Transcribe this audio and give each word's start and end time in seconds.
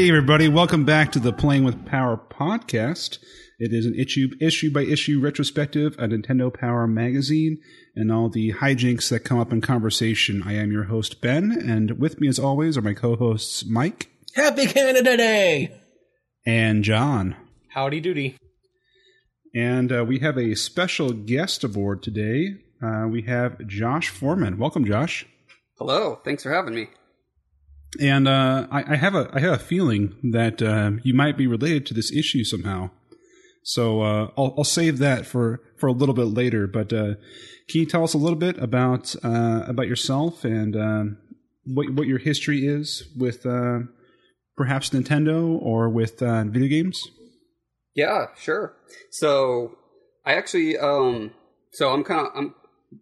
Hey, 0.00 0.08
everybody. 0.08 0.48
Welcome 0.48 0.86
back 0.86 1.12
to 1.12 1.18
the 1.18 1.30
Playing 1.30 1.62
with 1.62 1.84
Power 1.84 2.16
podcast. 2.16 3.18
It 3.58 3.74
is 3.74 3.84
an 3.84 3.94
issue, 3.94 4.30
issue 4.40 4.72
by 4.72 4.80
issue 4.80 5.20
retrospective 5.20 5.92
of 5.98 6.08
Nintendo 6.08 6.50
Power 6.50 6.86
magazine 6.86 7.60
and 7.94 8.10
all 8.10 8.30
the 8.30 8.54
hijinks 8.54 9.10
that 9.10 9.24
come 9.24 9.38
up 9.38 9.52
in 9.52 9.60
conversation. 9.60 10.42
I 10.42 10.54
am 10.54 10.72
your 10.72 10.84
host, 10.84 11.20
Ben, 11.20 11.52
and 11.52 12.00
with 12.00 12.18
me, 12.18 12.28
as 12.28 12.38
always, 12.38 12.78
are 12.78 12.80
my 12.80 12.94
co 12.94 13.14
hosts, 13.14 13.66
Mike 13.66 14.08
Happy 14.34 14.64
Canada 14.64 15.18
Day! 15.18 15.78
and 16.46 16.82
John. 16.82 17.36
Howdy 17.68 18.00
doody. 18.00 18.38
And 19.54 19.92
uh, 19.92 20.06
we 20.08 20.20
have 20.20 20.38
a 20.38 20.54
special 20.54 21.12
guest 21.12 21.62
aboard 21.62 22.02
today. 22.02 22.54
Uh, 22.82 23.06
we 23.06 23.20
have 23.24 23.66
Josh 23.66 24.08
Foreman. 24.08 24.56
Welcome, 24.56 24.86
Josh. 24.86 25.26
Hello, 25.76 26.18
thanks 26.24 26.42
for 26.42 26.54
having 26.54 26.74
me. 26.74 26.88
And 27.98 28.28
uh, 28.28 28.68
I, 28.70 28.92
I 28.92 28.96
have 28.96 29.14
a 29.14 29.30
I 29.32 29.40
have 29.40 29.54
a 29.54 29.58
feeling 29.58 30.16
that 30.30 30.62
uh, 30.62 30.92
you 31.02 31.12
might 31.12 31.36
be 31.36 31.46
related 31.46 31.86
to 31.86 31.94
this 31.94 32.12
issue 32.12 32.44
somehow. 32.44 32.90
So 33.62 34.02
uh, 34.02 34.30
I'll, 34.38 34.54
I'll 34.58 34.64
save 34.64 34.98
that 34.98 35.26
for, 35.26 35.60
for 35.76 35.86
a 35.86 35.92
little 35.92 36.14
bit 36.14 36.26
later. 36.26 36.66
But 36.66 36.92
uh, 36.92 37.14
can 37.68 37.80
you 37.80 37.86
tell 37.86 38.04
us 38.04 38.14
a 38.14 38.18
little 38.18 38.38
bit 38.38 38.58
about 38.58 39.14
uh, 39.24 39.64
about 39.66 39.88
yourself 39.88 40.44
and 40.44 40.76
um, 40.76 41.18
what 41.64 41.90
what 41.94 42.06
your 42.06 42.18
history 42.18 42.66
is 42.66 43.08
with 43.18 43.44
uh, 43.44 43.80
perhaps 44.56 44.90
Nintendo 44.90 45.60
or 45.60 45.88
with 45.88 46.20
video 46.20 46.68
games? 46.68 47.08
Yeah, 47.96 48.26
sure. 48.38 48.76
So 49.10 49.76
I 50.24 50.34
actually, 50.34 50.78
um, 50.78 51.32
so 51.72 51.92
I'm 51.92 52.04
kind 52.04 52.24
of, 52.24 52.32
I'm 52.36 52.54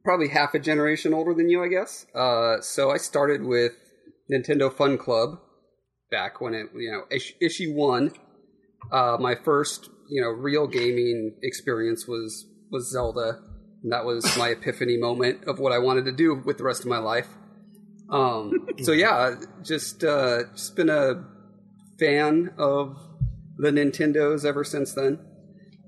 probably 0.02 0.28
half 0.28 0.54
a 0.54 0.58
generation 0.58 1.12
older 1.12 1.34
than 1.34 1.50
you, 1.50 1.62
I 1.62 1.68
guess. 1.68 2.06
So 2.66 2.91
I 2.91 2.96
started 2.96 3.44
with 3.44 3.72
Nintendo 4.32 4.72
Fun 4.72 4.98
Club 4.98 5.38
back 6.10 6.40
when 6.40 6.54
it, 6.54 6.66
you 6.74 6.90
know, 6.90 7.04
issue, 7.40 7.72
one. 7.72 8.12
Uh, 8.92 9.16
my 9.20 9.34
first, 9.34 9.90
you 10.08 10.22
know, 10.22 10.28
real 10.28 10.66
gaming 10.66 11.36
experience 11.42 12.06
was 12.06 12.46
was 12.70 12.90
Zelda. 12.90 13.40
And 13.82 13.92
that 13.92 14.04
was 14.04 14.36
my 14.36 14.48
epiphany 14.48 14.96
moment 14.96 15.44
of 15.46 15.58
what 15.58 15.72
I 15.72 15.78
wanted 15.78 16.04
to 16.06 16.12
do 16.12 16.34
with 16.34 16.58
the 16.58 16.64
rest 16.64 16.80
of 16.80 16.86
my 16.86 16.98
life. 16.98 17.28
Um, 18.10 18.68
so 18.82 18.92
yeah, 18.92 19.36
just 19.62 20.04
uh, 20.04 20.44
just 20.54 20.76
been 20.76 20.90
a 20.90 21.24
fan 21.98 22.52
of 22.58 22.96
the 23.56 23.70
Nintendos 23.70 24.44
ever 24.44 24.64
since 24.64 24.94
then, 24.94 25.18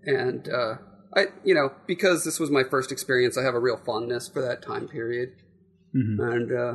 and 0.04 0.48
uh, 0.48 0.74
I, 1.16 1.26
you 1.44 1.54
know, 1.54 1.72
because 1.86 2.24
this 2.24 2.40
was 2.40 2.50
my 2.50 2.64
first 2.64 2.90
experience, 2.90 3.38
I 3.38 3.42
have 3.42 3.54
a 3.54 3.60
real 3.60 3.80
fondness 3.84 4.28
for 4.28 4.42
that 4.42 4.62
time 4.62 4.88
period, 4.88 5.30
and 6.20 6.52
uh, 6.52 6.74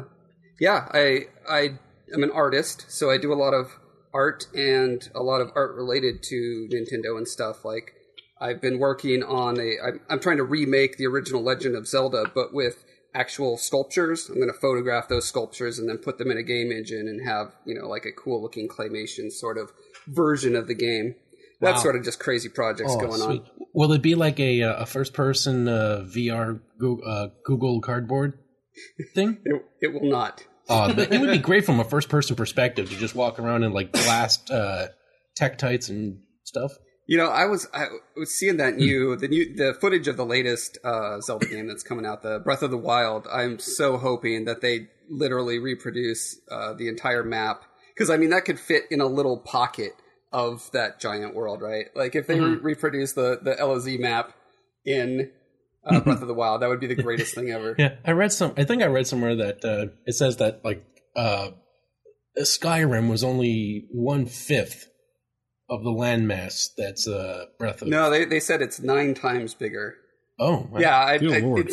yeah, 0.59 0.87
I 0.91 1.27
I 1.49 1.77
am 2.13 2.23
an 2.23 2.31
artist, 2.31 2.85
so 2.89 3.09
I 3.09 3.17
do 3.17 3.33
a 3.33 3.35
lot 3.35 3.53
of 3.53 3.71
art 4.13 4.47
and 4.53 5.07
a 5.13 5.21
lot 5.21 5.41
of 5.41 5.51
art 5.55 5.75
related 5.75 6.23
to 6.23 6.69
Nintendo 6.71 7.17
and 7.17 7.27
stuff. 7.27 7.65
Like 7.65 7.93
I've 8.39 8.61
been 8.61 8.79
working 8.79 9.23
on 9.23 9.59
a, 9.59 9.75
I'm, 9.85 9.99
I'm 10.09 10.19
trying 10.19 10.37
to 10.37 10.43
remake 10.43 10.97
the 10.97 11.07
original 11.07 11.41
Legend 11.43 11.75
of 11.75 11.87
Zelda, 11.87 12.25
but 12.33 12.53
with 12.53 12.85
actual 13.15 13.57
sculptures. 13.57 14.29
I'm 14.29 14.35
going 14.35 14.51
to 14.51 14.59
photograph 14.59 15.07
those 15.07 15.25
sculptures 15.25 15.79
and 15.79 15.89
then 15.89 15.97
put 15.97 16.17
them 16.17 16.29
in 16.31 16.37
a 16.37 16.43
game 16.43 16.71
engine 16.71 17.07
and 17.07 17.25
have 17.25 17.55
you 17.65 17.73
know 17.73 17.87
like 17.87 18.05
a 18.05 18.11
cool 18.11 18.41
looking 18.41 18.67
claymation 18.67 19.31
sort 19.31 19.57
of 19.57 19.71
version 20.07 20.55
of 20.55 20.67
the 20.67 20.75
game. 20.75 21.15
That's 21.61 21.81
sort 21.81 21.95
of 21.95 22.03
just 22.03 22.19
crazy 22.19 22.49
projects 22.49 22.91
Oh, 22.93 22.99
going 22.99 23.13
sweet. 23.21 23.41
on. 23.41 23.49
Will 23.73 23.91
it 23.93 24.01
be 24.01 24.13
like 24.13 24.39
a, 24.39 24.61
uh, 24.61 24.83
a 24.83 24.85
first 24.85 25.13
person 25.13 25.67
uh, 25.69 26.05
VR 26.05 26.59
Google, 26.77 27.09
uh, 27.09 27.27
Google 27.45 27.81
Cardboard 27.81 28.37
thing? 29.15 29.37
It, 29.45 29.65
it 29.81 29.93
will 29.93 30.07
not. 30.07 30.43
Oh, 30.67 30.93
but 30.93 31.13
it 31.13 31.21
would 31.21 31.31
be 31.31 31.37
great 31.37 31.65
from 31.65 31.79
a 31.79 31.83
first 31.83 32.09
person 32.09 32.35
perspective 32.35 32.89
to 32.89 32.95
just 32.95 33.15
walk 33.15 33.39
around 33.39 33.63
and 33.63 33.73
like 33.73 33.91
blast 33.91 34.49
uh, 34.49 34.87
tights 35.35 35.89
and 35.89 36.19
stuff. 36.43 36.71
You 37.07 37.17
know, 37.17 37.27
I 37.27 37.45
was 37.45 37.67
I 37.71 37.85
was 38.17 38.31
seeing 38.31 38.57
that 38.57 38.77
new 38.77 39.15
the 39.15 39.27
new 39.27 39.55
the 39.55 39.75
footage 39.79 40.07
of 40.07 40.17
the 40.17 40.25
latest 40.25 40.79
uh, 40.83 41.21
Zelda 41.21 41.45
game 41.45 41.67
that's 41.67 41.83
coming 41.83 42.05
out, 42.05 42.23
the 42.23 42.39
Breath 42.39 42.63
of 42.63 42.71
the 42.71 42.77
Wild. 42.77 43.27
I'm 43.31 43.59
so 43.59 43.97
hoping 43.97 44.45
that 44.45 44.61
they 44.61 44.87
literally 45.07 45.59
reproduce 45.59 46.39
uh, 46.49 46.73
the 46.73 46.87
entire 46.87 47.23
map 47.23 47.63
because 47.93 48.09
I 48.09 48.17
mean 48.17 48.31
that 48.31 48.45
could 48.45 48.59
fit 48.59 48.85
in 48.89 49.01
a 49.01 49.05
little 49.05 49.37
pocket 49.37 49.91
of 50.31 50.69
that 50.73 50.99
giant 50.99 51.35
world, 51.35 51.61
right? 51.61 51.85
Like 51.95 52.15
if 52.15 52.25
they 52.25 52.39
re- 52.39 52.55
reproduce 52.55 53.13
the 53.13 53.39
the 53.39 53.55
LOZ 53.63 53.99
map 53.99 54.33
in 54.83 55.31
uh, 55.85 55.99
Breath 56.03 56.21
of 56.21 56.27
the 56.27 56.33
Wild, 56.33 56.61
that 56.61 56.69
would 56.69 56.79
be 56.79 56.87
the 56.87 56.95
greatest 56.95 57.35
thing 57.35 57.51
ever. 57.51 57.75
Yeah, 57.77 57.95
I 58.05 58.11
read 58.11 58.31
some. 58.31 58.53
I 58.57 58.63
think 58.63 58.81
I 58.81 58.87
read 58.87 59.07
somewhere 59.07 59.35
that 59.35 59.63
uh, 59.63 59.93
it 60.05 60.13
says 60.13 60.37
that 60.37 60.63
like 60.63 60.85
uh, 61.15 61.49
Skyrim 62.37 63.09
was 63.09 63.23
only 63.23 63.87
one 63.91 64.25
fifth 64.25 64.87
of 65.69 65.83
the 65.83 65.91
landmass 65.91 66.69
that's 66.77 67.07
uh, 67.07 67.45
Breath 67.57 67.81
of. 67.81 67.87
No, 67.87 68.09
they 68.09 68.25
they 68.25 68.39
said 68.39 68.61
it's 68.61 68.79
nine 68.79 69.13
times 69.13 69.53
bigger. 69.53 69.95
Oh, 70.39 70.67
wow. 70.69 70.79
Yeah, 70.79 70.97
I, 70.97 71.17
Good 71.17 71.31
I, 71.33 71.39
lord. 71.39 71.71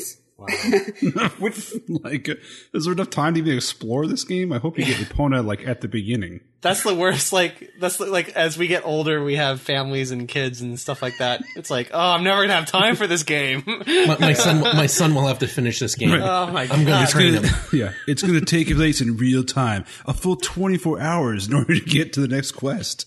It's 0.48 1.38
which 1.40 1.72
like, 1.88 2.28
is 2.72 2.84
there 2.84 2.92
enough 2.92 3.10
time 3.10 3.34
to 3.34 3.40
even 3.40 3.54
explore 3.56 4.06
this 4.06 4.24
game? 4.24 4.52
I 4.52 4.58
hope 4.58 4.78
you 4.78 4.84
get 4.84 4.96
Epona 4.96 5.44
like 5.44 5.66
at 5.66 5.80
the 5.80 5.88
beginning. 5.88 6.40
That's 6.60 6.82
the 6.84 6.94
worst. 6.94 7.32
Like 7.32 7.70
that's 7.80 7.96
the- 7.96 8.06
like 8.06 8.30
as 8.30 8.56
we 8.56 8.66
get 8.68 8.84
older, 8.86 9.22
we 9.24 9.36
have 9.36 9.60
families 9.60 10.10
and 10.12 10.28
kids 10.28 10.60
and 10.60 10.78
stuff 10.78 11.02
like 11.02 11.18
that. 11.18 11.42
It's 11.56 11.70
like, 11.70 11.90
oh, 11.92 11.98
I'm 12.12 12.22
never 12.24 12.42
gonna 12.42 12.54
have 12.54 12.66
time 12.66 12.94
for 12.96 13.06
this 13.06 13.22
game. 13.24 13.64
my, 13.66 14.16
my 14.20 14.32
son. 14.34 14.60
My 14.60 14.86
son 14.86 15.14
will 15.14 15.26
have 15.26 15.40
to 15.40 15.48
finish 15.48 15.78
this 15.80 15.94
game. 15.96 16.12
oh 16.22 16.46
my 16.52 16.62
I'm 16.62 16.68
going 16.68 16.86
god! 16.86 17.06
to 17.06 17.12
train 17.12 17.34
him. 17.34 17.44
yeah, 17.72 17.92
it's 18.06 18.22
going 18.22 18.38
to 18.38 18.44
take 18.44 18.68
place 18.74 19.00
in 19.00 19.16
real 19.16 19.42
time, 19.44 19.84
a 20.06 20.14
full 20.14 20.36
24 20.36 21.00
hours 21.00 21.48
in 21.48 21.54
order 21.54 21.74
to 21.74 21.80
get 21.84 22.12
to 22.14 22.20
the 22.20 22.28
next 22.28 22.52
quest. 22.52 23.06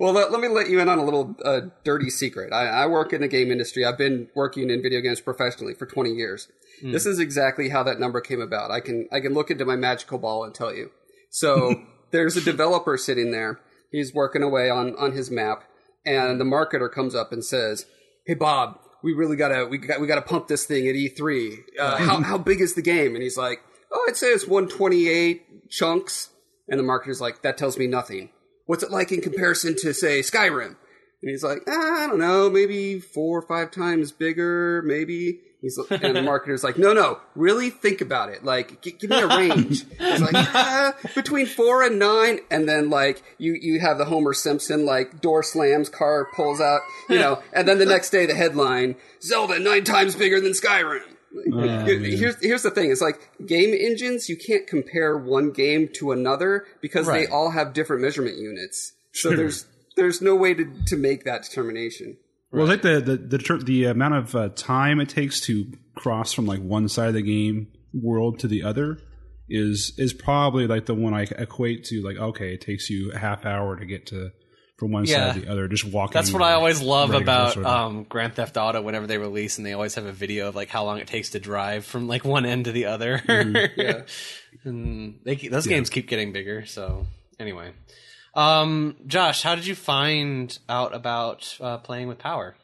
Well, 0.00 0.12
let, 0.12 0.32
let 0.32 0.40
me 0.40 0.48
let 0.48 0.68
you 0.68 0.80
in 0.80 0.88
on 0.88 0.98
a 0.98 1.04
little 1.04 1.36
uh, 1.44 1.60
dirty 1.84 2.10
secret. 2.10 2.52
I, 2.52 2.66
I 2.66 2.86
work 2.86 3.12
in 3.12 3.20
the 3.20 3.28
game 3.28 3.50
industry. 3.50 3.84
I've 3.84 3.98
been 3.98 4.28
working 4.34 4.70
in 4.70 4.82
video 4.82 5.00
games 5.00 5.20
professionally 5.20 5.74
for 5.74 5.86
20 5.86 6.10
years. 6.10 6.48
This 6.82 7.06
is 7.06 7.18
exactly 7.18 7.68
how 7.68 7.82
that 7.84 8.00
number 8.00 8.20
came 8.20 8.40
about. 8.40 8.70
I 8.70 8.80
can 8.80 9.08
I 9.12 9.20
can 9.20 9.32
look 9.32 9.50
into 9.50 9.64
my 9.64 9.76
magical 9.76 10.18
ball 10.18 10.44
and 10.44 10.54
tell 10.54 10.74
you. 10.74 10.90
So 11.30 11.82
there's 12.10 12.36
a 12.36 12.40
developer 12.40 12.96
sitting 12.96 13.30
there. 13.30 13.60
He's 13.90 14.12
working 14.12 14.42
away 14.42 14.68
on 14.70 14.94
on 14.96 15.12
his 15.12 15.30
map, 15.30 15.64
and 16.04 16.40
the 16.40 16.44
marketer 16.44 16.90
comes 16.90 17.14
up 17.14 17.32
and 17.32 17.44
says, 17.44 17.86
"Hey, 18.26 18.34
Bob, 18.34 18.78
we 19.02 19.12
really 19.12 19.36
gotta 19.36 19.66
we 19.66 19.78
got 19.78 20.00
we 20.00 20.06
gotta 20.06 20.22
pump 20.22 20.48
this 20.48 20.66
thing 20.66 20.86
at 20.88 20.94
E3. 20.94 21.58
Uh, 21.78 21.96
how 22.04 22.20
how 22.22 22.38
big 22.38 22.60
is 22.60 22.74
the 22.74 22.82
game?" 22.82 23.14
And 23.14 23.22
he's 23.22 23.38
like, 23.38 23.60
"Oh, 23.92 24.04
I'd 24.08 24.16
say 24.16 24.28
it's 24.28 24.46
128 24.46 25.70
chunks." 25.70 26.30
And 26.68 26.80
the 26.80 26.84
marketer's 26.84 27.20
like, 27.20 27.42
"That 27.42 27.56
tells 27.56 27.78
me 27.78 27.86
nothing." 27.86 28.30
What's 28.66 28.82
it 28.82 28.90
like 28.90 29.12
in 29.12 29.20
comparison 29.20 29.76
to 29.82 29.92
say 29.92 30.20
Skyrim? 30.20 30.76
And 31.24 31.30
he's 31.30 31.42
like, 31.42 31.62
ah, 31.66 32.04
I 32.04 32.06
don't 32.06 32.18
know, 32.18 32.50
maybe 32.50 33.00
four 33.00 33.38
or 33.38 33.42
five 33.42 33.70
times 33.70 34.12
bigger, 34.12 34.82
maybe. 34.84 35.40
He's 35.62 35.78
and 35.78 36.14
the 36.14 36.20
marketer's 36.20 36.62
like, 36.62 36.76
no, 36.76 36.92
no, 36.92 37.18
really 37.34 37.70
think 37.70 38.02
about 38.02 38.28
it. 38.28 38.44
Like, 38.44 38.82
g- 38.82 38.90
give 38.90 39.08
me 39.08 39.18
a 39.18 39.26
range. 39.26 39.86
He's 39.98 40.20
like, 40.20 40.34
ah, 40.34 40.92
between 41.14 41.46
four 41.46 41.82
and 41.82 41.98
nine, 41.98 42.40
and 42.50 42.68
then 42.68 42.90
like 42.90 43.22
you 43.38 43.54
you 43.54 43.80
have 43.80 43.96
the 43.96 44.04
Homer 44.04 44.34
Simpson 44.34 44.84
like 44.84 45.22
door 45.22 45.42
slams, 45.42 45.88
car 45.88 46.28
pulls 46.36 46.60
out, 46.60 46.82
you 47.08 47.18
know, 47.18 47.42
and 47.54 47.66
then 47.66 47.78
the 47.78 47.86
next 47.86 48.10
day 48.10 48.26
the 48.26 48.34
headline: 48.34 48.96
Zelda 49.22 49.58
nine 49.58 49.84
times 49.84 50.14
bigger 50.14 50.38
than 50.38 50.52
Skyrim. 50.52 51.13
Here's 51.86 52.42
here's 52.42 52.62
the 52.62 52.70
thing: 52.70 52.90
it's 52.90 53.00
like 53.00 53.30
game 53.46 53.74
engines. 53.74 54.28
You 54.28 54.36
can't 54.36 54.66
compare 54.66 55.16
one 55.16 55.50
game 55.50 55.88
to 55.94 56.12
another 56.12 56.66
because 56.80 57.06
Right. 57.06 57.26
they 57.26 57.32
all 57.32 57.50
have 57.50 57.72
different 57.72 58.02
measurement 58.02 58.36
units. 58.38 58.92
So 59.12 59.34
there's 59.34 59.66
there's 59.96 60.20
no 60.20 60.34
way 60.34 60.54
to 60.54 60.66
to 60.86 60.96
make 60.96 61.24
that 61.24 61.42
determination. 61.42 62.16
Well, 62.52 62.66
like 62.66 62.82
the 62.82 63.00
the 63.00 63.16
the, 63.16 63.62
the 63.64 63.84
amount 63.86 64.14
of 64.14 64.34
uh, 64.36 64.48
time 64.50 65.00
it 65.00 65.08
takes 65.08 65.40
to 65.42 65.72
cross 65.94 66.32
from 66.32 66.46
like 66.46 66.60
one 66.60 66.88
side 66.88 67.08
of 67.08 67.14
the 67.14 67.22
game 67.22 67.68
world 67.92 68.38
to 68.40 68.48
the 68.48 68.62
other 68.62 68.98
is 69.48 69.92
is 69.98 70.12
probably 70.12 70.66
like 70.66 70.86
the 70.86 70.94
one 70.94 71.14
I 71.14 71.22
equate 71.36 71.84
to 71.86 72.00
like 72.02 72.16
okay, 72.16 72.54
it 72.54 72.60
takes 72.60 72.90
you 72.90 73.12
a 73.12 73.18
half 73.18 73.44
hour 73.44 73.76
to 73.76 73.84
get 73.84 74.06
to 74.06 74.30
from 74.76 74.90
one 74.92 75.04
Yeah. 75.04 75.32
side 75.32 75.34
to 75.40 75.46
the 75.46 75.52
other, 75.52 75.68
just 75.68 75.84
walking. 75.84 76.14
That's 76.14 76.32
what 76.32 76.42
I 76.42 76.54
always 76.54 76.80
love 76.82 77.14
about 77.14 77.52
sort 77.54 77.66
of- 77.66 77.72
um, 77.72 78.04
Grand 78.04 78.34
Theft 78.34 78.56
Auto. 78.56 78.82
Whenever 78.82 79.06
they 79.06 79.18
release, 79.18 79.56
and 79.58 79.66
they 79.66 79.72
always 79.72 79.94
have 79.94 80.04
a 80.06 80.12
video 80.12 80.48
of 80.48 80.54
like 80.56 80.68
how 80.68 80.84
long 80.84 80.98
it 80.98 81.06
takes 81.06 81.30
to 81.30 81.38
drive 81.40 81.84
from 81.84 82.08
like 82.08 82.24
one 82.24 82.44
end 82.46 82.64
to 82.66 82.72
the 82.72 82.86
other. 82.86 83.22
Yeah. 83.76 84.02
and 84.64 85.20
they 85.24 85.36
keep, 85.36 85.50
those 85.52 85.66
games 85.66 85.90
keep 85.90 86.08
getting 86.08 86.32
bigger. 86.32 86.64
So 86.66 87.06
anyway, 87.38 87.72
um, 88.34 88.96
Josh, 89.06 89.42
how 89.42 89.54
did 89.54 89.66
you 89.66 89.74
find 89.74 90.56
out 90.68 90.94
about 90.94 91.56
uh, 91.60 91.78
playing 91.78 92.08
with 92.08 92.18
Power? 92.18 92.56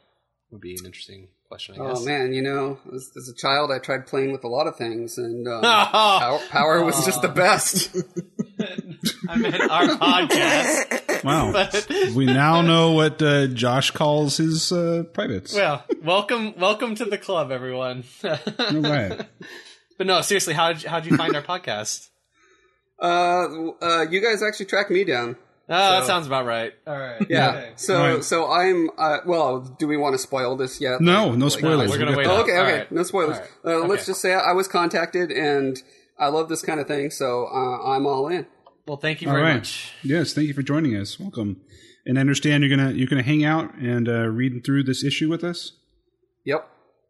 Would 0.51 0.59
be 0.61 0.75
an 0.77 0.85
interesting 0.85 1.29
question, 1.47 1.75
I 1.79 1.87
guess. 1.87 1.99
Oh 2.01 2.05
man, 2.05 2.33
you 2.33 2.41
know, 2.41 2.77
as, 2.93 3.09
as 3.15 3.29
a 3.29 3.35
child, 3.35 3.71
I 3.71 3.79
tried 3.79 4.05
playing 4.07 4.31
with 4.33 4.43
a 4.43 4.49
lot 4.49 4.67
of 4.67 4.75
things, 4.75 5.17
and 5.17 5.47
um, 5.47 5.61
power, 5.63 6.39
power 6.49 6.83
was 6.83 7.05
just 7.05 7.21
the 7.21 7.29
best. 7.29 7.95
I 9.29 9.37
meant 9.37 9.61
our 9.61 9.87
podcast. 9.97 11.00
Wow. 11.25 11.51
But- 11.51 11.87
we 12.15 12.25
now 12.25 12.61
know 12.61 12.91
what 12.93 13.21
uh, 13.21 13.47
Josh 13.47 13.91
calls 13.91 14.37
his 14.37 14.71
uh, 14.71 15.03
privates. 15.13 15.53
Well, 15.53 15.83
welcome, 16.03 16.53
welcome 16.57 16.95
to 16.95 17.05
the 17.05 17.17
club, 17.17 17.51
everyone. 17.51 18.03
All 18.23 18.37
right. 18.73 19.21
but 19.97 20.07
no, 20.07 20.21
seriously, 20.21 20.53
how 20.55 20.73
did 20.73 20.83
you, 20.83 20.89
how 20.89 20.99
did 20.99 21.11
you 21.11 21.17
find 21.17 21.35
our 21.35 21.43
podcast? 21.43 22.07
Uh, 23.01 23.71
uh, 23.81 24.05
you 24.11 24.21
guys 24.21 24.43
actually 24.43 24.67
tracked 24.67 24.91
me 24.91 25.03
down. 25.03 25.35
Oh, 25.67 25.91
that 25.91 26.05
sounds 26.05 26.27
about 26.27 26.45
right. 26.45 26.71
All 26.85 26.95
right. 26.95 27.25
Yeah. 27.27 27.49
Okay. 27.49 27.71
So 27.75 27.97
Right. 27.97 28.23
so 28.23 28.51
I'm 28.51 28.91
uh, 28.95 29.17
well. 29.25 29.61
Do 29.61 29.87
we 29.87 29.97
want 29.97 30.13
to 30.13 30.19
spoil 30.19 30.55
this 30.55 30.79
yet? 30.79 31.01
No, 31.01 31.33
no 31.33 31.45
Like- 31.47 31.57
spoilers. 31.57 31.89
we're 31.89 31.97
gonna 31.97 32.15
wait 32.15 32.27
Oh, 32.27 32.41
okay, 32.43 32.55
All 32.57 32.61
okay. 32.63 32.77
right. 32.81 32.91
No 32.91 33.01
spoilers. 33.01 33.37
All 33.37 33.43
right. 33.73 33.83
Uh, 33.83 33.87
Let's 33.87 34.05
just 34.05 34.21
say 34.21 34.33
I 34.35 34.51
was 34.51 34.67
contacted 34.67 35.31
and 35.31 35.81
I 36.19 36.27
love 36.27 36.47
this 36.47 36.61
kind 36.61 36.79
of 36.79 36.85
thing, 36.85 37.09
so 37.09 37.47
uh, 37.47 37.87
I'm 37.89 38.05
all 38.05 38.27
in. 38.27 38.45
Well, 38.87 38.97
thank 38.97 39.21
you 39.21 39.27
All 39.27 39.33
very 39.33 39.45
right. 39.45 39.55
much. 39.55 39.93
Yes, 40.03 40.33
thank 40.33 40.47
you 40.47 40.53
for 40.53 40.63
joining 40.63 40.95
us. 40.95 41.19
Welcome. 41.19 41.61
And 42.05 42.17
I 42.17 42.21
understand 42.21 42.63
you're 42.63 42.75
gonna 42.75 42.91
you're 42.93 43.07
gonna 43.07 43.21
hang 43.21 43.43
out 43.45 43.75
and 43.75 44.09
uh, 44.09 44.27
read 44.27 44.63
through 44.65 44.83
this 44.83 45.03
issue 45.03 45.29
with 45.29 45.43
us. 45.43 45.73
Yep. 46.45 46.67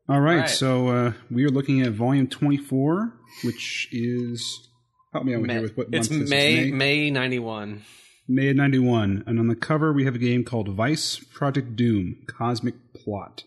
All 0.10 0.20
right. 0.20 0.40
right. 0.42 0.50
So 0.50 0.90
uh, 0.90 1.14
we 1.30 1.46
are 1.46 1.50
looking 1.50 1.82
at 1.82 1.94
volume 1.94 2.28
24, 2.28 3.14
which 3.46 3.88
is 3.92 4.68
help 5.14 5.24
me 5.26 5.34
out 5.34 5.42
May- 5.44 5.54
here 5.54 5.62
with 5.62 5.78
what 5.78 5.88
it's 5.94 6.10
month 6.10 6.22
this 6.24 6.24
is. 6.24 6.30
May 6.30 6.72
May 6.72 7.10
ninety 7.10 7.40
one. 7.40 7.84
May 8.28 8.54
91. 8.54 9.26
And 9.28 9.40
on 9.40 9.48
the 9.48 9.56
cover, 9.56 9.92
we 9.92 10.06
have 10.06 10.16
a 10.16 10.20
game 10.20 10.46
called 10.46 10.70
Vice 10.70 11.18
Project 11.34 11.76
Doom 11.76 12.16
Cosmic 12.28 12.76
Plot. 12.94 13.44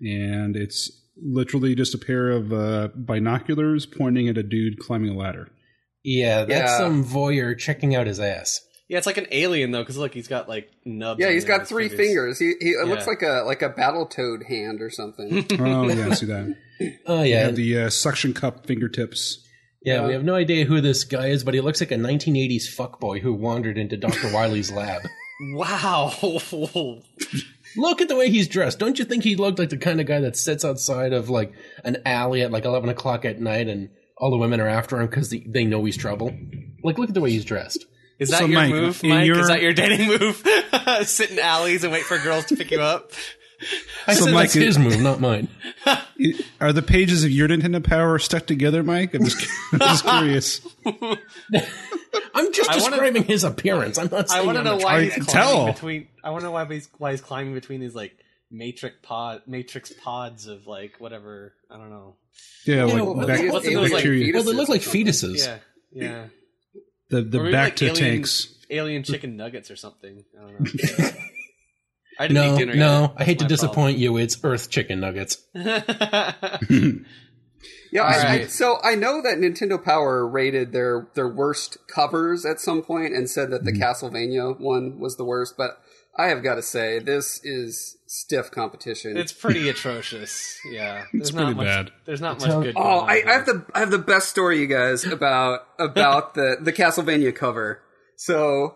And 0.00 0.54
it's 0.54 0.92
literally 1.20 1.74
just 1.74 1.94
a 1.94 1.98
pair 1.98 2.30
of 2.30 2.52
uh, 2.52 2.88
binoculars 2.94 3.86
pointing 3.86 4.28
at 4.28 4.38
a 4.38 4.44
dude 4.44 4.78
climbing 4.78 5.10
a 5.10 5.18
ladder. 5.18 5.48
Yeah, 6.10 6.44
that's 6.44 6.70
Yeah. 6.72 6.78
some 6.78 7.04
voyeur 7.04 7.56
checking 7.58 7.94
out 7.94 8.06
his 8.06 8.18
ass. 8.20 8.62
Yeah, 8.88 8.96
it's 8.96 9.06
like 9.06 9.18
an 9.18 9.26
alien 9.30 9.70
though, 9.70 9.82
because 9.82 9.98
look, 9.98 10.14
he's 10.14 10.28
got 10.28 10.48
like 10.48 10.70
nubs. 10.86 11.20
Yeah, 11.20 11.30
he's 11.30 11.44
got 11.44 11.68
three 11.68 11.90
fingers. 11.90 12.38
He, 12.38 12.54
he 12.60 12.70
it 12.70 12.88
looks 12.88 13.06
like 13.06 13.20
a 13.20 13.42
like 13.44 13.60
a 13.60 13.68
battle 13.68 14.06
toad 14.06 14.42
hand 14.44 14.80
or 14.80 14.88
something. 14.88 15.44
Oh, 15.60 15.86
yeah, 15.88 16.06
I 16.08 16.14
see 16.14 16.26
that. 16.26 16.56
Oh 17.06 17.22
yeah, 17.22 17.40
have 17.44 17.56
the 17.56 17.78
uh, 17.80 17.90
suction 17.90 18.32
cup 18.32 18.64
fingertips. 18.66 19.44
yeah. 19.82 20.06
We 20.06 20.12
have 20.14 20.24
no 20.24 20.34
idea 20.36 20.64
who 20.64 20.80
this 20.80 21.04
guy 21.04 21.26
is, 21.26 21.42
but 21.44 21.52
he 21.52 21.60
looks 21.60 21.80
like 21.80 21.90
a 21.90 21.96
1980s 21.96 22.64
fuckboy 22.74 23.20
who 23.20 23.34
wandered 23.34 23.76
into 23.76 23.96
Dr. 23.98 24.28
Wily's 24.32 24.70
lab. 24.72 25.02
Wow. 25.52 26.12
Look 27.76 28.00
at 28.00 28.08
the 28.08 28.16
way 28.16 28.30
he's 28.30 28.48
dressed. 28.48 28.78
Don't 28.78 28.98
you 28.98 29.04
think 29.04 29.24
he 29.24 29.36
looked 29.36 29.58
like 29.58 29.68
the 29.70 29.76
kind 29.76 30.00
of 30.00 30.06
guy 30.06 30.20
that 30.20 30.36
sits 30.36 30.64
outside 30.64 31.12
of 31.12 31.28
like 31.28 31.52
an 31.84 31.98
alley 32.06 32.42
at 32.42 32.50
like 32.50 32.64
11 32.64 32.88
o'clock 32.88 33.24
at 33.24 33.40
night 33.40 33.68
and 33.68 33.90
all 34.18 34.30
the 34.30 34.36
women 34.38 34.60
are 34.60 34.68
after 34.68 35.00
him 35.00 35.06
because 35.06 35.30
they, 35.30 35.40
they 35.46 35.64
know 35.64 35.84
he's 35.84 35.96
trouble? 35.96 36.34
Like, 36.82 36.98
look 36.98 37.08
at 37.08 37.14
the 37.14 37.20
way 37.20 37.30
he's 37.30 37.44
dressed. 37.44 37.86
Is 38.18 38.30
that 38.30 38.38
So, 38.40 38.44
your 38.46 38.58
Mike, 38.60 38.70
move, 38.70 39.04
in 39.04 39.10
Mike? 39.10 39.26
your- 39.26 39.38
Is 39.40 39.48
that 39.48 39.62
your 39.62 39.72
dating 39.72 40.08
move? 40.08 40.44
Sit 41.08 41.30
in 41.30 41.38
alleys 41.38 41.84
and 41.84 41.92
wait 41.92 42.02
for 42.04 42.18
girls 42.18 42.46
to 42.46 42.56
pick 42.56 42.70
you 42.72 42.80
up. 42.80 43.12
I 44.06 44.14
So, 44.14 44.24
said 44.26 44.34
Mike, 44.34 44.42
that's 44.48 44.56
it- 44.56 44.62
his 44.62 44.78
move, 44.78 45.00
not 45.00 45.20
mine. 45.20 45.48
I- 45.86 46.02
Are 46.60 46.72
the 46.72 46.82
pages 46.82 47.22
of 47.24 47.30
your 47.30 47.48
Nintendo 47.48 47.82
Power 47.82 48.18
stuck 48.18 48.46
together, 48.46 48.82
Mike? 48.82 49.14
I'm 49.14 49.24
just, 49.24 49.46
I'm 49.72 49.78
just 49.78 50.04
curious. 50.04 50.60
I'm 52.34 52.52
just 52.52 52.70
I 52.70 52.76
wanna- 52.78 52.90
describing 52.90 53.24
his 53.24 53.44
appearance. 53.44 53.98
I'm 53.98 54.08
not 54.10 54.30
I 54.30 54.34
saying 54.34 54.46
want 54.46 54.56
to 54.56 54.60
I'm 54.60 54.64
know 54.64 54.78
a 54.78 54.84
why 54.84 55.04
he's 55.04 55.12
climbing 55.14 55.26
tell. 55.26 55.66
between. 55.72 56.08
I 56.24 56.30
want 56.30 56.40
to 56.42 56.46
know 56.46 56.52
why 56.52 56.64
he's 56.66 56.88
why 56.98 57.10
he's 57.12 57.20
climbing 57.20 57.54
between 57.54 57.80
these 57.80 57.94
like 57.94 58.16
matrix 58.50 58.96
pod 59.02 59.42
matrix 59.46 59.92
pods 59.92 60.46
of 60.46 60.66
like 60.66 60.96
whatever. 60.98 61.54
I 61.70 61.76
don't 61.76 61.90
know. 61.90 62.16
Yeah, 62.64 62.76
Yeah, 62.76 62.84
like 62.84 62.94
well, 62.94 63.26
back, 63.26 63.52
what's 63.52 63.66
it 63.66 63.74
those, 63.74 63.90
like, 63.92 64.02
curious. 64.02 64.34
Well, 64.34 64.44
they 64.44 64.52
look 64.52 64.68
like 64.68 64.80
fetuses. 64.82 65.44
Yeah, 65.46 65.58
yeah. 65.92 66.24
the 67.10 67.22
the 67.22 67.50
back 67.50 67.52
like, 67.70 67.76
to 67.76 67.86
alien- 67.86 67.96
tanks. 68.12 68.54
Alien 68.70 69.02
chicken 69.02 69.36
nuggets 69.36 69.70
or 69.70 69.76
something. 69.76 70.24
I 70.38 70.40
don't 70.42 70.60
know. 70.60 71.08
I 72.20 72.26
didn't 72.28 72.34
No, 72.34 72.54
eat 72.54 72.58
dinner 72.58 72.74
no, 72.74 73.00
yet. 73.02 73.12
I 73.16 73.24
hate 73.24 73.38
to 73.38 73.44
My 73.44 73.48
disappoint 73.48 73.96
you. 73.96 74.16
It's 74.18 74.38
Earth 74.44 74.68
chicken 74.70 75.00
nuggets. 75.00 75.38
problem. 77.90 78.22
Yeah, 78.22 78.30
I, 78.30 78.32
I, 78.42 78.46
so 78.46 78.78
I 78.82 78.94
know 78.94 79.22
that 79.22 79.38
Nintendo 79.38 79.82
Power 79.82 80.26
rated 80.26 80.72
their 80.72 81.08
their 81.14 81.28
worst 81.28 81.78
covers 81.88 82.44
at 82.44 82.60
some 82.60 82.82
point 82.82 83.14
and 83.14 83.28
said 83.28 83.50
that 83.50 83.64
the 83.64 83.72
mm-hmm. 83.72 83.82
Castlevania 83.82 84.58
one 84.58 84.98
was 84.98 85.16
the 85.16 85.24
worst, 85.24 85.56
but 85.56 85.80
I 86.16 86.26
have 86.26 86.42
got 86.42 86.56
to 86.56 86.62
say 86.62 86.98
this 86.98 87.40
is 87.44 87.96
stiff 88.06 88.50
competition. 88.50 89.16
it's 89.16 89.32
pretty 89.32 89.68
atrocious. 89.68 90.58
Yeah, 90.68 91.04
there's 91.12 91.28
It's 91.28 91.32
not 91.32 91.44
pretty 91.44 91.56
much, 91.56 91.66
bad. 91.66 91.92
There's 92.06 92.20
not 92.20 92.40
Tell- 92.40 92.56
much 92.56 92.64
good. 92.64 92.74
Oh, 92.76 92.82
going 92.82 93.02
on 93.02 93.08
I, 93.08 93.22
I 93.24 93.32
have 93.34 93.46
the 93.46 93.64
I 93.72 93.78
have 93.80 93.90
the 93.90 93.98
best 93.98 94.28
story, 94.28 94.58
you 94.58 94.66
guys, 94.66 95.04
about 95.04 95.66
about 95.78 96.34
the 96.34 96.56
the 96.60 96.72
Castlevania 96.72 97.34
cover. 97.34 97.82
So, 98.16 98.74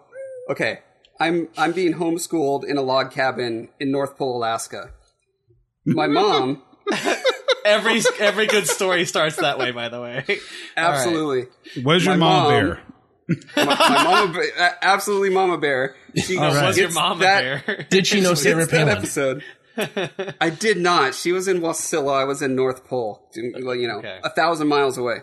okay, 0.49 0.81
I'm 1.19 1.49
I'm 1.59 1.73
being 1.73 1.95
homeschooled 1.95 2.65
in 2.65 2.77
a 2.77 2.83
log 2.83 3.11
cabin 3.11 3.69
in 3.81 3.91
North 3.91 4.17
Pole, 4.17 4.37
Alaska. 4.37 4.91
My 5.85 6.07
mom, 6.07 6.63
every 7.65 8.01
every 8.19 8.47
good 8.47 8.67
story 8.67 9.05
starts 9.05 9.37
that 9.37 9.59
way. 9.59 9.71
By 9.71 9.89
the 9.89 10.01
way, 10.01 10.25
absolutely, 10.77 11.47
Was 11.83 12.05
your 12.05 12.17
mom, 12.17 12.43
mom- 12.45 12.51
there? 12.53 12.81
my, 13.57 13.65
my 13.65 14.05
mama, 14.05 14.33
Bear- 14.35 14.79
absolutely, 14.83 15.31
Mama 15.31 15.59
Bear. 15.59 15.95
She 16.17 16.37
All 16.37 16.53
right. 16.53 16.67
was 16.67 16.77
your 16.77 16.87
it's 16.87 16.95
mom 16.95 17.21
that- 17.21 17.67
bear? 17.67 17.87
Did 17.91 18.07
she 18.07 18.21
know 18.21 18.35
Sarah 18.35 18.63
It's 18.63 18.71
that 18.73 18.79
Palin? 18.87 18.97
episode. 18.99 19.43
I 20.41 20.51
did 20.51 20.77
not. 20.77 21.15
She 21.15 21.33
was 21.33 21.49
in 21.49 21.61
Wasilla. 21.61 22.15
I 22.21 22.25
was 22.25 22.43
in 22.43 22.55
North 22.55 22.85
Pole. 22.85 23.27
You 23.35 23.53
know, 23.89 23.99
Okay. 23.99 24.19
a 24.23 24.29
thousand 24.29 24.69
miles 24.69 24.99
away. 24.99 25.19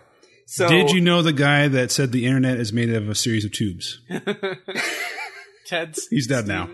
So 0.47 0.67
Did 0.67 0.89
you 0.89 1.01
know 1.01 1.21
the 1.21 1.33
guy 1.33 1.67
that 1.67 1.91
said 1.91 2.11
the 2.11 2.25
internet 2.25 2.59
is 2.59 2.73
made 2.73 2.89
of 2.89 3.07
a 3.07 3.13
series 3.13 3.45
of 3.45 3.51
tubes? 3.51 4.01
Ted's 5.67 6.07
He's 6.07 6.25
dead 6.25 6.47
now. 6.47 6.69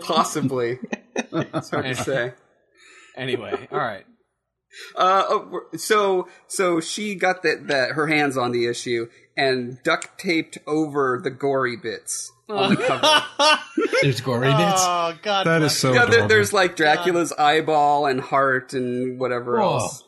possibly? 0.00 0.78
it's 1.14 1.68
hard 1.70 1.84
to 1.84 1.94
say. 1.94 2.32
Anyway, 3.14 3.68
all 3.70 3.78
right. 3.78 4.06
Uh, 4.94 5.24
oh, 5.28 5.60
so 5.76 6.28
so 6.46 6.80
she 6.80 7.14
got 7.14 7.42
that 7.42 7.68
that 7.68 7.92
her 7.92 8.06
hands 8.06 8.36
on 8.36 8.52
the 8.52 8.66
issue 8.66 9.08
and 9.36 9.78
duct 9.82 10.18
taped 10.18 10.58
over 10.66 11.20
the 11.22 11.30
gory 11.30 11.76
bits 11.76 12.32
on 12.48 12.74
the 12.74 12.76
cover. 12.76 13.60
There's 14.02 14.20
gory 14.20 14.48
bits. 14.48 14.82
Oh 14.84 15.14
God, 15.22 15.46
that 15.46 15.62
is 15.62 15.76
so 15.76 15.92
yeah, 15.92 16.06
there, 16.06 16.28
there's 16.28 16.52
like 16.52 16.76
Dracula's 16.76 17.32
eyeball 17.32 18.06
and 18.06 18.20
heart 18.20 18.72
and 18.74 19.18
whatever 19.18 19.58
Whoa. 19.58 19.74
else. 19.78 20.02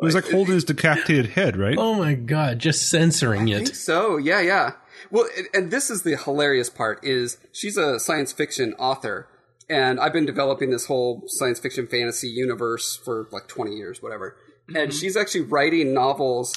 It 0.00 0.04
was 0.04 0.14
like 0.14 0.30
holding 0.30 0.54
his 0.54 0.62
decapitated 0.64 1.30
head, 1.30 1.56
right? 1.56 1.76
Oh 1.76 1.94
my 1.94 2.14
god, 2.14 2.60
just 2.60 2.88
censoring 2.88 3.52
I 3.52 3.56
it. 3.56 3.64
think 3.64 3.74
so. 3.74 4.16
Yeah, 4.16 4.40
yeah. 4.40 4.72
Well, 5.10 5.26
and- 5.36 5.48
and 5.54 5.70
this 5.72 5.90
is 5.90 6.02
the 6.02 6.16
hilarious 6.16 6.70
part: 6.70 7.00
is 7.04 7.38
she's 7.52 7.76
a 7.76 7.98
science 7.98 8.32
fiction 8.32 8.74
author, 8.74 9.26
and 9.70 10.00
I've 10.00 10.12
been 10.12 10.26
developing 10.26 10.70
this 10.70 10.86
whole 10.86 11.24
science 11.26 11.58
fiction 11.58 11.86
fantasy 11.86 12.28
universe 12.28 12.96
for 12.96 13.28
like 13.32 13.48
twenty 13.48 13.76
years, 13.76 14.02
whatever. 14.02 14.36
And 14.68 14.76
mm-hmm. 14.76 14.90
she's 14.90 15.16
actually 15.16 15.42
writing 15.42 15.94
novels 15.94 16.54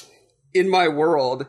in 0.54 0.68
my 0.68 0.88
world, 0.88 1.46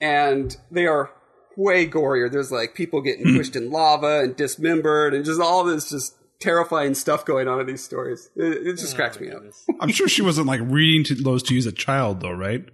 and 0.00 0.56
they 0.70 0.86
are 0.86 1.10
way 1.56 1.86
gorier. 1.86 2.30
There's 2.30 2.50
like 2.50 2.74
people 2.74 3.00
getting 3.00 3.28
hmm. 3.28 3.36
pushed 3.36 3.56
in 3.56 3.70
lava 3.70 4.20
and 4.20 4.36
dismembered, 4.36 5.14
and 5.14 5.24
just 5.24 5.40
all 5.40 5.64
this 5.64 5.90
just 5.90 6.16
terrifying 6.40 6.94
stuff 6.94 7.24
going 7.24 7.48
on 7.48 7.60
in 7.60 7.66
these 7.66 7.84
stories. 7.84 8.30
It, 8.36 8.66
it 8.66 8.76
just 8.78 8.94
oh, 8.94 8.96
cracks 8.96 9.20
me 9.20 9.30
up. 9.30 9.42
I'm 9.80 9.92
sure 9.92 10.08
she 10.08 10.22
wasn't 10.22 10.46
like 10.46 10.60
reading 10.64 11.04
to 11.04 11.14
those 11.14 11.42
to 11.44 11.54
you 11.54 11.58
as 11.58 11.66
a 11.66 11.72
child, 11.72 12.20
though, 12.20 12.32
right? 12.32 12.64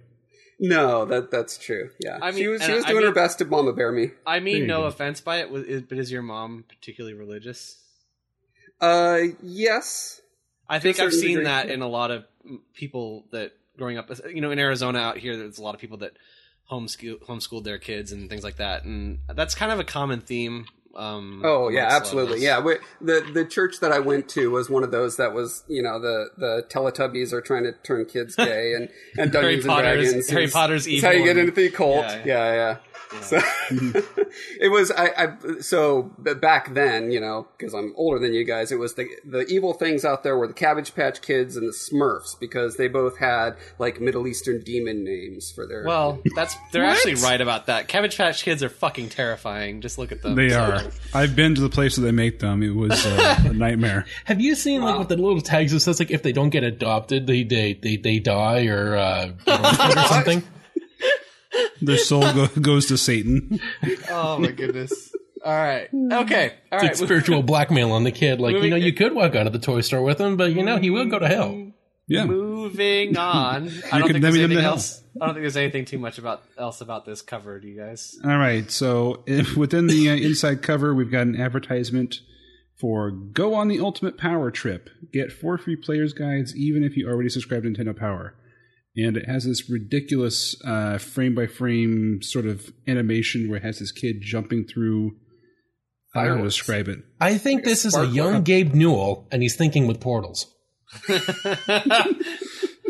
No, 0.59 1.05
that 1.05 1.31
that's 1.31 1.57
true. 1.57 1.89
Yeah, 1.99 2.19
I 2.21 2.31
she 2.31 2.41
mean- 2.41 2.49
was 2.51 2.61
she 2.61 2.67
and 2.67 2.75
was 2.75 2.85
I 2.85 2.89
doing 2.89 3.05
her 3.05 3.11
best 3.11 3.39
to 3.39 3.45
mama 3.45 3.73
bear 3.73 3.91
me. 3.91 4.11
I 4.25 4.39
mean, 4.39 4.67
no 4.67 4.81
go. 4.81 4.87
offense 4.87 5.21
by 5.21 5.37
it, 5.37 5.87
but 5.87 5.97
is 5.97 6.11
your 6.11 6.21
mom 6.21 6.65
particularly 6.67 7.17
religious? 7.17 7.77
Uh, 8.81 9.19
yes. 9.41 10.21
I 10.67 10.79
think 10.79 10.99
I've 10.99 11.13
seen 11.13 11.29
degree, 11.29 11.43
that 11.45 11.69
in 11.69 11.81
a 11.81 11.87
lot 11.87 12.11
of 12.11 12.25
people 12.73 13.25
that 13.31 13.51
growing 13.77 13.97
up, 13.97 14.09
you 14.33 14.41
know, 14.41 14.51
in 14.51 14.59
Arizona 14.59 14.99
out 14.99 15.17
here, 15.17 15.35
there's 15.35 15.57
a 15.57 15.63
lot 15.63 15.73
of 15.75 15.81
people 15.81 15.97
that 15.97 16.13
homeschool 16.71 17.19
homeschooled 17.25 17.63
their 17.63 17.79
kids 17.79 18.11
and 18.11 18.29
things 18.29 18.43
like 18.43 18.57
that, 18.57 18.83
and 18.83 19.19
that's 19.33 19.55
kind 19.55 19.71
of 19.71 19.79
a 19.79 19.83
common 19.83 20.21
theme. 20.21 20.65
Um, 20.95 21.41
Oh 21.45 21.69
yeah, 21.69 21.87
amongst 21.87 22.13
a 22.13 22.15
lot 22.15 22.21
of 22.23 22.29
absolutely. 22.29 22.41
Yeah, 22.45 22.59
we, 22.61 22.75
the 23.01 23.31
the 23.33 23.45
church 23.45 23.79
that 23.79 23.91
I 23.91 23.99
went 23.99 24.27
to 24.29 24.49
was 24.51 24.69
one 24.69 24.83
of 24.83 24.91
those 24.91 25.17
that 25.17 25.33
was 25.33 25.63
you 25.67 25.81
know 25.81 25.99
the 25.99 26.29
the 26.37 26.65
Teletubbies 26.69 27.31
are 27.33 27.41
trying 27.41 27.63
to 27.63 27.71
turn 27.83 28.05
kids 28.05 28.35
gay 28.35 28.73
and 28.73 28.89
and 29.17 29.33
Harry 29.33 29.55
Dungeons 29.61 29.65
and 29.65 29.71
Potter's- 29.73 30.03
Dragons. 30.05 30.29
Harry 30.29 30.43
is- 30.45 30.51
Potter's 30.51 30.87
is 30.87 31.03
how 31.03 31.11
you 31.11 31.23
get 31.23 31.37
into 31.37 31.51
the 31.51 31.69
cult. 31.69 32.05
Yeah, 32.05 32.23
Yeah, 32.25 32.53
yeah. 32.53 32.77
So 33.21 33.39
it 34.59 34.71
was 34.71 34.91
I, 34.91 35.07
I 35.17 35.59
so 35.61 36.03
back 36.19 36.73
then 36.73 37.11
you 37.11 37.19
know 37.19 37.47
because 37.57 37.73
I'm 37.73 37.93
older 37.95 38.19
than 38.19 38.33
you 38.33 38.43
guys 38.43 38.71
it 38.71 38.77
was 38.77 38.93
the 38.93 39.07
the 39.25 39.45
evil 39.47 39.73
things 39.73 40.05
out 40.05 40.23
there 40.23 40.37
were 40.37 40.47
the 40.47 40.53
Cabbage 40.53 40.93
Patch 40.93 41.21
Kids 41.21 41.55
and 41.57 41.67
the 41.67 41.71
Smurfs 41.73 42.39
because 42.39 42.77
they 42.77 42.87
both 42.87 43.17
had 43.17 43.57
like 43.79 43.99
Middle 43.99 44.27
Eastern 44.27 44.61
demon 44.61 45.03
names 45.03 45.51
for 45.51 45.65
their 45.65 45.83
Well, 45.85 46.21
that's 46.35 46.55
they're 46.71 46.85
actually 46.85 47.15
right 47.15 47.41
about 47.41 47.65
that. 47.65 47.87
Cabbage 47.87 48.15
Patch 48.17 48.43
Kids 48.43 48.61
are 48.61 48.69
fucking 48.69 49.09
terrifying. 49.09 49.81
Just 49.81 49.97
look 49.97 50.11
at 50.11 50.21
them. 50.21 50.35
They 50.35 50.49
So- 50.49 50.59
are. 50.61 50.81
I've 51.13 51.35
been 51.35 51.55
to 51.55 51.61
the 51.61 51.69
place 51.69 51.97
where 51.97 52.05
they 52.05 52.11
make 52.11 52.39
them. 52.39 52.61
It 52.61 52.75
was 52.75 53.05
uh, 53.05 53.43
a 53.45 53.53
nightmare. 53.53 54.05
Have 54.25 54.39
you 54.39 54.53
seen 54.55 54.81
like 54.83 54.97
what 54.99 55.09
the 55.09 55.17
little 55.17 55.41
tags 55.41 55.71
that 55.71 55.79
says 55.79 55.99
like 55.99 56.11
if 56.11 56.21
they 56.23 56.31
don't 56.31 56.49
get 56.51 56.63
adopted, 56.63 57.25
they 57.25 57.43
they 57.43 57.73
they, 57.73 57.97
they 57.97 58.19
die 58.19 58.65
or 58.67 58.95
uh, 58.95 59.31
or 59.47 60.03
something? 60.07 60.43
Their 61.81 61.97
soul 61.97 62.21
go- 62.21 62.47
goes 62.61 62.87
to 62.87 62.97
Satan. 62.97 63.59
Oh 64.09 64.37
my 64.39 64.51
goodness. 64.51 65.13
All 65.45 65.53
right. 65.53 65.87
Okay. 65.93 66.53
All 66.71 66.79
It's 66.79 66.83
right. 66.83 66.83
like 66.83 66.95
spiritual 66.95 67.43
blackmail 67.43 67.91
on 67.91 68.03
the 68.03 68.11
kid. 68.11 68.39
Like 68.41 68.55
you 68.57 68.69
know, 68.69 68.75
you 68.75 68.93
could 68.93 69.13
walk 69.13 69.35
out 69.35 69.47
of 69.47 69.53
the 69.53 69.59
toy 69.59 69.81
store 69.81 70.01
with 70.03 70.19
him, 70.19 70.35
but 70.37 70.53
you 70.53 70.63
know 70.63 70.77
he 70.77 70.89
will 70.89 71.05
go 71.05 71.19
to 71.19 71.27
hell. 71.27 71.71
Yeah. 72.07 72.25
Moving 72.25 72.59
moving 72.69 73.17
on. 73.17 73.69
I 73.91 73.99
don't 73.99 74.09
think 74.09 74.21
there's 74.21 74.37
anything 74.37 74.63
else. 74.63 75.01
I 75.21 75.25
don't 75.25 75.35
think 75.35 75.43
there's 75.43 75.57
anything 75.57 75.85
too 75.85 75.99
much 75.99 76.17
about 76.17 76.43
else 76.57 76.81
about 76.81 77.05
this 77.05 77.21
cover. 77.21 77.59
Do 77.59 77.67
you 77.67 77.77
guys? 77.79 78.19
All 78.23 78.37
right. 78.37 78.69
So 78.69 79.23
if 79.25 79.55
within 79.55 79.87
the 79.87 80.09
uh, 80.09 80.15
inside 80.15 80.61
cover, 80.61 80.93
we've 80.93 81.11
got 81.11 81.27
an 81.27 81.39
advertisement 81.39 82.19
for 82.75 83.11
Go 83.11 83.53
on 83.55 83.67
the 83.67 83.79
Ultimate 83.79 84.17
Power 84.17 84.51
Trip. 84.51 84.89
Get 85.11 85.31
four 85.31 85.57
free 85.57 85.75
players 85.75 86.13
guides, 86.13 86.55
even 86.55 86.83
if 86.83 86.95
you 86.95 87.07
already 87.09 87.29
subscribe 87.29 87.63
to 87.63 87.69
Nintendo 87.69 87.95
Power. 87.97 88.35
And 89.01 89.17
it 89.17 89.27
has 89.27 89.45
this 89.45 89.69
ridiculous 89.69 90.55
uh, 90.65 90.97
frame 90.97 91.35
by 91.35 91.47
frame 91.47 92.21
sort 92.21 92.45
of 92.45 92.71
animation 92.87 93.49
where 93.49 93.57
it 93.57 93.63
has 93.63 93.79
this 93.79 93.91
kid 93.91 94.21
jumping 94.21 94.65
through. 94.65 95.15
I 96.15 96.23
don't 96.25 96.29
know 96.29 96.31
how 96.31 96.31
to 96.31 96.33
Fireworks. 96.35 96.55
describe 96.55 96.87
it. 96.87 96.99
I 97.21 97.37
think 97.37 97.63
this 97.63 97.85
is 97.85 97.95
a 97.95 98.05
young 98.05 98.31
plug. 98.31 98.45
Gabe 98.45 98.73
Newell, 98.73 99.27
and 99.31 99.41
he's 99.43 99.55
thinking 99.55 99.85
with 99.87 99.99
portals. 99.99 100.47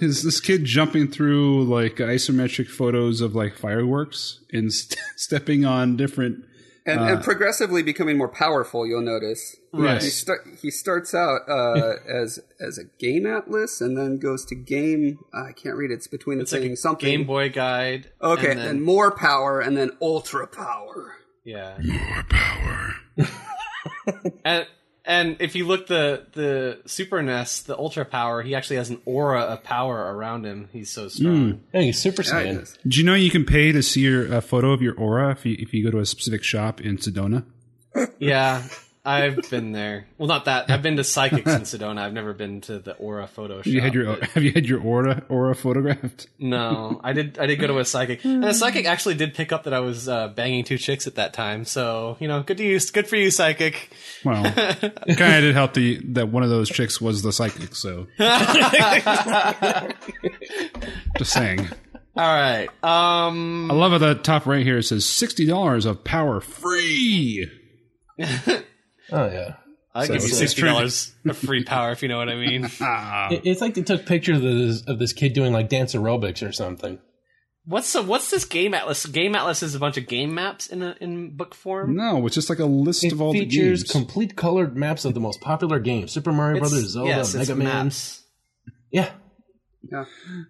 Is 0.01 0.23
this 0.23 0.39
kid 0.39 0.63
jumping 0.63 1.09
through 1.11 1.65
like 1.65 1.97
isometric 1.97 2.67
photos 2.69 3.19
of 3.19 3.35
like 3.35 3.57
fireworks 3.57 4.39
and 4.53 4.71
st- 4.71 4.97
stepping 5.17 5.65
on 5.65 5.97
different 5.97 6.45
and, 6.85 6.99
Uh, 6.99 7.03
and 7.03 7.23
progressively 7.23 7.83
becoming 7.83 8.17
more 8.17 8.27
powerful. 8.27 8.85
You'll 8.87 9.01
notice. 9.01 9.55
Right. 9.71 10.01
He 10.01 10.09
start 10.09 10.47
he 10.61 10.71
starts 10.71 11.13
out 11.13 11.41
uh, 11.47 11.95
as 12.07 12.39
as 12.59 12.77
a 12.77 12.85
game 12.97 13.25
atlas 13.25 13.81
and 13.81 13.97
then 13.97 14.17
goes 14.17 14.45
to 14.45 14.55
game. 14.55 15.19
I 15.33 15.51
can't 15.51 15.75
read 15.75 15.91
it. 15.91 15.95
It's 15.95 16.07
between 16.07 16.37
the 16.39 16.43
It's 16.43 16.53
like. 16.53 16.77
Something. 16.77 17.09
Game 17.09 17.25
Boy 17.25 17.49
guide. 17.49 18.11
Okay, 18.21 18.51
and 18.51 18.59
and, 18.59 18.83
more 18.83 19.11
power, 19.11 19.59
and 19.59 19.77
then 19.77 19.91
ultra 20.01 20.47
power. 20.47 21.15
yeah. 21.43 21.77
more 21.81 22.25
power. 22.29 22.95
And 24.43 24.65
and 25.09 25.37
if 25.39 25.55
you 25.55 25.65
look 25.65 25.87
the 25.87 26.27
the 26.33 26.81
Super 26.85 27.21
NES, 27.23 27.63
the 27.63 27.75
Ultra 27.75 28.05
Power, 28.05 28.43
he 28.43 28.53
actually 28.53 28.75
has 28.75 28.91
an 28.91 29.01
aura 29.05 29.41
of 29.41 29.63
power 29.63 29.97
around 30.15 30.45
him. 30.45 30.69
He's 30.71 30.91
so 30.91 31.07
strong. 31.07 31.51
Hmm. 31.51 31.57
Yeah, 31.73 31.81
he's 31.81 31.99
Super 31.99 32.21
Yeah, 32.21 32.37
it 32.37 32.57
Saiyan. 32.57 32.77
Do 32.87 32.99
you 32.99 33.03
know 33.03 33.15
you 33.15 33.31
can 33.31 33.43
pay 33.43 33.71
to 33.71 33.81
see 33.81 34.01
your 34.01 34.31
a 34.31 34.39
photo 34.39 34.71
of 34.71 34.83
your 34.83 34.93
aura 34.93 35.31
if 35.31 35.47
you 35.47 35.55
if 35.57 35.73
you 35.73 35.83
go 35.83 35.89
to 35.89 35.97
a 35.97 36.05
specific 36.05 36.43
shop 36.43 36.79
in 36.79 36.97
Sedona? 36.97 37.43
Yeah, 38.19 38.63
I've 39.05 39.49
been 39.49 39.71
there. 39.71 40.07
Well, 40.17 40.27
not 40.27 40.45
that. 40.45 40.69
I've 40.69 40.81
been 40.81 40.97
to 40.97 41.05
Psychics 41.05 41.51
in 41.51 41.61
Sedona. 41.61 41.99
I've 41.99 42.11
never 42.13 42.33
been 42.33 42.59
to 42.61 42.79
the 42.79 42.95
Aura 42.95 43.27
photo 43.27 43.61
shop. 43.61 43.65
Have 43.65 43.73
you 43.73 43.81
had 43.81 43.93
your 43.93 44.25
have 44.25 44.43
you 44.43 44.51
had 44.51 44.65
your 44.65 44.81
aura 44.81 45.23
aura 45.29 45.55
photographed? 45.55 46.27
No, 46.37 46.99
I 47.03 47.13
did. 47.13 47.39
I 47.39 47.45
did 47.45 47.59
go 47.59 47.67
to 47.67 47.79
a 47.79 47.85
psychic, 47.85 48.25
and 48.25 48.43
a 48.43 48.53
psychic 48.53 48.85
actually 48.85 49.15
did 49.15 49.33
pick 49.33 49.53
up 49.53 49.63
that 49.63 49.73
I 49.73 49.79
was 49.79 50.09
uh, 50.09 50.27
banging 50.27 50.65
two 50.65 50.77
chicks 50.77 51.07
at 51.07 51.15
that 51.15 51.33
time. 51.33 51.63
So 51.63 52.17
you 52.19 52.27
know, 52.27 52.43
good 52.43 52.57
to 52.57 52.63
you. 52.63 52.77
Good 52.91 53.07
for 53.07 53.15
you, 53.15 53.31
psychic. 53.31 53.91
Well, 54.25 54.43
kind 54.51 54.83
of 54.83 55.15
did 55.15 55.55
help 55.55 55.73
the 55.73 56.01
that 56.13 56.27
one 56.29 56.43
of 56.43 56.49
those 56.49 56.69
chicks 56.69 56.99
was 56.99 57.21
the 57.21 57.31
psychic. 57.31 57.75
So 57.75 58.07
just 61.17 61.31
saying. 61.31 61.67
All 62.17 62.25
right. 62.25 62.67
Um. 62.83 63.71
I 63.71 63.75
love 63.75 63.93
at 63.93 63.99
the 63.99 64.15
top 64.15 64.45
right 64.45 64.65
here. 64.65 64.79
It 64.79 64.83
says 64.83 65.05
sixty 65.05 65.45
dollars 65.45 65.85
of 65.85 66.03
power 66.03 66.41
free. 66.41 67.49
Oh 69.11 69.25
yeah. 69.29 69.55
I'll 69.93 70.05
give 70.05 70.17
you 70.17 70.27
it's 70.27 70.37
sixty 70.37 70.61
true. 70.61 70.69
dollars 70.69 71.13
of 71.25 71.37
free 71.37 71.63
power 71.63 71.91
if 71.91 72.01
you 72.03 72.09
know 72.09 72.17
what 72.17 72.29
I 72.29 72.35
mean. 72.35 72.69
Ah, 72.81 73.29
It- 73.31 73.41
It's 73.45 73.61
like 73.61 73.73
they 73.73 73.81
took 73.81 74.05
pictures 74.05 74.37
of 74.37 74.43
this, 74.43 74.81
of 74.87 74.99
this 74.99 75.13
kid 75.13 75.33
doing 75.33 75.51
like 75.51 75.67
dance 75.69 75.95
aerobics 75.95 76.47
or 76.47 76.51
something. 76.51 76.99
What's 77.65 77.93
the, 77.93 78.01
what's 78.01 78.31
this 78.31 78.45
game 78.45 78.73
atlas? 78.73 79.05
Game 79.05 79.35
atlas 79.35 79.61
is 79.61 79.75
a 79.75 79.79
bunch 79.79 79.97
of 79.97 80.07
game 80.07 80.33
maps 80.33 80.67
in 80.67 80.81
a, 80.81 80.95
in 81.01 81.35
book 81.35 81.53
form. 81.53 81.95
no, 81.95 82.25
it's 82.25 82.33
just 82.35 82.49
like 82.49 82.59
a 82.59 82.65
list 82.65 83.03
It 83.03 83.11
of 83.11 83.21
all 83.21 83.33
features 83.33 83.81
the 83.81 83.85
games. 83.87 83.91
complete 83.91 84.35
colored 84.35 84.75
maps 84.75 85.05
of 85.05 85.13
the 85.13 85.19
most 85.19 85.39
popular 85.41 85.79
games: 85.79 86.11
Super 86.11 86.31
Mario 86.31 86.57
It's- 86.57 86.69
Brothers, 86.71 86.89
Zelda, 86.91 87.09
yes, 87.09 87.35
it's 87.35 87.49
Mega 87.49 87.55
Man. 87.63 87.85
maps. 87.85 88.23
Yeah, 88.91 89.11
Yeah, 89.91 90.01
I 90.01 90.05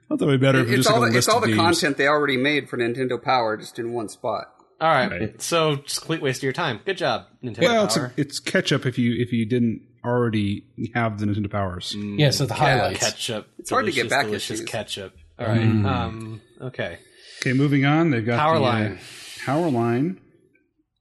thought 0.08 0.20
that 0.20 0.26
would 0.28 0.40
be 0.40 0.46
better 0.46 0.60
if 0.60 0.68
it 0.68 0.72
was 0.72 0.80
it's 0.80 0.88
just 0.88 0.96
all 0.96 1.02
like 1.02 1.10
a 1.10 1.12
the, 1.14 1.18
it's 1.18 1.28
list 1.28 1.36
all 1.38 1.44
of 1.44 1.50
the 1.50 1.56
content 1.58 1.98
they 1.98 2.08
already 2.08 2.38
made 2.38 2.70
for 2.70 2.78
Nintendo 2.78 3.22
Power, 3.22 3.58
just 3.58 3.80
in 3.80 3.92
one 3.94 4.08
spot. 4.10 4.46
All 4.82 4.90
right. 4.90 5.12
Right. 5.12 5.42
So 5.42 5.78
just 5.78 6.00
complete 6.02 6.22
waste 6.22 6.40
of 6.40 6.44
your 6.44 6.54
time. 6.54 6.80
Good 6.86 6.98
job, 6.98 7.26
Nintendo 7.44 7.62
Well, 7.64 7.86
it's, 7.86 7.98
Power. 7.98 8.14
a, 8.18 8.22
it's 8.22 8.40
catch 8.40 8.72
up 8.72 8.86
if 8.86 8.98
you 8.98 9.16
if 9.20 9.32
you 9.34 9.46
didn't 9.46 9.86
already 10.06 10.64
have 10.96 11.20
the 11.20 11.26
Nintendo 11.26 11.52
powers. 11.52 11.94
yeah. 11.98 12.30
So 12.32 12.46
the 12.46 12.54
highlights. 12.54 13.00
ketchup. 13.00 13.48
It's 13.58 13.70
hard 13.70 13.86
to 13.86 13.92
get 13.92 14.04
delicious, 14.04 14.10
back 14.18 14.26
Delicious 14.26 14.60
issues. 14.62 14.70
ketchup. 14.70 15.14
All 15.38 15.48
right. 15.48 15.60
Mm. 15.62 15.86
Um. 15.86 16.42
Okay. 16.62 16.98
Okay, 17.42 17.54
moving 17.54 17.86
on. 17.86 18.12
They've 18.12 18.26
got 18.26 18.40
Power 18.40 18.60
the, 18.60 18.66
uh, 18.66 18.68
line. 18.68 19.00
power 19.46 19.70
line. 19.70 20.20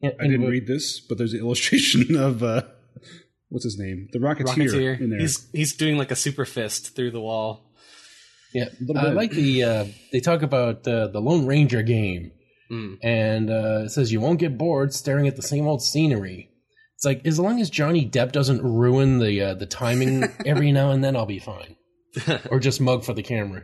Yeah, 0.00 0.10
I 0.20 0.24
didn't 0.24 0.42
what- 0.42 0.50
read 0.50 0.66
this, 0.68 1.00
but 1.00 1.18
there's 1.18 1.32
an 1.32 1.40
illustration 1.44 2.16
of 2.16 2.42
uh, 2.42 2.62
what's 3.48 3.64
his 3.64 3.76
name, 3.78 4.08
the 4.12 4.18
Rocketeer, 4.20 4.44
Rocketeer. 4.68 5.00
in 5.00 5.10
there. 5.10 5.18
He's 5.20 5.48
he's 5.52 5.74
doing 5.76 5.98
like 5.98 6.10
a 6.12 6.16
super 6.16 6.44
fist 6.44 6.94
through 6.94 7.10
the 7.12 7.20
wall. 7.20 7.64
Yeah, 8.54 8.64
I 8.96 9.04
bit. 9.04 9.14
like 9.14 9.30
the 9.32 9.62
uh, 9.64 9.84
they 10.12 10.20
talk 10.20 10.42
about 10.42 10.86
uh, 10.88 11.08
the 11.08 11.20
Lone 11.20 11.44
Ranger 11.46 11.82
game, 11.82 12.30
Mm. 12.70 12.98
and 13.02 13.50
uh, 13.50 13.84
it 13.84 13.90
says 13.90 14.12
you 14.12 14.20
won't 14.20 14.40
get 14.40 14.58
bored 14.58 14.92
staring 14.92 15.26
at 15.26 15.36
the 15.36 15.42
same 15.42 15.66
old 15.66 15.82
scenery. 15.82 16.50
It's 16.96 17.04
like 17.04 17.26
as 17.26 17.38
long 17.38 17.60
as 17.60 17.70
Johnny 17.70 18.08
Depp 18.08 18.32
doesn't 18.32 18.62
ruin 18.62 19.20
the 19.20 19.40
uh, 19.40 19.54
the 19.54 19.66
timing 19.66 20.24
every 20.46 20.72
now 20.72 20.90
and 20.90 21.02
then, 21.02 21.16
I'll 21.16 21.26
be 21.26 21.38
fine, 21.38 21.76
or 22.50 22.58
just 22.58 22.80
mug 22.80 23.04
for 23.04 23.14
the 23.14 23.22
camera. 23.22 23.62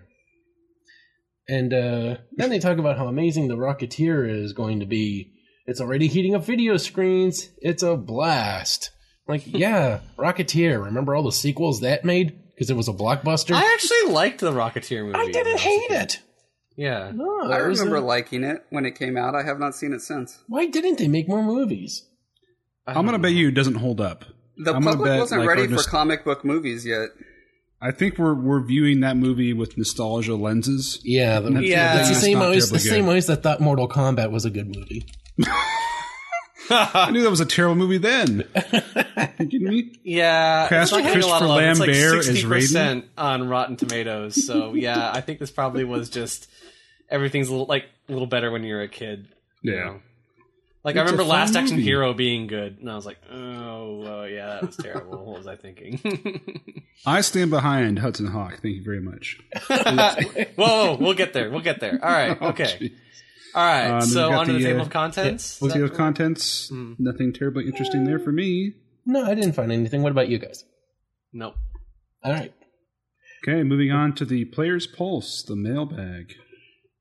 And 1.49 1.75
uh, 1.75 2.17
then 2.33 2.51
they 2.51 2.59
talk 2.59 2.79
about 2.79 2.97
how 2.97 3.07
amazing 3.07 3.49
the 3.49 3.57
Rocketeer 3.57 4.29
is 4.29 4.53
going 4.53 4.81
to 4.81 4.87
be. 4.87 5.33
It's 5.67 5.81
already 5.81 6.09
heating 6.09 6.35
up 6.35 6.45
video 6.45 6.77
screens. 6.77 7.51
It's 7.59 7.83
a 7.83 7.97
blast. 7.97 8.91
Like, 9.27 9.43
yeah, 9.47 10.01
Rocketeer. 10.19 10.83
Remember 10.85 11.15
all 11.15 11.23
the 11.23 11.33
sequels 11.33 11.81
that 11.81 12.05
made 12.05 12.39
because 12.55 12.71
it 12.71 12.77
was 12.77 12.89
a 12.89 12.93
blockbuster. 12.93 13.55
I 13.55 13.73
actually 13.75 14.13
liked 14.13 14.41
the 14.41 14.53
Rocketeer 14.53 15.05
movie. 15.05 15.19
I 15.19 15.27
didn't 15.27 15.45
when 15.45 15.53
was 15.55 15.61
a 15.61 15.65
hate 15.65 15.91
it. 15.91 16.21
Yeah. 16.77 17.13
No, 17.15 17.51
I 17.51 17.59
remember 17.59 17.97
a- 17.97 18.01
liking 18.01 18.43
it 18.45 18.65
when 18.71 18.85
it 18.87 18.97
came 18.99 19.17
out. 19.17 19.35
I 19.35 19.43
have 19.43 19.59
not 19.61 19.75
seen 19.75 19.93
it 19.93 20.01
since. 20.01 20.43
why 20.49 20.67
didn't 20.67 20.99
they 20.99 21.09
make 21.09 21.29
more 21.29 21.43
movies? 21.43 22.05
I 22.87 22.95
I'm 22.95 23.05
gonna 23.05 23.19
bet 23.19 23.33
you 23.33 23.49
it 23.49 23.55
doesn't 23.55 23.77
hold 23.77 24.01
up. 24.01 24.25
The 24.57 24.75
I'm 24.75 24.83
public 24.83 25.07
bet, 25.11 25.21
wasn't 25.21 25.41
like, 25.41 25.49
ready 25.49 25.65
for 25.67 25.71
nos- 25.73 25.87
comic 25.87 26.25
book 26.25 26.45
movies 26.45 26.85
yet. 26.87 27.09
I 27.81 27.91
think 27.91 28.19
we're 28.19 28.35
we're 28.35 28.65
viewing 28.65 29.01
that 29.01 29.17
movie 29.17 29.53
with 29.53 29.77
nostalgia 29.77 30.35
lenses. 30.37 31.01
Yeah, 31.05 31.41
the, 31.41 31.51
Yeah. 31.61 31.99
it's 32.01 32.09
the 32.09 32.13
It's 32.15 32.23
same 32.23 32.39
not 32.39 32.49
eyes. 32.53 32.71
The 32.71 32.79
terribly 32.79 32.91
same 32.91 33.05
good. 33.07 33.17
eyes 33.17 33.27
that 33.27 33.43
thought 33.43 33.61
Mortal 33.61 33.89
Kombat 33.89 34.31
was 34.31 34.45
a 34.45 34.51
good 34.51 34.67
movie. 34.75 35.07
I 36.71 37.11
knew 37.11 37.23
that 37.23 37.31
was 37.31 37.41
a 37.41 37.47
terrible 37.47 37.75
movie 37.77 37.99
then. 37.99 38.45
you 39.39 39.47
kidding 39.49 39.69
me? 39.69 39.93
Yeah, 40.03 40.69
Cast 40.69 40.93
it's 40.93 40.99
not 40.99 41.05
getting 41.07 41.23
a 41.23 41.27
lot 41.27 41.43
of 41.43 41.49
Christopher. 41.49 41.71
It's 41.71 41.79
like 41.81 41.89
Lambert 41.89 42.25
sixty 42.25 42.43
Raiden? 42.45 42.49
percent 42.49 43.05
on 43.19 43.49
Rotten 43.49 43.77
Tomatoes. 43.77 44.47
So 44.47 44.75
yeah, 44.75 45.11
I 45.13 45.21
think 45.21 45.39
this 45.39 45.51
probably 45.51 45.85
was 45.85 46.09
just 46.11 46.49
everything's 47.11 47.49
a 47.49 47.53
little 47.53 47.67
like 47.67 47.85
a 48.09 48.13
little 48.13 48.27
better 48.27 48.51
when 48.51 48.65
you're 48.65 48.83
a 48.83 48.89
kid. 48.89 49.29
you 49.63 49.75
Yeah. 49.75 49.85
know? 49.85 50.01
Like 50.85 50.97
It's 50.97 51.01
I 51.01 51.05
remember 51.05 51.25
Last 51.25 51.57
Action 51.57 51.77
movie. 51.77 51.89
Hero 51.89 52.13
being 52.13 52.47
good, 52.47 52.77
and 52.79 52.91
I 52.91 52.95
was 52.95 53.07
like, 53.07 53.17
oh, 53.33 54.21
uh, 54.21 54.25
yeah, 54.25 54.47
that 54.49 54.67
was 54.67 54.77
terrible. 54.77 55.25
what 55.25 55.39
was 55.39 55.47
I 55.47 55.57
thinking? 55.57 56.83
I 57.07 57.23
stand 57.23 57.51
behind 57.51 57.99
Hudson 58.01 58.27
Hawk. 58.27 58.59
Thank 58.61 58.75
you 58.77 58.85
very 58.85 59.01
much. 59.01 59.39
whoa, 59.67 60.45
whoa, 60.57 60.97
we'll 61.01 61.15
get 61.15 61.33
there. 61.33 61.51
We'll 61.51 61.63
get 61.63 61.81
there. 61.81 61.99
All 62.03 62.11
right, 62.11 62.37
Oh, 62.41 62.49
okay, 62.49 62.77
gee. 62.79 62.95
All 63.55 63.63
right. 63.65 63.89
Um, 63.91 64.01
so 64.03 64.29
we've 64.31 64.39
onto 64.39 64.53
the, 64.53 64.59
the, 64.59 64.65
table 64.65 64.81
uh, 64.81 64.83
of 64.85 64.91
contents. 64.91 65.61
With 65.61 65.71
Is 65.75 65.81
the 65.81 65.89
that- 65.89 65.95
contents, 65.97 66.69
Hmm. 66.69 66.95
nothing 66.99 67.33
terribly 67.33 67.67
interesting 67.67 68.05
there 68.05 68.19
for 68.19 68.33
me. 68.33 68.75
No, 69.07 69.23
I 69.25 69.35
didn't 69.35 69.53
find 69.53 69.71
anything. 69.71 70.03
What 70.03 70.13
about 70.13 70.29
you 70.29 70.39
guys? 70.39 70.65
Nope. 71.33 71.55
All 72.23 72.33
right. 72.33 72.53
Okay, 73.47 73.63
moving 73.63 73.91
on 73.91 74.15
to 74.15 74.25
the 74.25 74.47
Player's 74.47 74.87
Pulse, 74.87 75.43
the 75.43 75.57
mailbag. 75.57 76.35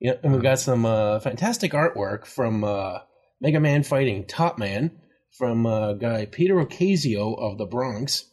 Yeah, 0.02 0.16
and 0.22 0.34
we've 0.34 0.42
got 0.42 0.60
some 0.60 0.86
uh, 0.86 1.22
fantastic 1.22 1.72
artwork 1.72 2.26
from 2.26 2.66
uh, 2.66 3.00
Mega 3.40 3.62
Man 3.62 3.84
fighting 3.84 4.26
Top 4.26 4.58
Man 4.60 4.92
from 5.38 5.66
uh, 5.66 5.94
guy 5.94 6.26
Peter 6.26 6.56
Ocasio 6.56 7.40
of 7.40 7.58
the 7.58 7.66
Bronx, 7.66 8.26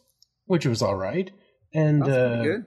which 0.45 0.65
was 0.65 0.81
all 0.81 0.97
right, 0.97 1.31
and 1.73 2.01
That's 2.01 2.11
uh, 2.11 2.41
good. 2.43 2.65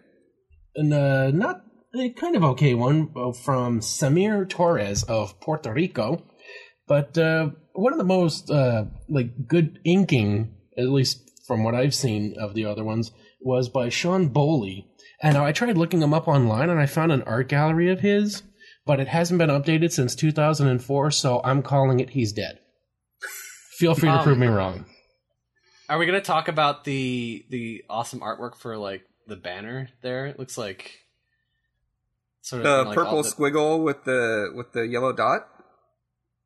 and 0.76 0.94
uh, 0.94 1.30
not 1.32 1.62
a 1.96 2.10
kind 2.10 2.36
of 2.36 2.44
okay 2.44 2.74
one 2.74 3.10
uh, 3.16 3.32
from 3.32 3.80
Samir 3.80 4.48
Torres 4.48 5.02
of 5.04 5.40
Puerto 5.40 5.72
Rico, 5.72 6.22
but 6.86 7.16
uh, 7.18 7.50
one 7.72 7.92
of 7.92 7.98
the 7.98 8.04
most 8.04 8.50
uh, 8.50 8.84
like 9.08 9.46
good 9.46 9.78
inking, 9.84 10.54
at 10.78 10.88
least 10.88 11.30
from 11.46 11.62
what 11.64 11.74
I've 11.74 11.94
seen 11.94 12.34
of 12.38 12.54
the 12.54 12.64
other 12.64 12.84
ones, 12.84 13.12
was 13.40 13.68
by 13.68 13.88
Sean 13.88 14.28
Bowley. 14.28 14.86
And 15.22 15.36
I 15.36 15.52
tried 15.52 15.76
looking 15.78 16.02
him 16.02 16.12
up 16.14 16.28
online, 16.28 16.70
and 16.70 16.80
I 16.80 16.86
found 16.86 17.12
an 17.12 17.22
art 17.22 17.48
gallery 17.48 17.90
of 17.90 18.00
his, 18.00 18.42
but 18.84 19.00
it 19.00 19.08
hasn't 19.08 19.38
been 19.38 19.50
updated 19.50 19.92
since 19.92 20.14
2004. 20.14 21.10
So 21.10 21.40
I'm 21.44 21.62
calling 21.62 22.00
it 22.00 22.10
he's 22.10 22.32
dead. 22.32 22.58
Feel 23.78 23.94
free 23.94 24.08
to 24.08 24.16
Um, 24.16 24.24
prove 24.24 24.38
me 24.38 24.46
wrong. 24.46 24.86
Are 25.88 25.98
we 25.98 26.06
gonna 26.06 26.20
talk 26.20 26.48
about 26.48 26.84
the 26.84 27.44
the 27.50 27.82
awesome 27.90 28.20
artwork 28.20 28.56
for 28.56 28.76
like 28.76 29.02
the 29.26 29.36
banner 29.36 29.88
there? 30.02 30.26
It 30.26 30.38
looks 30.38 30.56
like 30.56 30.92
sort 32.44 32.64
of 32.64 32.64
The 32.64 32.88
like, 32.88 32.94
purple 32.94 33.22
the- 33.22 33.28
squiggle 33.28 33.82
with 33.82 34.04
the 34.04 34.52
with 34.54 34.72
the 34.72 34.86
yellow 34.86 35.12
dot. 35.12 35.48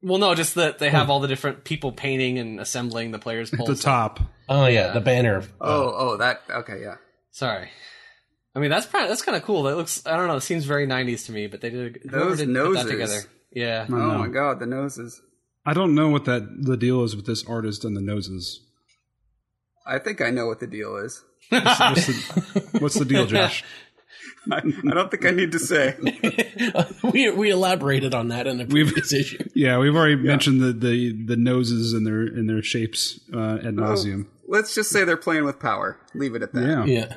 Well, 0.01 0.19
no, 0.19 0.37
just 0.37 0.55
that 0.55 0.79
they 0.79 0.91
have 0.91 1.07
hmm. 1.07 1.11
all 1.11 1.21
the 1.21 1.27
different 1.27 1.65
people 1.65 1.91
painting 1.91 2.39
and 2.39 2.61
assembling 2.61 3.11
the 3.11 3.19
players' 3.19 3.53
At 3.53 3.67
the 3.67 3.75
top. 3.75 4.21
Oh 4.49 4.67
yeah, 4.67 4.87
yeah. 4.87 4.93
the 4.93 5.01
banner. 5.01 5.43
Oh, 5.61 5.89
oh, 5.89 5.95
oh, 5.99 6.17
that 6.19 6.43
okay, 6.49 6.81
yeah. 6.81 6.97
Sorry. 7.33 7.69
I 8.55 8.61
mean, 8.61 8.71
that's 8.71 8.87
probably, 8.87 9.09
that's 9.09 9.23
kind 9.23 9.37
of 9.37 9.43
cool. 9.43 9.65
That 9.65 9.77
looks. 9.77 10.07
I 10.07 10.17
don't 10.17 10.29
know. 10.29 10.37
It 10.37 10.43
seems 10.43 10.65
very 10.65 10.87
'90s 10.87 11.27
to 11.27 11.33
me, 11.33 11.49
but 11.49 11.61
they 11.61 11.71
did. 11.71 12.01
Those 12.05 12.39
did 12.39 12.47
put 12.47 12.53
that 12.55 12.65
noses. 12.65 12.91
together. 12.91 13.21
Yeah. 13.53 13.87
Oh 13.89 13.97
don't 13.97 14.19
my 14.19 14.29
god, 14.29 14.61
the 14.61 14.67
noses. 14.67 15.21
I 15.67 15.75
don't 15.75 15.97
know 15.97 16.09
what 16.09 16.25
that 16.27 16.47
the 16.63 16.77
deal 16.77 17.03
is 17.03 17.17
with 17.17 17.27
this 17.27 17.45
artist 17.45 17.85
and 17.85 17.97
the 17.97 18.01
noses. 18.01 18.61
I 19.85 19.99
think 19.99 20.21
I 20.21 20.31
know 20.31 20.47
what 20.47 20.61
the 20.61 20.67
deal 20.67 20.97
is. 20.97 21.25
What's 21.51 22.07
the, 22.07 22.79
what's 22.79 22.95
the 22.95 23.05
deal, 23.05 23.27
Josh? 23.27 23.65
I, 24.51 24.57
I 24.59 24.95
don't 24.95 25.11
think 25.11 25.25
I 25.27 25.31
need 25.31 25.53
to 25.53 25.59
say. 25.59 25.97
we 27.13 27.31
we 27.31 27.51
elaborated 27.51 28.15
on 28.15 28.29
that 28.29 28.47
in 28.47 28.61
a 28.61 28.65
We've- 28.65 28.85
previous 28.91 29.13
issue. 29.13 29.39
Yeah, 29.55 29.79
we've 29.79 29.95
already 29.95 30.17
mentioned 30.17 30.61
the, 30.61 30.73
the, 30.73 31.25
the 31.27 31.37
noses 31.37 31.93
and 31.93 32.07
their 32.07 32.21
and 32.23 32.49
their 32.49 32.63
shapes 32.63 33.21
uh, 33.35 33.59
ad 33.63 33.75
nauseum. 33.77 34.27
Let's 34.47 34.75
just 34.75 34.91
say 34.91 35.05
they're 35.05 35.17
playing 35.17 35.45
with 35.45 35.61
power. 35.61 36.01
Leave 36.15 36.35
it 36.35 36.43
at 36.43 36.53
that. 36.55 36.67
Yeah. 36.67 36.85
Yeah. 36.85 37.15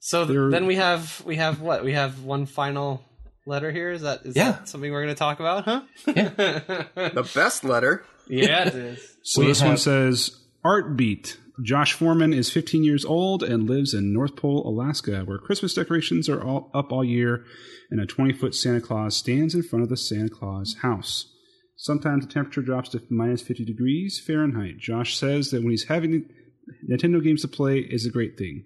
So 0.00 0.24
th- 0.26 0.34
They're- 0.34 0.50
then 0.50 0.66
we 0.66 0.76
have 0.76 1.22
we 1.24 1.36
have 1.36 1.60
what? 1.60 1.82
We 1.84 1.92
have 1.92 2.22
one 2.22 2.46
final 2.46 3.02
letter 3.46 3.70
here. 3.72 3.90
Is 3.92 4.02
that 4.02 4.26
is 4.26 4.36
Yeah. 4.36 4.52
that 4.52 4.68
something 4.68 4.90
we're 4.92 5.02
going 5.02 5.14
to 5.14 5.18
talk 5.18 5.40
about? 5.40 5.64
Huh? 5.64 5.80
The 6.06 7.30
best 7.34 7.64
letter. 7.64 8.04
yeah, 8.28 8.68
it 8.68 8.74
is. 8.74 9.16
So 9.22 9.40
We 9.42 9.48
this 9.48 9.62
one 9.62 9.76
says 9.78 10.30
Art 10.64 10.96
Beat. 10.96 11.38
Josh 11.62 11.92
Foreman 11.92 12.32
is 12.32 12.50
15 12.50 12.82
years 12.82 13.04
old 13.04 13.44
and 13.44 13.68
lives 13.68 13.94
in 13.94 14.12
North 14.12 14.34
Pole, 14.34 14.66
Alaska, 14.66 15.20
where 15.24 15.38
Christmas 15.38 15.74
decorations 15.74 16.28
are 16.28 16.42
all 16.42 16.68
up 16.74 16.90
all 16.90 17.04
year 17.04 17.44
and 17.90 18.00
a 18.00 18.06
20 18.06 18.32
foot 18.32 18.54
Santa 18.56 18.80
Claus 18.80 19.16
stands 19.16 19.54
in 19.54 19.62
front 19.62 19.84
of 19.84 19.88
the 19.88 19.96
Santa 19.96 20.30
Claus 20.30 20.76
house. 20.82 21.32
Sometimes 21.76 22.26
the 22.26 22.32
temperature 22.32 22.62
drops 22.62 22.88
to 22.90 23.02
minus 23.08 23.42
50 23.42 23.64
degrees 23.64 24.20
Fahrenheit. 24.24 24.78
Josh 24.78 25.16
says 25.16 25.50
that 25.50 25.62
when 25.62 25.70
he's 25.70 25.84
having 25.84 26.28
Nintendo 26.90 27.22
games 27.22 27.42
to 27.42 27.48
play 27.48 27.78
is 27.78 28.04
a 28.04 28.10
great 28.10 28.36
thing. 28.36 28.64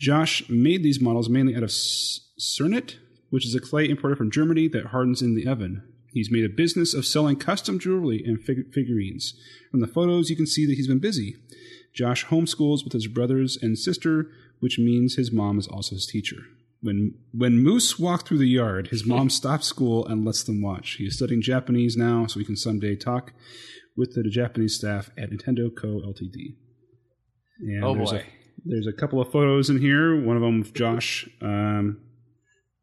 Josh 0.00 0.48
made 0.48 0.82
these 0.82 1.00
models 1.00 1.28
mainly 1.28 1.56
out 1.56 1.62
of 1.62 1.70
Cernit, 1.70 2.96
which 3.30 3.46
is 3.46 3.54
a 3.54 3.60
clay 3.60 3.88
imported 3.88 4.18
from 4.18 4.30
Germany 4.30 4.68
that 4.68 4.86
hardens 4.86 5.22
in 5.22 5.34
the 5.34 5.46
oven. 5.46 5.82
He's 6.12 6.30
made 6.30 6.44
a 6.44 6.54
business 6.54 6.94
of 6.94 7.04
selling 7.04 7.36
custom 7.36 7.78
jewelry 7.78 8.22
and 8.24 8.40
fig- 8.40 8.72
figurines. 8.72 9.34
From 9.70 9.80
the 9.80 9.86
photos, 9.86 10.30
you 10.30 10.36
can 10.36 10.46
see 10.46 10.66
that 10.66 10.74
he's 10.74 10.88
been 10.88 10.98
busy. 10.98 11.36
Josh 11.96 12.26
homeschools 12.26 12.84
with 12.84 12.92
his 12.92 13.06
brothers 13.06 13.58
and 13.60 13.78
sister, 13.78 14.30
which 14.60 14.78
means 14.78 15.14
his 15.16 15.32
mom 15.32 15.58
is 15.58 15.66
also 15.66 15.94
his 15.94 16.06
teacher. 16.06 16.36
When 16.82 17.14
when 17.32 17.58
Moose 17.58 17.98
walk 17.98 18.26
through 18.26 18.38
the 18.38 18.48
yard, 18.48 18.88
his 18.88 19.06
mom 19.06 19.30
stops 19.40 19.66
school 19.66 20.06
and 20.06 20.24
lets 20.24 20.44
them 20.44 20.60
watch. 20.62 20.96
He 20.98 21.04
is 21.06 21.16
studying 21.16 21.40
Japanese 21.40 21.96
now, 21.96 22.26
so 22.26 22.38
he 22.38 22.44
can 22.44 22.56
someday 22.56 22.96
talk 22.96 23.32
with 23.96 24.14
the 24.14 24.22
Japanese 24.24 24.74
staff 24.74 25.10
at 25.16 25.30
Nintendo 25.30 25.74
Co. 25.74 26.00
Ltd. 26.00 26.54
And 27.60 27.82
Oh, 27.82 27.94
there's 27.94 28.10
boy. 28.10 28.18
A, 28.18 28.24
there's 28.66 28.86
a 28.86 28.92
couple 28.92 29.20
of 29.20 29.32
photos 29.32 29.70
in 29.70 29.80
here. 29.80 30.20
One 30.22 30.36
of 30.36 30.42
them 30.42 30.60
of 30.60 30.74
Josh 30.74 31.26
um, 31.40 31.98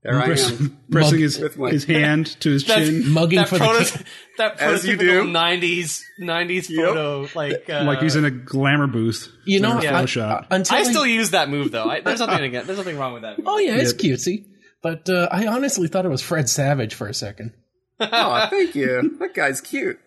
There 0.04 0.20
I 0.20 0.24
am. 0.26 0.78
pressing 0.92 1.16
Mug- 1.16 1.20
his, 1.22 1.40
With 1.40 1.58
my- 1.58 1.70
his 1.72 1.86
hand 1.86 2.40
to 2.42 2.52
his 2.52 2.66
That's- 2.66 2.88
chin, 2.90 3.10
Mugging 3.10 3.38
that 3.38 3.48
for 3.48 3.58
the 3.58 3.64
proto- 3.66 3.98
ki- 4.00 4.04
that 4.38 4.60
As 4.60 4.86
you 4.86 4.98
prototypical 4.98 5.00
do. 5.00 5.32
'90s 5.32 6.02
'90s 6.22 6.70
Yep. 6.70 6.86
photo, 6.86 7.28
like 7.36 7.70
uh, 7.70 7.84
like 7.86 8.00
he's 8.02 8.16
in 8.18 8.26
a 8.26 8.32
glamour 8.32 8.88
booth. 8.88 9.32
You 9.46 9.62
know, 9.62 9.78
Or 9.78 9.80
a 9.80 9.88
I- 9.88 10.04
Photoshop. 10.04 10.48
I- 10.52 10.56
until 10.58 10.76
I 10.78 10.80
I- 10.82 10.84
still 10.84 11.06
use 11.06 11.30
that 11.32 11.50
move 11.50 11.72
though. 11.72 11.90
I, 11.90 12.02
there's 12.02 12.20
nothing 12.20 12.44
again. 12.44 12.66
There's 12.68 12.78
nothing 12.78 12.98
wrong 12.98 13.14
with 13.14 13.22
that. 13.22 13.38
Move. 13.38 13.48
Oh 13.48 13.58
yeah, 13.60 13.76
it's 13.78 13.94
Yeah. 14.04 14.14
cutesy. 14.14 14.46
But 14.82 15.08
uh, 15.10 15.30
I 15.32 15.48
honestly 15.48 15.88
thought 15.88 16.04
it 16.06 16.10
was 16.10 16.22
Fred 16.22 16.50
Savage 16.50 16.94
for 16.96 17.08
a 17.08 17.14
second. 17.14 17.54
Oh, 18.02 18.48
thank 18.50 18.76
you. 18.76 19.16
That 19.20 19.34
guy's 19.34 19.62
cute. 19.62 19.98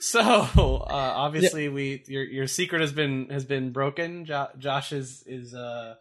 So 0.00 0.20
uh, 0.20 0.84
obviously, 0.90 1.68
we 1.68 2.02
your 2.08 2.24
your 2.24 2.46
secret 2.46 2.80
has 2.82 2.92
been 2.92 3.28
has 3.30 3.44
been 3.44 3.70
broken. 3.72 4.26
Jo- 4.26 4.48
Josh 4.58 4.92
is 4.92 5.22
is 5.26 5.54
uh, 5.54 5.94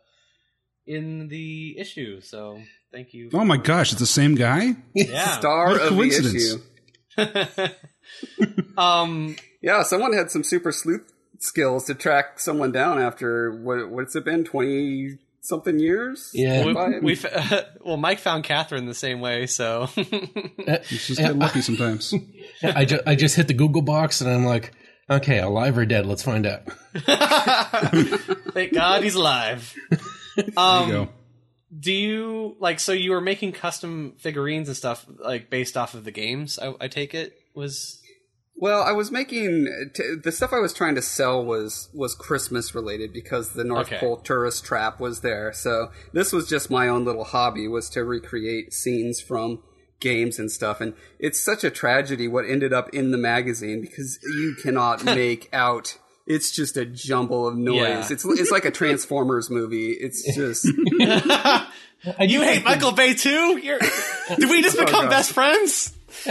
in 0.85 1.27
the 1.27 1.77
issue. 1.77 2.21
So 2.21 2.62
thank 2.91 3.13
you. 3.13 3.29
Oh 3.34 3.45
my 3.45 3.58
gosh, 3.58 3.91
it's 3.91 3.99
the 3.99 4.05
same 4.05 4.36
guy? 4.36 4.75
Yeah. 4.93 5.38
Star 5.39 5.67
What 5.69 5.81
a 5.81 5.84
of 5.86 5.89
the 5.89 5.95
coincidence. 5.95 6.55
issue. 7.17 7.73
um. 8.77 9.36
Yeah, 9.62 9.84
someone 9.84 10.12
had 10.13 10.29
some 10.29 10.43
super 10.43 10.71
sleuth 10.73 11.10
skills 11.39 11.86
to 11.86 11.95
track 11.95 12.39
someone 12.39 12.71
down 12.71 12.99
after 13.01 13.51
what 13.62 13.89
what's 13.89 14.15
it 14.15 14.25
been 14.25 14.43
twenty 14.43 15.19
something 15.41 15.77
years? 15.79 16.31
Yeah. 16.34 16.65
We, 16.65 16.73
Fine. 16.73 17.03
we 17.03 17.13
f- 17.13 17.65
well, 17.81 17.97
Mike 17.97 18.19
found 18.19 18.43
Catherine 18.45 18.86
the 18.86 18.93
same 18.93 19.19
way. 19.21 19.45
So 19.45 19.89
It's 19.95 21.08
just 21.08 21.19
get 21.19 21.36
lucky 21.38 21.62
sometimes. 21.62 22.13
I, 22.63 22.86
ju- 22.86 23.01
I 23.05 23.15
just 23.15 23.36
hit 23.36 23.47
the 23.49 23.53
Google 23.53 23.81
box 23.81 24.21
and 24.21 24.29
I'm 24.29 24.45
like, 24.45 24.71
okay, 25.10 25.39
alive 25.39 25.77
or 25.77 25.86
dead? 25.86 26.05
Let's 26.05 26.23
find 26.23 26.45
out. 26.45 26.63
thank 28.53 28.73
God 28.73 29.03
he's 29.03 29.15
alive. 29.15 29.73
There 30.36 30.46
Um, 30.58 30.88
you 30.88 30.93
go. 30.93 31.10
do 31.80 31.91
you 31.91 32.56
like 32.60 32.80
so 32.80 32.91
you 32.91 33.12
were 33.12 33.22
making 33.22 33.52
custom 33.54 34.13
figurines 34.17 34.67
and 34.67 34.78
stuff 34.78 35.06
like 35.19 35.50
based 35.50 35.78
off 35.78 35.93
of 35.93 36.04
the 36.04 36.12
games? 36.12 36.60
I, 36.60 36.74
I 36.82 36.88
take 36.88 37.13
it 37.13 37.34
was 37.56 38.00
Well, 38.56 38.84
I 38.84 38.91
was 38.91 39.12
making 39.12 39.67
t- 39.96 40.15
the 40.24 40.32
stuff 40.32 40.54
I 40.54 40.60
was 40.60 40.74
trying 40.74 40.96
to 40.96 41.02
sell 41.02 41.43
was 41.43 41.89
was 41.93 42.13
Christmas 42.15 42.74
related 42.76 43.12
because 43.13 43.54
the 43.54 43.63
North 43.63 43.88
Okay. 43.88 43.98
Pole 43.98 44.17
tourist 44.17 44.63
trap 44.65 45.00
was 45.00 45.22
there. 45.22 45.52
So 45.54 45.89
this 46.13 46.32
was 46.32 46.48
just 46.48 46.69
my 46.69 46.88
own 46.88 47.06
little 47.06 47.24
hobby 47.26 47.67
was 47.67 47.89
to 47.91 48.04
recreate 48.04 48.74
scenes 48.74 49.19
from 49.22 49.62
games 50.00 50.38
and 50.38 50.52
stuff. 50.52 50.82
And 50.82 50.93
it's 51.17 51.39
such 51.41 51.63
a 51.63 51.69
tragedy 51.72 52.28
what 52.28 52.46
ended 52.46 52.74
up 52.74 52.89
in 52.93 53.12
the 53.12 53.17
magazine 53.17 53.82
because 53.82 54.19
you 54.24 54.56
cannot 54.62 55.04
make 55.22 55.50
out. 55.54 55.98
It's 56.25 56.51
just 56.51 56.77
a 56.77 56.86
jumble 56.86 57.47
of 57.47 57.57
noise. 57.57 57.77
Yeah. 57.77 58.07
It's 58.12 58.25
it's 58.25 58.51
like 58.51 58.65
a 58.65 58.71
Transformers 58.71 59.49
movie. 59.49 59.91
It's 59.91 60.23
just 60.36 60.65
you 62.19 62.41
hate 62.41 62.53
think 62.53 62.65
Michael 62.65 62.93
Bay 62.93 63.13
too? 63.13 63.57
You're, 63.57 63.79
did 63.79 64.49
we 64.49 64.62
just 64.62 64.77
become 64.77 65.05
God. 65.05 65.09
best 65.09 65.33
friends? 65.33 65.93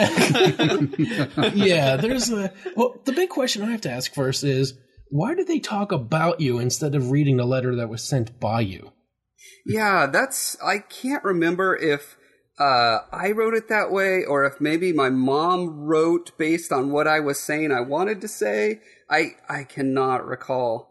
yeah, 1.54 1.96
there's 1.96 2.30
a. 2.30 2.52
Well, 2.76 3.00
the 3.04 3.12
big 3.12 3.28
question 3.28 3.62
I 3.62 3.70
have 3.70 3.82
to 3.82 3.90
ask 3.90 4.14
first 4.14 4.44
is 4.44 4.74
why 5.10 5.34
did 5.34 5.46
they 5.46 5.58
talk 5.58 5.92
about 5.92 6.40
you 6.40 6.58
instead 6.58 6.94
of 6.94 7.10
reading 7.10 7.36
the 7.36 7.44
letter 7.44 7.76
that 7.76 7.90
was 7.90 8.02
sent 8.02 8.40
by 8.40 8.60
you? 8.60 8.92
Yeah, 9.66 10.06
that's. 10.06 10.56
I 10.62 10.78
can't 10.78 11.24
remember 11.24 11.76
if 11.76 12.16
uh, 12.58 12.98
I 13.12 13.32
wrote 13.32 13.54
it 13.54 13.68
that 13.68 13.90
way 13.90 14.24
or 14.24 14.44
if 14.44 14.60
maybe 14.60 14.92
my 14.92 15.10
mom 15.10 15.84
wrote 15.84 16.36
based 16.38 16.70
on 16.70 16.90
what 16.90 17.06
I 17.08 17.20
was 17.20 17.40
saying 17.40 17.72
I 17.72 17.80
wanted 17.80 18.20
to 18.20 18.28
say. 18.28 18.80
I 19.12 19.32
I 19.48 19.64
cannot 19.64 20.26
recall. 20.26 20.88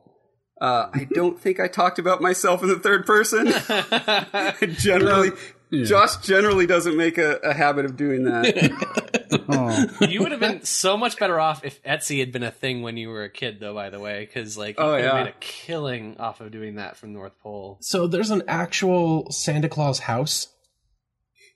Uh, 0.62 0.90
I 0.94 1.08
don't 1.12 1.40
think 1.40 1.60
I 1.60 1.68
talked 1.68 1.98
about 1.98 2.22
myself 2.22 2.62
in 2.62 2.70
the 2.70 2.78
third 2.80 3.06
person. 3.08 3.48
generally, 4.78 5.32
Yeah. 5.72 5.86
Josh 5.86 6.18
generally 6.18 6.68
doesn't 6.68 6.96
make 6.96 7.18
a, 7.18 7.38
a 7.38 7.54
habit 7.54 7.86
of 7.86 7.98
doing 7.98 8.24
that. 8.26 9.08
Oh, 9.54 9.88
You 10.02 10.20
would 10.22 10.32
have 10.32 10.42
been 10.42 10.64
so 10.66 10.98
much 10.98 11.18
better 11.18 11.40
off 11.40 11.64
if 11.66 11.82
Etsy 11.84 12.20
had 12.20 12.32
been 12.34 12.44
a 12.44 12.52
thing 12.52 12.82
when 12.84 12.98
you 12.98 13.08
were 13.10 13.24
a 13.24 13.30
kid, 13.30 13.60
though. 13.62 13.74
By 13.74 13.90
the 13.90 14.00
way, 14.00 14.26
because 14.26 14.58
like 14.58 14.78
you 14.78 14.84
Oh, 14.84 14.96
could 14.98 15.04
yeah. 15.06 15.14
made 15.24 15.28
a 15.30 15.34
killing 15.40 16.18
off 16.20 16.42
of 16.42 16.52
doing 16.52 16.76
that 16.76 16.98
from 16.98 17.14
North 17.14 17.40
Pole. 17.42 17.78
So 17.82 18.08
there's 18.08 18.30
an 18.30 18.44
actual 18.48 19.32
Santa 19.32 19.70
Claus 19.70 20.00
house. 20.00 20.48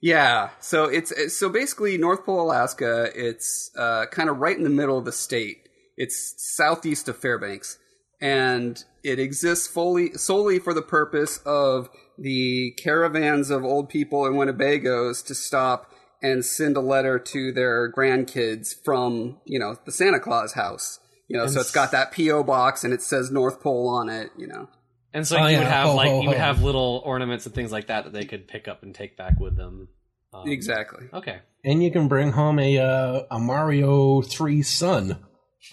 Yeah, 0.00 0.50
so 0.60 0.84
it's 0.84 1.12
it's- 1.12 1.36
so 1.36 1.48
basically 1.48 1.96
North 1.98 2.24
Pole, 2.24 2.40
Alaska. 2.42 3.10
It's 3.14 3.70
uh, 3.78 4.06
kind 4.10 4.28
of 4.30 4.38
right 4.38 4.56
in 4.56 4.64
the 4.64 4.70
middle 4.70 4.98
of 4.98 5.04
the 5.04 5.12
state. 5.12 5.65
It's 5.96 6.34
southeast 6.56 7.08
of 7.08 7.16
Fairbanks, 7.16 7.78
and 8.20 8.82
it 9.02 9.18
exists 9.18 9.66
fully 9.66 10.12
solely 10.14 10.58
for 10.58 10.74
the 10.74 10.82
purpose 10.82 11.38
of 11.46 11.88
the 12.18 12.72
caravans 12.78 13.50
of 13.50 13.64
old 13.64 13.88
people 13.88 14.26
and 14.26 14.36
Winnebagos 14.36 15.24
to 15.26 15.34
stop 15.34 15.90
and 16.22 16.44
send 16.44 16.76
a 16.76 16.80
letter 16.80 17.18
to 17.18 17.52
their 17.52 17.92
grandkids 17.92 18.68
from 18.84 19.38
you 19.44 19.58
know 19.58 19.76
the 19.84 19.92
Santa 19.92 20.20
Claus 20.20 20.52
house. 20.54 20.98
You 21.28 21.36
know, 21.36 21.46
so 21.48 21.60
it's 21.60 21.72
got 21.72 21.90
that 21.90 22.12
PO 22.12 22.44
box 22.44 22.84
and 22.84 22.92
it 22.94 23.02
says 23.02 23.32
North 23.32 23.60
Pole 23.60 23.88
on 23.88 24.08
it. 24.08 24.30
You 24.38 24.46
know. 24.46 24.68
And 25.12 25.26
so 25.26 25.38
Oh, 25.38 25.46
you 25.46 25.52
yeah. 25.52 25.58
would 25.60 25.66
have 25.68 25.86
Ho, 25.88 25.94
like 25.96 26.08
ho, 26.08 26.20
you 26.22 26.28
would 26.28 26.36
have 26.36 26.62
little 26.62 27.02
ornaments 27.04 27.46
and 27.46 27.54
things 27.54 27.72
like 27.72 27.86
that 27.88 28.04
that 28.04 28.12
they 28.12 28.24
could 28.26 28.46
pick 28.46 28.68
up 28.68 28.82
and 28.82 28.94
take 28.94 29.16
back 29.16 29.40
with 29.40 29.56
them. 29.56 29.88
Um, 30.34 30.48
Exactly. 30.48 31.06
Okay. 31.12 31.38
And 31.64 31.82
you 31.82 31.90
can 31.90 32.06
bring 32.06 32.32
home 32.32 32.58
a 32.58 32.78
uh, 32.78 33.22
a 33.30 33.38
Mario 33.40 34.20
3 34.22 34.62
Sun 34.62 35.18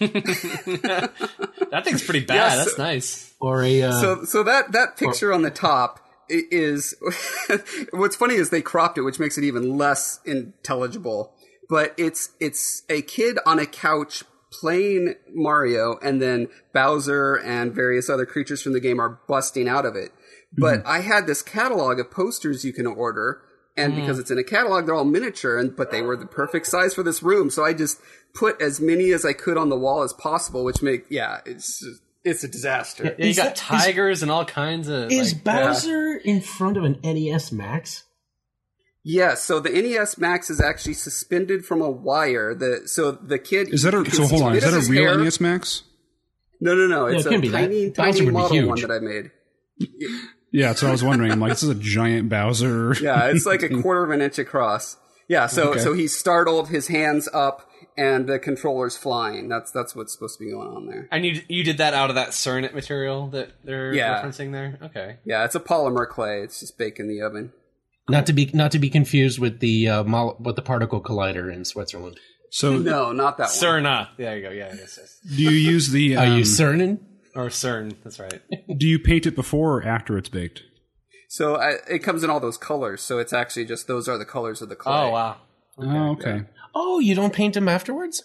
that 1.70 1.82
thing's 1.84 2.02
pretty 2.04 2.24
bad. 2.24 2.34
Yes. 2.34 2.64
That's 2.64 2.78
nice. 2.78 3.34
or 3.40 3.62
a 3.62 3.82
uh, 3.82 3.92
so 4.00 4.24
so 4.24 4.42
that 4.42 4.72
that 4.72 4.96
picture 4.96 5.32
on 5.32 5.42
the 5.42 5.50
top 5.50 6.00
is 6.28 6.94
what's 7.92 8.16
funny 8.16 8.34
is 8.34 8.50
they 8.50 8.62
cropped 8.62 8.98
it 8.98 9.02
which 9.02 9.18
makes 9.18 9.36
it 9.36 9.44
even 9.44 9.76
less 9.76 10.20
intelligible 10.24 11.34
but 11.68 11.94
it's 11.96 12.30
it's 12.40 12.82
a 12.88 13.02
kid 13.02 13.38
on 13.46 13.58
a 13.58 13.66
couch 13.66 14.24
playing 14.50 15.14
Mario 15.34 15.98
and 16.02 16.22
then 16.22 16.48
Bowser 16.72 17.34
and 17.34 17.74
various 17.74 18.08
other 18.08 18.24
creatures 18.24 18.62
from 18.62 18.72
the 18.72 18.80
game 18.80 19.00
are 19.00 19.20
busting 19.28 19.68
out 19.68 19.84
of 19.84 19.96
it 19.96 20.12
but 20.56 20.86
I 20.86 21.00
had 21.00 21.26
this 21.26 21.42
catalog 21.42 21.98
of 21.98 22.10
posters 22.10 22.64
you 22.64 22.72
can 22.72 22.86
order 22.86 23.42
and 23.76 23.96
because 23.96 24.18
it's 24.18 24.30
in 24.30 24.38
a 24.38 24.44
catalog 24.44 24.86
they're 24.86 24.94
all 24.94 25.04
miniature 25.04 25.58
and 25.58 25.74
but 25.76 25.90
they 25.90 26.00
were 26.00 26.16
the 26.16 26.26
perfect 26.26 26.66
size 26.66 26.94
for 26.94 27.02
this 27.02 27.22
room 27.22 27.50
so 27.50 27.64
I 27.64 27.74
just 27.74 28.00
put 28.34 28.60
as 28.60 28.80
many 28.80 29.12
as 29.12 29.24
I 29.24 29.32
could 29.32 29.56
on 29.56 29.68
the 29.68 29.76
wall 29.78 30.02
as 30.02 30.12
possible 30.12 30.64
which 30.64 30.82
make 30.82 31.04
yeah 31.08 31.40
it's 31.46 31.80
just 31.80 32.00
it's 32.24 32.42
a 32.42 32.48
disaster. 32.48 33.04
Yeah, 33.18 33.24
you 33.26 33.30
Is 33.32 33.36
got 33.36 33.44
that- 33.44 33.52
is- 33.56 33.60
tigers 33.60 34.22
and 34.22 34.30
all 34.30 34.46
kinds 34.46 34.88
of. 34.88 35.12
Is 35.12 35.34
like, 35.34 35.44
Bowser 35.44 36.14
in 36.24 36.40
front 36.40 36.78
of 36.78 36.82
an 36.84 36.98
NES 37.04 37.52
Max? 37.52 38.04
Yeah, 39.02 39.34
so 39.34 39.60
the 39.60 39.68
NES 39.68 40.16
Max 40.16 40.48
is 40.48 40.58
actually 40.58 40.94
suspended 40.94 41.66
from 41.66 41.82
a 41.82 41.90
wire. 41.90 42.54
The 42.54 42.88
so 42.88 43.12
the 43.12 43.38
kid 43.38 43.68
Is 43.74 43.82
that 43.82 43.92
a 43.92 44.10
so? 44.10 44.26
Hold 44.26 44.40
on. 44.40 44.56
Is 44.56 44.64
that 44.64 44.72
a 44.72 44.90
real 44.90 45.04
hair. 45.12 45.18
NES 45.22 45.38
Max? 45.38 45.82
No, 46.62 46.74
no, 46.74 46.86
no. 46.86 47.04
It's 47.06 47.26
it 47.26 47.28
a 47.28 47.30
can 47.32 47.40
be. 47.42 47.48
That- 47.48 47.58
tiny, 47.60 47.90
Bowser 47.90 48.18
tiny 48.20 48.30
model 48.30 48.68
one 48.68 48.80
that 48.80 48.90
I 48.90 49.00
made. 49.00 49.30
Yeah, 50.50 50.72
so 50.72 50.88
I 50.88 50.92
was 50.92 51.02
wondering. 51.04 51.30
I'm 51.32 51.40
like, 51.40 51.50
this 51.50 51.62
is 51.62 51.68
a 51.68 51.74
giant 51.74 52.30
Bowser. 52.30 52.94
Yeah, 53.02 53.26
it's 53.28 53.44
like 53.44 53.62
a 53.62 53.68
quarter 53.82 54.02
of 54.04 54.10
an 54.10 54.22
inch 54.22 54.38
across. 54.38 54.96
Yeah, 55.28 55.46
so 55.46 55.72
Okay. 55.72 55.80
so 55.80 55.92
he's 55.92 56.16
startled, 56.16 56.68
his 56.70 56.88
hands 56.88 57.28
up, 57.34 57.68
and 57.96 58.26
the 58.26 58.38
controller's 58.38 58.96
flying. 58.96 59.48
That's 59.48 59.70
that's 59.70 59.94
what's 59.94 60.12
supposed 60.12 60.38
to 60.38 60.44
be 60.44 60.50
going 60.50 60.68
on 60.68 60.86
there. 60.86 61.08
And 61.10 61.24
you 61.24 61.42
you 61.48 61.62
did 61.64 61.78
that 61.78 61.94
out 61.94 62.10
of 62.10 62.16
that 62.16 62.30
Cernit 62.30 62.74
material 62.74 63.28
that 63.28 63.52
they're 63.64 63.92
Yeah. 63.92 64.22
referencing 64.22 64.52
there. 64.52 64.78
Okay. 64.82 65.16
Yeah, 65.24 65.44
it's 65.44 65.54
a 65.54 65.60
polymer 65.60 66.08
clay. 66.08 66.40
It's 66.42 66.60
just 66.60 66.78
baked 66.78 66.98
in 66.98 67.08
the 67.08 67.20
oven. 67.22 67.52
Not 68.08 68.26
to 68.26 68.32
be 68.32 68.50
not 68.52 68.70
to 68.72 68.78
be 68.78 68.90
confused 68.90 69.38
with 69.38 69.60
the 69.60 69.88
uh, 69.88 70.04
mol- 70.04 70.36
with 70.38 70.56
the 70.56 70.62
particle 70.62 71.00
collider 71.00 71.52
in 71.52 71.64
Switzerland. 71.64 72.18
So, 72.50 72.78
No, 72.78 73.10
not 73.10 73.38
that 73.38 73.44
one. 73.44 73.52
Cerna. 73.52 74.08
There 74.16 74.36
you 74.36 74.42
go. 74.42 74.50
Yeah. 74.50 74.72
Yes, 74.74 74.96
yes. 75.00 75.18
do 75.36 75.42
you 75.42 75.50
use 75.50 75.90
the? 75.90 76.16
Are 76.16 76.26
um, 76.26 76.38
you 76.38 76.44
Cernin 76.44 77.00
Or 77.34 77.48
CERN. 77.48 77.96
That's 78.04 78.20
right. 78.20 78.40
do 78.78 78.86
you 78.86 79.00
paint 79.00 79.26
it 79.26 79.34
before 79.34 79.78
or 79.78 79.82
after 79.82 80.16
it's 80.16 80.28
baked? 80.28 80.62
So 81.28 81.56
I, 81.56 81.78
it 81.90 81.98
comes 82.04 82.22
in 82.22 82.30
all 82.30 82.38
those 82.38 82.56
colors. 82.56 83.02
So 83.02 83.18
it's 83.18 83.32
actually 83.32 83.64
just 83.64 83.88
those 83.88 84.08
are 84.08 84.16
the 84.18 84.24
colors 84.24 84.62
of 84.62 84.68
the 84.68 84.76
clay. 84.76 84.92
Oh 84.94 85.10
wow. 85.10 85.36
oh, 85.78 86.10
okay. 86.12 86.42
Oh, 86.74 86.98
you 86.98 87.14
don't 87.14 87.32
paint 87.32 87.54
them 87.54 87.68
afterwards? 87.68 88.24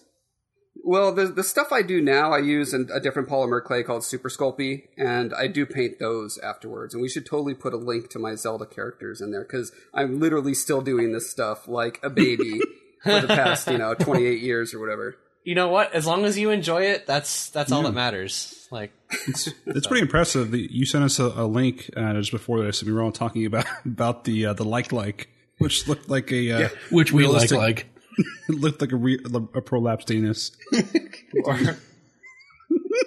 Well, 0.83 1.13
the 1.13 1.27
the 1.27 1.43
stuff 1.43 1.71
I 1.71 1.81
do 1.81 2.01
now, 2.01 2.31
I 2.31 2.39
use 2.39 2.73
an, 2.73 2.89
a 2.93 2.99
different 2.99 3.27
polymer 3.27 3.63
clay 3.63 3.83
called 3.83 4.03
Super 4.03 4.29
Sculpey, 4.29 4.83
and 4.97 5.33
I 5.33 5.47
do 5.47 5.65
paint 5.65 5.99
those 5.99 6.38
afterwards. 6.39 6.93
And 6.93 7.01
we 7.03 7.09
should 7.09 7.25
totally 7.25 7.53
put 7.53 7.73
a 7.73 7.77
link 7.77 8.09
to 8.12 8.19
my 8.19 8.35
Zelda 8.35 8.65
characters 8.65 9.21
in 9.21 9.31
there 9.31 9.43
because 9.43 9.71
I'm 9.93 10.19
literally 10.19 10.53
still 10.53 10.81
doing 10.81 11.12
this 11.12 11.29
stuff 11.29 11.67
like 11.67 11.99
a 12.01 12.09
baby 12.09 12.59
for 13.03 13.19
the 13.19 13.27
past, 13.27 13.67
you 13.67 13.77
know, 13.77 13.93
28 13.93 14.41
years 14.41 14.73
or 14.73 14.79
whatever. 14.79 15.17
You 15.43 15.55
know 15.55 15.67
what? 15.67 15.93
As 15.93 16.05
long 16.05 16.25
as 16.25 16.38
you 16.38 16.49
enjoy 16.49 16.83
it, 16.83 17.05
that's 17.07 17.49
that's 17.49 17.71
all 17.71 17.83
that 17.83 17.93
matters. 17.93 18.67
Like, 18.71 18.91
It's 19.09 19.88
pretty 19.88 20.01
impressive. 20.01 20.51
that 20.51 20.71
You 20.71 20.85
sent 20.85 21.03
us 21.03 21.19
a, 21.19 21.25
a 21.25 21.45
link 21.47 21.89
uh, 21.95 22.13
just 22.13 22.31
before 22.31 22.63
this, 22.63 22.81
and 22.81 22.89
we 22.89 22.95
were 22.95 23.01
all 23.01 23.12
talking 23.12 23.45
about 23.45 23.65
about 23.85 24.23
the 24.23 24.47
uh, 24.47 24.53
the 24.53 24.65
like 24.65 24.91
like, 24.91 25.29
which 25.57 25.88
looked 25.88 26.09
like 26.09 26.31
a 26.31 26.51
uh, 26.65 26.69
Which 26.89 27.12
we 27.12 27.23
like 27.23 27.51
Realistic. 27.51 27.57
like. 27.57 27.85
it 28.50 28.56
looked 28.56 28.82
like 28.82 28.91
a, 28.91 28.98
re- 28.98 29.19
a 29.24 29.62
prolapsed 29.62 30.15
anus. 30.15 30.52
or 31.43 31.78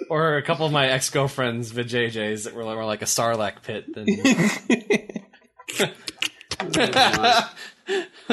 or 0.09 0.37
a 0.37 0.43
couple 0.43 0.65
of 0.65 0.71
my 0.71 0.87
ex 0.87 1.09
girlfriends, 1.09 1.71
VJJs, 1.71 2.45
that 2.45 2.53
were, 2.53 2.63
were 2.63 2.85
like 2.85 3.01
a 3.01 3.05
Sarlacc 3.05 3.63
pit. 3.63 3.85
Then 3.93 4.05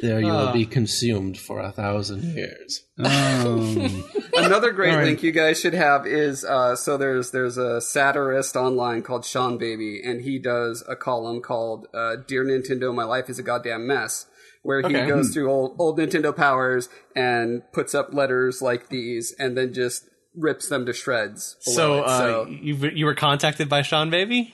There 0.00 0.20
you 0.20 0.26
will 0.26 0.52
be 0.52 0.66
consumed 0.66 1.38
for 1.38 1.60
a 1.60 1.70
thousand 1.70 2.22
years. 2.22 2.82
Um, 2.98 4.04
Another 4.34 4.72
great 4.72 4.90
All 4.90 4.98
right. 4.98 5.04
link 5.04 5.22
you 5.22 5.32
guys 5.32 5.60
should 5.60 5.74
have 5.74 6.06
is 6.06 6.44
uh, 6.44 6.76
so 6.76 6.96
there's 6.96 7.30
there's 7.30 7.56
a 7.56 7.80
satirist 7.80 8.56
online 8.56 9.02
called 9.02 9.22
Seanbaby, 9.22 10.06
and 10.06 10.22
he 10.22 10.38
does 10.38 10.84
a 10.88 10.96
column 10.96 11.40
called 11.40 11.86
uh, 11.92 12.16
"Dear 12.16 12.44
Nintendo, 12.44 12.94
My 12.94 13.04
Life 13.04 13.28
Is 13.28 13.38
a 13.38 13.42
Goddamn 13.42 13.86
Mess," 13.86 14.26
where 14.66 14.80
he 14.80 14.86
Okay. 14.96 15.06
goes 15.06 15.32
through 15.32 15.50
old 15.50 15.76
old 15.78 15.98
Nintendo 15.98 16.34
powers 16.36 16.88
and 17.14 17.62
puts 17.72 17.94
up 17.94 18.12
letters 18.12 18.60
like 18.60 18.88
these, 18.88 19.32
and 19.38 19.56
then 19.56 19.72
just 19.72 20.08
rips 20.34 20.68
them 20.68 20.84
to 20.86 20.92
shreds. 20.92 21.56
so, 21.60 22.02
uh, 22.02 22.18
so 22.18 22.46
you 22.48 22.74
you 22.94 23.06
were 23.06 23.14
contacted 23.14 23.68
by 23.68 23.80
Seanbaby? 23.80 24.52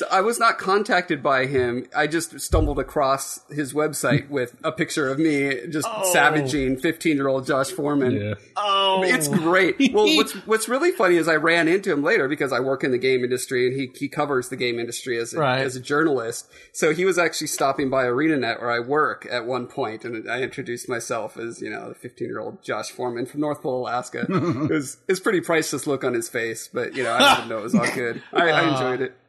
So 0.00 0.06
I 0.10 0.22
was 0.22 0.38
not 0.38 0.56
contacted 0.56 1.22
by 1.22 1.44
him. 1.44 1.86
I 1.94 2.06
just 2.06 2.40
stumbled 2.40 2.78
across 2.78 3.40
his 3.50 3.74
website 3.74 4.30
with 4.30 4.56
a 4.64 4.72
picture 4.72 5.10
of 5.10 5.18
me 5.18 5.66
just 5.68 5.86
oh. 5.90 6.10
savaging 6.10 6.78
15 6.78 7.16
year 7.18 7.28
old 7.28 7.44
Josh 7.46 7.68
Foreman. 7.68 8.12
yeah. 8.12 8.34
Oh, 8.56 9.02
It's 9.04 9.28
great. 9.28 9.76
Well, 9.92 10.06
what's 10.16 10.32
what's 10.46 10.68
really 10.68 10.92
funny 10.92 11.16
is 11.16 11.28
I 11.28 11.34
ran 11.34 11.66
into 11.68 11.92
him 11.92 12.02
later 12.02 12.28
because 12.28 12.52
I 12.52 12.60
work 12.60 12.82
in 12.82 12.92
the 12.92 12.98
game 12.98 13.24
industry 13.24 13.66
and 13.66 13.78
he 13.78 13.90
he 13.94 14.08
covers 14.08 14.48
the 14.48 14.56
game 14.56 14.78
industry 14.78 15.18
as 15.18 15.34
a, 15.34 15.38
Right. 15.38 15.60
as 15.60 15.76
a 15.76 15.80
journalist. 15.80 16.50
So 16.72 16.94
he 16.94 17.04
was 17.04 17.18
actually 17.18 17.48
stopping 17.48 17.90
by 17.90 18.04
ArenaNet 18.04 18.60
where 18.60 18.70
I 18.70 18.78
work 18.78 19.26
at 19.30 19.46
one 19.46 19.66
point, 19.66 20.04
and 20.04 20.30
I 20.30 20.40
introduced 20.40 20.88
myself 20.88 21.36
as 21.36 21.60
you 21.60 21.68
know 21.68 21.90
the 21.90 21.94
15 21.94 22.26
year 22.26 22.38
old 22.40 22.62
Josh 22.62 22.90
Foreman 22.90 23.26
from 23.26 23.40
North 23.40 23.60
Pole, 23.62 23.82
Alaska. 23.82 24.26
it 24.28 24.70
was 24.70 24.96
it's 25.08 25.20
pretty 25.20 25.40
priceless 25.40 25.86
look 25.86 26.04
on 26.04 26.14
his 26.14 26.28
face, 26.28 26.70
but 26.72 26.94
you 26.94 27.02
know 27.02 27.12
I 27.12 27.34
didn't 27.36 27.48
know 27.48 27.58
it 27.58 27.64
was 27.64 27.74
all 27.74 27.90
good. 27.94 28.22
I, 28.32 28.48
I 28.48 28.64
uh, 28.64 28.72
enjoyed 28.72 29.00
it. 29.02 29.19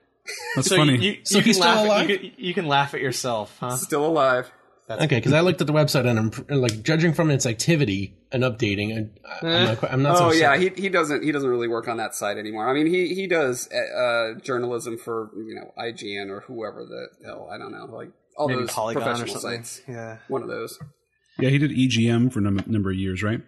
That's 0.56 0.68
so 0.70 0.78
funny. 0.78 0.98
You, 0.98 1.12
you, 1.12 1.18
So 1.24 1.38
you 1.40 1.44
he's 1.44 1.58
can 1.58 1.64
still 1.64 1.76
laugh 1.76 1.86
alive? 1.86 2.10
At, 2.10 2.24
you, 2.24 2.32
can, 2.32 2.46
you 2.46 2.54
can 2.54 2.68
laugh 2.68 2.94
at 2.94 3.02
yourself, 3.02 3.58
huh? 3.60 3.76
Still 3.78 4.06
alive. 4.06 4.52
Okay, 4.90 5.08
because 5.08 5.32
I 5.32 5.40
looked 5.40 5.62
at 5.62 5.68
the 5.68 5.74
website 5.74 6.06
and 6.06 6.20
I'm 6.20 6.60
like 6.60 6.84
judging 6.84 7.14
from 7.14 7.32
its 7.32 7.46
activity 7.46 8.18
and 8.34 8.44
updating. 8.44 9.10
I'm 9.42 9.64
not, 9.66 9.78
quite- 9.78 9.94
I'm 9.94 10.02
not 10.02 10.18
so 10.18 10.26
Oh 10.28 10.32
yeah, 10.34 10.54
certain. 10.54 10.76
he 10.76 10.82
he 10.82 10.90
doesn't 10.90 11.24
he 11.24 11.32
doesn't 11.32 11.50
really 11.50 11.70
work 11.70 11.88
on 11.88 11.96
that 11.98 12.14
site 12.14 12.38
anymore. 12.38 12.68
I 12.70 12.74
mean, 12.74 12.88
he 12.88 13.16
he 13.16 13.26
does 13.26 13.70
uh, 13.72 14.34
journalism 14.42 14.98
for 14.98 15.30
you 15.38 15.56
know 15.56 15.72
IGN 15.82 16.30
or 16.30 16.42
whoever 16.42 16.84
the 16.86 17.08
hell 17.26 17.48
I 17.50 17.58
don't 17.58 17.72
know, 17.72 17.86
like 17.86 18.10
all 18.38 18.50
Maybe 18.50 18.62
those 18.62 18.72
Polygon 18.72 19.02
or 19.02 19.06
professional 19.06 19.40
something. 19.40 19.64
sites. 19.64 19.82
Yeah. 19.88 20.18
One 20.28 20.42
of 20.42 20.50
those. 20.50 20.78
yeah, 21.40 21.50
he 21.50 21.58
did 21.58 21.72
EGM 21.72 22.34
for 22.34 22.40
a 22.40 22.42
number 22.42 22.90
of 22.92 22.98
years, 22.98 23.24
right? 23.24 23.40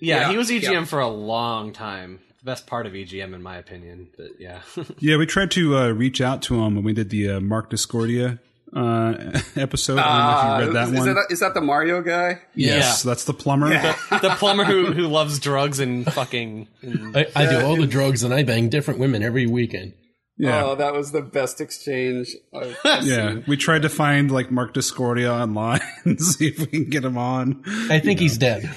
yeah, 0.00 0.20
Yeah, 0.20 0.30
he 0.30 0.36
was 0.36 0.50
EGM 0.50 0.72
yeah. 0.72 0.84
for 0.84 1.00
a 1.00 1.08
long 1.08 1.72
time. 1.72 2.20
The 2.42 2.50
best 2.50 2.66
part 2.66 2.86
of 2.86 2.92
EGM, 2.92 3.34
in 3.34 3.42
my 3.42 3.56
opinion. 3.56 4.08
But 4.16 4.28
yeah, 4.40 4.62
Yeah, 4.98 5.16
we 5.16 5.26
tried 5.26 5.50
to 5.52 5.76
uh, 5.76 5.88
reach 5.90 6.20
out 6.20 6.42
to 6.42 6.54
him 6.60 6.74
when 6.74 6.84
we 6.84 6.92
did 6.92 7.10
the 7.10 7.30
uh, 7.30 7.40
Mark 7.40 7.70
Discordia 7.70 8.40
uh, 8.74 9.14
episode. 9.56 9.98
I 9.98 10.02
don't 10.02 10.26
know 10.26 10.38
if 10.38 10.44
you 10.44 10.66
read 10.66 10.74
that 10.76 10.88
Uh, 10.88 10.92
is, 10.92 11.06
one. 11.06 11.14
that, 11.14 11.26
is 11.30 11.40
that 11.40 11.54
the 11.54 11.60
Mario 11.60 12.02
guy? 12.02 12.40
yes, 12.54 13.02
that's 13.02 13.24
the 13.24 13.34
plumber. 13.34 13.68
the 13.68 14.34
plumber 14.38 14.64
who 14.64 14.92
who 14.92 15.06
loves 15.08 15.38
drugs 15.38 15.78
and 15.78 16.10
fucking. 16.12 16.66
And, 16.82 17.16
I, 17.16 17.26
I 17.36 17.46
do 17.46 17.64
all 17.64 17.76
the 17.76 17.86
drugs 17.86 18.22
and 18.24 18.32
I 18.34 18.42
bang 18.42 18.68
different 18.70 18.98
women 18.98 19.22
every 19.22 19.46
weekend. 19.46 19.94
Yeah. 20.38 20.64
Oh, 20.64 20.74
that 20.74 20.94
was 20.94 21.12
the 21.12 21.20
best 21.22 21.60
exchange. 21.60 22.34
I've, 22.52 22.76
I've 22.84 23.06
yeah, 23.06 23.28
seen. 23.34 23.44
we 23.46 23.56
tried 23.56 23.82
to 23.82 23.88
find 23.90 24.30
like 24.32 24.50
Mark 24.50 24.72
Discordia 24.74 25.30
online 25.32 25.82
and 26.04 26.20
see 26.20 26.48
if 26.48 26.58
we 26.58 26.66
can 26.66 26.88
get 26.90 27.04
him 27.04 27.18
on. 27.18 27.62
I 27.90 28.00
think 28.00 28.18
he's 28.18 28.38
dead. 28.38 28.68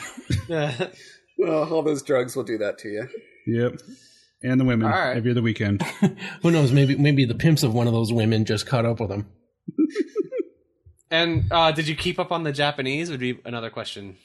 Well, 0.50 1.74
all 1.74 1.82
those 1.82 2.04
drugs 2.04 2.36
will 2.36 2.44
do 2.44 2.58
that 2.60 2.78
to 2.80 2.90
you. 2.90 3.08
Yep, 3.48 3.80
and 4.44 4.60
the 4.60 4.66
women 4.66 4.88
All 4.88 4.98
right. 4.98 5.18
every 5.18 5.32
other 5.32 5.42
weekend. 5.42 5.82
Who 6.42 6.52
knows? 6.52 6.72
Maybe 6.72 6.96
maybe 6.98 7.26
the 7.26 7.36
pimps 7.36 7.64
of 7.64 7.74
one 7.74 7.88
of 7.88 7.94
those 7.94 8.12
women 8.14 8.46
just 8.46 8.66
caught 8.68 8.86
up 8.86 9.00
with 9.00 9.12
him. 9.12 9.28
and 11.12 11.46
uh, 11.52 11.72
did 11.72 11.88
you 11.88 11.96
keep 11.96 12.20
up 12.20 12.32
on 12.32 12.44
the 12.44 12.52
Japanese? 12.52 13.10
Would 13.10 13.20
be 13.20 13.40
another 13.46 13.70
question. 13.70 14.18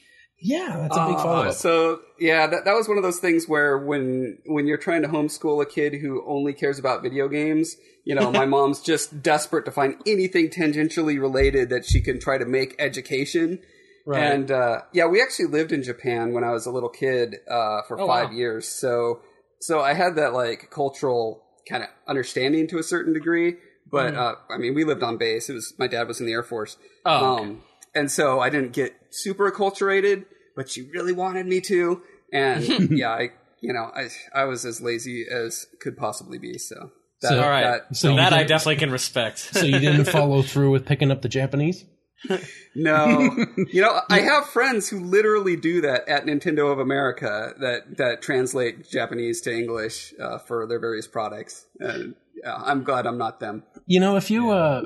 Yeah, 0.43 0.75
that's 0.81 0.97
a 0.97 1.05
big 1.05 1.17
follow 1.17 1.45
Uh, 1.45 1.49
up. 1.49 1.53
so 1.55 1.99
yeah, 2.19 2.47
that, 2.47 2.65
that 2.65 2.73
was 2.73 2.87
one 2.87 2.97
of 2.97 3.03
those 3.03 3.19
things 3.19 3.47
where 3.47 3.77
when 3.77 4.39
when 4.47 4.65
you're 4.65 4.77
trying 4.79 5.03
to 5.03 5.07
homeschool 5.07 5.61
a 5.61 5.67
kid 5.67 5.93
who 6.01 6.23
only 6.27 6.53
cares 6.53 6.79
about 6.79 7.03
video 7.03 7.27
games, 7.27 7.75
you 8.05 8.15
know, 8.15 8.31
my 8.31 8.45
mom's 8.55 8.81
just 8.81 9.21
desperate 9.21 9.65
to 9.65 9.71
find 9.71 9.95
anything 10.07 10.49
tangentially 10.49 11.19
related 11.21 11.69
that 11.69 11.85
she 11.85 12.01
can 12.01 12.19
try 12.19 12.39
to 12.39 12.45
make 12.45 12.75
education. 12.79 13.59
Right. 14.05 14.21
And 14.23 14.49
uh, 14.51 14.81
yeah, 14.93 15.05
we 15.07 15.21
actually 15.21 15.45
lived 15.47 15.71
in 15.71 15.83
Japan 15.83 16.33
when 16.33 16.43
I 16.43 16.51
was 16.51 16.65
a 16.65 16.71
little 16.71 16.89
kid 16.89 17.35
uh, 17.49 17.81
for 17.87 17.99
Oh, 17.99 18.07
five 18.07 18.29
wow. 18.29 18.35
years. 18.35 18.67
So 18.67 19.21
so 19.59 19.79
I 19.81 19.93
had 19.93 20.15
that 20.15 20.33
like 20.33 20.69
cultural 20.71 21.43
kind 21.69 21.83
of 21.83 21.89
understanding 22.07 22.67
to 22.69 22.79
a 22.79 22.83
certain 22.83 23.13
degree. 23.13 23.57
But 23.91 24.15
uh, 24.15 24.35
I 24.49 24.57
mean, 24.57 24.73
we 24.73 24.83
lived 24.85 25.03
on 25.03 25.17
base. 25.17 25.49
It 25.49 25.53
was 25.53 25.73
my 25.77 25.87
dad 25.87 26.07
was 26.07 26.19
in 26.19 26.25
the 26.25 26.31
Air 26.31 26.43
Force. 26.43 26.77
Oh, 27.05 27.33
okay. 27.35 27.43
Um, 27.43 27.63
and 27.93 28.09
so 28.09 28.39
I 28.39 28.49
didn't 28.49 28.71
get 28.71 28.93
super 29.09 29.51
acculturated, 29.51 30.25
but 30.55 30.69
she 30.69 30.83
really 30.83 31.11
wanted 31.13 31.45
me 31.45 31.59
to. 31.61 32.01
And 32.31 32.63
yeah, 32.97 33.09
I, 33.11 33.29
you 33.59 33.73
know, 33.73 33.91
I, 33.93 34.07
I 34.33 34.45
was 34.45 34.63
as 34.65 34.79
lazy 34.81 35.25
as 35.29 35.65
could 35.81 35.97
possibly 35.97 36.37
be. 36.37 36.57
So, 36.57 36.91
that, 37.21 37.27
So- 37.29 37.43
All 37.43 37.49
right. 37.49 37.63
that- 37.89 37.95
So 37.97 38.15
that 38.15 38.31
I 38.33 38.43
definitely 38.45 38.77
can 38.77 38.91
respect. 38.91 39.39
So 39.39 39.65
you 39.65 39.77
didn't 39.79 40.05
follow 40.05 40.41
through 40.41 40.71
with 40.71 40.85
picking 40.85 41.11
up 41.11 41.21
the 41.21 41.29
Japanese? 41.29 41.83
no, 42.75 43.35
you 43.71 43.81
know, 43.81 43.99
I 44.09 44.19
have 44.19 44.45
friends 44.47 44.89
who 44.89 44.99
literally 44.99 45.55
do 45.55 45.81
that 45.81 46.07
at 46.07 46.25
Nintendo 46.25 46.71
of 46.71 46.79
America 46.79 47.53
that, 47.59 47.97
that 47.97 48.21
translate 48.21 48.89
Japanese 48.89 49.41
to 49.41 49.53
English, 49.53 50.13
uh, 50.21 50.37
for 50.37 50.67
their 50.67 50.79
various 50.79 51.07
products. 51.07 51.65
And 51.79 52.15
yeah, 52.43 52.55
I'm 52.55 52.83
glad 52.83 53.07
I'm 53.07 53.17
not 53.17 53.39
them. 53.39 53.63
You 53.85 53.99
know, 53.99 54.15
if 54.17 54.29
you 54.31 54.51
uh, 54.51 54.83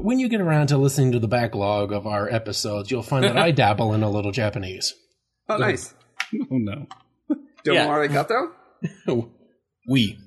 when 0.00 0.18
you 0.18 0.28
get 0.28 0.40
around 0.40 0.68
to 0.68 0.78
listening 0.78 1.12
to 1.12 1.18
the 1.18 1.28
backlog 1.28 1.92
of 1.92 2.06
our 2.06 2.28
episodes, 2.28 2.90
you'll 2.90 3.02
find 3.02 3.24
that 3.24 3.36
I 3.36 3.50
dabble 3.52 3.92
in 3.92 4.02
a 4.02 4.10
little 4.10 4.32
Japanese. 4.32 4.94
Oh, 5.48 5.56
nice. 5.56 5.94
Oh 6.34 6.46
no. 6.50 6.86
Domo 7.64 7.80
Yeah. 7.80 7.86
arigato? 7.88 8.50
we. 9.88 10.18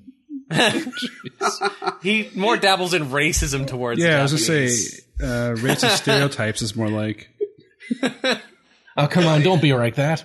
He 2.02 2.30
more 2.34 2.56
dabbles 2.56 2.94
in 2.94 3.06
racism 3.06 3.66
towards. 3.66 4.00
Yeah, 4.00 4.18
I 4.18 4.22
was 4.22 4.32
gonna 4.32 4.68
say 4.68 5.02
uh, 5.22 5.54
racist 5.56 5.96
stereotypes 5.98 6.62
is 6.62 6.74
more 6.76 6.88
like. 6.88 7.28
Oh, 8.96 9.06
come 9.08 9.26
on, 9.26 9.42
don't 9.42 9.62
be 9.62 9.72
like 9.72 9.94
that. 9.96 10.24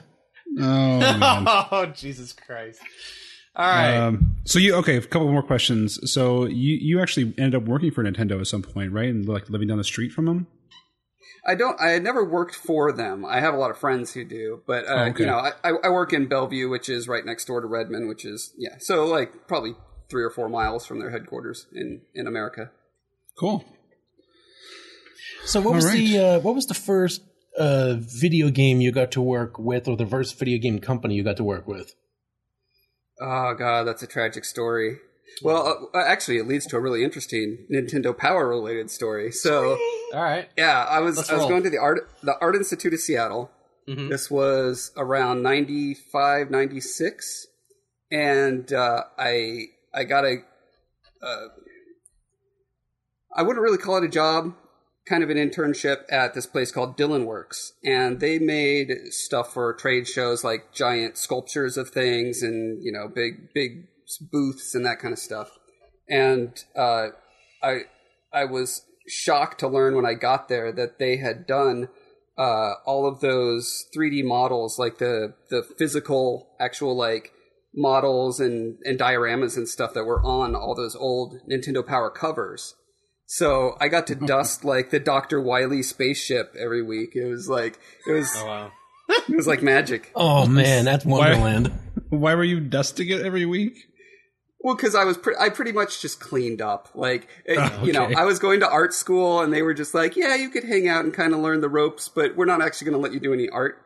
Oh 0.60 1.00
man. 1.00 1.46
Oh 1.72 1.86
Jesus 1.96 2.34
Christ! 2.34 2.80
All 3.56 3.66
right. 3.68 3.96
Um, 3.96 4.36
so 4.46 4.60
you 4.60 4.76
okay? 4.76 4.98
A 4.98 5.02
couple 5.02 5.32
more 5.32 5.44
questions. 5.44 6.12
So 6.12 6.46
you 6.46 6.76
you 6.76 7.02
actually 7.02 7.34
ended 7.38 7.56
up 7.56 7.68
working 7.68 7.92
for 7.92 8.04
Nintendo 8.04 8.40
at 8.40 8.48
some 8.48 8.62
point, 8.62 8.92
right? 8.92 9.10
And 9.10 9.28
like 9.28 9.50
living 9.50 9.68
down 9.68 9.78
the 9.78 9.84
street 9.84 10.12
from 10.12 10.26
them. 10.26 10.48
I 11.48 11.54
don't. 11.54 11.80
I 11.80 11.90
had 11.90 12.04
never 12.04 12.24
worked 12.26 12.56
for 12.56 12.92
them. 12.92 13.24
I 13.24 13.40
have 13.40 13.54
a 13.54 13.58
lot 13.58 13.70
of 13.70 13.78
friends 13.78 14.12
who 14.14 14.26
do, 14.26 14.64
but 14.66 14.86
uh, 14.88 14.94
Oh, 14.94 15.04
okay. 15.10 15.24
you 15.24 15.26
know, 15.28 15.38
I, 15.64 15.70
I 15.84 15.90
work 15.90 16.12
in 16.12 16.26
Bellevue, 16.28 16.70
which 16.70 16.90
is 16.90 17.08
right 17.08 17.24
next 17.24 17.46
door 17.46 17.62
to 17.62 17.68
Redmond, 17.68 18.08
which 18.10 18.26
is 18.26 18.52
yeah. 18.58 18.78
So 18.80 19.06
like 19.06 19.48
probably 19.48 19.76
three 20.10 20.24
or 20.24 20.30
four 20.30 20.50
miles 20.50 20.86
from 20.86 21.00
their 21.00 21.10
headquarters 21.12 21.68
in 21.74 22.02
in 22.14 22.28
America. 22.28 22.72
Cool. 23.38 23.64
So 25.46 25.62
what 25.62 25.74
was 25.76 25.86
All 25.86 25.92
right. 25.92 25.98
the 26.00 26.18
uh, 26.20 26.40
what 26.40 26.56
was 26.56 26.66
the 26.68 26.74
first 26.74 27.22
uh, 27.58 27.96
video 28.00 28.50
game 28.50 28.82
you 28.82 28.92
got 28.92 29.12
to 29.12 29.22
work 29.22 29.58
with, 29.60 29.88
or 29.88 29.96
the 29.96 30.06
first 30.06 30.38
video 30.40 30.58
game 30.58 30.80
company 30.80 31.16
you 31.16 31.24
got 31.24 31.38
to 31.38 31.44
work 31.44 31.68
with? 31.68 31.96
Oh 33.22 33.54
god, 33.54 33.84
that's 33.84 34.04
a 34.04 34.08
tragic 34.08 34.46
story. 34.46 34.98
Well, 35.42 35.90
uh, 35.94 35.98
actually, 36.00 36.38
it 36.38 36.48
leads 36.48 36.66
to 36.68 36.78
a 36.78 36.80
really 36.80 37.04
interesting 37.04 37.66
Nintendo 37.74 38.18
Power 38.18 38.48
related 38.48 38.90
story. 38.92 39.32
So 39.32 39.78
All 40.14 40.22
right. 40.24 40.48
yeah, 40.58 40.86
I 40.90 41.00
was 41.00 41.18
Let's 41.18 41.30
I 41.30 41.34
was 41.34 41.42
roll. 41.42 41.50
going 41.50 41.64
to 41.64 41.70
the 41.70 41.78
art 41.78 42.10
the 42.24 42.38
Art 42.40 42.56
Institute 42.56 42.94
of 42.94 43.00
Seattle. 43.00 43.52
Mhm. 43.88 44.10
This 44.10 44.32
was 44.32 44.92
around 44.98 45.44
95, 45.44 46.50
96. 46.50 47.48
and 48.12 48.72
uh, 48.74 49.04
I 49.18 49.66
I 49.96 50.04
got 50.04 50.26
a 50.26 50.38
uh, 51.24 51.48
I 53.36 53.42
wouldn't 53.42 53.64
really 53.64 53.78
call 53.78 53.98
it 53.98 54.04
a 54.04 54.10
job, 54.10 54.54
kind 55.08 55.24
of 55.24 55.30
an 55.30 55.38
internship 55.38 56.04
at 56.10 56.34
this 56.34 56.46
place 56.46 56.72
called 56.72 56.98
Dylan 56.98 57.26
Works, 57.26 57.74
and 57.84 58.20
they 58.20 58.38
made 58.38 58.92
stuff 59.10 59.54
for 59.54 59.74
trade 59.74 60.08
shows 60.08 60.44
like 60.44 60.74
giant 60.74 61.18
sculptures 61.18 61.78
of 61.78 61.90
things 61.90 62.42
and 62.42 62.84
you 62.84 62.92
know 62.92 63.08
big 63.08 63.54
big 63.54 63.88
booths 64.32 64.76
and 64.76 64.86
that 64.86 65.00
kind 65.00 65.14
of 65.14 65.20
stuff. 65.20 65.52
And 66.10 66.62
uh, 66.76 67.08
I 67.64 67.82
I 68.34 68.46
was 68.46 68.82
shocked 69.08 69.60
to 69.60 69.68
learn 69.68 69.96
when 69.96 70.06
I 70.06 70.14
got 70.14 70.50
there 70.50 70.72
that 70.72 71.00
they 71.00 71.18
had 71.18 71.48
done 71.48 71.90
uh, 72.38 72.74
all 72.86 73.08
of 73.08 73.22
those 73.22 73.86
3D 73.96 74.24
models, 74.24 74.78
like 74.78 74.98
the 74.98 75.36
the 75.50 75.64
physical 75.64 76.50
actual 76.60 76.96
like 76.96 77.32
models 77.76 78.40
and 78.40 78.78
and 78.86 78.98
dioramas 78.98 79.58
and 79.58 79.68
stuff 79.68 79.94
that 79.94 80.06
were 80.06 80.24
on 80.24 80.56
all 80.56 80.76
those 80.76 80.96
old 80.96 81.36
Nintendo 81.50 81.86
Power 81.86 82.10
covers. 82.10 82.76
So 83.26 83.76
I 83.80 83.88
got 83.88 84.08
to 84.08 84.16
dust 84.34 84.64
like 84.64 84.92
the 84.92 85.00
Doctor 85.00 85.42
Wily 85.42 85.84
spaceship 85.84 86.54
every 86.58 86.82
week. 86.82 87.12
It 87.16 87.26
was 87.26 87.50
like 87.50 87.80
it 88.08 88.12
was 88.12 88.32
Oh 88.38 88.46
wow. 88.46 88.72
it 89.10 89.36
was 89.36 89.48
like 89.48 89.62
magic. 89.62 90.12
Oh 90.16 90.48
man, 90.48 90.86
that's 90.86 91.06
Wonderland. 91.06 91.72
Why 92.10 92.36
were 92.36 92.44
you 92.44 92.60
dusting 92.60 93.10
it 93.10 93.26
every 93.26 93.46
week? 93.46 93.76
Well, 94.62 94.76
because 94.76 94.96
I 94.96 95.04
was 95.04 95.16
pre- 95.18 95.36
I 95.40 95.50
pretty 95.50 95.74
much 95.74 96.02
just 96.02 96.20
cleaned 96.20 96.60
up. 96.62 96.90
Like 96.96 97.28
it- 97.46 97.84
you 97.86 97.94
know. 97.94 98.10
I 98.18 98.26
was 98.26 98.40
going 98.40 98.62
to 98.62 98.70
art 98.70 98.94
school, 98.96 99.42
and 99.42 99.54
they 99.54 99.62
were 99.62 99.76
just 99.76 99.94
like, 99.94 100.16
"Yeah, 100.16 100.34
you 100.36 100.50
could 100.50 100.64
hang 100.64 100.88
out 100.88 101.06
and 101.06 101.14
kind 101.14 101.34
of 101.34 101.40
learn 101.40 101.62
the 101.62 101.70
ropes, 101.70 102.10
but 102.10 102.36
we're 102.36 102.46
not 102.46 102.64
actually 102.64 102.90
going 102.90 102.98
to 103.00 103.04
let 103.04 103.14
you 103.14 103.20
do 103.20 103.32
any 103.34 103.48
art." 103.48 103.78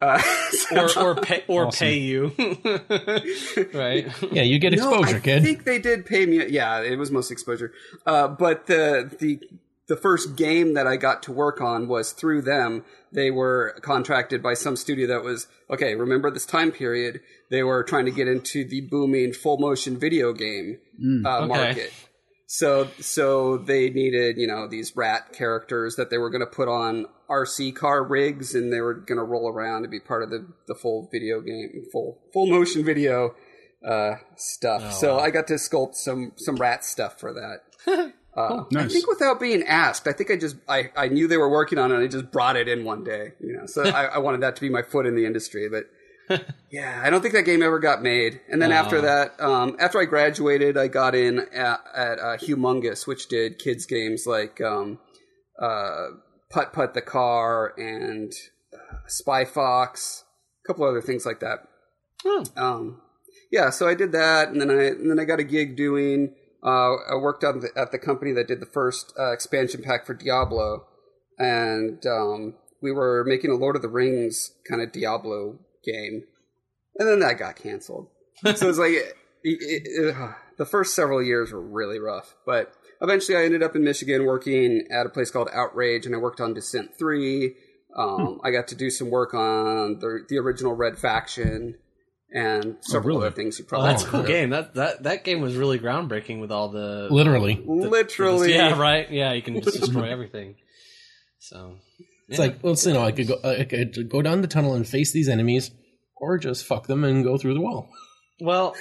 Uh, 0.00 0.18
so- 0.50 1.00
Or 1.00 1.10
or 1.10 1.14
pay 1.16 1.44
or 1.48 1.66
Awesome. 1.66 1.86
pay 1.86 1.98
you. 1.98 2.32
right. 3.74 4.06
Yeah, 4.32 4.42
you 4.42 4.58
get 4.58 4.72
No, 4.74 4.88
exposure, 4.90 5.16
I 5.16 5.20
kid. 5.20 5.42
think 5.42 5.64
they 5.64 5.78
did 5.78 6.06
pay 6.06 6.26
me. 6.26 6.46
Yeah, 6.48 6.80
it 6.80 6.96
was 6.98 7.10
most 7.10 7.30
exposure. 7.30 7.72
Uh, 8.06 8.28
but 8.28 8.66
the 8.66 9.10
the 9.20 9.40
the 9.86 9.96
first 9.96 10.36
game 10.36 10.74
that 10.74 10.86
I 10.86 10.96
got 10.96 11.22
to 11.24 11.32
work 11.32 11.60
on 11.60 11.88
was 11.88 12.12
through 12.12 12.42
them. 12.42 12.84
They 13.12 13.30
were 13.30 13.76
contracted 13.82 14.42
by 14.42 14.54
some 14.54 14.76
studio 14.76 15.06
that 15.08 15.22
was 15.22 15.46
okay. 15.70 15.94
Remember 15.94 16.30
this 16.30 16.46
time 16.46 16.72
period? 16.72 17.20
They 17.50 17.62
were 17.62 17.82
trying 17.84 18.06
to 18.06 18.10
get 18.10 18.26
into 18.26 18.66
the 18.66 18.80
booming 18.80 19.32
full 19.32 19.58
motion 19.58 19.98
video 19.98 20.32
game 20.32 20.78
uh, 21.24 21.38
Okay. 21.40 21.46
market. 21.48 21.92
So 22.46 22.88
so 23.00 23.58
they 23.58 23.90
needed 23.90 24.36
you 24.38 24.46
know 24.46 24.66
these 24.68 24.94
rat 24.96 25.32
characters 25.32 25.96
that 25.96 26.10
they 26.10 26.18
were 26.18 26.30
going 26.30 26.40
to 26.40 26.46
put 26.46 26.68
on 26.68 27.06
RC 27.30 27.74
car 27.74 28.04
rigs 28.04 28.54
and 28.54 28.72
they 28.72 28.80
were 28.80 28.94
going 28.94 29.18
to 29.18 29.24
roll 29.24 29.48
around 29.48 29.82
to 29.82 29.88
be 29.88 30.00
part 30.00 30.22
of 30.22 30.30
the 30.30 30.46
the 30.66 30.74
full 30.74 31.08
video 31.12 31.40
game 31.40 31.84
full 31.92 32.18
full 32.32 32.46
motion 32.46 32.84
video 32.84 33.34
uh, 33.86 34.14
stuff. 34.36 34.82
Oh, 34.84 34.90
so 34.90 35.16
wow. 35.16 35.22
I 35.24 35.30
got 35.30 35.46
to 35.48 35.54
sculpt 35.54 35.94
some 35.94 36.32
some 36.36 36.56
rat 36.56 36.84
stuff 36.84 37.18
for 37.20 37.32
that. 37.34 38.12
Uh, 38.36 38.64
I 38.64 38.82
Nice. 38.82 38.92
think 38.92 39.06
without 39.06 39.38
being 39.38 39.62
asked, 39.62 40.08
I 40.08 40.12
think 40.12 40.28
I 40.28 40.34
just 40.36 40.56
I, 40.68 40.90
I 40.96 41.06
knew 41.06 41.28
they 41.28 41.36
were 41.36 41.48
working 41.48 41.78
on 41.78 41.92
it. 41.92 41.94
and 41.94 42.02
I 42.02 42.08
just 42.08 42.32
brought 42.32 42.56
it 42.56 42.66
in 42.66 42.82
one 42.84 43.04
day, 43.04 43.28
you 43.38 43.56
know. 43.56 43.66
So 43.66 43.84
I, 43.84 44.06
I 44.06 44.18
wanted 44.18 44.40
that 44.40 44.56
to 44.56 44.60
be 44.60 44.68
my 44.68 44.82
foot 44.82 45.06
in 45.06 45.14
the 45.14 45.24
industry, 45.24 45.68
but 45.68 46.44
yeah, 46.68 47.00
I 47.04 47.10
don't 47.10 47.20
think 47.22 47.34
that 47.34 47.44
game 47.44 47.62
ever 47.62 47.78
got 47.78 48.02
made. 48.02 48.40
And 48.50 48.60
then 48.60 48.72
after 48.72 48.96
Oh. 48.96 49.02
that, 49.02 49.40
um, 49.40 49.76
after 49.78 50.00
I 50.00 50.06
graduated, 50.06 50.76
I 50.76 50.88
got 50.88 51.14
in 51.14 51.38
at, 51.54 51.80
at 51.94 52.18
uh, 52.18 52.36
Humongous, 52.38 53.06
which 53.06 53.28
did 53.28 53.60
kids 53.60 53.86
games 53.86 54.26
like 54.26 54.60
um, 54.60 54.98
uh, 55.62 56.06
Putt 56.54 56.72
Putt 56.72 56.94
the 56.94 57.02
Car 57.02 57.74
and 57.76 58.32
uh, 58.72 58.98
Spy 59.08 59.44
Fox, 59.44 60.22
a 60.64 60.68
couple 60.68 60.84
other 60.86 61.02
things 61.02 61.26
like 61.26 61.40
that. 61.40 61.66
Oh. 62.24 62.44
Um, 62.56 63.02
yeah, 63.50 63.70
so 63.70 63.88
I 63.88 63.94
did 63.94 64.12
that, 64.12 64.50
and 64.50 64.60
then 64.60 64.70
I 64.70 64.84
and 64.84 65.10
then 65.10 65.18
I 65.18 65.24
got 65.24 65.40
a 65.40 65.44
gig 65.44 65.76
doing. 65.76 66.32
Uh, 66.64 66.94
I 67.10 67.16
worked 67.16 67.42
at 67.42 67.60
the, 67.60 67.70
at 67.76 67.90
the 67.90 67.98
company 67.98 68.32
that 68.32 68.46
did 68.46 68.60
the 68.60 68.66
first 68.66 69.12
uh, 69.18 69.32
expansion 69.32 69.82
pack 69.82 70.06
for 70.06 70.14
Diablo, 70.14 70.86
and 71.38 72.04
um, 72.06 72.54
we 72.80 72.92
were 72.92 73.24
making 73.24 73.50
a 73.50 73.56
Lord 73.56 73.74
of 73.74 73.82
the 73.82 73.88
Rings 73.88 74.52
kind 74.68 74.80
of 74.80 74.92
Diablo 74.92 75.58
game, 75.84 76.22
and 76.96 77.08
then 77.08 77.18
that 77.18 77.36
got 77.36 77.56
canceled. 77.56 78.08
so 78.44 78.68
it's 78.68 78.78
like 78.78 78.92
it, 78.92 79.16
it, 79.42 79.82
it, 79.86 80.16
the 80.56 80.66
first 80.66 80.94
several 80.94 81.20
years 81.20 81.52
were 81.52 81.60
really 81.60 81.98
rough, 81.98 82.36
but 82.46 82.72
eventually 83.04 83.38
I 83.38 83.44
ended 83.44 83.62
up 83.62 83.76
in 83.76 83.84
Michigan 83.84 84.24
working 84.24 84.86
at 84.90 85.06
a 85.06 85.08
place 85.08 85.30
called 85.30 85.48
Outrage, 85.52 86.06
and 86.06 86.14
I 86.14 86.18
worked 86.18 86.40
on 86.40 86.54
Descent 86.54 86.98
Three. 86.98 87.54
Um, 87.96 88.40
I 88.42 88.50
got 88.50 88.68
to 88.68 88.74
do 88.74 88.90
some 88.90 89.10
work 89.10 89.34
on 89.34 90.00
the 90.00 90.24
the 90.28 90.38
original 90.38 90.74
Red 90.74 90.98
Faction 90.98 91.76
and 92.34 92.76
several 92.80 93.18
really? 93.18 93.28
other 93.28 93.36
things 93.36 93.58
you 93.58 93.64
Oh, 93.64 93.68
probably 93.68 93.90
that's 93.90 94.02
a 94.02 94.06
cool 94.06 94.20
heard 94.20 94.28
game. 94.28 94.50
That 94.50 94.74
that 94.74 95.02
that 95.04 95.24
game 95.24 95.40
was 95.40 95.54
really 95.56 95.78
groundbreaking 95.78 96.40
with 96.40 96.50
all 96.50 96.68
the 96.68 97.08
Literally, 97.10 97.62
Literally, 97.64 98.54
Yeah, 98.54 98.78
right. 98.78 99.08
Yeah, 99.10 99.32
you 99.32 99.42
can 99.42 99.62
just 99.62 99.80
destroy 99.80 100.04
everything. 100.10 100.56
So 101.38 101.76
it's 102.28 102.38
like 102.38 102.62
well, 102.62 102.74
you 102.74 102.92
know, 102.92 103.04
I 103.04 103.12
could 103.12 103.28
go, 103.28 103.38
I 103.44 103.64
could 103.64 104.08
go 104.10 104.22
down 104.22 104.40
the 104.40 104.48
tunnel 104.48 104.74
and 104.74 104.86
face 104.86 105.12
these 105.12 105.28
enemies, 105.28 105.70
or 106.16 106.38
just 106.38 106.64
fuck 106.64 106.86
them 106.86 107.04
and 107.04 107.22
go 107.22 107.38
through 107.38 107.54
the 107.54 107.60
wall. 107.60 107.90
Well, 108.40 108.74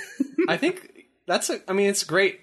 I 0.48 0.58
think 0.58 0.90
that's 1.28 1.50
a. 1.50 1.60
I 1.70 1.74
mean, 1.74 1.90
it's 1.90 2.04
great 2.04 2.40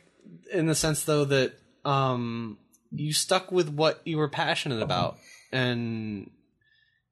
in 0.53 0.67
the 0.67 0.75
sense 0.75 1.05
though 1.05 1.25
that 1.25 1.55
um, 1.85 2.59
you 2.91 3.13
stuck 3.13 3.53
with 3.53 3.69
what 3.69 4.01
you 4.05 4.19
were 4.19 4.29
passionate 4.29 4.83
about, 4.83 5.19
and 5.53 6.31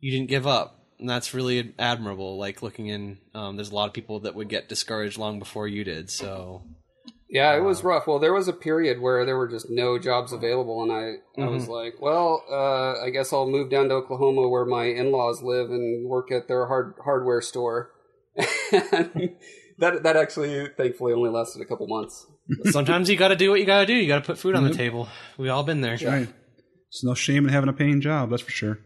you 0.01 0.11
didn't 0.13 0.29
give 0.29 0.47
up. 0.47 0.75
And 0.99 1.09
that's 1.09 1.33
really 1.33 1.75
admirable. 1.79 2.39
Like 2.39 2.61
looking 2.61 2.89
in, 2.89 3.19
um, 3.35 3.57
there's 3.57 3.71
a 3.71 3.75
lot 3.75 3.87
of 3.87 3.93
people 3.93 4.21
that 4.21 4.35
would 4.35 4.49
get 4.49 4.69
discouraged 4.69 5.17
long 5.17 5.39
before 5.39 5.69
you 5.69 5.85
did. 5.85 6.11
So 6.11 6.65
Yeah, 7.31 7.55
it 7.57 7.61
was 7.61 7.85
rough. 7.85 8.07
Well, 8.07 8.19
there 8.19 8.33
was 8.33 8.49
a 8.49 8.53
period 8.53 9.01
where 9.01 9.25
there 9.25 9.37
were 9.37 9.49
just 9.49 9.71
no 9.71 9.99
jobs 9.99 10.33
available, 10.33 10.83
and 10.83 10.91
I, 10.91 11.43
I 11.43 11.49
was 11.49 11.69
like, 11.69 12.01
well, 12.01 12.43
uh, 12.51 13.05
I 13.05 13.11
guess 13.11 13.33
I'll 13.33 13.49
move 13.49 13.71
down 13.71 13.91
to 13.91 13.95
Oklahoma 13.95 14.49
where 14.49 14.65
my 14.65 14.87
in 14.87 15.13
laws 15.13 15.43
live 15.43 15.71
and 15.71 16.09
work 16.09 16.33
at 16.33 16.49
their 16.49 16.67
hard 16.67 16.95
hardware 17.05 17.43
store. 17.43 17.93
and 18.73 19.37
that 19.79 20.03
that 20.03 20.17
actually, 20.17 20.69
thankfully, 20.77 21.13
only 21.13 21.31
lasted 21.31 21.63
a 21.63 21.67
couple 21.67 21.87
months. 21.87 22.27
Sometimes 22.65 23.11
you 23.11 23.17
got 23.17 23.29
to 23.29 23.37
do 23.37 23.51
what 23.51 23.61
you 23.61 23.67
got 23.67 23.81
to 23.81 23.87
do. 23.87 23.95
You 23.95 24.09
got 24.09 24.17
to 24.17 24.27
put 24.27 24.39
food 24.39 24.55
on 24.55 24.65
the 24.65 24.75
table. 24.75 25.09
We've 25.37 25.51
all 25.51 25.65
been 25.65 25.81
there. 25.81 25.93
Right. 25.93 26.29
There's 26.29 27.05
no 27.05 27.15
shame 27.15 27.47
in 27.47 27.53
having 27.53 27.69
a 27.69 27.73
paying 27.75 28.01
job, 28.01 28.31
that's 28.31 28.43
for 28.43 28.51
sure. 28.51 28.79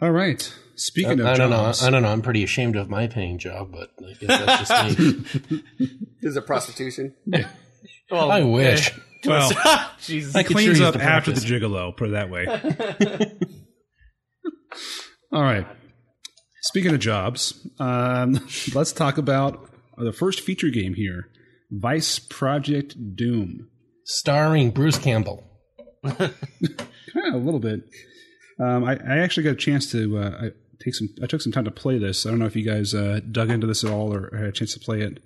All 0.00 0.10
right. 0.10 0.52
Speaking 0.74 1.20
of 1.20 1.26
I 1.26 1.34
don't 1.34 1.50
know. 1.50 1.56
jobs, 1.56 1.82
I 1.82 1.90
don't 1.90 2.02
know. 2.02 2.08
I'm 2.08 2.22
pretty 2.22 2.44
ashamed 2.44 2.76
of 2.76 2.90
my 2.90 3.06
paying 3.06 3.38
job, 3.38 3.72
but 3.72 3.90
I 3.98 4.12
guess 4.12 4.44
that's 4.44 4.68
just 4.68 4.98
me. 5.50 5.62
Is 6.22 6.36
it 6.36 6.46
prostitution? 6.46 7.14
Well, 8.10 8.30
I 8.30 8.42
wish. 8.42 8.92
well, 9.24 9.50
Jesus. 10.00 10.36
I 10.36 10.40
it 10.40 10.46
cleans 10.46 10.78
sure 10.78 10.86
up 10.86 10.94
the 10.94 11.02
after 11.02 11.32
the 11.32 11.40
practice. 11.40 11.50
gigolo, 11.50 11.96
put 11.96 12.08
it 12.08 12.12
that 12.12 12.30
way. 12.30 12.46
All 15.32 15.42
right. 15.42 15.66
Speaking 16.62 16.92
of 16.92 17.00
jobs, 17.00 17.66
um, 17.78 18.38
let's 18.74 18.92
talk 18.92 19.18
about 19.18 19.70
the 19.96 20.12
first 20.12 20.40
feature 20.40 20.68
game 20.68 20.94
here 20.94 21.28
Vice 21.70 22.18
Project 22.18 23.16
Doom. 23.16 23.68
Starring 24.04 24.70
Bruce 24.70 24.98
Campbell. 24.98 25.42
Kind 26.04 26.32
of 27.28 27.34
a 27.34 27.38
little 27.38 27.60
bit. 27.60 27.82
Um, 28.60 28.84
I, 28.84 28.92
I 28.92 29.18
actually 29.18 29.42
got 29.44 29.50
a 29.50 29.56
chance 29.56 29.90
to 29.92 30.18
uh, 30.18 30.30
I 30.42 30.50
take 30.82 30.94
some. 30.94 31.08
I 31.22 31.26
took 31.26 31.40
some 31.40 31.52
time 31.52 31.64
to 31.64 31.70
play 31.70 31.98
this. 31.98 32.24
I 32.24 32.30
don't 32.30 32.38
know 32.38 32.46
if 32.46 32.56
you 32.56 32.64
guys 32.64 32.94
uh, 32.94 33.20
dug 33.30 33.50
into 33.50 33.66
this 33.66 33.84
at 33.84 33.90
all 33.90 34.12
or 34.14 34.34
had 34.36 34.46
a 34.46 34.52
chance 34.52 34.72
to 34.74 34.80
play 34.80 35.00
it. 35.02 35.18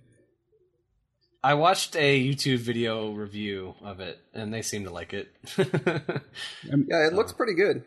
I 1.42 1.54
watched 1.54 1.96
a 1.96 2.22
YouTube 2.22 2.58
video 2.58 3.12
review 3.12 3.74
of 3.82 4.00
it, 4.00 4.18
and 4.34 4.52
they 4.52 4.62
seem 4.62 4.84
to 4.84 4.90
like 4.90 5.14
it. 5.14 5.28
Yeah, 6.64 7.06
it 7.06 7.14
looks 7.14 7.32
pretty 7.32 7.54
good. 7.54 7.84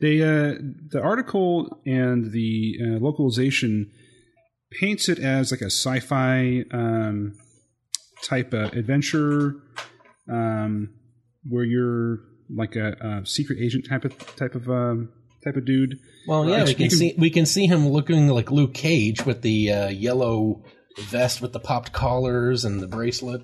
They 0.00 0.20
uh, 0.22 0.54
the 0.90 1.00
article 1.02 1.80
and 1.86 2.32
the 2.32 2.78
uh, 2.82 2.98
localization 2.98 3.90
paints 4.70 5.08
it 5.08 5.18
as 5.18 5.50
like 5.50 5.60
a 5.60 5.66
sci-fi 5.66 6.64
um, 6.72 7.34
type 8.22 8.52
of 8.52 8.72
adventure 8.72 9.54
um, 10.30 10.90
where 11.48 11.64
you're 11.64 12.18
like 12.54 12.76
a, 12.76 12.92
a 13.22 13.26
secret 13.26 13.58
agent 13.60 13.86
type 13.88 14.04
of 14.04 14.16
type 14.36 14.54
of 14.54 14.68
um, 14.68 15.10
type 15.44 15.56
of 15.56 15.64
dude. 15.64 15.98
Well, 16.26 16.48
yeah, 16.48 16.58
Right. 16.58 16.66
we 16.68 16.74
can 16.74 16.88
can- 16.88 16.98
see 16.98 17.14
we 17.18 17.30
can 17.30 17.46
see 17.46 17.66
him 17.66 17.88
looking 17.88 18.28
like 18.28 18.50
Luke 18.50 18.74
Cage 18.74 19.24
with 19.26 19.42
the 19.42 19.72
uh, 19.72 19.88
yellow 19.88 20.62
vest 20.98 21.40
with 21.42 21.52
the 21.52 21.60
popped 21.60 21.92
collars 21.92 22.64
and 22.64 22.80
the 22.80 22.86
bracelet. 22.86 23.42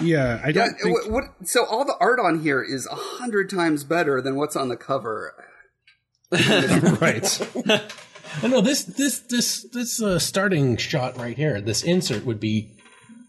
Yeah, 0.00 0.40
I 0.44 0.52
don't 0.52 0.74
think. 0.82 0.94
what, 1.06 1.10
what, 1.10 1.24
so 1.48 1.64
all 1.64 1.84
the 1.84 1.96
art 2.00 2.18
on 2.18 2.40
here 2.40 2.62
is 2.62 2.86
a 2.86 2.94
hundred 2.94 3.50
times 3.50 3.84
better 3.84 4.20
than 4.20 4.36
what's 4.36 4.56
on 4.56 4.68
the 4.68 4.76
cover. 4.76 5.32
right. 6.32 7.48
I 8.42 8.48
know 8.48 8.60
this 8.62 8.84
this 8.84 9.18
this 9.20 9.66
this 9.72 10.02
uh, 10.02 10.18
starting 10.18 10.76
shot 10.78 11.18
right 11.18 11.36
here. 11.36 11.60
This 11.60 11.82
insert 11.82 12.24
would 12.24 12.40
be 12.40 12.76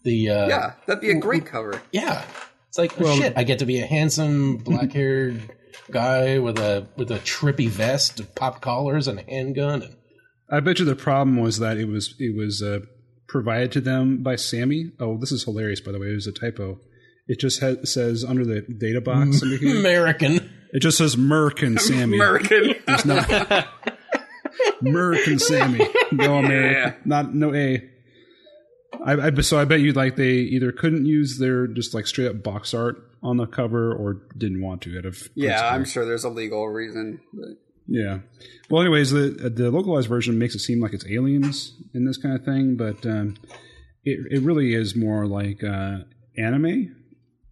the 0.04 0.30
uh, 0.30 0.48
Yeah, 0.48 0.72
that'd 0.86 1.00
be 1.00 1.10
a 1.10 1.18
great 1.18 1.46
cover. 1.46 1.80
yeah. 1.92 2.24
It's 2.68 2.78
like 2.78 3.00
oh, 3.00 3.04
Well- 3.04 3.16
shit. 3.16 3.32
I 3.36 3.44
get 3.44 3.60
to 3.60 3.66
be 3.66 3.80
a 3.80 3.86
handsome 3.86 4.56
black 4.58 4.92
haired 4.92 5.40
guy 5.90 6.38
with 6.38 6.58
a 6.58 6.86
with 6.96 7.10
a 7.10 7.18
trippy 7.20 7.68
vest, 7.68 8.34
pop 8.34 8.60
collars, 8.60 9.06
and 9.08 9.18
a 9.20 9.22
handgun. 9.22 9.82
And, 9.82 9.96
I 10.50 10.60
bet 10.60 10.78
you 10.78 10.84
the 10.84 10.96
problem 10.96 11.36
was 11.40 11.58
that 11.60 11.76
it 11.78 11.86
was 11.88 12.14
it 12.18 12.36
was 12.36 12.62
uh, 12.62 12.80
provided 13.28 13.70
to 13.72 13.80
them 13.80 14.22
by 14.22 14.36
Sammy. 14.36 14.90
Oh, 15.00 15.16
this 15.18 15.30
is 15.32 15.44
hilarious, 15.44 15.80
by 15.80 15.92
the 15.92 15.98
way. 16.00 16.08
It 16.08 16.14
was 16.14 16.26
a 16.26 16.32
typo. 16.32 16.80
It 17.28 17.38
just 17.40 17.60
ha- 17.60 17.82
says 17.84 18.24
under 18.24 18.44
the 18.44 18.60
data 18.62 19.00
box. 19.00 19.40
American. 19.62 20.50
It 20.72 20.80
just 20.80 20.98
says 20.98 21.14
Merkin 21.16 21.78
Sammy. 21.80 22.16
American. 22.18 22.74
It's 22.88 23.04
not 23.04 23.28
Merkin 24.82 25.40
Sammy. 25.40 25.86
No 26.12 26.38
American. 26.38 26.94
Not 27.04 27.34
no 27.34 27.54
A. 27.54 27.90
I, 29.04 29.28
I 29.28 29.40
so 29.40 29.58
I 29.58 29.64
bet 29.64 29.80
you 29.80 29.92
like 29.92 30.16
they 30.16 30.32
either 30.32 30.72
couldn't 30.72 31.06
use 31.06 31.38
their 31.38 31.66
just 31.66 31.94
like 31.94 32.06
straight 32.06 32.28
up 32.28 32.42
box 32.42 32.74
art 32.74 32.96
on 33.22 33.36
the 33.36 33.46
cover 33.46 33.92
or 33.94 34.22
didn't 34.36 34.60
want 34.60 34.82
to 34.82 34.98
out 34.98 35.06
of 35.06 35.28
yeah, 35.34 35.48
principle. 35.48 35.74
I'm 35.74 35.84
sure 35.84 36.04
there's 36.04 36.24
a 36.24 36.28
legal 36.28 36.68
reason. 36.68 37.20
But 37.32 37.58
Yeah. 37.86 38.18
Well, 38.70 38.82
anyways, 38.82 39.10
the 39.10 39.52
the 39.54 39.70
localized 39.70 40.08
version 40.08 40.38
makes 40.38 40.54
it 40.54 40.60
seem 40.60 40.80
like 40.80 40.92
it's 40.92 41.06
aliens 41.06 41.74
in 41.94 42.04
this 42.04 42.16
kind 42.16 42.34
of 42.34 42.44
thing, 42.44 42.76
but 42.76 43.04
um, 43.06 43.36
it 44.04 44.20
it 44.30 44.42
really 44.42 44.74
is 44.74 44.94
more 44.94 45.26
like 45.26 45.62
uh, 45.64 45.98
anime 46.36 46.94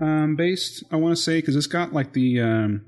um, 0.01 0.37
based. 0.37 0.85
I 0.91 0.97
want 0.97 1.17
to 1.17 1.23
say 1.23 1.39
because 1.41 1.57
it's 1.57 1.67
got 1.67 1.93
like 1.93 2.13
the 2.13 2.41
um, 2.41 2.85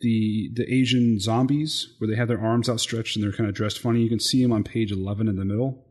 the 0.00 0.50
the 0.54 0.72
Asian 0.72 1.18
zombies 1.20 1.94
where 1.98 2.08
they 2.08 2.16
have 2.16 2.28
their 2.28 2.40
arms 2.40 2.68
outstretched 2.68 3.16
and 3.16 3.24
they're 3.24 3.32
kind 3.32 3.48
of 3.48 3.54
dressed 3.54 3.78
funny. 3.78 4.00
You 4.00 4.08
can 4.08 4.20
see 4.20 4.42
them 4.42 4.52
on 4.52 4.64
page 4.64 4.92
eleven 4.92 5.28
in 5.28 5.36
the 5.36 5.44
middle. 5.44 5.83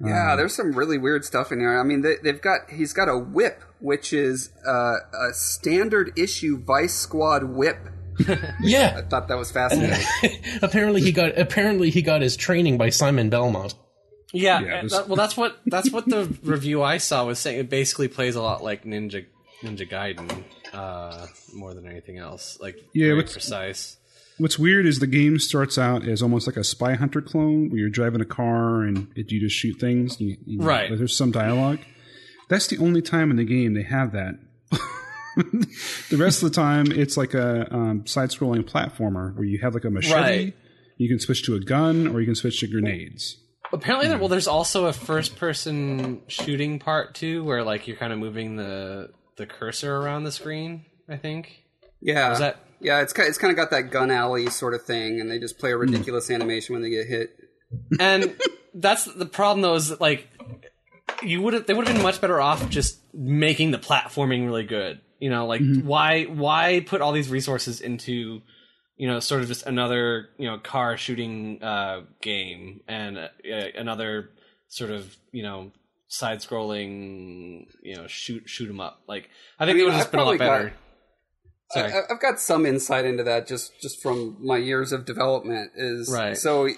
Yeah, 0.00 0.32
Um, 0.32 0.36
there's 0.36 0.54
some 0.54 0.72
really 0.72 0.98
weird 0.98 1.24
stuff 1.24 1.52
in 1.52 1.60
here. 1.60 1.78
I 1.78 1.82
mean, 1.82 2.02
they, 2.02 2.16
they've 2.22 2.40
got 2.40 2.70
he's 2.70 2.92
got 2.92 3.08
a 3.08 3.16
whip, 3.18 3.62
which 3.80 4.12
is 4.12 4.50
uh, 4.66 4.96
a 5.12 5.32
standard 5.32 6.12
issue 6.18 6.58
Vice 6.62 6.94
Squad 6.94 7.44
whip. 7.44 7.78
Yeah, 8.62 8.94
I 8.96 9.02
thought 9.02 9.28
that 9.28 9.36
was 9.36 9.50
fascinating. 9.50 10.04
apparently 10.62 11.02
he 11.02 11.12
got 11.12 11.38
apparently 11.38 11.90
he 11.90 12.00
got 12.02 12.22
his 12.22 12.36
training 12.36 12.78
by 12.78 12.88
Simon 12.88 13.28
Belmont. 13.30 13.74
Yeah, 14.32 14.60
Yeah, 14.60 14.82
that- 14.88 15.06
well, 15.08 15.16
that's 15.16 15.36
what 15.36 15.58
that's 15.66 15.90
what 15.92 16.06
the 16.06 16.24
review 16.42 16.82
I 16.82 16.96
saw 16.98 17.24
was 17.26 17.38
saying. 17.38 17.58
It 17.60 17.68
basically 17.70 18.08
plays 18.08 18.34
a 18.34 18.42
lot 18.42 18.62
like 18.64 18.84
Ninja 18.84 19.24
Ninja 19.62 19.88
Gaiden, 19.88 20.44
uh, 20.72 21.26
more 21.54 21.74
than 21.74 21.86
anything 21.86 22.18
else. 22.18 22.58
Like 22.60 22.76
Yeah, 22.94 23.08
very 23.08 23.16
what's- 23.16 23.32
precise. 23.32 23.96
What's 24.38 24.58
weird 24.58 24.84
is 24.86 24.98
the 24.98 25.06
game 25.06 25.38
starts 25.38 25.78
out 25.78 26.06
as 26.06 26.20
almost 26.22 26.46
like 26.46 26.56
a 26.56 26.64
Spy 26.64 26.94
Hunter 26.94 27.22
clone, 27.22 27.70
where 27.70 27.78
you're 27.78 27.88
driving 27.90 28.20
a 28.20 28.26
car 28.26 28.82
and 28.82 29.08
it, 29.16 29.30
you 29.32 29.40
just 29.40 29.56
shoot 29.56 29.80
things. 29.80 30.20
You, 30.20 30.36
you- 30.44 30.60
Right. 30.60 30.90
There's 30.96 31.16
some 31.16 31.30
dialogue. 31.30 31.78
That's 32.48 32.66
the 32.66 32.78
only 32.78 33.00
time 33.02 33.30
in 33.30 33.36
the 33.38 33.44
game 33.44 33.74
they 33.74 33.82
have 33.82 34.12
that. 34.12 34.34
the 35.36 36.16
rest 36.16 36.42
of 36.42 36.50
the 36.50 36.54
time, 36.54 36.90
it's 36.92 37.16
like 37.16 37.34
a 37.34 37.72
um, 37.74 38.06
side-scrolling 38.06 38.62
platformer 38.62 39.34
where 39.34 39.44
you 39.44 39.58
have 39.62 39.74
like 39.74 39.84
a 39.84 39.90
machete. 39.90 40.14
Right. 40.14 40.54
You 40.98 41.08
can 41.08 41.18
switch 41.20 41.44
to 41.46 41.54
a 41.56 41.60
gun, 41.60 42.06
or 42.06 42.20
you 42.20 42.26
can 42.26 42.34
switch 42.34 42.60
to 42.60 42.66
grenades. 42.66 43.36
Apparently, 43.72 44.08
there, 44.08 44.18
well, 44.18 44.28
there's 44.28 44.46
also 44.46 44.86
a 44.86 44.92
first-person 44.92 46.22
shooting 46.28 46.78
part 46.78 47.14
too, 47.14 47.44
where 47.44 47.62
like 47.64 47.86
you're 47.88 47.96
kind 47.96 48.12
of 48.12 48.18
moving 48.18 48.56
the 48.56 49.10
the 49.36 49.44
cursor 49.46 49.94
around 49.96 50.24
the 50.24 50.32
screen. 50.32 50.86
I 51.08 51.16
think. 51.16 51.62
Yeah, 52.00 52.32
Is 52.32 52.38
that- 52.38 52.60
yeah, 52.86 53.00
it's 53.02 53.12
kind 53.12 53.28
it's 53.28 53.36
kind 53.36 53.50
of 53.50 53.56
got 53.56 53.70
that 53.72 53.90
gun 53.90 54.10
alley 54.12 54.46
sort 54.48 54.72
of 54.72 54.82
thing, 54.84 55.20
and 55.20 55.28
they 55.30 55.38
just 55.40 55.58
play 55.58 55.72
a 55.72 55.76
ridiculous 55.76 56.30
animation 56.30 56.72
when 56.72 56.82
they 56.82 56.90
get 56.90 57.06
hit. 57.06 57.36
and 58.00 58.34
that's 58.74 59.04
the 59.06 59.26
problem 59.26 59.60
though 59.62 59.74
is 59.74 59.88
that 59.88 60.00
like 60.00 60.28
you 61.22 61.42
would 61.42 61.52
have 61.52 61.66
they 61.66 61.74
would 61.74 61.86
have 61.88 61.96
been 61.96 62.02
much 62.04 62.20
better 62.20 62.40
off 62.40 62.68
just 62.70 63.00
making 63.12 63.72
the 63.72 63.78
platforming 63.78 64.44
really 64.46 64.62
good 64.64 65.00
you 65.18 65.28
know 65.30 65.46
like 65.46 65.60
why 65.82 66.24
why 66.24 66.80
put 66.86 67.00
all 67.00 67.10
these 67.10 67.28
resources 67.28 67.80
into 67.80 68.40
you 68.96 69.08
know 69.08 69.18
sort 69.18 69.40
of 69.42 69.48
just 69.48 69.66
another 69.66 70.28
you 70.38 70.46
know 70.46 70.58
car 70.58 70.96
shooting 70.96 71.60
uh 71.62 72.02
game 72.20 72.80
and 72.86 73.18
uh, 73.18 73.28
another 73.76 74.30
sort 74.68 74.90
of 74.92 75.16
you 75.32 75.42
know 75.42 75.72
side 76.06 76.38
scrolling 76.38 77.64
you 77.82 77.96
know 77.96 78.06
shoot 78.06 78.42
shoot 78.46 78.68
'em 78.68 78.80
up? 78.80 79.00
Like 79.08 79.28
i 79.58 79.64
think 79.64 79.74
I 79.74 79.78
mean, 79.78 79.80
it 79.80 79.84
would 79.86 79.92
have 79.94 80.02
just 80.02 80.12
been 80.12 80.20
a 80.20 80.24
lot 80.24 80.38
probably 80.38 80.46
got- 80.46 80.58
better 80.58 80.72
Sorry. 81.72 81.92
I, 81.92 82.00
I've 82.10 82.20
got 82.20 82.38
some 82.40 82.64
insight 82.64 83.04
into 83.04 83.24
that 83.24 83.46
just 83.46 83.80
just 83.80 84.00
from 84.02 84.36
my 84.40 84.56
years 84.56 84.92
of 84.92 85.04
development. 85.04 85.72
Is 85.76 86.10
Right. 86.12 86.36
so 86.36 86.68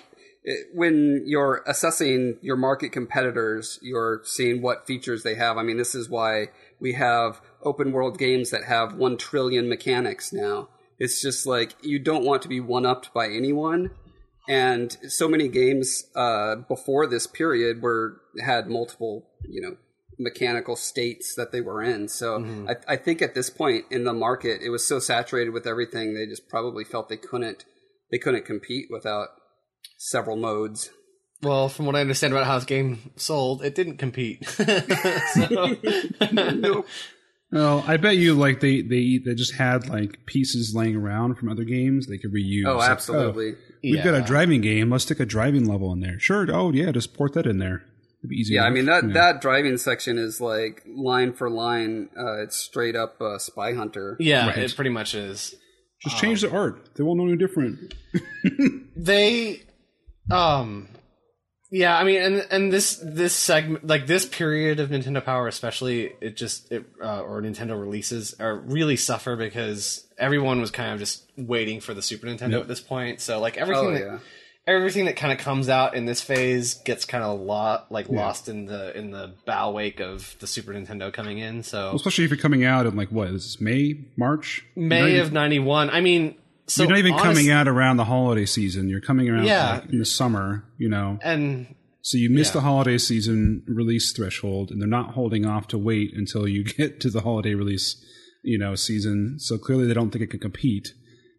it, 0.45 0.67
when 0.75 1.25
you're 1.27 1.63
assessing 1.67 2.39
your 2.41 2.57
market 2.57 2.91
competitors, 2.91 3.79
you're 3.83 4.23
seeing 4.25 4.63
what 4.63 4.87
features 4.87 5.23
they 5.23 5.35
have. 5.35 5.59
I 5.59 5.63
mean, 5.63 5.77
this 5.77 5.95
is 5.95 6.09
why 6.09 6.49
we 6.81 6.95
have 6.95 7.41
open 7.63 7.93
world 7.93 8.19
games 8.19 8.51
that 8.51 8.65
have 8.65 8.95
one 8.95 9.17
trillion 9.17 9.69
mechanics 9.69 10.33
now. 10.33 10.69
It's 10.99 11.21
just 11.21 11.47
like 11.47 11.77
you 11.83 11.99
don't 11.99 12.25
want 12.25 12.43
to 12.43 12.49
be 12.49 12.61
one 12.61 12.87
upped 12.87 13.13
by 13.13 13.29
anyone. 13.29 13.91
And 14.49 14.97
so 15.09 15.29
many 15.29 15.49
games 15.49 16.05
uh, 16.17 16.57
before 16.57 17.07
this 17.07 17.27
period 17.27 17.83
were 17.83 18.23
had 18.43 18.69
multiple, 18.69 19.29
you 19.47 19.61
know, 19.61 19.77
mechanical 20.19 20.77
states 20.77 21.35
that 21.37 21.53
they 21.53 21.61
were 21.61 21.83
in. 21.83 22.09
So 22.09 22.39
Mm-hmm. 22.41 22.69
I, 22.69 22.95
I 22.95 22.97
think 22.97 23.23
at 23.23 23.35
this 23.35 23.51
point 23.51 23.85
in 23.91 24.05
the 24.05 24.13
market, 24.13 24.61
it 24.63 24.71
was 24.71 24.87
so 24.87 24.99
saturated 24.99 25.51
with 25.51 25.67
everything, 25.67 26.15
they 26.15 26.27
just 26.27 26.49
probably 26.49 26.85
felt 26.85 27.09
they 27.09 27.17
couldn't 27.17 27.65
they 28.11 28.19
couldn't 28.19 28.47
compete 28.47 28.87
without 28.91 29.29
several 29.99 30.37
modes. 30.37 30.91
well 31.43 31.69
from 31.69 31.85
what 31.87 31.95
i 31.95 32.01
understand 32.01 32.33
about 32.33 32.47
how 32.47 32.57
this 32.57 32.65
game 32.65 33.13
sold 33.17 33.63
it 33.63 33.75
didn't 33.75 33.99
compete 33.99 34.45
so, 35.35 35.77
Well, 37.51 37.83
I 37.87 37.97
bet 37.97 38.17
you 38.19 38.35
like 38.35 38.61
they 38.61 38.83
they 38.83 39.19
they 39.25 39.35
just 39.35 39.55
had 39.55 39.89
like 39.89 40.27
pieces 40.27 40.75
laying 40.75 40.97
around 40.97 41.37
from 41.37 41.49
other 41.49 41.65
games 41.65 42.07
they 42.07 42.19
could 42.19 42.33
reuse. 42.33 42.67
Oh, 42.67 42.77
Like, 42.77 42.91
absolutely. 42.91 43.55
We've 43.83 44.05
got 44.05 44.15
a 44.15 44.21
driving 44.23 44.61
game. 44.61 44.91
Let's 44.91 45.05
stick 45.05 45.21
a 45.21 45.27
driving 45.27 45.65
level 45.67 45.93
in 45.93 46.01
there. 46.01 46.19
Sure. 46.21 46.47
Oh, 46.53 46.73
yeah. 46.73 46.91
Just 46.91 47.15
port 47.15 47.33
that 47.35 47.47
in 47.47 47.59
there. 47.59 47.83
It'd 48.21 48.31
be 48.31 48.37
easy. 48.37 48.55
Yeah, 48.55 48.65
I 48.65 48.71
mean 48.71 48.87
that 48.87 49.05
Yeah. 49.07 49.13
that 49.15 49.41
driving 49.41 49.77
section 49.77 50.19
is 50.19 50.41
like 50.41 50.83
line 50.87 51.33
for 51.33 51.49
line. 51.49 52.09
Uh, 52.19 52.43
it's 52.43 52.57
straight 52.57 52.97
up 52.97 53.21
uh, 53.21 53.39
Spy 53.39 53.75
Hunter. 53.75 54.17
yeah 54.21 54.47
Right. 54.49 54.59
it 54.59 54.75
pretty 54.75 54.91
much 54.91 55.15
is 55.15 55.55
just 56.03 56.17
change 56.19 56.41
the 56.43 56.51
art. 56.51 56.91
They 56.97 57.05
won't 57.05 57.19
know 57.19 57.27
any 57.27 57.37
different. 57.37 57.95
they 58.97 59.63
um 60.31 60.89
yeah 61.71 61.97
i 61.99 62.05
mean 62.05 62.21
and 62.21 62.47
and 62.51 62.73
this 62.73 62.97
this 63.05 63.35
segment 63.35 63.87
like 63.87 64.07
this 64.07 64.25
period 64.27 64.81
of 64.81 64.91
nintendo 64.91 65.25
power 65.25 65.47
especially 65.49 66.13
it 66.21 66.37
just 66.37 66.71
it 66.73 66.85
uh, 67.03 67.21
or 67.21 67.41
nintendo 67.43 67.79
releases 67.81 68.35
are 68.41 68.57
really 68.57 68.97
suffer 68.97 69.37
because 69.37 70.07
everyone 70.19 70.61
was 70.61 70.71
kind 70.71 70.93
of 70.93 70.99
just 70.99 71.25
waiting 71.37 71.81
for 71.81 71.95
the 71.95 72.03
super 72.03 72.27
nintendo 72.27 72.53
Yep. 72.53 72.61
at 72.63 72.69
this 72.69 72.81
point 72.81 73.21
so 73.21 73.41
like 73.41 73.57
everything 73.57 73.87
Oh 73.87 73.93
that, 73.93 74.01
yeah. 74.01 74.19
Everything 74.69 75.07
that 75.07 75.17
kind 75.17 75.33
of 75.33 75.39
comes 75.39 75.69
out 75.69 75.95
in 75.97 76.05
this 76.05 76.21
phase 76.21 76.75
gets 76.75 77.05
kind 77.05 77.25
of 77.25 77.41
lot 77.41 77.91
like 77.91 78.09
lost 78.09 78.49
in 78.49 78.67
the 78.67 78.97
in 78.97 79.11
the 79.11 79.33
bow 79.47 79.71
wake 79.73 79.99
of 79.99 80.37
the 80.41 80.47
super 80.47 80.73
nintendo 80.73 81.13
coming 81.13 81.39
in 81.39 81.63
so 81.63 81.93
Especially 81.95 82.25
if 82.25 82.31
you're 82.31 82.39
coming 82.39 82.65
out 82.65 82.87
in 82.87 82.95
like 82.95 83.09
what? 83.11 83.33
This 83.33 83.47
is 83.47 83.61
May, 83.61 84.05
March. 84.17 84.65
May 84.77 85.13
even- 85.15 85.21
of 85.23 85.33
91 85.33 85.91
i 85.91 86.01
mean 86.01 86.37
so 86.67 86.83
you're 86.83 86.91
not 86.91 86.99
even 86.99 87.13
honest- 87.15 87.25
coming 87.25 87.51
out 87.51 87.67
around 87.67 87.97
the 87.97 88.05
holiday 88.05 88.45
season. 88.45 88.91
You're 88.91 89.01
coming 89.01 89.31
around 89.31 89.47
Yeah. 89.47 89.81
like, 89.81 89.91
in 89.91 89.99
the 90.01 90.05
summer. 90.05 90.65
You 90.77 90.91
know, 90.91 91.19
and 91.23 91.75
so 92.03 92.19
you 92.19 92.29
miss 92.29 92.49
Yeah. 92.49 92.53
the 92.53 92.61
holiday 92.61 92.99
season 92.99 93.63
release 93.67 94.13
threshold, 94.13 94.71
and 94.71 94.79
they're 94.81 94.87
not 94.89 95.15
holding 95.15 95.47
off 95.47 95.67
to 95.69 95.79
wait 95.79 96.13
until 96.15 96.47
you 96.47 96.65
get 96.79 97.01
to 97.01 97.09
the 97.11 97.23
holiday 97.23 97.55
release. 97.55 97.97
You 98.45 98.59
know, 98.59 98.75
season. 98.75 99.39
So 99.39 99.57
clearly 99.59 99.87
they 99.87 99.95
don't 99.95 100.11
think 100.11 100.23
it 100.23 100.31
can 100.31 100.41
compete. 100.41 100.93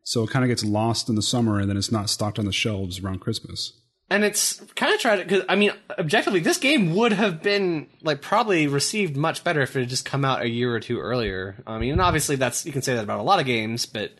So 0.03 0.23
it 0.23 0.29
kind 0.29 0.43
of 0.43 0.49
gets 0.49 0.63
lost 0.63 1.09
in 1.09 1.15
the 1.15 1.21
summer, 1.21 1.59
and 1.59 1.69
then 1.69 1.77
it's 1.77 1.91
not 1.91 2.09
stocked 2.09 2.39
on 2.39 2.45
the 2.45 2.51
shelves 2.51 2.99
around 2.99 3.19
Christmas. 3.19 3.73
and 4.11 4.23
it's 4.23 4.59
kind 4.75 4.91
of 4.93 4.99
tragic 4.99 5.27
because 5.27 5.45
I 5.47 5.55
mean, 5.55 5.71
objectively, 5.99 6.39
this 6.39 6.57
game 6.57 6.95
would 6.95 7.13
have 7.13 7.43
been 7.43 7.87
like 8.01 8.21
probably 8.21 8.65
received 8.67 9.15
much 9.15 9.43
better 9.43 9.61
if 9.61 9.75
it 9.75 9.81
had 9.81 9.89
just 9.89 10.05
come 10.05 10.25
out 10.25 10.41
a 10.41 10.49
year 10.49 10.73
or 10.73 10.79
two 10.79 10.99
earlier. 10.99 11.61
I 11.67 11.77
mean, 11.77 11.91
and 11.91 12.01
obviously 12.01 12.35
that's 12.35 12.65
you 12.65 12.71
can 12.71 12.81
say 12.81 12.95
that 12.95 13.03
about 13.03 13.19
a 13.19 13.23
lot 13.23 13.39
of 13.39 13.45
games, 13.45 13.85
but 13.85 14.11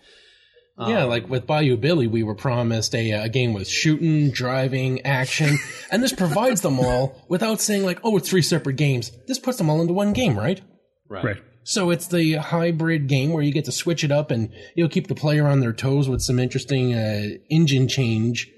yeah, 0.78 1.04
Um, 1.04 1.10
like 1.10 1.28
with 1.28 1.46
Bayou 1.46 1.76
Billy, 1.76 2.08
we 2.08 2.24
were 2.24 2.36
promised 2.36 2.96
a, 2.96 3.12
a 3.12 3.28
game 3.30 3.54
with 3.54 3.68
shooting, 3.68 4.30
driving, 4.32 5.02
action, 5.06 5.58
and 5.92 6.02
this 6.02 6.14
provides 6.14 6.62
them 6.62 6.80
all 6.80 7.26
without 7.28 7.60
saying 7.60 7.84
like, 7.84 8.00
oh, 8.04 8.16
it's 8.16 8.30
three 8.30 8.42
separate 8.44 8.76
games. 8.78 9.12
This 9.28 9.40
puts 9.40 9.58
them 9.58 9.70
all 9.70 9.82
into 9.82 9.94
one 9.94 10.14
game, 10.14 10.38
right? 10.38 10.62
right. 11.10 11.26
Right. 11.26 11.38
So 11.70 11.92
it's 11.92 12.08
the 12.08 12.34
hybrid 12.34 13.08
game 13.08 13.32
where 13.32 13.44
you 13.44 13.52
get 13.52 13.66
to 13.66 13.72
switch 13.72 14.04
it 14.04 14.12
up 14.12 14.32
and 14.32 14.52
you'll 14.76 14.90
keep 14.90 15.06
the 15.08 15.14
player 15.14 15.46
on 15.48 15.60
their 15.60 15.72
toes 15.72 16.10
with 16.10 16.22
some 16.24 16.40
interesting 16.40 16.96
uh, 16.96 17.28
engine 17.52 17.88
change 17.88 18.50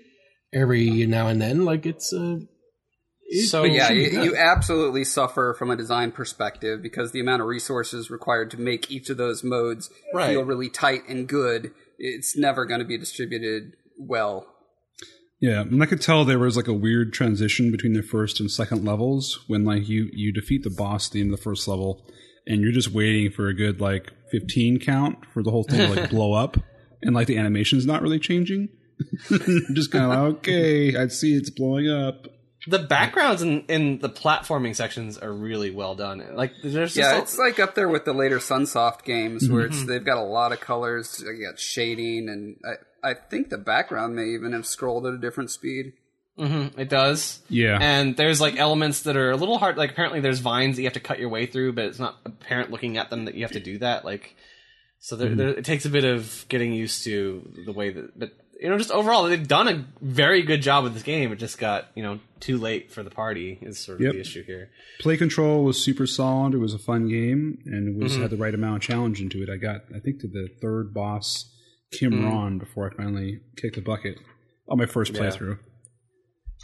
every 0.53 1.05
now 1.05 1.27
and 1.27 1.41
then. 1.41 1.65
Like 1.65 1.85
it's 1.85 2.13
uh, 2.13 2.37
it- 3.25 3.47
So- 3.49 3.65
Yeah, 3.65 3.91
you, 3.91 4.23
you 4.23 4.35
absolutely 4.37 5.03
suffer 5.03 5.53
from 5.59 5.69
a 5.71 5.75
design 5.75 6.11
perspective 6.13 6.81
because 6.81 7.11
the 7.11 7.19
amount 7.19 7.41
of 7.41 7.49
resources 7.49 8.09
required 8.09 8.49
to 8.51 8.57
make 8.61 8.89
each 8.89 9.09
of 9.09 9.17
those 9.17 9.43
modes 9.43 9.89
Right. 10.13 10.29
feel 10.29 10.45
really 10.45 10.69
tight 10.69 11.01
and 11.09 11.27
good, 11.27 11.71
it's 11.97 12.37
never 12.37 12.65
going 12.65 12.79
to 12.79 12.85
be 12.85 12.97
distributed 12.97 13.73
well. 13.99 14.47
Yeah, 15.41 15.61
and 15.61 15.83
I 15.83 15.85
could 15.85 16.01
tell 16.01 16.23
there 16.23 16.39
was 16.39 16.55
like 16.55 16.67
a 16.69 16.73
weird 16.73 17.11
transition 17.13 17.71
between 17.71 17.91
the 17.93 18.03
first 18.03 18.39
and 18.39 18.49
second 18.49 18.85
levels 18.85 19.43
when 19.47 19.65
like 19.65 19.89
you 19.89 20.07
you 20.13 20.31
defeat 20.31 20.63
the 20.63 20.69
boss 20.69 21.07
at 21.09 21.13
the 21.13 21.19
end 21.21 21.33
of 21.33 21.37
the 21.39 21.43
first 21.43 21.67
level, 21.67 22.05
and 22.47 22.61
you're 22.61 22.71
just 22.71 22.89
waiting 22.91 23.31
for 23.31 23.47
a 23.47 23.53
good 23.53 23.79
like 23.81 24.11
15 24.31 24.79
count 24.79 25.25
for 25.33 25.43
the 25.43 25.51
whole 25.51 25.63
thing 25.63 25.79
to 25.93 26.01
like 26.01 26.09
blow 26.11 26.33
up, 26.33 26.57
and 27.01 27.13
like 27.15 27.27
the 27.27 27.37
animation's 27.37 27.85
not 27.85 28.01
really 28.01 28.19
changing. 28.19 28.69
just 29.73 29.91
kind 29.91 30.05
of 30.05 30.09
like 30.11 30.37
okay, 30.39 30.95
I 30.95 31.07
see 31.07 31.35
it's 31.35 31.49
blowing 31.49 31.89
up. 31.89 32.27
The 32.67 32.77
backgrounds 32.79 33.41
in, 33.41 33.61
in 33.61 33.97
the 33.99 34.09
platforming 34.09 34.75
sections 34.75 35.17
are 35.17 35.33
really 35.33 35.71
well 35.71 35.95
done. 35.95 36.23
Like 36.35 36.51
there's 36.63 36.95
Yeah, 36.95 37.15
a- 37.15 37.21
it's 37.23 37.37
like 37.39 37.59
up 37.59 37.73
there 37.73 37.89
with 37.89 38.05
the 38.05 38.13
later 38.13 38.37
Sunsoft 38.37 39.03
games 39.03 39.49
where 39.49 39.63
Mm-hmm. 39.63 39.73
it's 39.73 39.85
they've 39.87 40.05
got 40.05 40.17
a 40.17 40.23
lot 40.23 40.51
of 40.51 40.59
colors, 40.59 41.23
you 41.25 41.43
got 41.43 41.59
shading, 41.59 42.29
and 42.29 42.57
I, 43.03 43.09
I 43.11 43.13
think 43.15 43.49
the 43.49 43.57
background 43.57 44.15
may 44.15 44.27
even 44.27 44.53
have 44.53 44.67
scrolled 44.67 45.07
at 45.07 45.13
a 45.13 45.17
different 45.17 45.49
speed. 45.49 45.93
Mhm, 46.41 46.77
it 46.79 46.89
does. 46.89 47.39
Yeah, 47.49 47.77
And 47.79 48.17
there's 48.17 48.41
like 48.41 48.57
elements 48.57 49.03
that 49.03 49.15
are 49.15 49.31
a 49.31 49.37
little 49.37 49.57
hard. 49.59 49.77
Like 49.77 49.91
apparently 49.91 50.19
there's 50.21 50.39
vines 50.39 50.75
that 50.75 50.81
you 50.81 50.87
have 50.87 50.93
to 50.93 50.99
cut 50.99 51.19
your 51.19 51.29
way 51.29 51.45
through, 51.45 51.73
but 51.73 51.85
it's 51.85 51.99
not 51.99 52.17
apparent 52.25 52.71
looking 52.71 52.97
at 52.97 53.09
them 53.11 53.25
that 53.25 53.35
you 53.35 53.43
have 53.43 53.51
to 53.51 53.59
do 53.59 53.77
that. 53.77 54.03
Like 54.03 54.35
so, 54.99 55.15
there, 55.15 55.33
there, 55.35 55.49
it 55.49 55.65
takes 55.65 55.85
a 55.85 55.89
bit 55.89 56.03
of 56.03 56.45
getting 56.49 56.73
used 56.73 57.03
to 57.05 57.47
the 57.65 57.71
way 57.71 57.91
that. 57.91 58.17
But 58.19 58.31
you 58.59 58.69
know, 58.69 58.77
just 58.77 58.91
overall, 58.91 59.23
they've 59.23 59.47
done 59.47 59.67
a 59.67 59.85
very 60.01 60.43
good 60.43 60.61
job 60.61 60.83
with 60.83 60.93
this 60.93 61.01
game. 61.03 61.31
It 61.31 61.37
just 61.37 61.57
got 61.57 61.87
you 61.95 62.03
know 62.03 62.19
too 62.39 62.57
late 62.59 62.91
for 62.91 63.01
the 63.03 63.09
party. 63.09 63.57
Is 63.61 63.79
sort 63.79 63.99
of 63.99 64.05
Yep. 64.05 64.13
the 64.13 64.19
issue 64.19 64.43
here. 64.43 64.69
play 64.99 65.17
control 65.17 65.63
was 65.63 65.81
super 65.83 66.05
solid. 66.05 66.53
It 66.53 66.57
was 66.59 66.73
a 66.75 66.79
fun 66.79 67.07
game, 67.07 67.57
and 67.65 67.87
it 67.87 67.91
Mm-hmm. 67.93 68.03
was 68.03 68.15
had 68.17 68.29
the 68.29 68.37
right 68.37 68.53
amount 68.53 68.77
of 68.77 68.81
challenge 68.87 69.19
into 69.21 69.41
it. 69.43 69.49
I 69.49 69.57
got 69.57 69.81
I 69.95 69.99
think 69.99 70.19
to 70.21 70.27
the 70.27 70.49
third 70.61 70.93
boss, 70.93 71.49
Kim 71.91 72.13
Mm. 72.13 72.25
Ron, 72.25 72.57
before 72.59 72.91
I 72.91 72.95
finally 72.95 73.39
kicked 73.57 73.75
the 73.75 73.81
bucket 73.81 74.17
on 74.69 74.77
my 74.77 74.85
first 74.85 75.13
Yeah. 75.13 75.21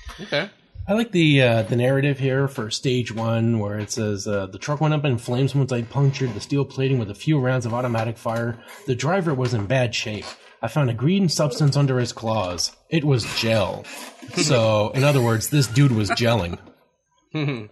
Playthrough. 0.08 0.26
Okay. 0.28 0.50
I 0.90 0.94
like 0.94 1.12
the 1.12 1.42
uh, 1.42 1.64
the 1.64 1.76
narrative 1.76 2.18
here 2.18 2.48
for 2.48 2.72
stage 2.72 3.14
one, 3.14 3.60
where 3.60 3.78
it 3.78 3.92
says 3.92 4.26
uh, 4.26 4.48
the 4.48 4.58
truck 4.58 4.80
went 4.80 4.94
up 4.94 5.04
in 5.04 5.18
flames 5.18 5.54
once 5.54 5.74
I 5.74 5.82
punctured 5.82 6.34
the 6.34 6.40
steel 6.40 6.64
plating 6.64 6.98
with 6.98 7.12
a 7.12 7.16
few 7.16 7.40
rounds 7.40 7.66
of 7.66 7.74
automatic 7.74 8.18
fire. 8.18 8.58
The 8.86 8.96
driver 8.96 9.34
was 9.34 9.54
in 9.54 9.66
bad 9.66 9.94
shape. 9.94 10.24
I 10.62 10.70
found 10.70 10.90
a 10.90 10.94
green 10.94 11.28
substance 11.28 11.76
under 11.76 12.00
his 12.00 12.14
claws. 12.14 12.74
It 12.90 13.04
was 13.04 13.26
gel. 13.38 13.84
so, 14.36 14.92
in 14.96 15.04
other 15.04 15.22
words, 15.22 15.50
this 15.50 15.68
dude 15.68 15.92
was 15.92 16.10
gelling. 16.12 16.58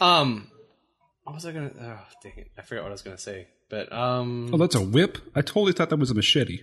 Um, 0.00 0.48
what 1.22 1.34
was 1.34 1.46
I 1.46 1.52
gonna? 1.52 1.70
Oh, 1.80 1.98
dang 2.24 2.32
it! 2.36 2.50
I 2.58 2.62
forgot 2.62 2.82
what 2.82 2.88
I 2.88 2.92
was 2.92 3.02
gonna 3.02 3.18
say. 3.18 3.46
But 3.68 3.92
um, 3.92 4.50
Oh, 4.52 4.56
that's 4.56 4.74
a 4.74 4.80
whip. 4.80 5.18
I 5.34 5.42
totally 5.42 5.72
thought 5.72 5.90
that 5.90 5.98
was 5.98 6.10
a 6.10 6.14
machete. 6.14 6.62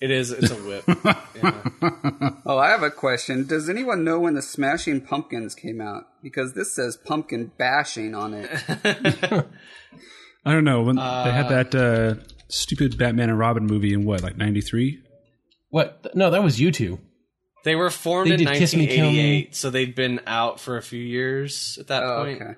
It 0.00 0.10
is. 0.12 0.30
It's 0.30 0.50
a 0.50 0.54
whip. 0.54 0.84
yeah. 1.36 2.30
Oh, 2.46 2.56
I 2.56 2.68
have 2.70 2.82
a 2.84 2.90
question. 2.90 3.46
Does 3.46 3.68
anyone 3.68 4.04
know 4.04 4.20
when 4.20 4.34
the 4.34 4.42
Smashing 4.42 5.00
Pumpkins 5.00 5.54
came 5.56 5.80
out? 5.80 6.04
Because 6.22 6.52
this 6.54 6.72
says 6.74 6.96
pumpkin 6.96 7.50
bashing 7.58 8.14
on 8.14 8.32
it. 8.34 8.48
I 10.44 10.52
don't 10.52 10.64
know 10.64 10.82
when 10.82 10.96
they 10.96 11.02
had 11.02 11.48
that 11.48 11.74
uh, 11.74 12.14
stupid 12.48 12.96
Batman 12.96 13.28
and 13.30 13.38
Robin 13.38 13.66
movie 13.66 13.92
in 13.92 14.04
what, 14.04 14.22
like 14.22 14.36
'93? 14.36 15.02
What? 15.70 16.14
No, 16.14 16.30
that 16.30 16.42
was 16.42 16.58
U2. 16.58 16.98
They 17.64 17.74
were 17.74 17.90
formed 17.90 18.30
They 18.30 18.34
in 18.34 18.44
did 18.44 18.48
Kiss 18.56 18.74
Me, 18.74 18.86
Kill 18.86 19.10
Me. 19.10 19.44
1988, 19.46 19.56
so 19.56 19.70
they'd 19.70 19.94
been 19.94 20.20
out 20.26 20.60
for 20.60 20.76
a 20.76 20.82
few 20.82 21.02
years 21.02 21.76
at 21.80 21.88
that 21.88 22.04
Oh, 22.04 22.24
point. 22.24 22.40
okay. 22.40 22.54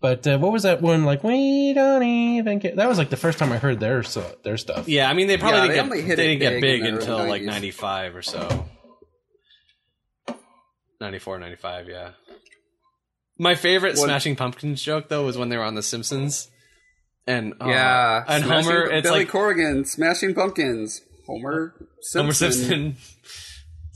But 0.00 0.26
uh, 0.26 0.38
what 0.38 0.50
was 0.52 0.62
that 0.62 0.80
one 0.80 1.04
like? 1.04 1.22
We 1.22 1.74
don't 1.74 2.02
even 2.02 2.58
care. 2.60 2.74
That 2.74 2.88
was 2.88 2.96
like 2.96 3.10
the 3.10 3.18
first 3.18 3.38
time 3.38 3.52
I 3.52 3.58
heard 3.58 3.80
their 3.80 4.02
so, 4.02 4.24
their 4.42 4.56
stuff. 4.56 4.88
Yeah, 4.88 5.10
I 5.10 5.12
mean 5.14 5.26
they 5.26 5.36
probably 5.36 5.74
Yeah, 5.76 5.82
didn't 5.82 5.90
they 5.90 5.96
get 5.98 6.06
hit 6.06 6.16
they 6.16 6.26
didn't 6.36 6.40
get 6.40 6.60
big 6.62 6.80
in 6.80 6.86
big 6.86 6.94
until 6.94 7.18
early 7.18 7.28
like 7.28 7.42
95 7.42 8.16
or 8.16 8.22
so. 8.22 8.66
94, 11.00 11.38
95, 11.38 11.88
yeah. 11.88 12.10
My 13.38 13.54
favorite 13.54 13.96
What- 13.96 14.04
Smashing 14.06 14.36
Pumpkins 14.36 14.82
joke 14.82 15.08
though 15.08 15.24
was 15.24 15.36
when 15.38 15.48
they 15.48 15.56
were 15.56 15.64
on 15.64 15.74
The 15.74 15.82
Simpsons, 15.82 16.48
and 17.26 17.54
uh, 17.60 17.66
Yeah. 17.68 18.24
and 18.28 18.44
Smashing- 18.44 18.70
Homer, 18.70 18.90
it's 18.90 19.06
Billy 19.08 19.20
like 19.20 19.28
Corgan, 19.28 19.86
Smashing 19.86 20.34
Pumpkins. 20.34 21.02
Homer 21.26 21.74
Simpson. 22.00 22.20
Homer 22.20 22.32
Simpson 22.32 22.86
What 22.86 23.49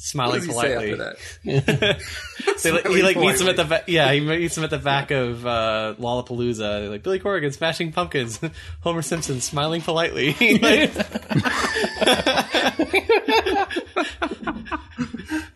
smiling 0.05 0.35
does 0.41 0.45
he 0.47 0.53
say 0.53 0.75
politely. 0.75 0.93
after 0.93 1.17
that? 1.45 2.03
They, 2.63 2.71
like, 2.73 2.87
he 2.87 2.91
Smiling 2.91 3.03
like 3.05 3.17
meets 3.17 3.41
him 3.41 3.49
at 3.49 3.57
the 3.57 3.65
ba- 3.65 3.85
yeah 3.87 4.13
he 4.13 4.21
meets 4.21 4.57
him 4.57 4.65
at 4.65 4.71
the 4.71 4.79
back 4.79 5.11
of 5.11 5.47
uh, 5.47 5.95
Lollapalooza. 5.99 6.59
They're 6.59 6.89
like 6.91 7.03
Billy 7.03 7.19
Corgan 7.21 7.53
smashing 7.55 7.93
pumpkins, 7.93 8.39
Homer 8.81 9.03
Simpson 9.03 9.41
smiling 9.41 9.81
politely. 9.83 10.35
Like, 10.59 10.93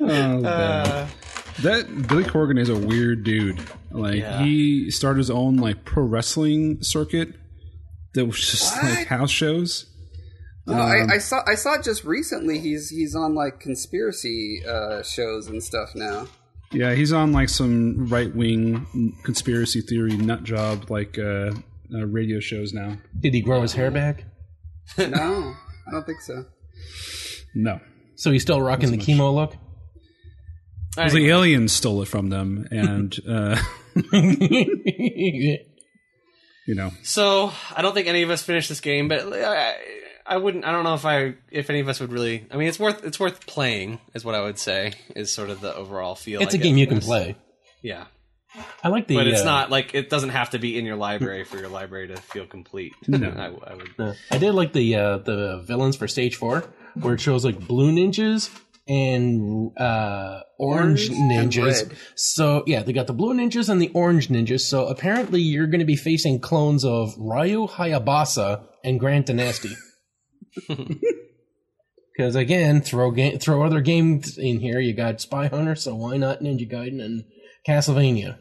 Oh, 0.01 0.45
uh, 0.45 1.07
that 1.63 2.07
Billy 2.09 2.25
Corgan 2.25 2.59
is 2.59 2.69
a 2.69 2.77
weird 2.77 3.25
dude. 3.25 3.59
Like 3.91 4.21
Yeah. 4.21 4.43
he 4.43 4.91
started 4.91 5.19
his 5.19 5.31
own 5.31 5.57
like 5.57 5.85
pro 5.85 6.05
wrestling 6.05 6.83
circuit 6.83 7.35
that 8.15 8.25
was 8.27 8.39
just 8.39 8.75
What? 8.77 8.85
like 8.85 9.07
house 9.07 9.31
shows. 9.31 9.87
No, 10.69 10.83
Um, 10.83 11.11
I, 11.11 11.15
I 11.15 11.19
saw 11.19 11.41
I 11.47 11.55
saw 11.55 11.81
just 11.81 12.05
recently 12.05 12.59
he's 12.59 12.89
he's 12.91 13.15
on 13.15 13.35
like 13.35 13.59
conspiracy 13.61 14.63
uh, 14.67 15.03
shows 15.03 15.47
and 15.49 15.63
stuff 15.63 15.95
now. 15.95 16.27
Yeah, 16.73 16.95
he's 16.95 17.13
on 17.13 17.33
like 17.33 17.49
some 17.49 18.09
right 18.09 18.35
wing 18.35 19.15
conspiracy 19.25 19.81
theory 19.81 20.17
nut 20.17 20.45
job 20.45 20.91
like 20.91 21.19
uh, 21.19 21.53
uh, 21.95 22.07
radio 22.07 22.41
shows 22.41 22.73
now. 22.75 22.99
Did 23.19 23.33
he 23.35 23.41
grow 23.41 23.63
his 23.63 23.73
hair 23.73 23.91
back? 23.91 24.25
No, 24.99 25.07
I 25.89 25.91
don't 25.91 26.05
think 26.05 26.21
so. 26.21 26.45
No, 27.55 27.81
So 28.17 28.31
he's 28.31 28.43
still 28.43 28.61
rocking 28.61 28.91
the 28.91 28.99
chemo 28.99 29.35
look. 29.35 29.57
because 30.95 31.15
the 31.15 31.29
aliens 31.31 31.73
stole 31.73 32.03
it 32.03 32.09
from 32.09 32.29
them, 32.29 32.67
and 32.71 33.17
uh, 33.29 33.57
you 34.13 35.59
know, 36.75 36.91
So 37.03 37.53
I 37.75 37.81
don't 37.83 37.95
think 37.95 38.09
any 38.09 38.23
of 38.23 38.31
us 38.31 38.43
finished 38.43 38.69
this 38.69 38.81
game, 38.81 39.09
but 39.09 39.25
I, 40.29 40.35
I 40.35 40.37
wouldn't. 40.37 40.65
I 40.65 40.73
don't 40.73 40.85
know 40.85 40.95
if 40.95 41.05
I, 41.07 41.35
if 41.51 41.71
any 41.71 41.81
of 41.81 41.89
us 41.89 42.01
would 42.01 42.13
really. 42.13 42.47
I 42.51 42.57
mean, 42.57 42.69
it's 42.69 42.79
worth 42.79 43.05
it's 43.05 43.19
worth 43.21 43.47
playing, 43.47 43.99
is 44.15 44.25
what 44.25 44.35
I 44.35 44.43
would 44.43 44.59
say. 44.59 44.95
Is 45.17 45.33
sort 45.33 45.51
of 45.51 45.61
the 45.61 45.75
overall 45.75 46.15
feel. 46.15 46.41
it's 46.43 46.55
I 46.55 46.59
a 46.59 46.61
game 46.61 46.77
you 46.77 46.87
can 46.87 47.01
play. 47.01 47.37
Yeah, 47.83 48.05
I 48.83 48.89
like 48.89 49.07
the. 49.07 49.15
but 49.17 49.27
it's 49.27 49.43
uh, 49.43 49.45
not 49.45 49.71
like 49.71 49.95
it 49.95 50.11
doesn't 50.11 50.31
have 50.31 50.51
to 50.51 50.59
be 50.59 50.79
in 50.79 50.85
your 50.85 50.97
library 50.97 51.45
for 51.45 51.59
your 51.59 51.69
library 51.69 52.09
to 52.09 52.17
feel 52.17 52.47
complete. 52.47 52.93
No. 53.09 53.29
I, 53.29 53.71
I 53.73 53.75
would. 53.75 53.89
uh, 53.99 54.15
I 54.31 54.39
did 54.39 54.53
like 54.53 54.73
the 54.73 54.95
uh, 54.97 55.19
the 55.19 55.63
villains 55.67 55.97
for 55.97 56.09
stage 56.09 56.37
four, 56.37 56.65
where 56.95 57.15
it 57.15 57.21
shows 57.21 57.45
like 57.45 57.59
blue 57.67 57.93
ninjas 57.93 58.51
and 58.89 59.71
uh, 59.79 60.41
orange, 60.59 61.11
Orange 61.11 61.55
ninjas. 61.57 61.89
red. 61.89 61.99
So 62.15 62.65
yeah, 62.67 62.83
they 62.83 62.93
got 62.93 63.07
the 63.07 63.13
blue 63.13 63.35
ninjas 63.35 63.69
and 63.69 63.81
the 63.83 63.91
orange 63.95 64.29
ninjas. 64.29 64.61
So 64.61 64.87
apparently, 64.87 65.41
you're 65.43 65.67
going 65.67 65.81
to 65.81 65.87
be 65.87 65.97
facing 65.97 66.41
clones 66.41 66.85
of 66.85 67.15
Ryu 67.19 67.67
Hayabusa 67.69 68.65
and 68.85 68.99
Grant 68.99 69.27
Danasty. 69.27 69.73
Because 72.19 72.35
again, 72.35 72.81
throw 72.81 73.13
ga- 73.13 73.39
throw 73.39 73.63
other 73.65 73.81
games 73.81 74.37
in 74.37 74.59
here. 74.59 74.81
You 74.81 74.93
got 74.93 75.21
Spy 75.21 75.47
Hunter, 75.47 75.77
so 75.77 75.95
why 75.95 76.17
not 76.17 76.41
Ninja 76.41 76.69
Gaiden 76.69 77.01
and 77.01 77.23
Castlevania? 77.65 78.39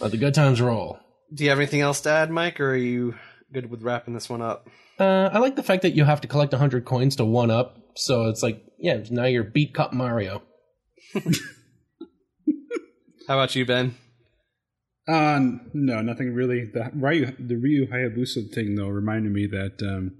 Let 0.00 0.12
the 0.12 0.16
good 0.16 0.34
times 0.34 0.60
roll. 0.60 1.00
Do 1.34 1.42
you 1.42 1.50
have 1.50 1.58
anything 1.58 1.80
else 1.80 2.00
to 2.02 2.10
add, 2.10 2.30
Mike, 2.30 2.60
or 2.60 2.70
are 2.70 2.76
you 2.76 3.16
good 3.52 3.68
with 3.68 3.82
wrapping 3.82 4.14
this 4.14 4.30
one 4.30 4.40
up? 4.40 4.68
Uh, 5.00 5.28
I 5.32 5.38
like 5.40 5.56
the 5.56 5.64
fact 5.64 5.82
that 5.82 5.96
you 5.96 6.04
have 6.04 6.20
to 6.20 6.28
collect 6.28 6.52
100 6.52 6.84
coins 6.84 7.16
to 7.16 7.24
one 7.24 7.50
up. 7.50 7.76
So 7.96 8.26
it's 8.26 8.44
like, 8.44 8.62
yeah, 8.78 9.02
now 9.10 9.24
you're 9.24 9.42
beat 9.42 9.74
Cup 9.74 9.92
Mario. 9.92 10.42
How 13.26 13.34
about 13.34 13.56
you, 13.56 13.66
Ben? 13.66 13.96
uh, 15.08 15.40
no, 15.74 16.02
nothing 16.02 16.34
really. 16.34 16.66
The 16.72 16.92
Ryu, 16.94 17.32
the 17.38 17.56
Ryu 17.56 17.88
Hayabusa 17.88 18.52
thing 18.54 18.76
though 18.76 18.86
reminded 18.88 19.32
me 19.32 19.48
that. 19.48 19.82
Um, 19.82 20.12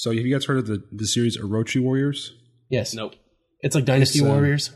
so 0.00 0.10
have 0.10 0.24
you 0.24 0.32
guys 0.34 0.46
heard 0.46 0.56
of 0.58 0.66
the 0.66 0.82
the 0.92 1.06
series 1.06 1.36
Orochi 1.38 1.80
Warriors? 1.80 2.32
Yes. 2.70 2.94
Nope. 2.94 3.14
It's 3.60 3.74
like 3.74 3.84
Dynasty 3.84 4.20
It's, 4.20 4.26
uh, 4.26 4.30
Warriors. 4.30 4.70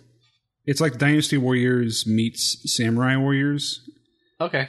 It's 0.67 0.81
like 0.81 0.99
Dynasty 0.99 1.39
Warriors 1.39 2.07
meets 2.07 2.59
Samurai 2.75 3.17
Warriors, 3.17 3.81
Okay. 4.41 4.69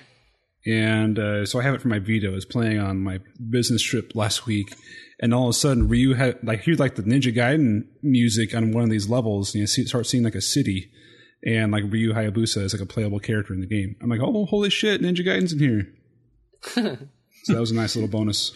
and 0.65 1.19
uh, 1.19 1.45
so 1.45 1.59
I 1.59 1.63
have 1.63 1.73
it 1.75 1.81
for 1.81 1.89
my 1.89 1.99
Vita. 1.99 2.27
I 2.27 2.31
was 2.31 2.45
playing 2.45 2.79
on 2.79 3.01
my 3.01 3.19
business 3.49 3.81
trip 3.81 4.13
last 4.15 4.45
week, 4.45 4.73
and 5.21 5.33
all 5.33 5.45
of 5.45 5.49
a 5.49 5.53
sudden 5.53 5.87
Ryu 5.89 6.13
had 6.13 6.37
like 6.43 6.61
hear 6.61 6.75
like 6.75 6.95
the 6.95 7.03
Ninja 7.03 7.35
Gaiden 7.35 7.87
music 8.01 8.55
on 8.55 8.71
one 8.71 8.83
of 8.85 8.89
these 8.89 9.09
levels, 9.09 9.53
and 9.53 9.61
you 9.61 9.67
see, 9.67 9.85
start 9.85 10.05
seeing 10.07 10.23
like 10.23 10.35
a 10.35 10.41
city, 10.41 10.89
and 11.45 11.71
like 11.71 11.83
Ryu 11.89 12.13
Hayabusa 12.13 12.61
is 12.63 12.73
like 12.73 12.81
a 12.81 12.85
playable 12.85 13.19
character 13.19 13.53
in 13.53 13.59
the 13.61 13.67
game. 13.67 13.95
I'm 14.01 14.09
like, 14.09 14.21
oh 14.21 14.45
holy 14.45 14.69
shit, 14.69 15.01
Ninja 15.01 15.25
Gaiden's 15.25 15.53
in 15.53 15.59
here. 15.59 15.87
so 17.43 17.53
that 17.53 17.59
was 17.59 17.71
a 17.71 17.75
nice 17.75 17.95
little 17.95 18.09
bonus. 18.09 18.51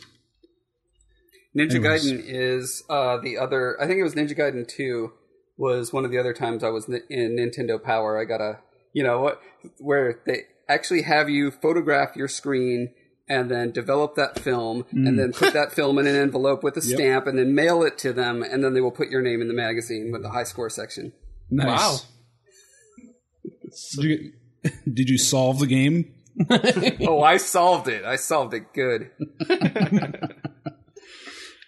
Ninja 1.57 1.75
Anyways. 1.75 2.11
Gaiden 2.11 2.23
is 2.25 2.83
uh, 2.89 3.17
the 3.17 3.37
other. 3.37 3.77
I 3.81 3.87
think 3.87 3.99
it 3.99 4.03
was 4.03 4.15
Ninja 4.15 4.37
Gaiden 4.37 4.67
Two 4.67 5.13
was 5.57 5.91
one 5.91 6.05
of 6.05 6.11
the 6.11 6.17
other 6.17 6.33
times 6.33 6.63
I 6.63 6.69
was 6.69 6.87
in 6.87 7.35
Nintendo 7.35 7.81
Power. 7.81 8.19
I 8.19 8.25
got 8.25 8.39
a 8.41 8.59
you 8.93 9.03
know 9.03 9.19
what 9.21 9.41
where 9.79 10.19
they 10.25 10.43
actually 10.67 11.01
have 11.03 11.29
you 11.29 11.51
photograph 11.51 12.15
your 12.15 12.27
screen 12.27 12.93
and 13.27 13.49
then 13.51 13.71
develop 13.71 14.15
that 14.15 14.39
film 14.39 14.85
and 14.91 15.19
then 15.19 15.31
put 15.33 15.53
that 15.53 15.71
film 15.71 15.99
in 15.99 16.07
an 16.07 16.15
envelope 16.15 16.63
with 16.63 16.75
a 16.77 16.81
Yep. 16.83 16.95
stamp 16.97 17.27
and 17.27 17.37
then 17.37 17.53
mail 17.53 17.83
it 17.83 17.97
to 17.99 18.11
them 18.13 18.41
and 18.41 18.63
then 18.63 18.73
they 18.73 18.81
will 18.81 18.89
put 18.91 19.09
your 19.09 19.21
name 19.21 19.41
in 19.41 19.47
the 19.47 19.53
magazine 19.53 20.11
with 20.11 20.23
the 20.23 20.29
high 20.29 20.43
score 20.45 20.69
section. 20.69 21.13
Nice. 21.51 21.67
Wow. 21.67 21.97
Did 23.95 24.03
you, 24.03 24.17
get- 24.63 24.73
did 24.95 25.09
you 25.09 25.17
solve 25.19 25.59
the 25.59 25.67
game? 25.67 26.13
oh, 27.07 27.21
I 27.21 27.37
solved 27.37 27.87
it. 27.87 28.03
I 28.05 28.15
solved 28.15 28.53
it 28.55 28.73
good. 28.73 29.11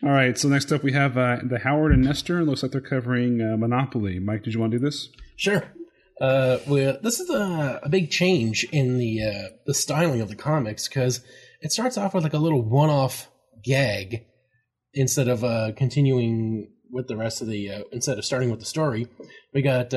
All 0.03 0.09
right. 0.09 0.35
So 0.35 0.49
next 0.49 0.71
up 0.71 0.81
we 0.81 0.93
have 0.93 1.15
uh, 1.15 1.37
the 1.43 1.59
Howard 1.59 1.91
and 1.91 2.03
Nestor. 2.03 2.39
It 2.39 2.45
looks 2.45 2.63
like 2.63 2.71
they're 2.71 2.81
covering 2.81 3.39
uh, 3.39 3.55
Monopoly. 3.57 4.19
Mike, 4.19 4.43
did 4.43 4.53
you 4.53 4.59
want 4.59 4.71
to 4.71 4.79
do 4.79 4.85
this? 4.85 5.09
Sure. 5.35 5.63
Uh, 6.19 6.57
this 7.01 7.19
is 7.19 7.29
a, 7.29 7.79
a 7.83 7.89
big 7.89 8.09
change 8.09 8.63
in 8.71 8.97
the 8.97 9.21
uh, 9.21 9.49
the 9.65 9.73
styling 9.73 10.21
of 10.21 10.29
the 10.29 10.35
comics 10.35 10.87
because 10.87 11.21
it 11.61 11.71
starts 11.71 11.97
off 11.97 12.13
with 12.13 12.23
like 12.23 12.33
a 12.33 12.39
little 12.39 12.61
one-off 12.61 13.29
gag 13.63 14.25
instead 14.93 15.27
of 15.27 15.43
uh, 15.43 15.71
continuing 15.75 16.71
with 16.91 17.07
the 17.07 17.17
rest 17.17 17.41
of 17.41 17.47
the 17.47 17.69
uh, 17.69 17.83
instead 17.91 18.17
of 18.17 18.25
starting 18.25 18.49
with 18.49 18.59
the 18.59 18.65
story. 18.65 19.07
We 19.53 19.61
got 19.61 19.93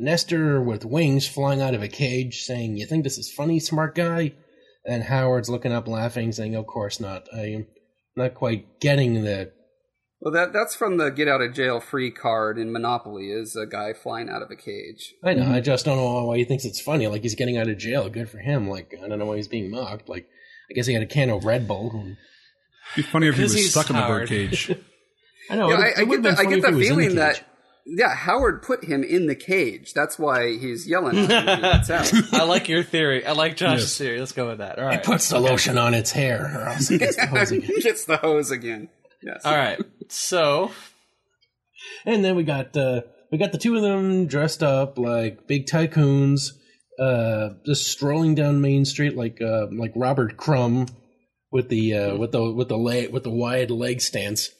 Nestor 0.00 0.60
with 0.60 0.84
wings 0.84 1.26
flying 1.28 1.60
out 1.60 1.74
of 1.74 1.82
a 1.82 1.88
cage, 1.88 2.42
saying, 2.42 2.76
"You 2.76 2.86
think 2.86 3.02
this 3.04 3.18
is 3.18 3.32
funny, 3.32 3.58
smart 3.58 3.94
guy?" 3.94 4.34
And 4.84 5.02
Howard's 5.02 5.50
looking 5.50 5.72
up, 5.72 5.86
laughing, 5.86 6.32
saying, 6.32 6.54
"Of 6.54 6.66
course 6.66 6.98
not. 6.98 7.28
I'm 7.32 7.66
not 8.18 8.34
quite 8.34 8.80
getting 8.80 9.22
the 9.24 9.52
Well, 10.20 10.32
that 10.34 10.52
that's 10.52 10.74
from 10.74 10.98
the 10.98 11.10
get 11.10 11.28
out 11.28 11.40
of 11.40 11.54
jail 11.54 11.80
free 11.80 12.10
card 12.10 12.58
in 12.58 12.72
Monopoly. 12.72 13.30
Is 13.30 13.56
a 13.56 13.66
guy 13.66 13.94
flying 13.94 14.28
out 14.28 14.42
of 14.42 14.50
a 14.50 14.56
cage. 14.56 15.14
I 15.24 15.34
know. 15.34 15.42
I 15.42 15.46
mm-hmm. 15.46 15.62
just 15.62 15.84
don't 15.84 15.96
know 15.96 16.24
why 16.24 16.36
he 16.36 16.44
thinks 16.44 16.64
it's 16.64 16.80
funny. 16.80 17.06
Like 17.06 17.22
he's 17.22 17.34
getting 17.34 17.56
out 17.56 17.68
of 17.68 17.78
jail. 17.78 18.08
Good 18.10 18.28
for 18.28 18.38
him. 18.38 18.68
Like 18.68 18.94
I 19.02 19.08
don't 19.08 19.18
know 19.18 19.26
why 19.26 19.36
he's 19.36 19.48
being 19.48 19.70
mocked. 19.70 20.08
Like 20.08 20.28
I 20.70 20.74
guess 20.74 20.86
he 20.86 20.92
had 20.92 21.02
a 21.02 21.06
can 21.06 21.30
of 21.30 21.44
Red 21.44 21.66
Bull. 21.66 21.92
It'd 21.94 22.16
be 22.96 23.02
funnier 23.02 23.30
if 23.30 23.36
he 23.36 23.42
was 23.42 23.54
he's 23.54 23.70
stuck 23.70 23.88
in 23.90 23.96
the 23.96 24.02
Howard. 24.02 24.28
birdcage. 24.28 24.70
I 25.50 25.56
know. 25.56 25.70
Yeah, 25.70 25.76
it- 25.76 25.80
I, 25.80 25.86
it 25.86 25.98
I 25.98 26.04
get 26.04 26.08
been 26.08 26.22
the, 26.22 26.38
I 26.38 26.44
get 26.44 26.62
the 26.62 26.72
feeling 26.72 27.08
cage. 27.08 27.16
that 27.16 27.47
yeah, 27.96 28.14
Howard 28.14 28.62
put 28.62 28.84
him 28.84 29.02
in 29.02 29.26
the 29.26 29.34
cage. 29.34 29.92
That's 29.94 30.18
why 30.18 30.56
he's 30.58 30.86
yelling 30.86 31.16
at 31.18 31.30
him. 31.30 31.46
when 31.46 31.56
he 31.56 31.62
gets 31.62 31.90
out. 31.90 32.12
I 32.34 32.44
like 32.44 32.68
your 32.68 32.82
theory. 32.82 33.24
I 33.24 33.32
like 33.32 33.56
Josh's 33.56 33.84
Yes. 33.84 33.98
theory. 33.98 34.18
Let's 34.20 34.32
go 34.32 34.48
with 34.48 34.58
that. 34.58 34.78
All 34.78 34.84
right. 34.84 34.94
it 34.94 34.96
right. 34.98 35.04
puts 35.04 35.28
the 35.28 35.40
lotion 35.40 35.78
on 35.78 35.94
its 35.94 36.10
hair, 36.12 36.44
or 36.54 36.68
else 36.68 36.90
it 36.90 36.98
gets 36.98 37.16
the 37.16 37.26
hose 37.26 37.50
again. 37.52 37.62
he 37.74 37.80
gets 37.80 38.04
the 38.04 38.16
hose 38.18 38.50
again. 38.50 38.88
Yes. 39.22 39.42
All 39.44 39.56
right. 39.56 39.78
So 40.08 40.70
And 42.04 42.24
then 42.24 42.36
we 42.36 42.42
got 42.44 42.76
uh, 42.76 43.02
we 43.32 43.38
got 43.38 43.52
the 43.52 43.58
two 43.58 43.76
of 43.76 43.82
them 43.82 44.26
dressed 44.26 44.62
up 44.62 44.98
like 44.98 45.46
big 45.46 45.66
tycoons, 45.66 46.50
uh, 46.98 47.50
just 47.66 47.88
strolling 47.90 48.34
down 48.34 48.60
Main 48.60 48.84
Street 48.84 49.16
like 49.16 49.40
uh, 49.42 49.66
like 49.72 49.92
Robert 49.96 50.36
Crumb 50.36 50.86
with 51.50 51.68
the 51.68 51.94
uh, 51.94 52.16
with 52.16 52.32
the 52.32 52.52
with 52.52 52.68
the 52.68 52.76
leg 52.78 53.12
with 53.12 53.24
the 53.24 53.30
wide 53.30 53.70
leg 53.70 54.00
stance 54.00 54.50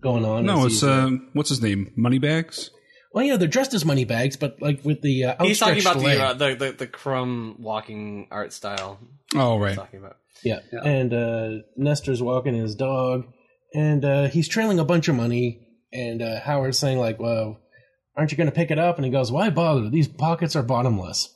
going 0.00 0.24
on. 0.24 0.44
no, 0.46 0.66
it's 0.66 0.82
uh, 0.82 0.90
uh, 0.90 1.10
what's 1.32 1.48
his 1.50 1.60
name? 1.62 1.92
Moneybags. 1.96 2.70
Well, 3.16 3.24
yeah, 3.24 3.38
they're 3.38 3.48
dressed 3.48 3.72
as 3.72 3.86
money 3.86 4.04
bags, 4.04 4.36
but 4.36 4.60
like 4.60 4.84
with 4.84 5.00
the 5.00 5.24
uh, 5.24 5.42
he's 5.42 5.58
talking 5.58 5.80
about 5.80 5.96
leg. 5.96 6.18
the, 6.18 6.24
uh, 6.24 6.32
the 6.34 6.54
the 6.54 6.72
the 6.72 6.86
crumb 6.86 7.56
walking 7.58 8.28
art 8.30 8.52
style. 8.52 8.98
Oh 9.34 9.58
right. 9.58 9.74
talking 9.74 10.00
about. 10.00 10.18
Yeah. 10.44 10.60
Yeah. 10.70 10.80
And 10.84 11.14
uh, 11.14 11.50
Nestor's 11.78 12.22
walking 12.22 12.52
his 12.52 12.74
dog, 12.74 13.24
and 13.72 14.04
uh, 14.04 14.28
he's 14.28 14.48
trailing 14.48 14.78
a 14.78 14.84
bunch 14.84 15.08
of 15.08 15.16
money. 15.16 15.66
And 15.94 16.20
uh, 16.20 16.40
Howard's 16.40 16.78
saying, 16.78 16.98
like, 16.98 17.18
well, 17.18 17.58
aren't 18.14 18.32
you 18.32 18.36
going 18.36 18.50
to 18.50 18.54
pick 18.54 18.70
it 18.70 18.78
up? 18.78 18.96
And 18.96 19.04
he 19.06 19.10
goes, 19.10 19.32
why 19.32 19.48
bother? 19.48 19.88
These 19.88 20.08
pockets 20.08 20.54
are 20.54 20.62
bottomless. 20.62 21.32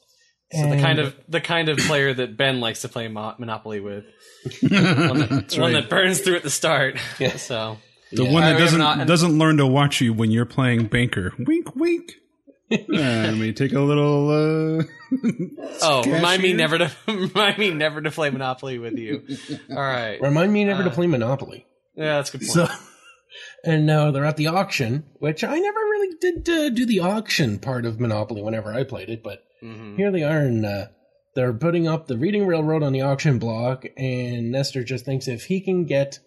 So 0.53 0.69
the 0.69 0.83
kind 0.83 0.99
of 0.99 1.17
the 1.29 1.41
kind 1.41 1.71
of 1.71 1.79
player 1.79 2.13
that 2.13 2.37
Ben 2.37 2.61
likes 2.61 2.83
to 2.83 2.91
play 2.91 3.09
Monopoly 3.09 3.81
with, 3.81 4.05
one 4.61 4.71
that, 5.21 5.55
one 5.57 5.73
right. 5.73 5.73
that 5.81 5.89
burns 5.89 6.21
through 6.21 6.37
at 6.37 6.43
the 6.43 6.51
start. 6.51 6.99
Yeah. 7.19 7.37
So 7.39 7.79
The 8.13 8.25
Yeah. 8.25 8.33
one 8.33 8.43
that 8.43 8.59
doesn't 8.59 8.79
not- 8.79 9.07
doesn't 9.07 9.39
learn 9.39 9.57
to 9.59 9.67
watch 9.67 10.01
you 10.01 10.13
when 10.13 10.31
you're 10.31 10.45
playing 10.47 10.87
banker. 10.87 11.33
Wink, 11.39 11.75
wink. 11.77 12.13
Let 12.71 13.35
me 13.37 13.53
take 13.53 13.73
a 13.73 13.81
little. 13.81 14.29
Uh, 14.81 14.85
oh, 15.83 16.03
remind 16.11 16.43
me 16.43 16.53
never 16.53 16.79
to 16.79 16.91
remind 17.09 17.59
me 17.59 17.73
never 17.73 18.01
to 18.01 18.11
play 18.11 18.31
Monopoly 18.31 18.79
with 18.79 18.97
you. 18.97 19.23
All 19.71 19.77
right. 19.77 20.21
Remind 20.21 20.53
me 20.53 20.65
never 20.65 20.85
to 20.85 20.91
Uh, 20.91 20.95
play 20.95 21.07
Monopoly. 21.09 21.67
Yeah, 21.97 22.17
that's 22.17 22.33
a 22.33 22.39
good 22.39 22.47
point. 22.49 22.69
So, 22.69 22.75
and 23.65 23.87
now 23.87 24.11
they're 24.11 24.25
at 24.25 24.37
the 24.37 24.47
auction, 24.49 25.05
which 25.19 25.43
I 25.45 25.59
never 25.59 25.79
really 25.81 26.17
did 26.21 26.49
uh, 26.49 26.71
do 26.71 26.87
the 26.87 27.01
auction 27.01 27.59
part 27.59 27.85
of 27.87 27.99
Monopoly 28.01 28.43
whenever 28.43 28.73
I 28.73 28.85
played 28.85 29.09
it, 29.11 29.23
but 29.23 29.41
Mhm. 29.65 29.97
here 29.97 30.11
they 30.13 30.23
are, 30.23 30.39
and 30.41 30.65
uh, 30.65 30.87
they're 31.35 31.53
putting 31.53 31.87
up 31.89 32.07
the 32.07 32.17
Reading 32.19 32.47
Railroad 32.47 32.83
on 32.83 32.93
the 32.93 33.03
auction 33.03 33.39
block, 33.39 33.85
and 33.97 34.51
Nestor 34.53 34.85
just 34.85 35.05
thinks 35.05 35.27
if 35.29 35.45
he 35.47 35.61
can 35.61 35.85
get 35.87 36.21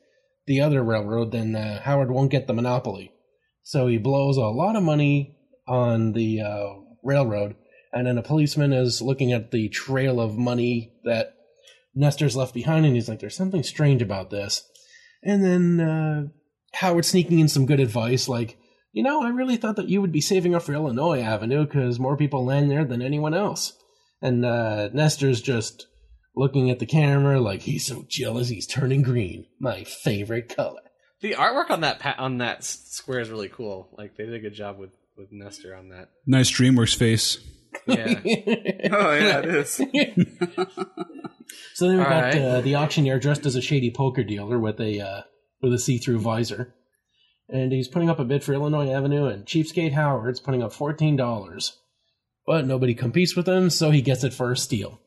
the 0.45 0.61
other 0.61 0.83
railroad, 0.83 1.31
then 1.31 1.55
uh, 1.55 1.81
Howard 1.81 2.11
won't 2.11 2.31
get 2.31 2.47
the 2.47 2.53
monopoly. 2.53 3.11
So 3.63 3.87
he 3.87 3.97
blows 3.97 4.37
a 4.37 4.41
lot 4.41 4.75
of 4.75 4.83
money 4.83 5.37
on 5.67 6.11
the 6.13 6.41
uh, 6.41 6.69
railroad, 7.03 7.55
and 7.93 8.05
then 8.05 8.17
a 8.17 8.23
policeman 8.23 8.73
is 8.73 9.01
looking 9.01 9.31
at 9.31 9.51
the 9.51 9.69
trail 9.69 10.19
of 10.19 10.37
money 10.37 10.93
that 11.05 11.35
Nestor's 11.95 12.35
left 12.35 12.53
behind, 12.53 12.85
and 12.85 12.95
he's 12.95 13.07
like, 13.07 13.19
"There's 13.19 13.37
something 13.37 13.63
strange 13.63 14.01
about 14.01 14.29
this." 14.29 14.67
And 15.23 15.43
then 15.43 15.79
uh, 15.79 16.23
Howard 16.73 17.05
sneaking 17.05 17.39
in 17.39 17.47
some 17.47 17.65
good 17.65 17.79
advice, 17.79 18.27
like, 18.27 18.57
"You 18.91 19.03
know, 19.03 19.23
I 19.23 19.29
really 19.29 19.55
thought 19.55 19.77
that 19.77 19.89
you 19.89 20.01
would 20.01 20.11
be 20.11 20.21
saving 20.21 20.55
up 20.55 20.63
for 20.63 20.73
Illinois 20.73 21.21
Avenue 21.21 21.65
because 21.65 21.99
more 21.99 22.17
people 22.17 22.43
land 22.43 22.69
there 22.69 22.83
than 22.83 23.01
anyone 23.01 23.33
else." 23.33 23.73
And 24.21 24.45
uh, 24.45 24.89
Nestor's 24.93 25.41
just 25.41 25.87
looking 26.35 26.69
at 26.69 26.79
the 26.79 26.85
camera 26.85 27.39
like 27.39 27.61
he's 27.61 27.85
so 27.85 28.05
jealous 28.07 28.49
he's 28.49 28.67
turning 28.67 29.01
green. 29.01 29.45
My 29.59 29.83
favorite 29.83 30.55
color. 30.55 30.81
The 31.21 31.33
artwork 31.33 31.69
on 31.69 31.81
that 31.81 31.99
pa- 31.99 32.15
on 32.17 32.39
that 32.39 32.63
square 32.63 33.19
is 33.19 33.29
really 33.29 33.49
cool. 33.49 33.89
Like 33.97 34.17
they 34.17 34.25
did 34.25 34.33
a 34.33 34.39
good 34.39 34.53
job 34.53 34.77
with 34.77 34.91
with 35.17 35.29
Nestor 35.31 35.75
on 35.75 35.89
that. 35.89 36.09
nice 36.25 36.51
DreamWorks 36.51 36.95
face. 36.97 37.37
Yeah. 37.85 38.19
Oh 38.91 39.13
yeah, 39.13 39.39
it 39.39 39.45
is. 39.45 39.81
So 41.75 41.87
then 41.87 41.97
we 41.97 42.03
All 42.03 42.09
got 42.09 42.23
right. 42.23 42.35
uh, 42.41 42.61
the 42.61 42.75
auctioneer 42.75 43.19
dressed 43.19 43.45
as 43.45 43.55
a 43.55 43.61
shady 43.61 43.91
poker 43.91 44.23
dealer 44.23 44.59
with 44.59 44.79
a 44.79 44.99
uh, 44.99 45.21
with 45.61 45.73
a 45.73 45.79
see 45.79 45.97
through 45.97 46.19
visor, 46.19 46.73
and 47.49 47.71
he's 47.71 47.87
putting 47.87 48.09
up 48.09 48.19
a 48.19 48.23
bid 48.25 48.43
for 48.43 48.53
Illinois 48.53 48.91
Avenue, 48.91 49.25
and 49.25 49.45
Cheapskate 49.45 49.93
Howard's 49.93 50.39
putting 50.39 50.61
up 50.63 50.73
fourteen 50.73 51.15
dollars, 51.15 51.77
but 52.45 52.65
nobody 52.67 52.93
competes 52.93 53.35
with 53.35 53.47
him, 53.47 53.69
so 53.69 53.89
he 53.91 54.01
gets 54.01 54.23
it 54.23 54.33
for 54.33 54.51
a 54.51 54.57
steal. 54.57 54.99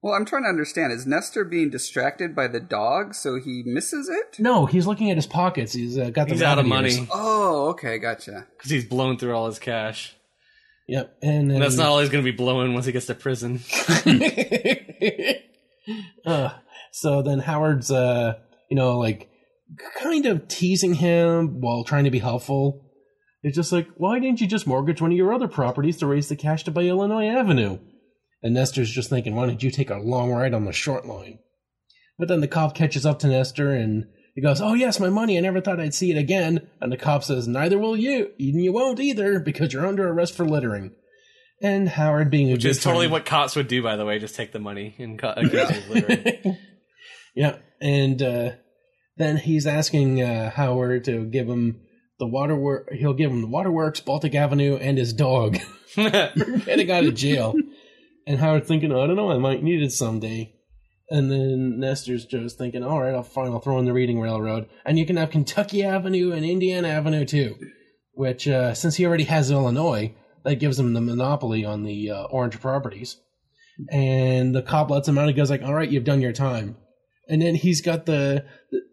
Well, 0.00 0.14
I'm 0.14 0.24
trying 0.24 0.44
to 0.44 0.48
understand. 0.48 0.92
Is 0.92 1.06
Nestor 1.06 1.44
being 1.44 1.70
distracted 1.70 2.36
by 2.36 2.46
the 2.46 2.60
dog, 2.60 3.14
so 3.14 3.40
he 3.40 3.62
misses 3.66 4.08
it? 4.08 4.36
No, 4.38 4.66
he's 4.66 4.86
looking 4.86 5.10
at 5.10 5.16
his 5.16 5.26
pockets. 5.26 5.72
He's 5.72 5.98
uh, 5.98 6.10
got 6.10 6.28
the 6.28 6.34
He's 6.34 6.42
out 6.42 6.58
of 6.58 6.66
rabbit 6.70 6.86
ears. 6.86 6.96
money 6.98 7.08
Oh, 7.12 7.68
okay, 7.70 7.98
gotcha. 7.98 8.46
because 8.56 8.70
he's 8.70 8.84
blown 8.84 9.18
through 9.18 9.34
all 9.34 9.46
his 9.46 9.58
cash. 9.58 10.14
Yep, 10.86 11.18
and, 11.20 11.50
then 11.50 11.56
And 11.56 11.64
that's 11.64 11.76
not 11.76 11.88
all 11.88 12.00
he's 12.00 12.08
going 12.08 12.24
to 12.24 12.30
be 12.30 12.36
blowing 12.36 12.72
once 12.74 12.86
he 12.86 12.92
gets 12.92 13.06
to 13.06 13.14
prison. 13.14 13.60
uh, 16.26 16.50
so 16.92 17.22
then 17.22 17.40
Howard's, 17.40 17.90
uh, 17.90 18.34
you 18.70 18.76
know, 18.76 18.98
like 18.98 19.28
kind 19.98 20.26
of 20.26 20.48
teasing 20.48 20.94
him 20.94 21.60
while 21.60 21.84
trying 21.84 22.04
to 22.04 22.10
be 22.10 22.20
helpful. 22.20 22.84
It's 23.42 23.56
just 23.56 23.72
like, 23.72 23.88
why 23.96 24.18
didn't 24.18 24.40
you 24.40 24.46
just 24.46 24.66
mortgage 24.66 25.00
one 25.02 25.10
of 25.10 25.16
your 25.16 25.32
other 25.32 25.48
properties 25.48 25.96
to 25.98 26.06
raise 26.06 26.28
the 26.28 26.36
cash 26.36 26.64
to 26.64 26.70
buy 26.70 26.82
Illinois 26.82 27.26
Avenue? 27.26 27.78
And 28.42 28.54
Nestor's 28.54 28.90
just 28.90 29.10
thinking, 29.10 29.34
why 29.34 29.46
don't 29.46 29.62
you 29.62 29.70
take 29.70 29.90
a 29.90 29.96
long 29.98 30.30
ride 30.30 30.54
on 30.54 30.64
the 30.64 30.72
short 30.72 31.06
line? 31.06 31.38
But 32.18 32.28
then 32.28 32.40
the 32.40 32.48
cop 32.48 32.74
catches 32.74 33.04
up 33.06 33.18
to 33.20 33.28
Nestor 33.28 33.70
and 33.72 34.06
he 34.34 34.40
goes, 34.42 34.60
Oh, 34.60 34.74
yes, 34.74 35.00
my 35.00 35.08
money. 35.08 35.36
I 35.36 35.40
never 35.40 35.60
thought 35.60 35.80
I'd 35.80 35.94
see 35.94 36.10
it 36.12 36.16
again. 36.16 36.68
And 36.80 36.92
the 36.92 36.96
cop 36.96 37.24
says, 37.24 37.48
Neither 37.48 37.78
will 37.78 37.96
you. 37.96 38.30
And 38.38 38.62
you 38.62 38.72
won't 38.72 39.00
either 39.00 39.40
because 39.40 39.72
you're 39.72 39.86
under 39.86 40.08
arrest 40.08 40.34
for 40.36 40.44
littering. 40.44 40.92
And 41.60 41.88
Howard, 41.88 42.30
being 42.30 42.50
a 42.50 42.52
Which 42.52 42.64
is 42.64 42.80
totally 42.80 43.06
friend- 43.06 43.12
what 43.12 43.24
cops 43.24 43.56
would 43.56 43.66
do, 43.66 43.82
by 43.82 43.96
the 43.96 44.04
way. 44.04 44.18
Just 44.20 44.36
take 44.36 44.52
the 44.52 44.60
money 44.60 44.94
and 44.98 45.18
cut 45.18 45.38
accuse 45.38 45.88
littering. 45.88 46.56
yeah, 47.34 47.56
and 47.80 48.22
uh, 48.22 48.50
then 49.16 49.36
he's 49.38 49.66
asking 49.66 50.22
uh, 50.22 50.50
Howard 50.50 51.04
to 51.06 51.24
give 51.24 51.48
him 51.48 51.80
the 52.20 52.28
water. 52.28 52.86
He'll 52.92 53.14
give 53.14 53.32
him 53.32 53.40
the 53.40 53.48
waterworks, 53.48 53.98
Baltic 53.98 54.36
Avenue, 54.36 54.76
and 54.76 54.96
his 54.98 55.12
dog 55.12 55.58
getting 55.96 56.90
out 56.92 57.04
of 57.04 57.14
jail. 57.16 57.54
And 58.28 58.40
Howard 58.40 58.66
thinking, 58.66 58.92
oh, 58.92 59.02
I 59.02 59.06
don't 59.06 59.16
know, 59.16 59.30
I 59.30 59.38
might 59.38 59.62
need 59.62 59.82
it 59.82 59.90
someday. 59.90 60.52
And 61.08 61.30
then 61.30 61.80
Nestor's 61.80 62.26
just 62.26 62.58
thinking, 62.58 62.84
all 62.84 63.00
right, 63.00 63.14
I'll 63.14 63.22
fine, 63.22 63.52
I'll 63.52 63.58
throw 63.58 63.78
in 63.78 63.86
the 63.86 63.94
Reading 63.94 64.20
Railroad. 64.20 64.68
And 64.84 64.98
you 64.98 65.06
can 65.06 65.16
have 65.16 65.30
Kentucky 65.30 65.82
Avenue 65.82 66.32
and 66.32 66.44
Indiana 66.44 66.88
Avenue 66.88 67.24
too, 67.24 67.56
which, 68.12 68.46
uh, 68.46 68.74
since 68.74 68.96
he 68.96 69.06
already 69.06 69.24
has 69.24 69.50
Illinois, 69.50 70.14
that 70.44 70.56
gives 70.56 70.78
him 70.78 70.92
the 70.92 71.00
monopoly 71.00 71.64
on 71.64 71.84
the 71.84 72.10
uh, 72.10 72.24
orange 72.24 72.60
properties. 72.60 73.16
And 73.90 74.54
the 74.54 74.60
cop 74.60 74.90
lets 74.90 75.08
him 75.08 75.16
out 75.16 75.28
and 75.28 75.36
goes 75.36 75.48
like, 75.48 75.62
all 75.62 75.74
right, 75.74 75.90
you've 75.90 76.04
done 76.04 76.20
your 76.20 76.34
time. 76.34 76.76
And 77.30 77.40
then 77.40 77.54
he's 77.54 77.80
got 77.80 78.04
the, 78.04 78.44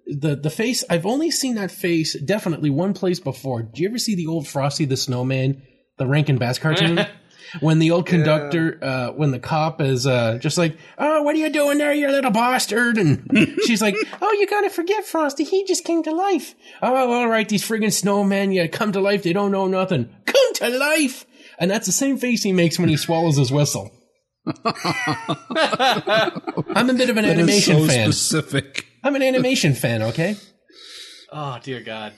the, 0.07 0.37
the 0.37 0.49
face. 0.49 0.85
I've 0.89 1.05
only 1.05 1.29
seen 1.29 1.55
that 1.55 1.71
face 1.71 2.17
definitely 2.17 2.69
one 2.69 2.93
place 2.93 3.19
before. 3.19 3.63
Did 3.63 3.79
you 3.79 3.89
ever 3.89 3.97
see 3.97 4.15
the 4.15 4.27
old 4.27 4.47
Frosty 4.47 4.85
the 4.85 4.95
Snowman, 4.95 5.61
the 5.97 6.07
Rankin 6.07 6.37
Bass 6.37 6.57
cartoon? 6.57 7.05
when 7.61 7.79
the 7.79 7.91
old 7.91 8.05
conductor, 8.05 8.79
uh, 8.81 9.09
when 9.11 9.31
the 9.31 9.39
cop 9.39 9.81
is 9.81 10.07
uh, 10.07 10.37
just 10.39 10.57
like, 10.57 10.77
"Oh, 10.97 11.23
what 11.23 11.35
are 11.35 11.39
you 11.39 11.49
doing 11.49 11.77
there, 11.77 11.93
you 11.93 12.09
little 12.09 12.31
bastard?" 12.31 12.97
and 12.97 13.57
she's 13.65 13.81
like, 13.81 13.95
"Oh, 14.21 14.31
you 14.33 14.47
gotta 14.47 14.69
forget 14.69 15.05
Frosty. 15.05 15.43
He 15.43 15.65
just 15.65 15.83
came 15.83 16.03
to 16.03 16.11
life. 16.11 16.55
Oh, 16.81 17.11
all 17.13 17.27
right, 17.27 17.47
these 17.47 17.63
friggin' 17.63 17.87
snowmen, 17.87 18.53
yeah, 18.53 18.67
come 18.67 18.91
to 18.93 19.01
life. 19.01 19.23
They 19.23 19.33
don't 19.33 19.51
know 19.51 19.67
nothing. 19.67 20.09
Come 20.25 20.53
to 20.55 20.69
life." 20.69 21.25
And 21.57 21.71
that's 21.71 21.85
the 21.85 21.93
same 21.93 22.17
face 22.17 22.43
he 22.43 22.51
makes 22.51 22.77
when 22.77 22.89
he 22.89 22.97
swallows 22.97 23.37
his 23.37 23.51
whistle. 23.51 23.91
I'm 24.45 24.53
a 26.89 26.93
bit 26.93 27.09
of 27.09 27.17
an 27.17 27.23
That 27.25 27.37
is 27.37 27.39
animation 27.39 27.75
so 27.79 27.87
fan. 27.87 28.11
specific. 28.11 28.85
I'm 29.03 29.15
an 29.15 29.23
animation 29.23 29.73
fan. 29.73 30.03
Okay. 30.03 30.35
Oh 31.31 31.57
dear 31.63 31.81
God. 31.81 32.13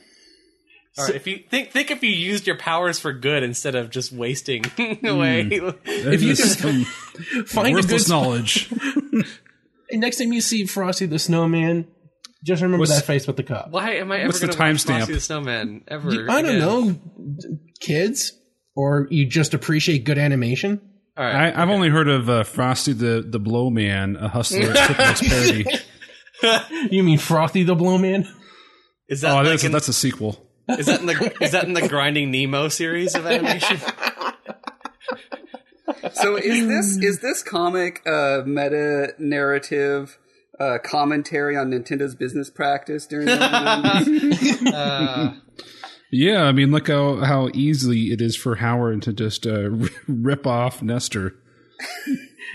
All 0.97 1.05
right, 1.05 1.15
if 1.15 1.27
you 1.27 1.43
think 1.49 1.71
think 1.71 1.91
if 1.91 2.01
you 2.03 2.09
used 2.09 2.47
your 2.47 2.57
powers 2.57 2.99
for 2.99 3.13
good 3.13 3.43
instead 3.43 3.75
of 3.75 3.89
just 3.89 4.11
wasting 4.11 4.63
away. 5.03 5.41
If 5.85 6.21
you 6.21 6.29
you 6.29 6.55
can 6.55 6.83
Find 7.45 7.77
a 7.77 7.81
good 7.81 8.09
knowledge. 8.09 8.69
Next 9.91 10.17
time 10.17 10.33
you 10.33 10.41
see 10.41 10.65
Frosty 10.65 11.05
the 11.05 11.19
Snowman, 11.19 11.87
just 12.43 12.61
remember 12.61 12.81
What's- 12.81 12.95
that 12.95 13.05
face 13.05 13.25
with 13.27 13.37
the 13.37 13.43
cup. 13.43 13.69
Why 13.71 13.95
am 13.95 14.11
I 14.11 14.17
ever 14.19 14.31
going 14.33 14.51
to 14.51 14.57
watch? 14.59 14.83
Frosty 14.83 15.13
the 15.13 15.19
Snowman 15.21 15.83
ever? 15.87 16.29
I 16.29 16.41
don't 16.41 16.59
know, 16.59 16.95
kids, 17.79 18.33
or 18.75 19.07
you 19.11 19.25
just 19.25 19.53
appreciate 19.53 20.03
good 20.03 20.17
animation. 20.17 20.81
All 21.15 21.23
right, 21.23 21.55
I, 21.55 21.61
I've 21.61 21.69
only 21.69 21.89
heard 21.89 22.07
of 22.09 22.29
uh, 22.29 22.43
Frosty 22.43 22.93
the 22.93 23.23
the 23.27 23.39
Blow 23.39 23.69
Man, 23.69 24.15
a 24.17 24.27
hustler 24.27 24.71
at 24.71 25.19
parody. 25.19 25.65
You 26.91 27.03
mean 27.03 27.17
Frosty 27.17 27.63
the 27.63 27.75
Blowman? 27.75 28.27
is 29.09 29.21
that 29.21 29.31
Oh, 29.31 29.35
like 29.37 29.45
that's, 29.45 29.63
in, 29.63 29.71
that's 29.71 29.87
a 29.87 29.93
sequel. 29.93 30.46
Is 30.69 30.85
that 30.87 30.99
in 31.01 31.05
the 31.05 31.37
is 31.41 31.51
that 31.51 31.65
in 31.65 31.73
the 31.73 31.87
Grinding 31.87 32.31
Nemo 32.31 32.67
series 32.69 33.15
of 33.15 33.25
animation? 33.25 33.77
So 36.13 36.35
is 36.35 36.67
this 36.67 36.97
is 36.97 37.19
this 37.19 37.43
comic 37.43 38.01
uh, 38.07 38.41
meta 38.45 39.13
narrative 39.19 40.17
uh, 40.59 40.77
commentary 40.83 41.55
on 41.55 41.69
Nintendo's 41.71 42.15
business 42.15 42.49
practice 42.49 43.05
during 43.05 43.27
the 43.27 43.35
90s? 43.37 44.73
Uh, 44.73 45.33
Yeah, 46.11 46.43
I 46.43 46.51
mean, 46.51 46.71
look 46.71 46.87
how 46.87 47.17
how 47.17 47.49
easily 47.53 48.11
it 48.11 48.21
is 48.21 48.35
for 48.35 48.55
Howard 48.55 49.01
to 49.03 49.13
just 49.13 49.45
uh, 49.47 49.69
rip 50.07 50.45
off 50.47 50.81
Nestor. 50.81 51.35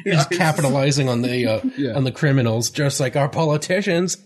You're 0.05 0.15
just 0.15 0.31
capitalizing 0.31 1.09
on 1.09 1.23
the 1.23 1.47
uh, 1.47 1.61
Yeah. 1.77 1.95
on 1.95 2.05
the 2.05 2.13
criminals, 2.13 2.71
just 2.71 3.01
like 3.01 3.17
our 3.17 3.29
politicians. 3.29 4.19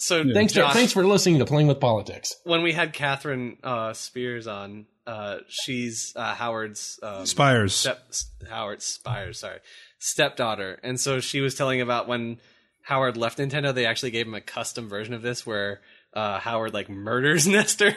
So 0.00 0.24
Thanks, 0.32 0.52
Josh, 0.52 0.72
thanks 0.72 0.92
for 0.92 1.04
listening 1.06 1.38
to 1.38 1.44
Playing 1.44 1.66
with 1.68 1.78
Politics. 1.80 2.34
when 2.44 2.62
we 2.62 2.72
had 2.72 2.92
Catherine 2.92 3.56
uh, 3.62 3.92
Spears 3.92 4.46
on, 4.46 4.86
uh, 5.06 5.38
she's 5.48 6.12
uh, 6.16 6.34
Howard's 6.34 6.98
um, 7.02 7.26
Spires. 7.26 7.74
step 7.74 8.02
Howard 8.48 8.82
Spires, 8.82 9.38
sorry, 9.40 9.58
stepdaughter, 9.98 10.78
and 10.82 10.98
so 10.98 11.20
she 11.20 11.40
was 11.40 11.54
telling 11.54 11.80
about 11.80 12.08
when 12.08 12.38
Howard 12.82 13.16
left 13.16 13.38
Nintendo, 13.38 13.72
they 13.74 13.86
actually 13.86 14.10
gave 14.10 14.26
him 14.26 14.34
a 14.34 14.40
custom 14.40 14.88
version 14.88 15.14
of 15.14 15.22
this 15.22 15.44
where 15.46 15.80
uh, 16.14 16.38
Howard 16.40 16.74
like 16.74 16.88
murders 16.88 17.46
Nestor. 17.48 17.94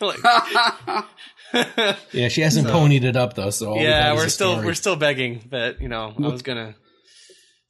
like, 0.00 0.18
Yeah, 2.12 2.28
she 2.28 2.42
hasn't 2.42 2.68
ponied 2.68 3.04
it 3.04 3.16
up 3.16 3.34
though, 3.34 3.50
so 3.50 3.76
yeah, 3.76 4.12
we're 4.14 4.28
still 4.28 4.52
story. 4.52 4.66
we're 4.66 4.74
still 4.74 4.96
begging, 4.96 5.42
but 5.48 5.80
you 5.80 5.88
know, 5.88 6.12
I 6.16 6.28
was 6.28 6.42
gonna. 6.42 6.74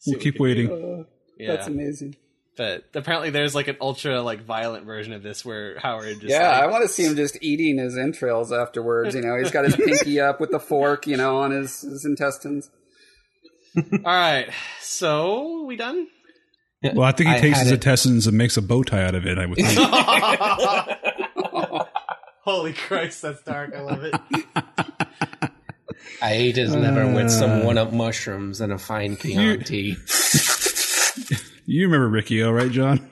We'll 0.06 0.14
what 0.16 0.24
we 0.24 0.30
keep 0.30 0.40
waiting. 0.40 0.66
do. 0.68 1.06
Yeah, 1.38 1.54
That's 1.56 1.68
amazing. 1.68 2.16
But 2.58 2.84
apparently 2.92 3.30
there's 3.30 3.54
like 3.54 3.68
an 3.68 3.76
ultra 3.80 4.20
like 4.20 4.42
violent 4.42 4.84
version 4.84 5.12
of 5.12 5.22
this 5.22 5.44
where 5.44 5.78
Howard 5.78 6.20
just 6.20 6.24
Yeah, 6.24 6.50
like, 6.50 6.62
I 6.64 6.66
want 6.66 6.82
to 6.82 6.88
see 6.88 7.04
him 7.04 7.14
just 7.14 7.38
eating 7.40 7.78
his 7.78 7.96
entrails 7.96 8.52
afterwards. 8.52 9.14
You 9.14 9.22
know, 9.22 9.38
he's 9.38 9.52
got 9.52 9.64
his 9.64 9.76
pinky 9.76 10.20
up 10.20 10.40
with 10.40 10.50
the 10.50 10.58
fork, 10.58 11.06
you 11.06 11.16
know, 11.16 11.38
on 11.38 11.52
his, 11.52 11.82
his 11.82 12.04
intestines. 12.04 12.68
All 13.76 13.84
right, 14.04 14.50
so 14.80 15.64
we 15.66 15.76
done? 15.76 16.08
Well, 16.82 17.04
I 17.04 17.12
think 17.12 17.30
he 17.30 17.36
I 17.36 17.40
takes 17.40 17.60
his 17.60 17.70
it. 17.70 17.74
intestines 17.74 18.26
and 18.26 18.36
makes 18.36 18.56
a 18.56 18.62
bow 18.62 18.82
tie 18.82 19.04
out 19.04 19.14
of 19.14 19.24
it. 19.24 19.38
I 19.38 19.46
would 19.46 19.56
think. 19.56 19.78
Holy 22.44 22.72
Christ, 22.72 23.22
that's 23.22 23.42
dark. 23.42 23.72
I 23.74 23.82
love 23.82 24.02
it. 24.02 24.14
I 26.20 26.32
ate 26.32 26.56
his 26.56 26.74
liver 26.74 27.14
with 27.14 27.30
some 27.30 27.62
uh. 27.62 27.64
one-up 27.64 27.92
mushrooms 27.92 28.60
and 28.60 28.72
a 28.72 28.78
fine 28.78 29.16
Chianti. 29.16 29.96
You 31.70 31.84
remember 31.84 32.08
Riki-Oh, 32.08 32.50
right, 32.50 32.70
John? 32.70 33.06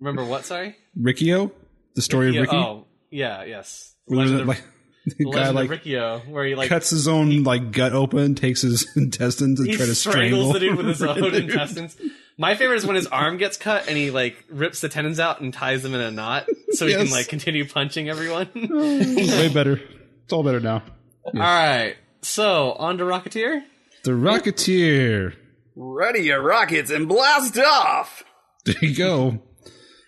Remember 0.00 0.24
what? 0.24 0.44
Sorry. 0.44 0.74
Riki-Oh, 0.96 1.52
the 1.94 2.02
story 2.02 2.32
Yeah, 2.32 2.40
of 2.40 2.46
Ricky. 2.46 2.56
Oh, 2.56 2.86
yeah, 3.08 3.44
yes. 3.44 3.94
Legend 4.08 4.40
of, 4.40 4.48
like, 4.48 4.62
the 5.06 5.24
guy 5.30 5.50
like 5.50 5.70
Riki-Oh, 5.70 6.22
where 6.28 6.44
he 6.44 6.56
like 6.56 6.68
cuts 6.68 6.90
his 6.90 7.06
own 7.06 7.44
like 7.44 7.70
gut 7.70 7.92
open, 7.92 8.34
takes 8.34 8.62
his 8.62 8.88
intestines, 8.96 9.60
and 9.60 9.68
he 9.68 9.76
try 9.76 9.86
to 9.86 9.94
strangle 9.94 10.52
the 10.52 10.58
dude 10.58 10.76
with 10.76 10.86
his 10.86 11.02
own 11.04 11.32
intestines. 11.36 11.96
My 12.36 12.56
favorite 12.56 12.78
is 12.78 12.86
when 12.86 12.96
his 12.96 13.06
arm 13.06 13.36
gets 13.36 13.56
cut 13.58 13.86
and 13.86 13.96
he 13.96 14.10
like 14.10 14.42
rips 14.48 14.80
the 14.80 14.88
tendons 14.88 15.20
out 15.20 15.40
and 15.40 15.54
ties 15.54 15.84
them 15.84 15.94
in 15.94 16.00
a 16.00 16.10
knot 16.10 16.48
so 16.72 16.84
he 16.84 16.94
can 16.94 17.10
like 17.10 17.28
continue 17.28 17.64
punching 17.64 18.08
everyone. 18.08 18.48
Way 18.54 19.50
better. 19.50 19.80
It's 20.24 20.32
all 20.32 20.42
better 20.42 20.58
now. 20.58 20.82
All 21.26 21.32
right, 21.34 21.94
so 22.22 22.72
on 22.72 22.98
to 22.98 23.04
Rocketeer. 23.04 23.62
The 24.02 24.10
Rocketeer. 24.10 25.34
Ready 25.76 26.20
your 26.20 26.40
rockets 26.42 26.90
and 26.90 27.08
blast 27.08 27.58
off! 27.58 28.22
There 28.64 28.76
you 28.80 28.94
go. 28.96 29.38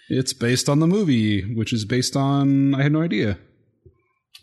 It's 0.08 0.32
based 0.32 0.68
on 0.68 0.78
the 0.78 0.86
movie, 0.86 1.42
which 1.54 1.72
is 1.72 1.84
based 1.84 2.16
on 2.16 2.74
I 2.74 2.82
had 2.84 2.92
no 2.92 3.02
idea. 3.02 3.38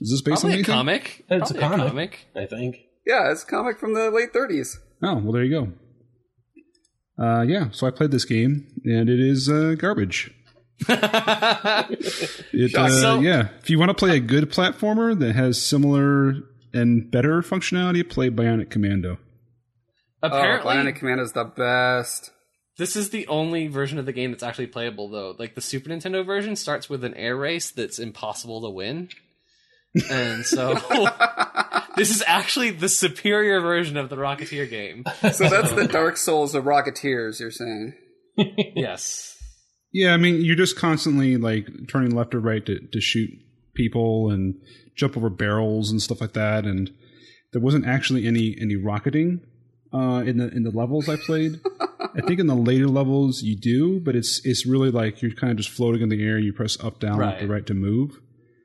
Is 0.02 0.10
this 0.12 0.22
based 0.22 0.42
Probably 0.42 0.48
on 0.48 0.52
a 0.52 0.54
anything? 0.58 0.74
comic. 0.76 1.26
It's 1.30 1.52
a 1.52 1.54
Probably 1.56 1.78
comic. 1.88 2.28
I 2.36 2.46
think. 2.46 2.78
Yeah, 3.06 3.32
it's 3.32 3.44
a 3.44 3.46
comic 3.46 3.80
from 3.80 3.94
the 3.94 4.12
late 4.12 4.34
30s. 4.34 4.78
Oh, 5.02 5.16
well, 5.20 5.32
there 5.34 5.44
you 5.44 5.52
go. 7.18 7.24
Uh, 7.24 7.42
yeah, 7.44 7.68
so 7.72 7.86
I 7.88 7.92
played 7.92 8.12
this 8.12 8.26
game, 8.26 8.68
and 8.86 9.08
it 9.10 9.20
is 9.20 9.50
uh, 9.50 9.76
garbage. 9.78 10.34
It, 12.56 12.76
uh, 12.76 12.90
So- 12.90 13.20
yeah, 13.20 13.50
if 13.62 13.70
you 13.70 13.80
want 13.80 13.90
to 13.90 13.94
play 13.96 14.16
a 14.16 14.20
good 14.20 14.50
platformer 14.52 15.18
that 15.18 15.34
has 15.36 15.62
similar 15.62 16.34
and 16.74 17.10
better 17.12 17.42
functionality, 17.42 18.08
play 18.08 18.30
Bionic 18.30 18.70
Commando. 18.70 19.18
Apparently, 20.24 20.74
oh, 20.74 20.78
Bionic 20.78 20.96
Commando's 20.96 21.34
the 21.34 21.44
best. 21.44 22.32
This 22.78 22.96
is 22.96 23.12
the 23.12 23.28
only 23.28 23.68
version 23.68 24.00
of 24.00 24.06
the 24.08 24.14
game 24.14 24.32
that's 24.32 24.42
actually 24.42 24.68
playable, 24.68 25.10
though. 25.10 25.36
Like 25.38 25.54
the 25.54 25.62
Super 25.62 25.90
Nintendo 25.90 26.26
version 26.26 26.56
starts 26.56 26.90
with 26.90 27.04
an 27.04 27.14
air 27.14 27.36
race 27.36 27.70
that's 27.70 28.00
impossible 28.00 28.62
to 28.62 28.70
win, 28.70 29.10
and 30.10 30.46
so 30.46 30.74
this 31.98 32.10
is 32.10 32.24
actually 32.26 32.72
the 32.72 32.90
superior 32.90 33.60
version 33.62 33.98
of 33.98 34.10
the 34.10 34.16
Rocketeer 34.16 34.70
game. 34.70 35.04
So 35.32 35.50
that's 35.50 35.74
the 35.74 35.88
Dark 35.88 36.18
Souls 36.18 36.56
of 36.56 36.64
Rocketeers, 36.64 37.40
you're 37.40 37.52
saying? 37.52 37.94
Yes, 38.76 39.38
Yeah, 39.92 40.16
I 40.16 40.18
mean, 40.18 40.42
you're 40.42 40.56
just 40.56 40.76
constantly 40.76 41.38
like 41.38 41.68
turning 41.88 42.16
left 42.16 42.34
or 42.34 42.40
right 42.40 42.66
to, 42.66 42.80
to 42.80 43.00
shoot 43.00 43.30
people 43.76 44.32
and 44.32 44.56
jump 44.96 45.16
over 45.16 45.30
barrels 45.30 45.92
and 45.92 46.02
stuff 46.02 46.20
like 46.20 46.34
that. 46.34 46.66
And 46.66 46.90
there 47.52 47.62
wasn't 47.62 47.86
actually 47.86 48.26
any 48.26 48.58
any 48.60 48.76
rocketing 48.76 49.42
uh, 49.94 50.24
in 50.26 50.38
the 50.38 50.50
in 50.50 50.64
the 50.64 50.72
levels 50.72 51.08
I 51.10 51.16
played. 51.18 51.60
I 52.16 52.22
think 52.22 52.40
in 52.40 52.48
the 52.48 52.56
later 52.56 52.88
levels 52.88 53.42
you 53.44 53.56
do, 53.56 54.00
but 54.00 54.16
it's 54.16 54.42
it's 54.44 54.66
really 54.66 54.92
like 54.92 55.22
you're 55.22 55.32
kind 55.32 55.52
of 55.52 55.58
just 55.58 55.70
floating 55.70 56.02
in 56.02 56.10
the 56.10 56.24
air. 56.24 56.38
You 56.40 56.54
press 56.54 56.78
up, 56.84 57.00
down, 57.00 57.18
left, 57.20 57.42
or 57.42 57.46
Right. 57.48 57.50
right 57.56 57.66
to 57.68 57.74
move. 57.74 58.20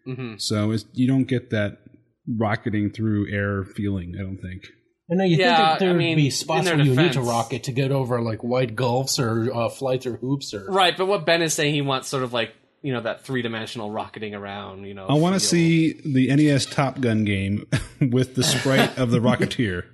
hmm 0.05 0.35
So 0.39 0.71
it's, 0.73 0.85
you 0.93 1.07
don't 1.07 1.25
get 1.25 1.51
that 1.51 1.79
rocketing 2.27 2.91
through 2.91 3.31
air 3.33 3.65
feeling. 3.65 4.15
I 4.19 4.23
don't 4.23 4.39
think. 4.39 4.65
I 5.11 5.15
know 5.15 5.25
you 5.25 5.37
Yeah, 5.39 5.57
think 5.57 5.69
that 5.71 5.79
there 5.79 5.89
I 5.89 5.93
would 5.93 5.99
mean, 5.99 6.17
be 6.17 6.29
spots 6.31 6.67
their 6.67 6.77
where 6.77 6.85
you 6.85 6.95
need 6.95 7.15
to 7.15 7.23
rocket 7.23 7.65
to 7.65 7.73
get 7.73 7.91
over 7.93 8.21
like 8.21 8.45
wide 8.45 8.77
gulfs 8.77 9.19
or 9.19 9.51
uh, 9.55 9.69
flights 9.71 10.05
or 10.05 10.17
hoops 10.17 10.53
or. 10.53 10.67
right. 10.71 10.95
But 10.97 11.07
what 11.07 11.25
Ben 11.25 11.41
is 11.41 11.55
saying, 11.55 11.73
he 11.75 11.81
wants 11.81 12.09
sort 12.09 12.23
of 12.25 12.33
like 12.35 12.53
you 12.83 12.93
know 12.93 13.01
that 13.01 13.25
three 13.25 13.41
dimensional 13.41 13.91
rocketing 13.91 14.35
around. 14.35 14.85
You 14.85 14.93
know, 14.95 15.07
I 15.07 15.15
want 15.15 15.35
to 15.35 15.41
see 15.41 15.95
the 16.05 16.35
NES 16.35 16.67
Top 16.67 17.01
Gun 17.01 17.25
game 17.25 17.67
with 18.01 18.35
the 18.35 18.45
sprite 18.45 18.99
of 18.99 19.11
the 19.11 19.19
Rocketeer. 19.29 19.85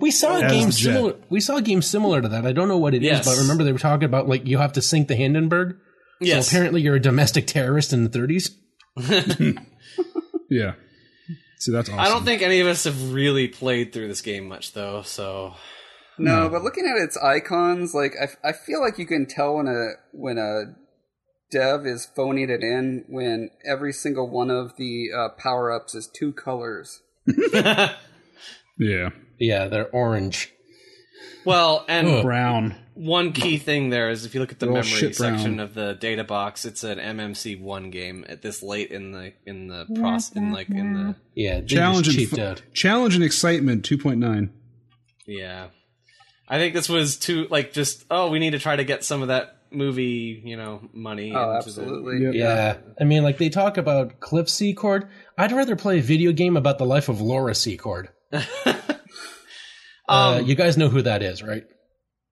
We 0.00 0.10
saw 0.10 0.36
a 0.38 0.48
game 0.48 0.70
similar. 0.72 1.14
We 1.28 1.40
saw 1.40 1.56
a 1.56 1.62
game 1.62 1.82
similar 1.82 2.20
to 2.22 2.28
that. 2.28 2.46
I 2.46 2.52
don't 2.52 2.68
know 2.68 2.78
what 2.78 2.94
it 2.94 3.02
is, 3.02 3.08
Yes. 3.10 3.24
but 3.26 3.36
remember 3.38 3.64
they 3.64 3.72
were 3.72 3.78
talking 3.78 4.04
about 4.04 4.28
like 4.28 4.46
you 4.46 4.58
have 4.58 4.72
to 4.74 4.82
sink 4.82 5.08
the 5.08 5.16
Hindenburg. 5.16 5.76
Yes, 6.20 6.46
So 6.48 6.56
apparently 6.56 6.82
you're 6.82 6.94
a 6.96 7.00
domestic 7.00 7.46
terrorist 7.46 7.92
in 7.92 8.04
the 8.04 8.10
30s. 8.10 8.50
Yeah. 10.50 10.72
See, 11.58 11.72
that's 11.72 11.88
awesome. 11.88 11.98
I 12.00 12.08
don't 12.08 12.24
think 12.24 12.42
any 12.42 12.60
of 12.60 12.66
us 12.66 12.84
have 12.84 13.12
really 13.14 13.48
played 13.48 13.92
through 13.92 14.08
this 14.08 14.20
game 14.20 14.48
much, 14.48 14.74
though. 14.74 15.00
So 15.02 15.54
No, 16.18 16.48
but 16.50 16.62
looking 16.62 16.86
at 16.86 17.02
its 17.02 17.16
icons, 17.16 17.94
like 17.94 18.12
I, 18.20 18.50
I 18.50 18.52
feel 18.52 18.80
like 18.82 18.98
you 18.98 19.06
can 19.06 19.24
tell 19.26 19.54
when 19.56 19.66
a 19.66 19.92
when 20.12 20.36
a 20.38 20.74
dev 21.50 21.86
is 21.86 22.04
phoning 22.14 22.50
it 22.50 22.62
in 22.62 23.04
when 23.08 23.48
every 23.66 23.92
single 23.94 24.28
one 24.28 24.50
of 24.50 24.76
the 24.76 25.06
uh, 25.16 25.28
power 25.38 25.72
ups 25.72 25.94
is 25.94 26.06
two 26.14 26.32
colors. 26.32 27.00
Yeah. 28.78 29.10
Yeah, 29.42 29.66
they're 29.68 29.88
orange. 29.88 30.52
well, 31.44 31.84
and 31.88 32.22
Brown. 32.22 32.76
one 32.94 33.32
key 33.32 33.56
thing 33.58 33.90
there 33.90 34.10
is 34.10 34.24
if 34.24 34.34
you 34.34 34.40
look 34.40 34.52
at 34.52 34.60
the 34.60 34.66
They're 34.66 34.76
all 34.76 34.82
memory 34.82 34.90
shit 34.98 35.16
brown. 35.18 35.36
section 35.38 35.58
of 35.60 35.74
the 35.74 35.94
data 35.94 36.22
box, 36.24 36.64
it's 36.64 36.84
an 36.84 36.98
MMC 36.98 37.60
one 37.60 37.90
game 37.90 38.24
at 38.28 38.42
this 38.42 38.62
late 38.62 38.90
in 38.92 39.12
the 39.12 39.32
in 39.44 39.66
the 39.66 39.86
process 39.98 40.36
in 40.36 40.52
like 40.52 40.68
in 40.70 40.92
the 40.94 41.16
Yeah, 41.34 41.60
they 41.60 41.66
Challenge 41.66 42.04
just 42.06 42.16
and, 42.18 42.26
cheaped 42.28 42.36
fu- 42.36 42.42
out. 42.46 42.62
challenge 42.72 43.14
and 43.16 43.24
excitement 43.24 43.84
2.9. 43.88 44.50
yeah. 45.26 45.68
I 46.48 46.58
think 46.58 46.74
this 46.74 46.88
was 46.88 47.16
too 47.16 47.46
like 47.50 47.72
just 47.72 48.04
oh 48.10 48.28
we 48.30 48.38
need 48.38 48.50
to 48.50 48.58
try 48.58 48.76
to 48.76 48.84
get 48.84 49.02
some 49.04 49.22
of 49.22 49.28
that 49.28 49.56
movie 49.70 50.42
you 50.44 50.56
know 50.56 50.88
money. 50.92 51.32
Oh, 51.34 51.56
into 51.56 51.70
the- 51.72 51.80
absolutely. 51.80 52.22
Yep. 52.26 52.34
Yeah, 52.34 52.76
I 53.00 53.04
mean, 53.04 53.22
like 53.22 53.38
they 53.38 53.48
talk 53.48 53.78
about 53.78 54.20
Cliff 54.20 54.48
Secord. 54.50 55.08
I'd 55.38 55.50
rather 55.52 55.76
play 55.76 55.98
a 55.98 56.02
video 56.02 56.30
game 56.32 56.56
about 56.58 56.76
the 56.78 56.84
life 56.84 57.08
of 57.08 57.20
Laura 57.22 57.54
Secord. 57.54 58.10
uh, 60.08 60.38
Um, 60.40 60.46
you 60.46 60.54
guys 60.54 60.76
know 60.76 60.88
who 60.88 61.02
that 61.02 61.22
is, 61.22 61.42
right? 61.42 61.64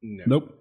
no. 0.03 0.25
Nope. 0.27 0.55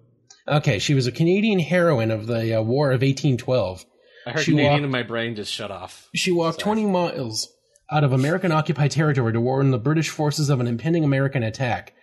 Okay, 0.48 0.80
she 0.80 0.94
was 0.96 1.06
a 1.06 1.12
Canadian 1.12 1.60
heroine 1.60 2.10
of 2.12 2.26
the 2.26 2.56
uh, 2.60 2.62
War 2.64 2.88
of 2.92 3.02
1812. 3.02 3.86
I 4.26 4.32
heard 4.32 4.40
She 4.44 4.52
Canadian 4.52 4.72
walked- 4.72 4.84
and 4.84 4.92
my 4.92 5.04
brain 5.04 5.36
just 5.36 5.54
shut 5.54 5.70
off. 5.72 6.10
She 6.16 6.32
walked 6.32 6.62
Sorry. 6.62 6.76
20 6.82 6.86
miles 6.88 7.48
out 7.92 8.04
of 8.04 8.14
American 8.14 8.52
occupied 8.52 8.92
territory 8.92 9.32
to 9.34 9.42
warn 9.42 9.72
the 9.72 9.78
British 9.78 10.10
forces 10.10 10.50
of 10.50 10.60
an 10.60 10.68
impending 10.68 11.04
American 11.04 11.44
attack. 11.44 11.94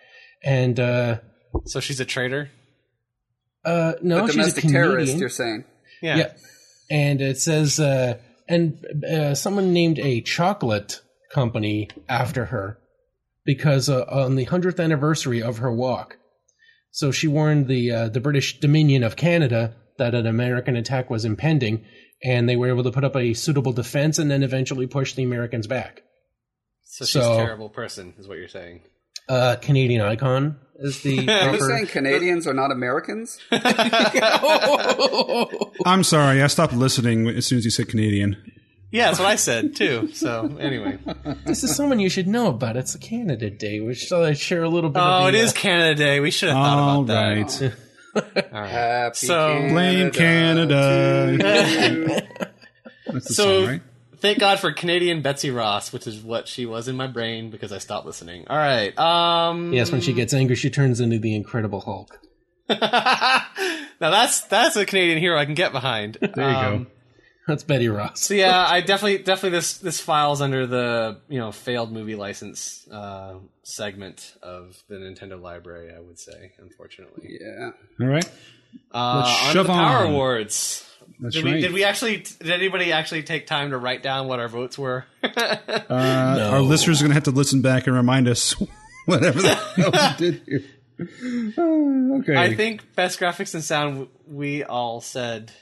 And 0.43 0.79
uh, 0.79 1.19
So 1.65 1.79
she's 1.79 1.99
a 1.99 2.05
traitor. 2.05 2.49
uh, 3.65 3.93
no, 4.01 4.19
a 4.25 4.27
she's 4.27 4.29
a 4.29 4.37
domestic 4.37 4.61
Canadian. 4.63 4.83
terrorist, 4.89 5.17
you're 5.17 5.29
saying? 5.29 5.63
Yeah. 6.01 6.17
Yeah. 6.17 6.33
And 6.89 7.21
it 7.21 7.37
says, 7.37 7.79
uh, 7.79 8.17
and 8.47 8.85
uh, 9.05 9.35
someone 9.35 9.73
named 9.73 9.99
a 9.99 10.21
chocolate 10.21 11.01
company 11.33 11.89
after 12.07 12.45
her 12.45 12.79
because 13.47 13.89
uh, 13.89 14.05
on 14.07 14.35
the 14.35 14.45
100th 14.45 14.79
anniversary 14.83 15.41
of 15.41 15.57
her 15.57 15.73
walk. 15.73 16.17
So 16.91 17.11
she 17.11 17.27
warned 17.27 17.67
the 17.67 17.91
uh, 17.91 18.09
the 18.09 18.19
British 18.21 18.59
Dominion 18.59 19.03
of 19.03 19.15
Canada 19.15 19.75
that 19.97 20.13
an 20.13 20.27
American 20.27 20.75
attack 20.75 21.09
was 21.09 21.25
impending, 21.25 21.83
and 22.23 22.47
they 22.47 22.55
were 22.55 22.67
able 22.69 22.83
to 22.83 22.91
put 22.91 23.03
up 23.03 23.15
a 23.15 23.33
suitable 23.33 23.73
defense 23.73 24.19
and 24.19 24.29
then 24.29 24.43
eventually 24.43 24.85
push 24.85 25.13
the 25.13 25.23
Americans 25.23 25.65
back. 25.67 26.01
So 26.83 27.05
she's 27.05 27.13
So- 27.23 27.33
a 27.33 27.37
terrible 27.37 27.69
person, 27.69 28.13
is 28.19 28.27
what 28.27 28.37
you're 28.37 28.47
saying. 28.47 28.81
Uh, 29.29 29.57
Canadian 29.57 29.99
icon 30.01 30.57
is 30.79 31.01
the 31.01 31.17
Are 31.29 31.51
you 31.51 31.57
proper. 31.57 31.65
saying 31.67 31.87
Canadians 31.87 32.47
are 32.47 32.53
not 32.53 32.71
Americans? 32.71 33.37
I'm 35.85 36.03
sorry. 36.03 36.41
I 36.41 36.47
stopped 36.47 36.73
listening 36.73 37.27
as 37.27 37.45
soon 37.45 37.57
as 37.57 37.65
you 37.65 37.71
said 37.71 37.89
Canadian. 37.89 38.37
Yeah, 38.91 39.07
that's 39.07 39.19
what 39.19 39.27
I 39.27 39.35
said 39.35 39.75
too. 39.75 40.09
So 40.13 40.57
anyway, 40.59 40.97
this 41.45 41.63
is 41.63 41.75
someone 41.75 41.99
you 41.99 42.09
should 42.09 42.27
know 42.27 42.47
about. 42.47 42.77
It's 42.77 42.95
a 42.95 42.99
Canada 42.99 43.49
Day, 43.49 43.79
which 43.81 44.11
I 44.11 44.33
share 44.33 44.63
a 44.63 44.69
little 44.69 44.89
bit. 44.89 45.01
oh, 45.03 45.27
of 45.27 45.33
the, 45.33 45.39
is 45.39 45.51
uh, 45.51 45.55
Canada 45.55 45.95
Day. 45.95 46.19
We 46.21 46.31
should 46.31 46.49
have 46.49 46.57
thought 46.57 46.79
All 46.79 47.03
about 47.03 47.49
that. 47.49 47.73
All 48.53 48.61
right. 48.61 48.69
Happy 48.69 49.15
So- 49.27 49.67
Blame 49.69 50.11
Canada. 50.11 51.37
to 51.37 51.99
you. 51.99 52.07
That's 53.13 53.27
the 53.27 53.33
So- 53.33 53.59
song, 53.61 53.67
right? 53.71 53.81
Thank 54.19 54.39
God 54.39 54.59
for 54.59 54.71
Canadian 54.71 55.21
Betsy 55.21 55.51
Ross, 55.51 55.93
which 55.93 56.07
is 56.07 56.17
what 56.23 56.47
she 56.47 56.65
was 56.65 56.87
in 56.87 56.95
my 56.95 57.05
brain 57.05 57.51
because 57.51 57.71
I 57.71 57.77
stopped 57.77 58.07
listening. 58.07 58.45
All 58.49 58.57
right. 58.57 58.97
Um 58.97 59.73
Yes, 59.73 59.91
when 59.91 60.01
she 60.01 60.11
gets 60.13 60.33
angry, 60.33 60.55
she 60.55 60.69
turns 60.71 60.99
into 60.99 61.19
the 61.19 61.35
Incredible 61.35 61.81
Hulk. 61.81 62.19
now 62.69 63.43
that's 63.99 64.41
that's 64.47 64.75
a 64.75 64.85
Canadian 64.85 65.19
hero 65.19 65.37
I 65.37 65.45
can 65.45 65.53
get 65.53 65.71
behind. 65.71 66.17
Um, 66.21 66.31
There 66.35 66.49
you 66.49 66.55
go. 66.55 66.85
That's 67.47 67.63
Betty 67.63 67.87
Ross. 67.87 68.19
So 68.21 68.33
yeah, 68.33 68.65
I 68.67 68.81
definitely 68.81 69.19
definitely 69.19 69.57
this 69.57 69.77
this 69.77 70.01
files 70.01 70.41
under 70.41 70.67
the 70.67 71.19
you 71.29 71.39
know 71.39 71.51
failed 71.53 71.91
movie 71.93 72.15
license 72.15 72.85
uh, 72.91 73.35
segment 73.63 74.35
of 74.43 74.77
the 74.89 74.95
Nintendo 74.95 75.41
library. 75.41 75.93
I 75.95 75.99
would 76.01 76.19
say, 76.19 76.51
unfortunately. 76.59 77.37
yeah. 77.39 77.71
All 78.01 78.07
right. 78.07 78.29
Uh, 78.91 79.23
Let's 79.25 79.29
on 79.29 79.47
to 79.47 79.53
shove 79.53 79.67
the 79.67 79.73
Power 79.73 80.05
on. 80.05 80.11
Awards. 80.11 80.83
That's 81.21 81.35
Did 81.35 81.45
right. 81.45 81.53
we, 81.55 81.61
did 81.61 81.71
we 81.73 81.83
actually? 81.85 82.17
Did 82.17 82.51
anybody 82.51 82.91
actually 82.91 83.23
take 83.23 83.47
time 83.47 83.69
to 83.71 83.77
write 83.77 84.03
down 84.03 84.27
what 84.27 84.39
our 84.39 84.49
votes 84.49 84.77
were? 84.77 85.05
uh, 85.23 85.57
Our 85.89 86.59
listeners 86.59 86.99
are 86.99 87.05
going 87.05 87.11
to 87.11 87.15
have 87.15 87.23
to 87.23 87.31
listen 87.31 87.61
back 87.61 87.87
and 87.87 87.95
remind 87.95 88.27
us 88.27 88.51
whatever 89.05 89.41
the 89.41 89.55
hell 89.77 89.91
we 89.91 90.17
did 90.17 90.41
here. 90.45 90.63
Uh, 91.57 92.17
okay. 92.19 92.35
I 92.35 92.55
think 92.55 92.93
best 92.93 93.19
graphics 93.21 93.53
and 93.53 93.63
sound. 93.63 94.09
We 94.27 94.63
all 94.65 94.99
said. 94.99 95.53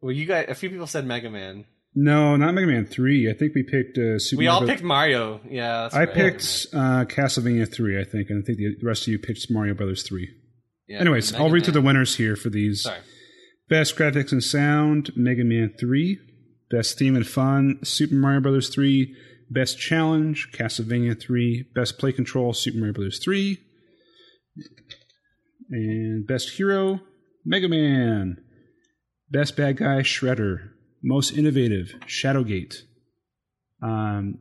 Well, 0.00 0.12
you 0.12 0.26
got 0.26 0.48
A 0.48 0.54
few 0.54 0.70
people 0.70 0.86
said 0.86 1.04
Mega 1.06 1.30
Man. 1.30 1.64
no, 1.94 2.36
not 2.36 2.54
Mega 2.54 2.66
Man 2.66 2.86
3. 2.86 3.30
I 3.30 3.34
think 3.34 3.54
we 3.54 3.62
picked 3.64 3.98
uh, 3.98 4.18
Super 4.18 4.38
We 4.38 4.46
all 4.46 4.60
Mario- 4.60 4.74
picked 4.74 4.84
Mario. 4.84 5.40
Yeah, 5.48 5.82
that's 5.82 5.94
I 5.94 6.00
right. 6.04 6.14
picked 6.14 6.66
uh, 6.72 7.04
Castlevania 7.06 7.70
3, 7.72 8.00
I 8.00 8.04
think, 8.04 8.30
and 8.30 8.42
I 8.42 8.46
think 8.46 8.58
the 8.58 8.76
rest 8.86 9.02
of 9.02 9.08
you 9.08 9.18
picked 9.18 9.46
Mario 9.50 9.74
Brothers 9.74 10.02
3. 10.04 10.28
Yeah, 10.88 11.00
Anyways, 11.00 11.34
I'll 11.34 11.46
read 11.50 11.52
Man. 11.54 11.64
through 11.64 11.72
the 11.74 11.80
winners 11.82 12.16
here 12.16 12.36
for 12.36 12.48
these. 12.48 12.82
Sorry. 12.82 12.98
Best 13.68 13.96
graphics 13.96 14.32
and 14.32 14.42
sound, 14.42 15.10
Mega 15.16 15.44
Man 15.44 15.74
3. 15.78 16.18
Best 16.70 16.98
theme 16.98 17.16
and 17.16 17.26
fun, 17.26 17.78
Super 17.82 18.14
Mario 18.14 18.40
Brothers 18.40 18.68
3. 18.70 19.14
Best 19.50 19.78
challenge, 19.78 20.50
Castlevania 20.52 21.18
3. 21.20 21.66
Best 21.74 21.98
play 21.98 22.12
control, 22.12 22.52
Super 22.52 22.78
Mario 22.78 22.92
Brothers 22.94 23.18
3. 23.22 23.58
And 25.70 26.26
best 26.26 26.50
hero, 26.50 27.00
Mega 27.44 27.68
Man. 27.68 28.38
Best 29.30 29.56
bad 29.56 29.76
guy, 29.76 30.00
Shredder. 30.02 30.70
Most 31.02 31.32
innovative, 31.36 31.94
Shadowgate. 32.06 32.82
Um, 33.82 34.38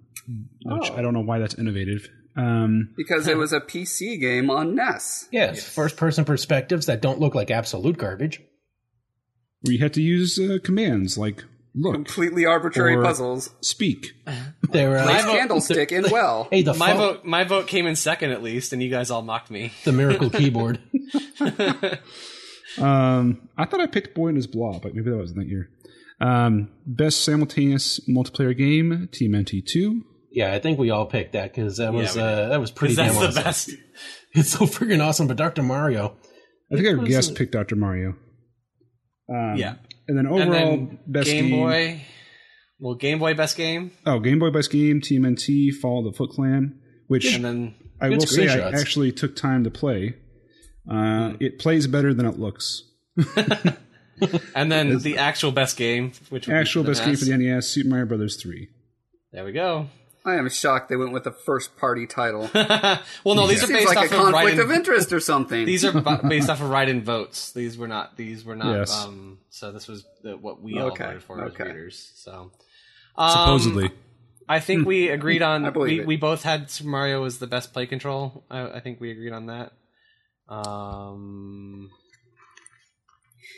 which 0.65 0.89
I 0.91 1.01
don't 1.01 1.13
know 1.13 1.21
why 1.21 1.39
that's 1.39 1.53
innovative. 1.55 2.09
Um, 2.35 2.93
Because 2.97 3.27
it 3.27 3.37
was 3.37 3.53
a 3.53 3.59
PC 3.59 4.19
game 4.19 4.49
on 4.49 4.75
NES. 4.75 5.27
Yes, 5.31 5.63
first 5.67 5.97
person 5.97 6.25
perspectives 6.25 6.85
that 6.87 7.01
don't 7.01 7.19
look 7.19 7.35
like 7.35 7.51
absolute 7.51 7.97
garbage. 7.97 8.41
where 9.61 9.73
you 9.73 9.79
had 9.79 9.93
to 9.93 10.01
use 10.01 10.39
uh, 10.39 10.57
commands 10.63 11.17
like 11.17 11.43
look, 11.75 11.93
Completely 11.93 12.45
arbitrary 12.45 12.95
Or- 12.95 13.03
puzzles. 13.03 13.51
speak. 13.61 14.13
They 14.69 14.85
were 14.87 15.01
Place 15.01 15.23
uh, 15.23 15.31
candlestick 15.31 15.91
in 15.93 16.05
well. 16.11 16.47
hey 16.51 16.61
the 16.63 16.73
My 16.73 16.89
phone- 16.91 16.97
vote. 16.97 17.25
My 17.25 17.43
vote 17.45 17.67
came 17.67 17.87
in 17.87 17.95
second 17.95 18.31
at 18.31 18.43
least, 18.43 18.73
and 18.73 18.81
you 18.83 18.89
guys 18.89 19.09
all 19.11 19.21
mocked 19.21 19.49
me. 19.51 19.71
the 19.85 19.91
miracle 19.93 20.29
keyboard. 20.29 20.79
Um, 22.79 23.49
I 23.57 23.65
thought 23.65 23.79
I 23.81 23.87
picked 23.87 24.13
Boy 24.15 24.27
and 24.27 24.37
His 24.37 24.47
Blob, 24.47 24.81
but 24.81 24.93
maybe 24.95 25.09
that 25.09 25.17
wasn't 25.17 25.39
that 25.39 25.47
year. 25.47 25.69
Um, 26.19 26.69
best 26.85 27.23
simultaneous 27.23 27.99
multiplayer 28.09 28.57
game, 28.57 29.07
TMNT2. 29.11 30.01
Yeah, 30.31 30.53
I 30.53 30.59
think 30.59 30.77
we 30.79 30.89
all 30.89 31.05
picked 31.05 31.33
that 31.33 31.53
because 31.53 31.77
that 31.77 31.93
was 31.93 32.15
we 32.15 32.21
uh, 32.21 32.49
that 32.49 32.59
was 32.59 32.69
pretty 32.71 32.95
Because 32.95 33.13
damn 33.15 33.21
that's 33.21 33.35
the 33.35 33.41
awesome. 33.41 33.43
best. 33.43 33.71
It's 34.33 34.49
so 34.51 34.59
freaking 34.65 35.03
awesome. 35.03 35.25
But 35.27 35.37
Dr. 35.37 35.63
Mario, 35.63 36.15
I 36.71 36.75
think 36.75 36.87
our 36.87 36.97
was 36.97 37.09
guest 37.09 37.35
picked 37.35 37.53
Dr. 37.53 37.75
Mario. 37.75 38.09
Um, 39.29 39.55
Yeah. 39.55 39.75
And 40.07 40.17
then 40.17 40.25
And 40.25 40.27
overall, 40.27 40.51
then 40.77 40.99
best 41.07 41.27
Game 41.27 41.47
game. 41.47 41.59
Boy. 41.59 42.01
Well, 42.79 42.95
Game 42.95 43.17
Boy 43.19 43.33
best 43.33 43.57
game, 43.57 43.91
Oh, 44.05 44.19
Game 44.19 44.37
Boy 44.37 44.51
best 44.51 44.69
game, 44.71 45.01
TMNT, 45.01 45.73
Fall 45.73 46.05
of 46.05 46.13
the 46.13 46.17
Foot 46.17 46.29
Clan, 46.31 46.79
which 47.07 47.33
and 47.33 47.43
then 47.43 47.75
I 47.99 48.09
will 48.09 48.19
say 48.21 48.47
I 48.47 48.69
actually 48.69 49.11
took 49.11 49.35
time 49.35 49.63
to 49.63 49.71
play. 49.71 50.13
Uh, 50.89 51.33
It 51.39 51.59
plays 51.59 51.87
better 51.87 52.13
than 52.13 52.25
it 52.25 52.39
looks. 52.39 52.83
and 54.55 54.71
then 54.71 54.99
the 54.99 55.17
actual 55.17 55.51
best 55.51 55.77
game, 55.77 56.11
which 56.29 56.47
would 56.47 56.53
be 56.53 56.57
Actual 56.59 56.83
the 56.83 56.91
best 56.91 57.05
game 57.05 57.15
for 57.15 57.25
the 57.25 57.37
NES, 57.37 57.67
Super 57.67 57.89
Mario 57.89 58.05
Brothers 58.05 58.35
3. 58.37 58.67
There 59.31 59.43
we 59.43 59.51
go. 59.51 59.87
I 60.25 60.35
am 60.35 60.49
shocked 60.49 60.89
they 60.89 60.97
went 60.97 61.13
with 61.13 61.25
a 61.25 61.31
first 61.31 61.77
party 61.77 62.05
title. 62.05 62.49
well, 62.53 63.35
no, 63.35 63.47
these 63.47 63.63
are 63.63 63.67
Seems 63.67 63.79
based 63.79 63.95
like 63.95 63.97
a 63.97 63.99
off 64.01 64.05
of 64.27 64.33
conflict 64.33 64.59
of 64.59 64.71
interest 64.71 65.13
or 65.13 65.21
something. 65.21 65.65
These 65.65 65.85
are 65.85 65.93
bu- 65.93 66.27
based 66.27 66.49
off 66.49 66.59
of 66.59 66.69
write-in 66.69 67.03
votes. 67.03 67.53
These 67.53 67.77
were 67.77 67.87
not. 67.87 68.17
These 68.17 68.43
were 68.43 68.55
not. 68.55 68.75
Yes. 68.75 69.05
Um, 69.05 69.37
so 69.49 69.71
this 69.71 69.87
was 69.87 70.05
the, 70.23 70.35
what 70.35 70.61
we 70.61 70.77
all 70.79 70.87
Okay, 70.87 71.05
voted 71.05 71.23
for 71.23 71.41
as 71.45 71.57
readers. 71.57 72.11
So 72.15 72.51
um, 73.15 73.31
Supposedly. 73.31 73.91
I 74.49 74.59
think 74.59 74.85
we 74.85 75.09
agreed 75.09 75.41
on. 75.41 75.65
I 75.65 75.69
we, 75.69 76.01
it. 76.01 76.07
we 76.07 76.17
both 76.17 76.43
had 76.43 76.69
Super 76.69 76.89
Mario 76.89 77.23
as 77.23 77.37
the 77.37 77.47
best 77.47 77.71
play 77.71 77.85
control. 77.85 78.43
I, 78.49 78.63
I 78.63 78.79
think 78.81 78.99
we 78.99 79.11
agreed 79.11 79.31
on 79.33 79.45
that. 79.45 79.71
Um, 80.49 81.89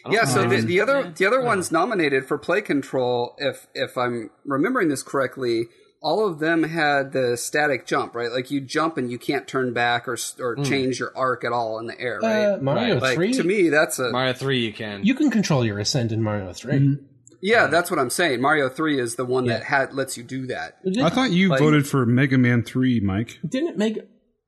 yeah, 0.09 0.23
so 0.25 0.47
the, 0.47 0.61
the 0.61 0.79
other 0.81 1.11
the 1.15 1.25
other 1.25 1.41
ones 1.41 1.71
nominated 1.71 2.25
for 2.25 2.37
play 2.37 2.61
control, 2.61 3.35
if 3.37 3.67
if 3.73 3.97
I'm 3.97 4.29
remembering 4.45 4.87
this 4.89 5.03
correctly, 5.03 5.65
all 6.01 6.25
of 6.25 6.39
them 6.39 6.63
had 6.63 7.11
the 7.11 7.35
static 7.37 7.85
jump, 7.85 8.15
right? 8.15 8.31
Like 8.31 8.49
you 8.49 8.61
jump 8.61 8.97
and 8.97 9.11
you 9.11 9.19
can't 9.19 9.47
turn 9.47 9.73
back 9.73 10.07
or 10.07 10.13
s- 10.13 10.35
or 10.39 10.55
change 10.55 10.99
your 10.99 11.11
arc 11.17 11.43
at 11.43 11.51
all 11.51 11.77
in 11.79 11.87
the 11.87 11.99
air, 11.99 12.19
right? 12.23 12.45
uh, 12.53 12.57
Mario 12.61 12.93
Right. 12.95 13.01
like 13.01 13.15
Three, 13.15 13.33
to 13.33 13.43
me, 13.43 13.69
that's 13.69 13.99
a 13.99 14.09
Mario 14.11 14.33
Three, 14.33 14.59
you 14.65 14.73
can. 14.73 15.03
you 15.03 15.13
can 15.15 15.29
control 15.29 15.65
your 15.65 15.77
ascent 15.79 16.11
in 16.11 16.23
Mario 16.23 16.53
3 16.53 16.97
yeah, 17.41 17.67
that's 17.67 17.89
what 17.89 17.97
I'm 18.01 18.09
saying. 18.09 18.41
Mario 18.41 18.67
Three 18.67 18.99
is 18.99 19.15
the 19.15 19.23
one 19.23 19.45
that 19.45 19.63
had 19.63 19.93
lets 19.93 20.17
you 20.17 20.23
do 20.23 20.47
that. 20.47 20.77
I 21.01 21.09
thought 21.09 21.31
you 21.31 21.47
Like- 21.49 21.59
voted 21.59 21.87
for 21.87 22.05
Mega 22.05 22.37
Man 22.37 22.63
3, 22.63 22.99
Mike. 22.99 23.39
Didn't 23.47 23.69
it 23.69 23.77
make 23.77 23.99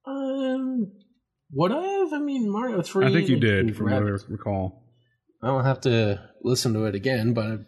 um 0.06 0.92
Would 1.54 1.72
I 1.72 1.82
have? 1.82 2.14
I 2.14 2.20
mean, 2.20 2.50
Mario 2.50 2.82
Three. 2.82 3.06
I 3.06 3.12
think 3.12 3.30
you 3.30 3.40
did, 3.40 3.76
from 3.76 3.92
what 3.92 4.04
I 4.04 4.18
recall. 4.30 4.84
I 5.44 5.48
don't 5.48 5.66
have 5.66 5.82
to 5.82 6.22
listen 6.44 6.74
to 6.74 6.86
it 6.86 6.96
again, 6.96 7.34
but 7.34 7.62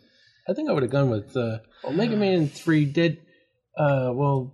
I 0.48 0.54
think 0.54 0.70
I 0.70 0.74
would 0.74 0.84
have 0.84 0.92
gone 0.92 1.10
with 1.10 1.36
uh, 1.36 1.60
well, 1.84 1.94
Mega 1.94 2.16
Man 2.16 2.48
Three 2.48 2.86
did. 2.86 3.18
Uh, 3.78 4.12
well, 4.14 4.54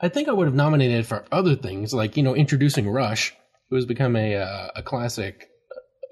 I 0.00 0.08
think 0.08 0.28
I 0.28 0.32
would 0.32 0.46
have 0.46 0.54
nominated 0.54 1.00
it 1.00 1.06
for 1.06 1.24
other 1.32 1.54
things 1.54 1.94
like 1.94 2.16
you 2.16 2.22
know 2.22 2.34
introducing 2.34 2.88
Rush, 2.88 3.34
who 3.70 3.76
has 3.76 3.86
become 3.86 4.16
a 4.16 4.36
uh, 4.36 4.68
a 4.76 4.82
classic 4.82 5.48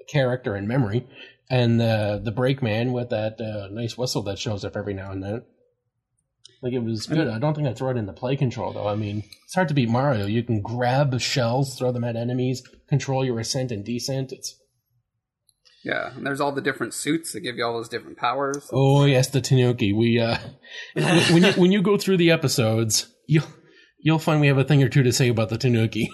character 0.07 0.55
in 0.55 0.67
memory, 0.67 1.07
and 1.49 1.81
uh, 1.81 2.17
the 2.17 2.31
Breakman 2.31 2.93
with 2.93 3.09
that 3.09 3.39
uh, 3.39 3.67
nice 3.71 3.97
whistle 3.97 4.23
that 4.23 4.39
shows 4.39 4.65
up 4.65 4.75
every 4.75 4.93
now 4.93 5.11
and 5.11 5.23
then. 5.23 5.43
Like 6.65 6.73
it 6.73 6.83
was 6.83 7.05
good. 7.05 7.27
I 7.27 7.37
don't 7.37 7.53
think 7.53 7.67
I'd 7.67 7.77
throw 7.77 7.91
it 7.91 7.97
in 7.97 8.07
the 8.07 8.11
play 8.11 8.35
control 8.35 8.73
though. 8.73 8.87
I 8.87 8.95
mean, 8.95 9.23
it's 9.43 9.53
hard 9.53 9.67
to 9.67 9.75
beat 9.75 9.87
Mario. 9.87 10.25
You 10.25 10.41
can 10.41 10.63
grab 10.63 11.21
shells, 11.21 11.77
throw 11.77 11.91
them 11.91 12.03
at 12.03 12.15
enemies, 12.15 12.63
control 12.89 13.23
your 13.23 13.39
ascent 13.39 13.71
and 13.71 13.85
descent. 13.85 14.31
It's 14.31 14.59
Yeah, 15.83 16.11
and 16.15 16.25
there's 16.25 16.41
all 16.41 16.51
the 16.51 16.63
different 16.63 16.95
suits 16.95 17.33
that 17.33 17.41
give 17.41 17.55
you 17.57 17.63
all 17.63 17.73
those 17.73 17.87
different 17.87 18.17
powers. 18.17 18.67
Oh 18.73 19.05
yes, 19.05 19.27
the 19.27 19.41
Tanuki. 19.41 19.93
We 19.93 20.19
uh, 20.19 20.39
when 20.95 21.43
you, 21.43 21.51
when 21.51 21.71
you 21.71 21.83
go 21.83 21.97
through 21.97 22.17
the 22.17 22.31
episodes, 22.31 23.13
you'll 23.27 23.45
you'll 23.99 24.17
find 24.17 24.41
we 24.41 24.47
have 24.47 24.57
a 24.57 24.63
thing 24.63 24.81
or 24.81 24.89
two 24.89 25.03
to 25.03 25.13
say 25.13 25.29
about 25.29 25.49
the 25.49 25.59
Tanuki. 25.59 26.09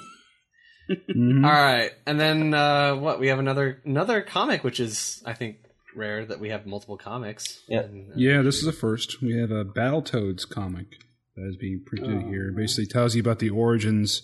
Mhm. 0.89 1.45
All 1.45 1.49
right, 1.49 1.93
and 2.05 2.19
then 2.19 2.53
uh, 2.53 2.95
what? 2.95 3.21
We 3.21 3.27
have 3.29 3.39
another 3.39 3.81
another 3.85 4.21
comic, 4.21 4.65
which 4.65 4.81
is 4.81 5.23
I 5.25 5.31
think 5.31 5.59
rare 5.95 6.25
that 6.25 6.39
we 6.39 6.49
have 6.49 6.65
multiple 6.65 6.97
comics. 6.97 7.61
Yeah. 7.67 7.81
And, 7.81 8.11
uh, 8.11 8.13
Yeah, 8.15 8.41
this 8.41 8.57
is 8.57 8.67
a 8.67 8.73
first. 8.73 9.21
We 9.21 9.37
have 9.37 9.51
a 9.51 9.65
Battletoads 9.65 10.47
comic 10.49 10.87
that 11.35 11.47
is 11.47 11.57
being 11.57 11.83
printed 11.85 12.23
here. 12.23 12.49
It 12.49 12.55
basically 12.55 12.87
tells 12.87 13.15
you 13.15 13.21
about 13.21 13.39
the 13.39 13.49
origins 13.49 14.23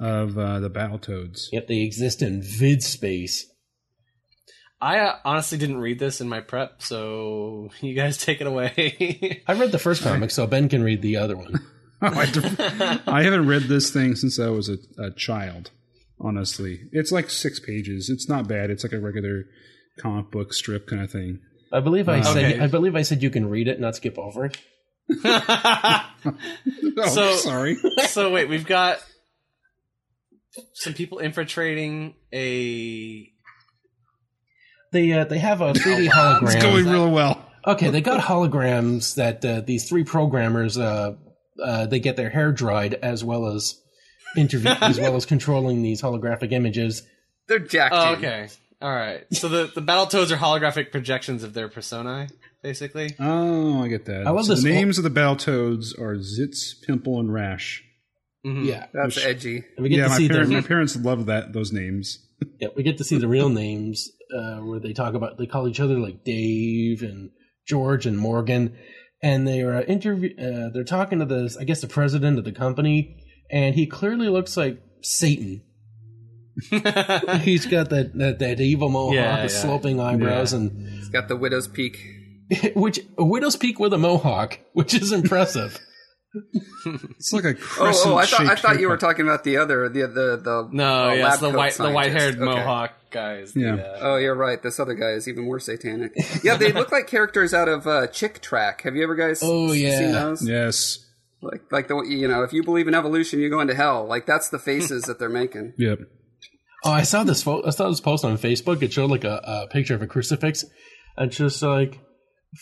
of 0.00 0.38
uh, 0.38 0.60
the 0.60 0.70
Battletoads. 0.70 1.46
Yet 1.52 1.68
they 1.68 1.80
exist 1.80 2.22
in 2.22 2.42
vid 2.42 2.82
space. 2.82 3.46
I 4.80 5.00
uh, 5.00 5.16
honestly 5.24 5.58
didn't 5.58 5.78
read 5.78 5.98
this 5.98 6.20
in 6.20 6.28
my 6.28 6.40
prep, 6.40 6.82
so 6.82 7.70
you 7.80 7.94
guys 7.94 8.16
take 8.18 8.40
it 8.40 8.46
away. 8.46 9.42
I 9.46 9.52
read 9.54 9.72
the 9.72 9.78
first 9.78 10.02
comic, 10.02 10.30
so 10.30 10.46
Ben 10.46 10.68
can 10.68 10.82
read 10.82 11.02
the 11.02 11.16
other 11.16 11.36
one. 11.36 11.60
I, 12.00 12.26
def- 12.26 13.08
I 13.08 13.24
haven't 13.24 13.48
read 13.48 13.62
this 13.62 13.90
thing 13.90 14.14
since 14.14 14.38
I 14.38 14.50
was 14.50 14.68
a, 14.68 14.78
a 15.02 15.10
child. 15.10 15.72
Honestly, 16.20 16.80
it's 16.92 17.10
like 17.12 17.28
six 17.30 17.58
pages. 17.60 18.08
It's 18.08 18.28
not 18.28 18.48
bad. 18.48 18.70
It's 18.70 18.84
like 18.84 18.92
a 18.92 19.00
regular 19.00 19.44
comic 19.98 20.30
book 20.30 20.52
strip 20.52 20.86
kind 20.86 21.02
of 21.02 21.10
thing. 21.10 21.40
I 21.72 21.80
believe 21.80 22.08
I 22.08 22.22
said 22.22 22.52
Okay. 22.54 22.60
I 22.64 22.66
believe 22.66 22.96
I 22.96 23.02
said 23.02 23.22
you 23.22 23.30
can 23.30 23.48
read 23.48 23.68
it, 23.68 23.78
not 23.80 23.96
skip 23.96 24.18
over 24.18 24.46
it. 24.46 24.56
Oh, 27.00 27.06
So- 27.08 27.36
sorry. 27.36 27.76
so 28.08 28.30
wait, 28.32 28.48
we've 28.48 28.66
got 28.66 28.98
some 30.74 30.94
people 30.94 31.18
infiltrating 31.18 32.14
a. 32.32 33.28
They 34.92 35.12
uh, 35.12 35.24
they 35.24 35.38
have 35.38 35.60
a 35.60 35.72
3D 35.74 36.08
hologram. 36.08 36.42
It's 36.54 36.62
going 36.62 36.86
real 36.86 37.10
well. 37.10 37.44
Okay, 37.66 37.90
they 37.90 38.00
got 38.00 38.20
holograms 38.20 39.14
that 39.16 39.44
uh, 39.44 39.60
these 39.60 39.88
three 39.88 40.04
programmers 40.04 40.78
uh, 40.78 41.14
uh, 41.62 41.86
they 41.86 42.00
get 42.00 42.16
their 42.16 42.30
hair 42.30 42.50
dried 42.52 42.94
as 42.94 43.22
well 43.22 43.46
as 43.46 43.78
interview 44.36 44.70
as 44.80 44.98
well 44.98 45.16
as 45.16 45.26
controlling 45.26 45.82
these 45.82 46.00
holographic 46.00 46.52
images. 46.52 47.02
They're 47.46 47.58
jacked 47.58 47.94
Oh, 47.94 48.12
in. 48.12 48.18
okay. 48.18 48.48
All 48.80 48.90
right. 48.94 49.24
So 49.32 49.48
the 49.48 49.70
the 49.74 49.82
Battletoads 49.82 50.30
are 50.30 50.36
holographic 50.36 50.92
projections 50.92 51.42
of 51.42 51.52
their 51.54 51.68
personae, 51.68 52.28
basically. 52.62 53.14
Oh, 53.18 53.82
I 53.82 53.88
get 53.88 54.04
that. 54.06 54.26
I 54.26 54.30
love 54.30 54.46
So 54.46 54.54
this 54.54 54.62
the 54.62 54.70
whole- 54.70 54.78
names 54.80 54.98
of 54.98 55.04
the 55.04 55.10
Battletoads 55.10 55.98
are 55.98 56.16
Zitz, 56.16 56.80
Pimple, 56.86 57.18
and 57.18 57.32
Rash. 57.32 57.82
Mhm. 58.46 58.66
Yeah, 58.66 58.86
That's 58.92 59.16
Which- 59.16 59.24
edgy. 59.24 59.56
and 59.76 59.82
we 59.82 59.88
get 59.88 59.96
yeah, 59.98 60.04
to 60.04 60.10
my, 60.10 60.16
see 60.18 60.28
parents, 60.28 60.48
their 60.50 60.60
my 60.60 60.66
parents 60.66 60.96
love 60.96 61.26
that 61.26 61.52
those 61.52 61.72
names. 61.72 62.24
Yeah, 62.60 62.68
we 62.76 62.84
get 62.84 62.98
to 62.98 63.04
see 63.04 63.18
the 63.18 63.26
real 63.26 63.48
names 63.48 64.08
uh, 64.32 64.58
where 64.58 64.78
they 64.78 64.92
talk 64.92 65.14
about 65.14 65.38
they 65.38 65.46
call 65.46 65.66
each 65.66 65.80
other 65.80 65.98
like 65.98 66.22
Dave 66.24 67.02
and 67.02 67.30
George 67.66 68.06
and 68.06 68.16
Morgan, 68.16 68.76
and 69.24 69.46
they 69.46 69.62
are 69.62 69.74
uh, 69.74 69.82
interview. 69.82 70.30
Uh, 70.38 70.70
they're 70.72 70.84
talking 70.84 71.18
to 71.18 71.24
this, 71.24 71.56
I 71.56 71.64
guess, 71.64 71.80
the 71.80 71.88
president 71.88 72.38
of 72.38 72.44
the 72.44 72.52
company, 72.52 73.16
and 73.50 73.74
he 73.74 73.86
clearly 73.86 74.28
looks 74.28 74.56
like 74.56 74.80
Satan. 75.02 75.62
He's 77.42 77.66
got 77.66 77.90
that 77.90 78.12
that, 78.14 78.38
that 78.40 78.60
evil 78.60 78.88
mohawk, 78.88 79.14
Yeah, 79.14 79.36
the 79.36 79.42
yeah. 79.52 79.60
sloping 79.60 80.00
eyebrows, 80.00 80.52
and 80.52 80.88
he's 80.88 81.08
got 81.08 81.28
the 81.28 81.36
widow's 81.36 81.68
peak. 81.68 81.98
which 82.74 83.00
a 83.18 83.24
widow's 83.24 83.56
peak 83.56 83.78
with 83.78 83.92
a 83.92 83.98
mohawk, 83.98 84.58
which 84.72 84.94
is 84.94 85.12
impressive. 85.12 85.78
It's 86.84 87.32
like 87.32 87.44
a 87.44 87.48
Oh, 87.50 87.54
crescent. 87.54 88.12
oh, 88.12 88.16
I 88.18 88.26
thought 88.26 88.40
I 88.40 88.48
shaped 88.50 88.60
thought 88.60 88.80
you 88.80 88.88
were 88.88 88.96
talking 88.98 89.26
about 89.26 89.44
the 89.44 89.56
other 89.56 89.88
the 89.88 90.02
the 90.06 90.36
the 90.42 90.68
No, 90.72 91.08
uh, 91.08 91.12
yes, 91.14 91.24
lab 91.24 91.40
the 91.40 91.50
coat 91.50 91.56
white 91.56 91.74
the 91.74 91.90
white 91.90 92.12
haired. 92.12 92.34
Okay. 92.36 92.44
mohawk 92.44 92.92
guys. 93.10 93.52
Yeah. 93.56 93.76
Yeah. 93.76 93.96
Oh, 94.00 94.16
you're 94.16 94.34
right. 94.34 94.62
This 94.62 94.78
other 94.78 94.94
guy 94.94 95.10
is 95.12 95.26
even 95.26 95.44
more 95.44 95.58
satanic. 95.58 96.12
Yeah, 96.44 96.56
they 96.56 96.70
look 96.72 96.92
like 96.92 97.06
characters 97.06 97.54
out 97.54 97.68
of 97.68 97.86
uh, 97.86 98.06
Chick 98.08 98.40
Track. 98.42 98.82
Have 98.82 98.94
you 98.94 99.02
ever 99.02 99.14
guys 99.14 99.40
Oh, 99.42 99.72
seen 99.72 99.86
yeah. 99.86 100.12
those? 100.12 100.46
Yes. 100.46 101.04
Like 101.40 101.62
like 101.72 101.88
the 101.88 101.96
you 102.02 102.28
know 102.28 102.42
if 102.42 102.52
you 102.52 102.62
believe 102.62 102.88
in 102.88 102.94
evolution, 102.94 103.40
you're 103.40 103.50
going 103.50 103.68
to 103.68 103.74
hell. 103.74 104.06
Like 104.06 104.26
that's 104.26 104.48
the 104.50 104.58
faces 104.58 105.04
that 105.04 105.18
they're 105.18 105.28
making. 105.30 105.72
Yep. 105.78 106.00
Oh, 106.84 106.92
I 106.92 107.02
saw 107.02 107.24
this. 107.24 107.42
Fo- 107.42 107.64
I 107.64 107.70
saw 107.70 107.88
this 107.88 108.00
post 108.00 108.24
on 108.24 108.38
Facebook. 108.38 108.82
It 108.82 108.92
showed 108.92 109.10
like 109.10 109.24
a, 109.24 109.40
a 109.44 109.66
picture 109.68 109.94
of 109.94 110.02
a 110.02 110.06
crucifix, 110.06 110.64
and 111.16 111.30
just 111.30 111.62
like 111.62 111.98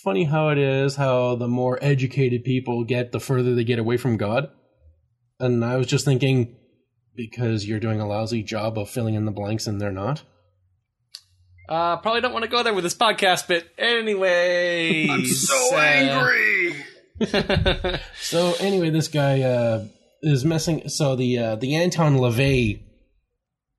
funny 0.03 0.25
how 0.25 0.49
it 0.49 0.59
is 0.59 0.97
how 0.97 1.37
the 1.37 1.47
more 1.49 1.79
educated 1.83 2.43
people 2.45 2.85
get, 2.85 3.13
the 3.13 3.21
further 3.21 3.55
they 3.55 3.65
get 3.65 3.79
away 3.79 3.97
from 3.97 4.17
God. 4.17 4.49
And 5.39 5.65
I 5.65 5.77
was 5.77 5.87
just 5.87 6.05
thinking, 6.05 6.57
because 7.15 7.67
you're 7.67 7.81
doing 7.81 8.01
a 8.01 8.09
lousy 8.09 8.43
job 8.43 8.79
of 8.79 8.89
filling 8.89 9.15
in 9.15 9.27
the 9.27 9.33
blanks, 9.33 9.67
and 9.67 9.81
they're 9.81 9.93
not. 9.93 10.23
Uh, 11.69 11.97
probably 11.97 12.21
don't 12.21 12.33
want 12.33 12.45
to 12.45 12.51
go 12.51 12.63
there 12.63 12.73
with 12.73 12.85
this 12.85 12.95
podcast, 12.95 13.49
but 13.49 13.65
anyway. 13.77 15.09
I'm 15.11 15.27
so 15.27 15.77
uh, 15.77 15.79
angry. 15.79 16.85
So 18.21 18.55
anyway, 18.61 18.91
this 18.91 19.09
guy 19.09 19.41
uh, 19.41 19.87
is 20.21 20.45
messing. 20.45 20.89
So 20.89 21.17
the 21.17 21.39
uh, 21.39 21.57
the 21.57 21.75
Anton 21.77 22.17
LaVey 22.19 22.83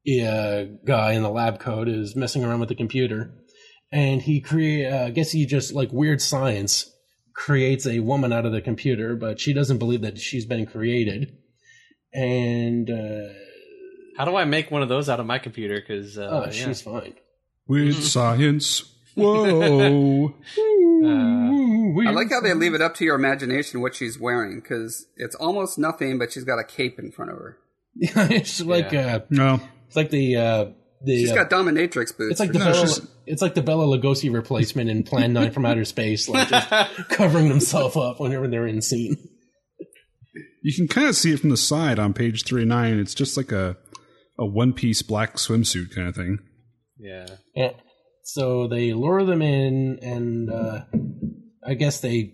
uh, 0.08 0.64
guy 0.86 1.14
in 1.14 1.24
the 1.24 1.30
lab 1.30 1.60
coat 1.60 1.90
is 1.90 2.16
messing 2.16 2.44
around 2.44 2.62
with 2.62 2.70
the 2.70 2.76
computer, 2.76 3.34
and 3.92 4.22
he 4.22 4.42
create. 4.42 4.92
Uh, 4.92 5.06
I 5.06 5.10
guess 5.10 5.32
he 5.32 5.46
just 5.46 5.74
like 5.74 5.92
weird 5.92 6.22
science 6.22 6.90
creates 7.34 7.86
a 7.86 8.00
woman 8.00 8.34
out 8.34 8.46
of 8.46 8.52
the 8.52 8.62
computer, 8.62 9.16
but 9.16 9.40
she 9.40 9.54
doesn't 9.54 9.78
believe 9.78 10.02
that 10.02 10.18
she's 10.18 10.46
been 10.46 10.66
created. 10.66 11.38
And 12.14 12.90
uh, 12.90 13.34
How 14.18 14.26
do 14.26 14.36
I 14.36 14.46
make 14.46 14.72
one 14.72 14.82
of 14.82 14.90
those 14.90 15.08
out 15.08 15.20
of 15.20 15.26
my 15.26 15.38
computer? 15.38 15.80
Because 15.80 16.18
uh, 16.18 16.30
oh, 16.32 16.46
yeah. 16.46 16.52
she's 16.52 16.82
fine. 16.82 17.14
With 17.68 18.04
science. 18.04 18.94
Whoa. 19.16 20.34
I 21.04 22.12
like 22.12 22.30
how 22.30 22.42
they 22.42 22.54
leave 22.54 22.74
it 22.74 22.82
up 22.82 22.96
to 22.96 23.06
your 23.06 23.16
imagination 23.16 23.82
what 23.82 23.96
she's 23.96 24.20
wearing 24.20 24.60
because 24.60 25.08
it's 25.16 25.36
almost 25.36 25.78
nothing, 25.78 26.18
but 26.18 26.32
she's 26.32 26.44
got 26.44 26.60
a 26.60 26.64
cape 26.64 26.98
in 27.00 27.12
front 27.12 27.32
of 27.32 27.38
her. 27.38 27.58
it's 28.00 28.62
like 28.62 28.94
a 28.94 29.26
no. 29.30 29.60
It's 29.88 29.96
like 29.96 30.10
the 30.10 30.36
uh, 30.36 30.66
the 31.02 31.18
She's 31.18 31.32
uh, 31.32 31.36
got 31.36 31.50
dominatrix 31.50 32.18
boots. 32.18 32.32
It's 32.32 32.40
like 32.40 32.52
the 32.52 32.60
No, 32.60 32.66
Bela, 32.72 32.88
she's- 32.88 33.08
it's 33.26 33.42
like 33.42 33.56
the 33.56 33.62
Bela 33.62 33.86
Lugosi 33.98 34.34
replacement 34.34 34.90
in 34.90 35.04
Plan 35.04 35.34
Nine 35.34 35.52
from 35.52 35.66
Outer 35.66 35.84
Space, 35.86 36.30
like 36.30 36.48
just 36.50 36.70
covering 37.10 37.50
themselves 37.50 37.96
up 37.98 38.20
whenever 38.20 38.48
they're 38.48 38.68
in 38.68 38.82
scene. 38.82 39.18
You 40.64 40.74
can 40.74 40.88
kind 40.88 41.08
of 41.08 41.16
see 41.16 41.32
it 41.34 41.40
from 41.40 41.50
the 41.50 41.58
side 41.58 42.00
on 42.00 42.14
page 42.14 42.44
39. 42.44 43.00
It's 43.00 43.14
just 43.14 43.38
like 43.38 43.52
a, 43.52 43.78
a 44.40 44.46
one 44.46 44.74
piece 44.74 45.02
black 45.02 45.36
swimsuit 45.36 45.94
kind 45.96 46.08
of 46.08 46.16
thing. 46.16 46.40
yeah. 46.98 47.28
Yeah. 47.56 47.72
So 48.24 48.68
they 48.68 48.92
lure 48.94 49.24
them 49.24 49.42
in, 49.42 50.00
and 50.02 50.50
uh, 50.52 50.82
I 51.66 51.76
guess 51.76 52.02
they, 52.02 52.34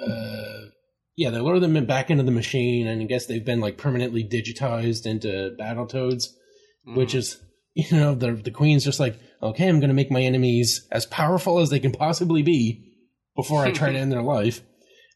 uh, 0.00 0.70
yeah, 1.16 1.28
they 1.30 1.38
lure 1.40 1.60
them 1.60 1.76
in 1.76 1.84
back 1.86 2.10
into 2.10 2.22
the 2.22 2.30
machine, 2.30 2.86
and 2.86 3.02
I 3.02 3.04
guess 3.04 3.26
they've 3.26 3.44
been 3.44 3.60
like 3.60 3.76
permanently 3.76 4.24
digitized 4.24 5.04
into 5.06 5.54
Battletoads, 6.86 6.96
which 6.96 7.14
is, 7.14 7.40
you 7.74 7.96
know, 7.96 8.14
the 8.14 8.32
the 8.32 8.50
queen's 8.50 8.84
just 8.84 9.00
like, 9.00 9.18
okay, 9.42 9.68
I'm 9.68 9.80
going 9.80 9.88
to 9.88 9.94
make 9.94 10.10
my 10.10 10.22
enemies 10.22 10.86
as 10.92 11.06
powerful 11.06 11.58
as 11.58 11.70
they 11.70 11.80
can 11.80 11.92
possibly 11.92 12.42
be 12.42 12.82
before 13.36 13.64
I 13.64 13.72
try 13.72 13.92
to 13.92 13.98
end 14.02 14.12
their 14.12 14.22
life. 14.22 14.62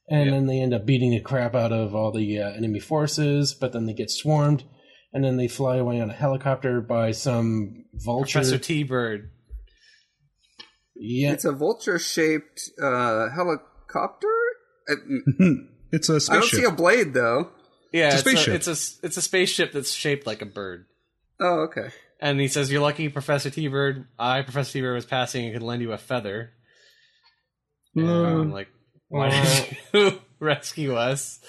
And 0.08 0.26
Yeah. 0.26 0.30
then 0.32 0.46
they 0.46 0.60
end 0.60 0.74
up 0.74 0.84
beating 0.86 1.12
the 1.12 1.20
crap 1.20 1.54
out 1.54 1.72
of 1.72 1.94
all 1.94 2.10
the 2.12 2.38
uh, 2.40 2.50
enemy 2.50 2.80
forces, 2.80 3.54
but 3.54 3.72
then 3.72 3.86
they 3.86 3.92
get 3.92 4.10
swarmed, 4.10 4.64
and 5.12 5.22
then 5.24 5.36
they 5.36 5.46
fly 5.48 5.76
away 5.76 6.00
on 6.00 6.10
a 6.10 6.12
helicopter 6.12 6.80
by 6.80 7.12
some 7.12 7.84
vulture. 7.94 8.40
Professor 8.40 8.58
T 8.58 8.82
Bird. 8.82 9.30
Yeah, 10.96 11.32
it's 11.32 11.44
a 11.44 11.52
vulture 11.52 11.98
shaped 11.98 12.60
uh, 12.82 13.28
helicopter. 13.30 14.28
I, 14.88 14.94
it's 15.92 16.08
a 16.10 16.20
I 16.30 16.34
don't 16.40 16.44
see 16.44 16.64
a 16.64 16.70
blade 16.72 17.14
though. 17.14 17.50
Yeah, 17.92 18.14
It's 18.14 18.16
a 18.16 18.18
it's 18.18 18.26
a, 18.26 18.30
spaceship. 18.30 18.54
it's 18.54 18.66
a 18.66 19.06
it's 19.06 19.16
a 19.16 19.22
spaceship 19.22 19.72
that's 19.72 19.92
shaped 19.92 20.26
like 20.26 20.42
a 20.42 20.46
bird. 20.46 20.86
Oh, 21.40 21.60
okay. 21.62 21.88
And 22.20 22.38
he 22.38 22.48
says, 22.48 22.70
"You're 22.70 22.82
lucky, 22.82 23.08
Professor 23.08 23.50
T 23.50 23.66
Bird. 23.68 24.06
I, 24.18 24.42
Professor 24.42 24.72
T 24.72 24.80
Bird, 24.82 24.94
was 24.94 25.06
passing 25.06 25.46
and 25.46 25.54
could 25.54 25.62
lend 25.62 25.82
you 25.82 25.92
a 25.92 25.98
feather." 25.98 26.52
And 27.96 28.08
I'm 28.08 28.52
like, 28.52 28.68
"Why 29.08 29.30
did 29.30 29.78
you 29.92 30.20
rescue 30.40 30.96
us?" 30.96 31.40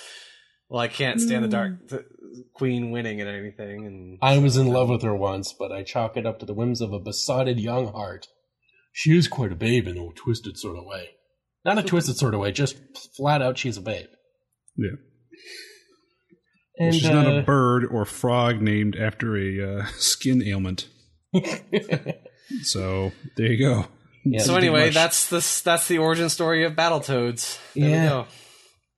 Well, 0.69 0.79
I 0.79 0.87
can't 0.87 1.19
stand 1.19 1.43
the 1.43 1.49
dark 1.49 1.89
the 1.89 2.05
queen 2.53 2.91
winning 2.91 3.19
at 3.19 3.27
anything, 3.27 3.85
and 3.85 4.17
I 4.21 4.37
was 4.37 4.55
in 4.55 4.67
love 4.67 4.87
with 4.87 5.01
her 5.01 5.15
once, 5.15 5.53
but 5.57 5.71
I 5.71 5.83
chalk 5.83 6.15
it 6.15 6.25
up 6.25 6.39
to 6.39 6.45
the 6.45 6.53
whims 6.53 6.79
of 6.79 6.93
a 6.93 6.99
besotted 6.99 7.59
young 7.59 7.91
heart. 7.91 8.27
She 8.93 9.17
is 9.17 9.27
quite 9.27 9.51
a 9.51 9.55
babe 9.55 9.87
in 9.87 9.97
a 9.97 10.13
twisted 10.13 10.57
sort 10.57 10.77
of 10.77 10.85
way. 10.85 11.09
Not 11.65 11.77
a 11.77 11.83
twisted 11.83 12.15
sort 12.15 12.33
of 12.33 12.39
way, 12.39 12.53
just 12.53 12.77
flat 13.17 13.41
out 13.41 13.57
she's 13.57 13.75
a 13.75 13.81
babe. 13.81 14.07
Yeah. 14.77 14.95
And 16.81 16.95
She's 16.95 17.07
not 17.09 17.27
uh, 17.27 17.35
a 17.35 17.41
bird 17.43 17.85
or 17.85 18.05
frog 18.05 18.59
named 18.61 18.95
after 18.95 19.37
a 19.37 19.81
uh, 19.81 19.85
skin 19.97 20.41
ailment. 20.41 20.87
so 22.63 23.11
there 23.37 23.51
you 23.51 23.57
go. 23.57 23.85
yeah, 24.25 24.41
so 24.41 24.55
anyway, 24.55 24.89
that's 24.89 25.27
the 25.29 25.37
that's 25.63 25.87
the 25.87 25.97
origin 25.99 26.29
story 26.29 26.63
of 26.65 26.73
Battletoads. 26.73 27.59
There 27.75 27.89
Yeah. 27.89 28.01
we 28.03 28.09
go. 28.09 28.27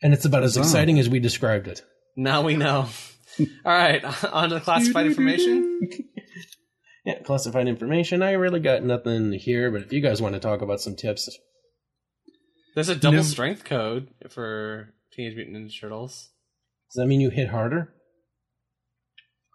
and 0.02 0.14
it's 0.14 0.26
about 0.26 0.44
as 0.44 0.56
Huzzah. 0.56 0.68
exciting 0.70 1.00
as 1.00 1.10
we 1.10 1.20
described 1.20 1.68
it. 1.68 1.82
Now 2.16 2.42
we 2.42 2.56
know. 2.56 2.88
All 3.40 3.48
right, 3.66 4.04
on 4.32 4.50
to 4.50 4.56
the 4.56 4.62
classified 4.62 5.08
information. 5.08 5.82
Yeah, 7.06 7.20
classified 7.24 7.68
information. 7.68 8.22
I 8.22 8.32
really 8.34 8.60
got 8.62 8.84
nothing 8.84 9.34
here, 9.34 9.72
but 9.72 9.82
if 9.82 9.92
you 9.92 10.00
guys 10.02 10.22
want 10.22 10.36
to 10.36 10.40
talk 10.40 10.62
about 10.62 10.80
some 10.82 10.96
tips, 10.96 11.30
There's 12.76 12.90
a 12.90 12.96
double 12.96 13.18
No. 13.18 13.24
strength 13.24 13.66
code 13.66 14.10
for 14.30 14.94
Teenage 15.12 15.36
Mutant 15.36 15.58
Ninja 15.58 15.82
Turtles. 15.82 16.30
Does 16.94 17.02
that 17.02 17.08
mean 17.08 17.22
you 17.22 17.30
hit 17.30 17.50
harder? 17.50 17.94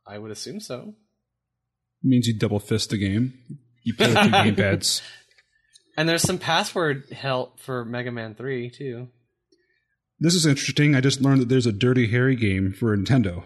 I 0.07 0.19
would 0.19 0.31
assume 0.31 0.61
so. 0.61 0.95
It 2.03 2.09
means 2.09 2.27
you 2.27 2.39
double 2.39 2.59
fist 2.61 2.91
the 2.91 2.99
game. 2.99 3.35
You 3.85 3.95
play 3.95 4.09
with 4.09 4.17
two 4.25 4.31
gamepads. 4.31 5.03
And 5.97 6.09
there's 6.09 6.23
some 6.23 6.39
password 6.39 7.11
help 7.11 7.59
for 7.59 7.85
Mega 7.85 8.13
Man 8.13 8.37
3 8.37 8.71
too. 8.71 9.09
This 10.21 10.37
is 10.37 10.47
interesting. 10.47 10.95
I 10.95 11.01
just 11.01 11.21
learned 11.21 11.41
that 11.41 11.49
there's 11.49 11.67
a 11.67 11.73
Dirty 11.73 12.07
Harry 12.13 12.37
game 12.37 12.73
for 12.73 12.97
Nintendo. 12.97 13.43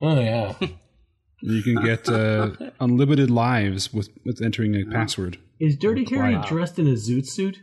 Oh 0.00 0.20
yeah, 0.20 0.54
You 1.42 1.62
can 1.64 1.82
get 1.84 2.08
uh, 2.08 2.50
unlimited 2.80 3.28
lives 3.28 3.92
with, 3.92 4.08
with 4.24 4.40
entering 4.40 4.76
a 4.76 4.84
password. 4.88 5.38
is 5.58 5.76
Dirty 5.76 6.04
Harry 6.14 6.36
Wow. 6.36 6.44
dressed 6.46 6.78
in 6.78 6.86
a 6.86 6.92
zoot 6.92 7.26
suit? 7.26 7.58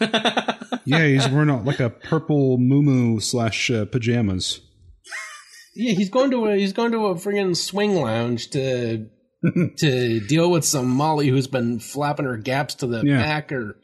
Yeah, 0.00 1.04
he's 1.06 1.28
wearing 1.28 1.48
a, 1.48 1.62
like 1.62 1.78
a 1.78 1.90
purple 1.90 2.58
muumuu 2.58 3.22
slash 3.22 3.70
uh, 3.70 3.84
pajamas. 3.84 4.60
Yeah, 5.76 5.92
he's 5.92 6.10
going 6.10 6.30
to 6.32 6.46
a 6.46 6.56
he's 6.56 6.72
going 6.72 6.92
to 6.92 7.06
a 7.06 7.14
friggin' 7.14 7.56
swing 7.56 7.94
lounge 7.96 8.50
to 8.50 9.06
to 9.78 10.20
deal 10.20 10.50
with 10.50 10.64
some 10.64 10.88
Molly 10.88 11.28
who's 11.28 11.46
been 11.46 11.78
flapping 11.80 12.24
her 12.26 12.36
gaps 12.36 12.74
to 12.76 12.86
the 12.86 13.02
Yeah. 13.04 13.18
back 13.22 13.52
or 13.52 13.76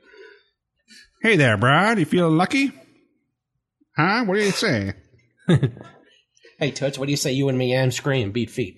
Hey 1.22 1.36
there, 1.36 1.57
Brad. 1.57 1.99
You 1.99 2.05
feel 2.05 2.30
lucky? 2.30 2.72
Huh? 3.97 4.24
What 4.24 4.34
do 4.36 4.43
you 4.45 4.51
say? 4.51 4.95
Hey 6.59 6.70
Toots, 6.70 6.97
what 6.97 7.07
do 7.07 7.11
you 7.11 7.16
say 7.16 7.32
you 7.32 7.49
and 7.49 7.59
me 7.59 7.72
and 7.74 7.93
scream 7.93 8.30
beat 8.30 8.49
feet? 8.51 8.76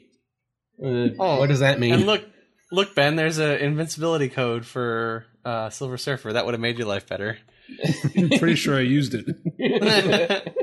Uh, 0.83 1.09
Oh, 1.19 1.39
what 1.39 1.51
does 1.51 1.61
that 1.61 1.79
mean? 1.79 1.93
And 1.93 2.07
look, 2.07 2.25
look, 2.73 2.95
Ben. 2.95 3.15
There's 3.17 3.37
an 3.37 3.59
invincibility 3.59 4.31
code 4.31 4.65
for 4.65 5.27
uh, 5.45 5.69
Silver 5.69 5.99
Surfer. 5.99 6.33
That 6.33 6.47
would 6.47 6.55
have 6.55 6.63
made 6.63 6.79
your 6.79 6.87
life 6.87 7.07
better. 7.07 7.37
I'm 8.17 8.31
Pretty 8.31 8.55
sure 8.55 8.77
I 8.77 8.81
used 8.81 9.15
it. 9.15 10.57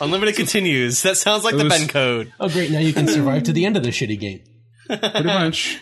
Unlimited 0.00 0.36
continues. 0.36 1.02
That 1.02 1.16
sounds 1.16 1.44
like 1.44 1.54
It 1.54 1.58
the 1.58 1.64
was- 1.64 1.78
Ben 1.78 1.88
code. 1.88 2.32
oh 2.40 2.48
great, 2.48 2.70
now 2.70 2.78
you 2.78 2.92
can 2.92 3.06
survive 3.08 3.42
to 3.44 3.52
the 3.52 3.66
end 3.66 3.76
of 3.76 3.82
the 3.82 3.90
shitty 3.90 4.18
game. 4.18 4.40
Pretty 4.86 5.24
much. 5.24 5.80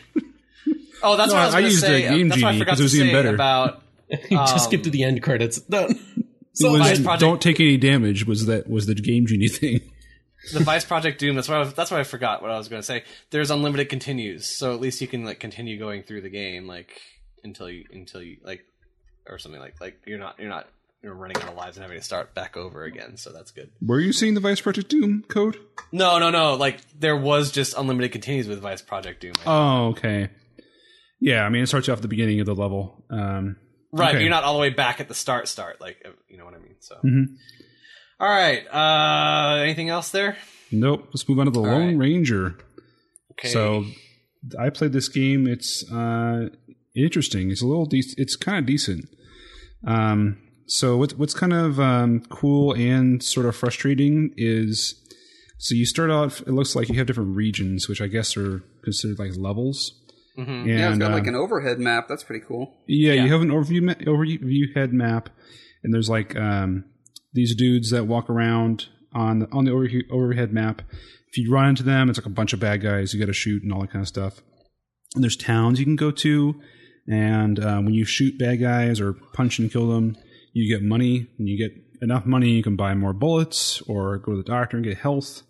Oh, 1.02 1.16
that's 1.16 1.30
No, 1.32 1.34
what 1.34 1.42
I 1.42 1.46
was 1.46 1.54
I 1.54 1.60
going 1.60 1.64
to 1.64 1.70
used 1.70 1.82
the 1.82 1.86
say. 1.86 2.02
Game 2.02 2.28
that's 2.28 2.42
what 2.42 2.48
I 2.48 2.52
Genie 2.52 2.58
forgot 2.64 2.70
'cause 2.70 2.78
to 2.78 2.82
it 2.82 2.84
was 2.84 2.94
even 2.96 3.06
say 3.08 3.12
better. 3.12 3.34
about. 3.34 3.82
You 4.10 4.16
just 4.38 4.52
Um, 4.54 4.58
skip 4.60 4.82
to 4.84 4.90
the 4.90 5.02
end 5.04 5.22
credits. 5.22 5.60
Done. 5.60 5.90
It 5.92 6.24
So 6.54 6.72
was, 6.72 6.80
Vice 6.80 7.00
Project- 7.00 7.20
don't 7.20 7.40
take 7.42 7.60
any 7.60 7.76
damage 7.76 8.26
was 8.26 8.46
that 8.46 8.68
was 8.68 8.86
the 8.86 8.94
game 8.94 9.26
genie 9.26 9.48
thing. 9.48 9.80
the 10.52 10.60
Vice 10.60 10.84
Project 10.84 11.20
Doom. 11.20 11.34
That's 11.36 11.48
why 11.48 11.56
I 11.56 11.58
was, 11.60 11.74
that's 11.74 11.90
what 11.90 12.00
I 12.00 12.04
forgot. 12.04 12.40
What 12.42 12.50
I 12.50 12.56
was 12.58 12.68
going 12.68 12.80
to 12.80 12.86
say. 12.86 13.04
There's 13.30 13.50
unlimited 13.50 13.88
continues, 13.90 14.46
so 14.46 14.72
at 14.74 14.80
least 14.80 15.00
you 15.00 15.06
can 15.06 15.24
like 15.24 15.38
continue 15.38 15.78
going 15.78 16.02
through 16.02 16.22
the 16.22 16.30
game 16.30 16.66
like 16.66 17.00
until 17.44 17.68
you 17.68 17.84
until 17.92 18.22
you 18.22 18.38
like 18.42 18.64
or 19.28 19.38
something 19.38 19.60
like 19.60 19.80
like 19.80 20.00
you're 20.06 20.18
not 20.18 20.38
you're 20.38 20.48
not 20.48 20.66
you're 21.02 21.14
running 21.14 21.36
out 21.36 21.48
of 21.48 21.54
lives 21.56 21.76
and 21.76 21.82
having 21.82 21.98
to 21.98 22.04
start 22.04 22.34
back 22.34 22.56
over 22.56 22.84
again. 22.84 23.16
So 23.16 23.32
that's 23.32 23.50
good. 23.50 23.70
Were 23.80 24.00
you 24.00 24.12
seeing 24.12 24.34
the 24.34 24.40
Vice 24.40 24.60
Project 24.60 24.88
Doom 24.88 25.24
code? 25.28 25.56
No, 25.92 26.18
no, 26.18 26.30
no. 26.30 26.54
Like 26.54 26.80
there 26.98 27.16
was 27.16 27.52
just 27.52 27.76
unlimited 27.76 28.12
continues 28.12 28.48
with 28.48 28.60
Vice 28.60 28.82
Project 28.82 29.20
Doom. 29.20 29.34
Oh, 29.46 29.88
okay. 29.88 30.30
Yeah, 31.20 31.44
I 31.44 31.48
mean 31.48 31.62
it 31.62 31.66
starts 31.66 31.86
you 31.86 31.92
off 31.92 31.98
at 31.98 32.02
the 32.02 32.08
beginning 32.08 32.40
of 32.40 32.46
the 32.46 32.54
level. 32.54 33.04
Um, 33.10 33.56
right, 33.92 34.14
okay. 34.14 34.20
you're 34.20 34.30
not 34.30 34.44
all 34.44 34.54
the 34.54 34.60
way 34.60 34.70
back 34.70 35.00
at 35.00 35.08
the 35.08 35.14
start. 35.14 35.48
Start 35.48 35.80
like 35.80 36.02
uh, 36.04 36.10
you 36.28 36.36
know 36.38 36.44
what 36.44 36.54
I 36.54 36.58
mean. 36.58 36.76
So. 36.80 36.96
Mhm. 37.04 37.36
All 38.18 38.28
right. 38.28 38.66
Uh, 38.72 39.62
anything 39.62 39.90
else 39.90 40.10
there? 40.10 40.36
Nope. 40.72 41.08
Let's 41.08 41.28
move 41.28 41.38
on 41.38 41.46
to 41.46 41.52
the 41.52 41.60
Lone 41.60 41.88
right. 41.88 41.98
Ranger. 41.98 42.56
Okay. 43.32 43.48
So 43.48 43.84
I 44.58 44.70
played 44.70 44.92
this 44.92 45.08
game. 45.08 45.46
It's 45.46 45.84
uh, 45.92 46.48
interesting. 46.94 47.50
It's 47.50 47.62
a 47.62 47.66
little. 47.66 47.86
De- 47.86 48.14
it's 48.16 48.36
kind 48.36 48.58
of 48.58 48.66
decent. 48.66 49.06
Um, 49.86 50.38
so 50.66 50.96
what's 50.96 51.14
what's 51.14 51.34
kind 51.34 51.52
of 51.52 51.78
um, 51.80 52.22
cool 52.28 52.72
and 52.74 53.22
sort 53.22 53.46
of 53.46 53.54
frustrating 53.56 54.32
is 54.36 54.94
so 55.58 55.74
you 55.74 55.86
start 55.86 56.10
off. 56.10 56.40
It 56.42 56.48
looks 56.52 56.76
like 56.76 56.88
you 56.88 56.96
have 56.96 57.06
different 57.06 57.34
regions, 57.36 57.88
which 57.88 58.00
I 58.02 58.06
guess 58.08 58.36
are 58.36 58.62
considered 58.84 59.18
like 59.18 59.36
levels. 59.36 59.92
Mhm. 60.38 60.48
And, 60.48 60.66
yeah, 60.68 60.90
it's 60.90 60.98
got 60.98 61.12
like 61.12 61.22
um, 61.22 61.28
an 61.28 61.34
overhead 61.34 61.78
map. 61.78 62.08
That's 62.08 62.22
pretty 62.24 62.44
cool. 62.46 62.74
Yeah, 62.86 63.14
Yeah. 63.14 63.24
you 63.24 63.32
have 63.32 63.40
an 63.40 63.48
overview 63.48 63.82
ma- 63.82 63.94
overview 63.94 64.74
head 64.74 64.92
map, 64.92 65.30
and 65.82 65.94
there's 65.94 66.10
like 66.10 66.36
um, 66.36 66.84
these 67.32 67.54
dudes 67.54 67.90
that 67.90 68.06
walk 68.06 68.28
around 68.28 68.86
on 69.14 69.38
the, 69.40 69.48
on 69.50 69.64
the 69.64 69.70
overview, 69.70 70.02
overhead 70.10 70.52
map. 70.52 70.82
If 71.30 71.38
you 71.38 71.50
run 71.50 71.68
into 71.70 71.82
them, 71.82 72.10
it's 72.10 72.18
like 72.18 72.26
a 72.26 72.30
bunch 72.30 72.52
of 72.52 72.60
bad 72.60 72.82
guys 72.82 73.14
you 73.14 73.20
got 73.20 73.26
to 73.26 73.32
shoot 73.32 73.62
and 73.62 73.72
all 73.72 73.80
that 73.80 73.92
kind 73.92 74.02
of 74.02 74.08
stuff. 74.08 74.40
And 75.14 75.24
there's 75.24 75.36
towns 75.36 75.78
you 75.78 75.86
can 75.86 75.96
go 75.96 76.10
to, 76.10 76.60
and 77.08 77.58
um, 77.64 77.84
when 77.86 77.94
you 77.94 78.04
shoot 78.04 78.38
bad 78.38 78.60
guys 78.60 79.00
or 79.00 79.14
punch 79.32 79.58
and 79.58 79.72
kill 79.72 79.88
them, 79.88 80.16
you 80.56 80.74
get 80.74 80.82
money. 80.82 81.28
and 81.38 81.48
you 81.48 81.58
get 81.58 81.76
enough 82.00 82.24
money, 82.24 82.50
you 82.50 82.62
can 82.62 82.76
buy 82.76 82.94
more 82.94 83.12
bullets 83.12 83.82
or 83.82 84.16
go 84.18 84.32
to 84.32 84.38
the 84.38 84.42
doctor 84.42 84.78
and 84.78 84.84
get 84.86 84.96
health. 84.96 85.42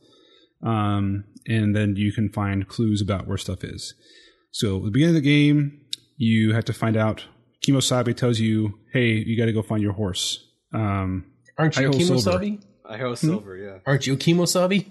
Um, 0.62 1.24
and 1.46 1.76
then 1.76 1.94
you 1.96 2.12
can 2.12 2.28
find 2.28 2.66
clues 2.66 3.00
about 3.00 3.28
where 3.28 3.38
stuff 3.38 3.62
is. 3.62 3.94
So 4.50 4.78
at 4.78 4.84
the 4.84 4.90
beginning 4.90 5.16
of 5.16 5.22
the 5.22 5.28
game, 5.28 5.80
you 6.16 6.54
have 6.54 6.64
to 6.64 6.72
find 6.72 6.96
out. 6.96 7.24
Kimosabe 7.64 8.16
tells 8.16 8.38
you, 8.40 8.78
"Hey, 8.92 9.12
you 9.12 9.36
got 9.36 9.46
to 9.46 9.52
go 9.52 9.62
find 9.62 9.82
your 9.82 9.92
horse." 9.92 10.44
Um, 10.72 11.26
Aren't 11.58 11.76
you 11.76 11.90
Iho 11.90 11.92
Silver. 11.92 12.38
Kimosabi? 12.38 12.62
I 12.88 12.96
hope 12.98 13.16
silver. 13.18 13.56
Yeah. 13.56 13.78
Aren't 13.86 14.06
you 14.06 14.16
Kimosabi? 14.16 14.86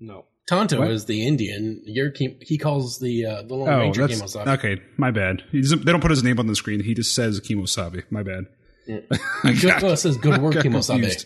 No. 0.00 0.24
Tonto 0.48 0.78
What? 0.78 0.90
is 0.90 1.06
the 1.06 1.26
Indian. 1.26 1.82
You're 1.86 2.12
he 2.40 2.58
calls 2.58 2.98
the 2.98 3.24
uh, 3.26 3.42
the 3.42 3.54
Lone 3.54 3.68
oh, 3.68 3.78
Ranger 3.80 4.06
that's 4.06 4.20
Kimosabi. 4.20 4.46
okay. 4.58 4.82
My 4.96 5.10
bad. 5.10 5.42
He 5.50 5.62
they 5.62 5.92
don't 5.92 6.00
put 6.02 6.10
his 6.10 6.22
name 6.22 6.38
on 6.38 6.46
the 6.46 6.56
screen. 6.56 6.80
He 6.80 6.94
just 6.94 7.14
says 7.14 7.40
Kimosabe. 7.40 8.04
My 8.10 8.22
bad. 8.22 8.44
Yeah. 8.86 9.00
Good, 9.42 9.82
well, 9.82 9.92
it 9.92 9.96
says 9.98 10.16
good 10.16 10.40
work, 10.40 10.54
Kimosabe. 10.56 11.24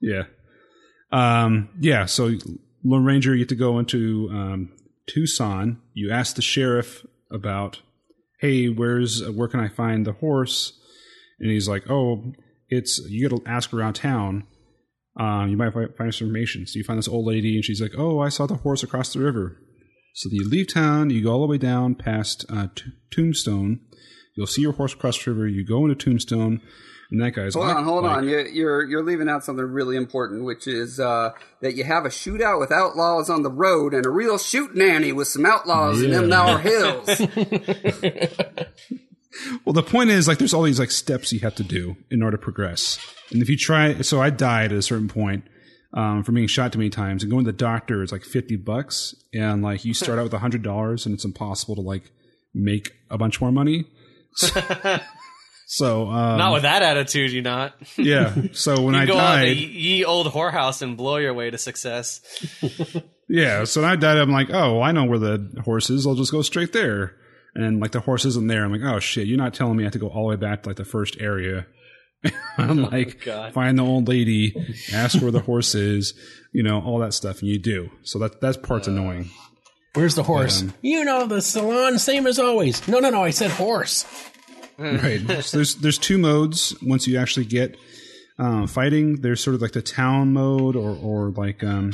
Yeah. 0.00 0.24
Um, 1.12 1.68
yeah. 1.80 2.06
So 2.06 2.32
Lone 2.84 3.04
Ranger, 3.04 3.34
you 3.34 3.40
get 3.40 3.48
to 3.50 3.54
go 3.54 3.78
into 3.78 4.28
um, 4.32 4.72
Tucson. 5.06 5.80
You 5.92 6.10
ask 6.10 6.36
the 6.36 6.42
sheriff 6.42 7.04
about, 7.30 7.80
hey, 8.40 8.68
where's 8.68 9.26
where 9.30 9.48
can 9.48 9.60
I 9.60 9.68
find 9.68 10.06
the 10.06 10.12
horse? 10.12 10.78
And 11.40 11.50
he's 11.50 11.68
like, 11.68 11.90
oh, 11.90 12.32
it's 12.68 12.98
you 13.08 13.28
got 13.28 13.36
to 13.36 13.50
ask 13.50 13.72
around 13.72 13.94
town. 13.94 14.46
Um, 15.18 15.48
you 15.48 15.56
might 15.56 15.72
find 15.72 16.12
some 16.12 16.26
information. 16.26 16.66
So 16.66 16.78
you 16.78 16.84
find 16.84 16.98
this 16.98 17.08
old 17.08 17.26
lady, 17.26 17.54
and 17.54 17.64
she's 17.64 17.80
like, 17.80 17.92
oh, 17.96 18.18
I 18.20 18.28
saw 18.28 18.46
the 18.46 18.56
horse 18.56 18.82
across 18.82 19.12
the 19.12 19.20
river. 19.20 19.58
So 20.14 20.28
you 20.30 20.48
leave 20.48 20.72
town, 20.72 21.10
you 21.10 21.24
go 21.24 21.32
all 21.32 21.40
the 21.40 21.46
way 21.46 21.58
down 21.58 21.94
past 21.94 22.44
uh, 22.48 22.68
T- 22.74 22.92
Tombstone. 23.10 23.80
You'll 24.36 24.46
see 24.46 24.62
your 24.62 24.72
horse 24.72 24.94
across 24.94 25.22
the 25.22 25.32
river. 25.32 25.48
You 25.48 25.64
go 25.64 25.84
into 25.84 25.94
Tombstone, 25.94 26.60
and 27.10 27.20
that 27.20 27.32
guy's 27.32 27.54
Hold 27.54 27.66
like, 27.68 27.76
on, 27.76 27.84
hold 27.84 28.04
like- 28.04 28.16
on. 28.18 28.28
You're, 28.28 28.46
you're 28.46 28.82
you're 28.84 29.02
leaving 29.02 29.28
out 29.28 29.44
something 29.44 29.64
really 29.64 29.96
important, 29.96 30.44
which 30.44 30.66
is 30.66 30.98
uh, 31.00 31.32
that 31.60 31.74
you 31.76 31.84
have 31.84 32.04
a 32.04 32.08
shootout 32.08 32.58
with 32.60 32.72
outlaws 32.72 33.28
on 33.30 33.42
the 33.42 33.50
road 33.50 33.94
and 33.94 34.04
a 34.06 34.10
real 34.10 34.38
shoot 34.38 34.74
nanny 34.74 35.12
with 35.12 35.28
some 35.28 35.44
outlaws 35.46 36.02
in 36.02 36.10
them 36.10 36.28
Yeah. 36.28 36.36
now 36.36 36.56
hills. 36.58 37.08
Well, 39.64 39.72
the 39.72 39.82
point 39.82 40.10
is, 40.10 40.28
like, 40.28 40.38
there's 40.38 40.54
all 40.54 40.62
these 40.62 40.78
like 40.78 40.92
steps 40.92 41.32
you 41.32 41.40
have 41.40 41.56
to 41.56 41.64
do 41.64 41.96
in 42.08 42.22
order 42.22 42.36
to 42.36 42.40
progress. 42.42 43.00
And 43.32 43.42
if 43.42 43.48
you 43.48 43.56
try, 43.56 44.00
so 44.02 44.20
I 44.22 44.30
died 44.30 44.70
at 44.70 44.78
a 44.78 44.82
certain 44.82 45.08
point 45.08 45.42
um, 45.92 46.22
from 46.22 46.36
being 46.36 46.46
shot 46.46 46.72
too 46.72 46.78
many 46.78 46.88
times, 46.90 47.24
and 47.24 47.32
going 47.32 47.44
to 47.44 47.50
the 47.50 47.56
doctor 47.56 48.04
is 48.04 48.12
like 48.12 48.22
fifty 48.22 48.54
bucks, 48.54 49.12
and 49.34 49.60
like 49.60 49.84
you 49.84 49.92
start 49.92 50.20
out 50.20 50.22
with 50.22 50.34
a 50.34 50.38
hundred 50.38 50.62
dollars, 50.62 51.04
and 51.04 51.14
it's 51.16 51.24
impossible 51.24 51.74
to 51.74 51.80
like 51.80 52.12
make 52.54 52.92
a 53.10 53.18
bunch 53.18 53.40
more 53.40 53.50
money. 53.50 53.86
So, 54.36 54.60
um, 55.80 56.38
Not 56.38 56.52
with 56.52 56.62
that 56.62 56.82
attitude, 56.82 57.32
you 57.32 57.42
not. 57.42 57.74
yeah. 57.96 58.34
So 58.52 58.80
when 58.82 58.94
You 58.94 59.00
I 59.00 59.06
go 59.06 59.18
out 59.18 59.36
to 59.36 59.46
died, 59.46 59.56
ye 59.56 59.66
ye 59.66 60.04
old 60.04 60.26
whorehouse 60.28 60.82
and 60.82 60.96
blow 60.96 61.16
your 61.16 61.34
way 61.34 61.50
to 61.50 61.58
success. 61.58 62.20
Yeah, 63.26 63.64
so 63.64 63.80
when 63.80 63.90
I 63.90 63.96
died, 63.96 64.18
I'm 64.18 64.30
like, 64.30 64.50
oh, 64.50 64.82
I 64.82 64.92
know 64.92 65.06
where 65.06 65.18
the 65.18 65.62
horse 65.64 65.88
is. 65.88 66.06
I'll 66.06 66.14
just 66.14 66.30
go 66.30 66.42
straight 66.42 66.74
there. 66.74 67.16
And 67.54 67.80
like 67.80 67.92
the 67.92 68.00
horse 68.00 68.26
isn't 68.26 68.48
there. 68.48 68.62
I'm 68.62 68.70
like, 68.70 68.82
oh 68.84 69.00
shit, 69.00 69.26
you're 69.26 69.38
not 69.38 69.54
telling 69.54 69.78
me 69.78 69.82
I 69.82 69.86
have 69.86 69.94
to 69.94 69.98
go 69.98 70.08
all 70.08 70.24
the 70.24 70.28
way 70.28 70.36
back 70.36 70.62
to 70.62 70.68
like 70.68 70.76
the 70.76 70.84
first 70.84 71.16
area 71.18 71.66
I'm 72.56 72.82
like, 72.82 73.24
God. 73.24 73.52
find 73.52 73.78
the 73.78 73.82
old 73.82 74.08
lady, 74.08 74.54
ask 74.92 75.20
where 75.20 75.30
the 75.30 75.40
horse 75.40 75.74
is, 75.74 76.14
you 76.52 76.62
know, 76.62 76.80
all 76.80 77.00
that 77.00 77.14
stuff, 77.14 77.40
and 77.40 77.48
you 77.48 77.58
do. 77.58 77.90
So 78.02 78.18
that 78.20 78.40
that 78.40 78.62
part's 78.62 78.88
annoying. 78.88 79.30
Where's 79.94 80.14
the 80.14 80.22
horse? 80.22 80.62
Um, 80.62 80.74
you 80.82 81.04
know 81.04 81.26
the 81.26 81.40
salon, 81.40 81.98
same 81.98 82.26
as 82.26 82.38
always. 82.38 82.86
No, 82.88 82.98
no, 82.98 83.10
no. 83.10 83.22
I 83.22 83.30
said 83.30 83.50
horse. 83.50 84.04
Right. 84.78 85.20
so 85.42 85.58
there's 85.58 85.76
there's 85.76 85.98
two 85.98 86.18
modes 86.18 86.74
once 86.82 87.06
you 87.06 87.18
actually 87.18 87.46
get 87.46 87.76
uh, 88.38 88.66
fighting. 88.66 89.20
There's 89.20 89.42
sort 89.42 89.54
of 89.54 89.62
like 89.62 89.72
the 89.72 89.82
town 89.82 90.32
mode, 90.32 90.76
or 90.76 90.90
or 90.90 91.30
like 91.30 91.62
um, 91.62 91.92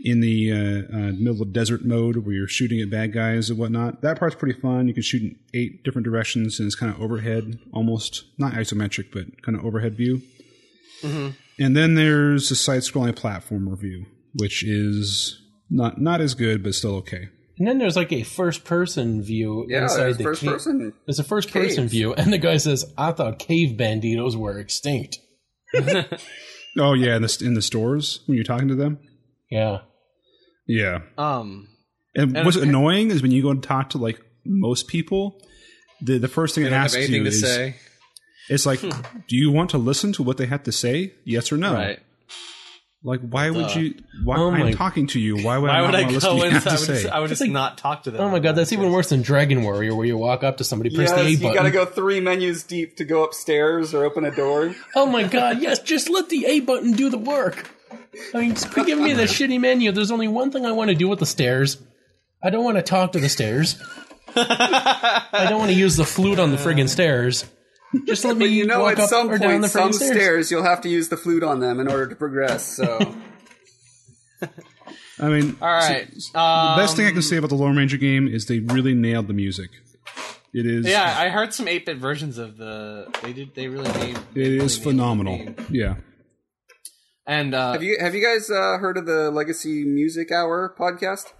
in 0.00 0.20
the 0.20 0.52
uh, 0.52 0.96
uh, 0.96 1.12
middle 1.12 1.42
of 1.42 1.52
desert 1.52 1.84
mode 1.84 2.16
where 2.18 2.34
you're 2.34 2.48
shooting 2.48 2.80
at 2.80 2.90
bad 2.90 3.12
guys 3.12 3.50
and 3.50 3.58
whatnot. 3.58 4.02
That 4.02 4.18
part's 4.18 4.34
pretty 4.34 4.58
fun. 4.60 4.88
You 4.88 4.94
can 4.94 5.02
shoot 5.02 5.22
in 5.22 5.36
eight 5.54 5.84
different 5.84 6.04
directions, 6.04 6.58
and 6.58 6.66
it's 6.66 6.74
kind 6.74 6.92
of 6.92 7.00
overhead, 7.00 7.58
almost 7.72 8.24
not 8.38 8.52
isometric, 8.54 9.12
but 9.12 9.42
kind 9.42 9.56
of 9.56 9.64
overhead 9.64 9.96
view. 9.96 10.22
And 11.58 11.76
then 11.76 11.94
there's 11.94 12.50
a 12.50 12.56
side-scrolling 12.56 13.14
platform 13.14 13.74
view, 13.76 14.06
which 14.34 14.64
is 14.64 15.40
not 15.70 16.00
not 16.00 16.20
as 16.20 16.34
good, 16.34 16.62
but 16.62 16.74
still 16.74 16.96
okay. 16.96 17.28
And 17.58 17.68
then 17.68 17.78
there's 17.78 17.96
like 17.96 18.12
a 18.12 18.22
first 18.22 18.64
person 18.64 19.22
view 19.22 19.66
Yeah, 19.68 19.82
inside 19.84 20.16
the 20.18 20.24
first 20.24 20.40
cave. 20.40 20.50
person. 20.52 20.92
There's 21.06 21.18
a 21.18 21.24
first 21.24 21.50
person 21.50 21.86
view, 21.86 22.14
and 22.14 22.32
the 22.32 22.38
guy 22.38 22.56
says, 22.56 22.84
"I 22.96 23.12
thought 23.12 23.38
cave 23.38 23.76
banditos 23.78 24.36
were 24.36 24.58
extinct." 24.58 25.18
Oh 26.78 26.94
yeah, 26.94 27.16
in 27.16 27.22
the 27.22 27.42
in 27.44 27.52
the 27.54 27.60
stores 27.62 28.20
when 28.26 28.36
you're 28.36 28.44
talking 28.44 28.68
to 28.68 28.74
them. 28.74 28.98
Yeah, 29.50 29.80
Yeah, 30.66 31.00
Um, 31.18 31.68
And, 32.14 32.34
And 32.34 32.46
what's 32.46 32.56
okay. 32.56 32.66
annoying 32.66 33.10
is 33.10 33.20
when 33.20 33.30
you 33.30 33.42
go 33.42 33.50
and 33.50 33.62
talk 33.62 33.90
to 33.90 33.98
like 33.98 34.18
most 34.46 34.88
people, 34.88 35.38
the 36.00 36.16
the 36.18 36.28
first 36.28 36.54
thing 36.54 36.64
they 36.64 36.70
it 36.70 36.72
asks 36.72 37.08
you 37.10 37.22
to 37.24 37.28
is, 37.28 37.42
say. 37.42 37.76
it's 38.48 38.64
like, 38.64 38.80
do 38.80 39.36
you 39.36 39.50
want 39.52 39.68
to 39.70 39.78
listen 39.78 40.14
to 40.14 40.22
what 40.22 40.38
they 40.38 40.46
have 40.46 40.62
to 40.62 40.72
say? 40.72 41.12
Yes 41.26 41.52
or 41.52 41.58
no? 41.58 41.74
Right. 41.74 41.98
Like, 43.04 43.20
why 43.20 43.50
would 43.50 43.74
you? 43.74 43.94
Why 44.22 44.36
Oh 44.36 44.52
I'm 44.52 44.74
talking 44.74 45.08
to 45.08 45.18
you? 45.18 45.36
Why 45.42 45.58
would 45.58 45.68
Why 45.68 45.78
I 45.78 45.82
would 45.82 45.94
I 45.94 46.02
want 46.02 46.08
to 46.10 46.14
listen 46.14 46.30
to 46.30 46.36
go 46.36 46.36
what 46.36 46.50
you 46.52 46.56
and 46.56 46.56
I 46.56 46.60
to 46.60 46.70
would, 46.70 46.78
say? 46.78 47.02
just, 47.02 47.06
I 47.12 47.18
would 47.18 47.28
just 47.30 47.40
like- 47.40 47.50
not 47.50 47.76
talk 47.78 48.04
to 48.04 48.12
them? 48.12 48.20
Oh 48.20 48.30
my 48.30 48.38
god, 48.38 48.52
that's 48.54 48.72
even 48.72 48.92
worse 48.92 49.08
than 49.08 49.22
Dragon 49.22 49.64
Warrior, 49.64 49.94
where 49.96 50.06
you 50.06 50.16
walk 50.16 50.44
up 50.44 50.58
to 50.58 50.64
somebody, 50.64 50.94
press 50.94 51.10
the 51.10 51.18
A 51.20 51.22
Yes, 51.24 51.32
you 51.32 51.38
button. 51.38 51.54
gotta 51.56 51.70
go 51.72 51.84
three 51.84 52.20
menus 52.20 52.62
deep 52.62 52.96
to 52.98 53.04
go 53.04 53.24
upstairs 53.24 53.92
or 53.92 54.04
open 54.04 54.24
a 54.24 54.30
door. 54.30 54.72
Oh 54.94 55.06
my 55.06 55.24
god, 55.24 55.60
yes, 55.60 55.80
just 55.80 56.10
let 56.10 56.28
the 56.28 56.46
A 56.46 56.60
button 56.60 56.92
do 56.92 57.10
the 57.10 57.18
work. 57.18 57.70
I 58.34 58.40
mean, 58.40 58.50
just 58.50 58.70
quit 58.70 58.86
giving 58.86 59.02
me 59.04 59.14
the 59.14 59.22
shitty 59.36 59.58
menu. 59.60 59.90
There's 59.90 60.12
only 60.12 60.28
one 60.28 60.52
thing 60.52 60.64
I 60.64 60.70
want 60.72 60.90
to 60.90 60.94
do 60.94 61.08
with 61.08 61.18
the 61.18 61.26
stairs. 61.26 61.78
I 62.44 62.50
don't 62.50 62.62
want 62.64 62.76
to 62.76 62.82
talk 62.82 63.12
to 63.12 63.20
the 63.20 63.28
stairs. 63.28 63.82
I 64.36 65.46
don't 65.48 65.58
want 65.58 65.70
to 65.72 65.76
use 65.76 65.96
the 65.96 66.04
flute 66.04 66.38
on 66.38 66.50
the 66.52 66.56
friggin' 66.56 66.88
stairs. 66.88 67.44
Just 68.06 68.24
let 68.24 68.36
me 68.36 68.46
you 68.46 68.66
know, 68.66 68.80
walk 68.80 68.92
at 68.92 69.00
up 69.00 69.08
some 69.10 69.30
or 69.30 69.38
down 69.38 69.50
point, 69.50 69.62
the 69.62 69.68
some 69.68 69.92
stairs. 69.92 70.10
stairs. 70.12 70.50
you'll 70.50 70.62
have 70.62 70.80
to 70.82 70.88
use 70.88 71.08
the 71.10 71.16
flute 71.16 71.42
on 71.42 71.60
them 71.60 71.78
in 71.80 71.88
order 71.88 72.06
to 72.06 72.16
progress. 72.16 72.64
So 72.66 72.98
I 75.20 75.28
mean, 75.28 75.56
All 75.60 75.68
right. 75.68 76.08
the 76.32 76.38
Um, 76.40 76.78
best 76.78 76.96
thing 76.96 77.06
I 77.06 77.12
can 77.12 77.22
say 77.22 77.36
about 77.36 77.50
the 77.50 77.54
Lone 77.56 77.76
Ranger 77.76 77.96
game 77.96 78.26
is 78.26 78.46
they 78.46 78.58
really 78.60 78.94
nailed 78.94 79.28
the 79.28 79.34
music. 79.34 79.70
It 80.54 80.66
is, 80.66 80.86
yeah, 80.86 81.14
I 81.18 81.28
heard 81.30 81.54
some 81.54 81.66
8-bit 81.66 81.96
versions 81.96 82.36
of 82.38 82.56
the. 82.58 83.06
They 83.22 83.32
did. 83.32 83.54
They 83.54 83.68
really 83.68 83.90
named. 84.00 84.18
it 84.34 84.38
really 84.40 84.56
is 84.58 84.76
phenomenal. 84.76 85.40
Yeah, 85.70 85.94
And 87.26 87.54
uh, 87.54 87.72
have 87.72 87.82
you 87.82 87.96
have 88.00 88.14
you 88.14 88.22
guys 88.22 88.50
uh, 88.50 88.76
heard 88.78 88.98
of 88.98 89.06
the 89.06 89.30
Legacy 89.30 89.84
Music 89.84 90.30
Hour 90.30 90.74
podcast? 90.78 91.32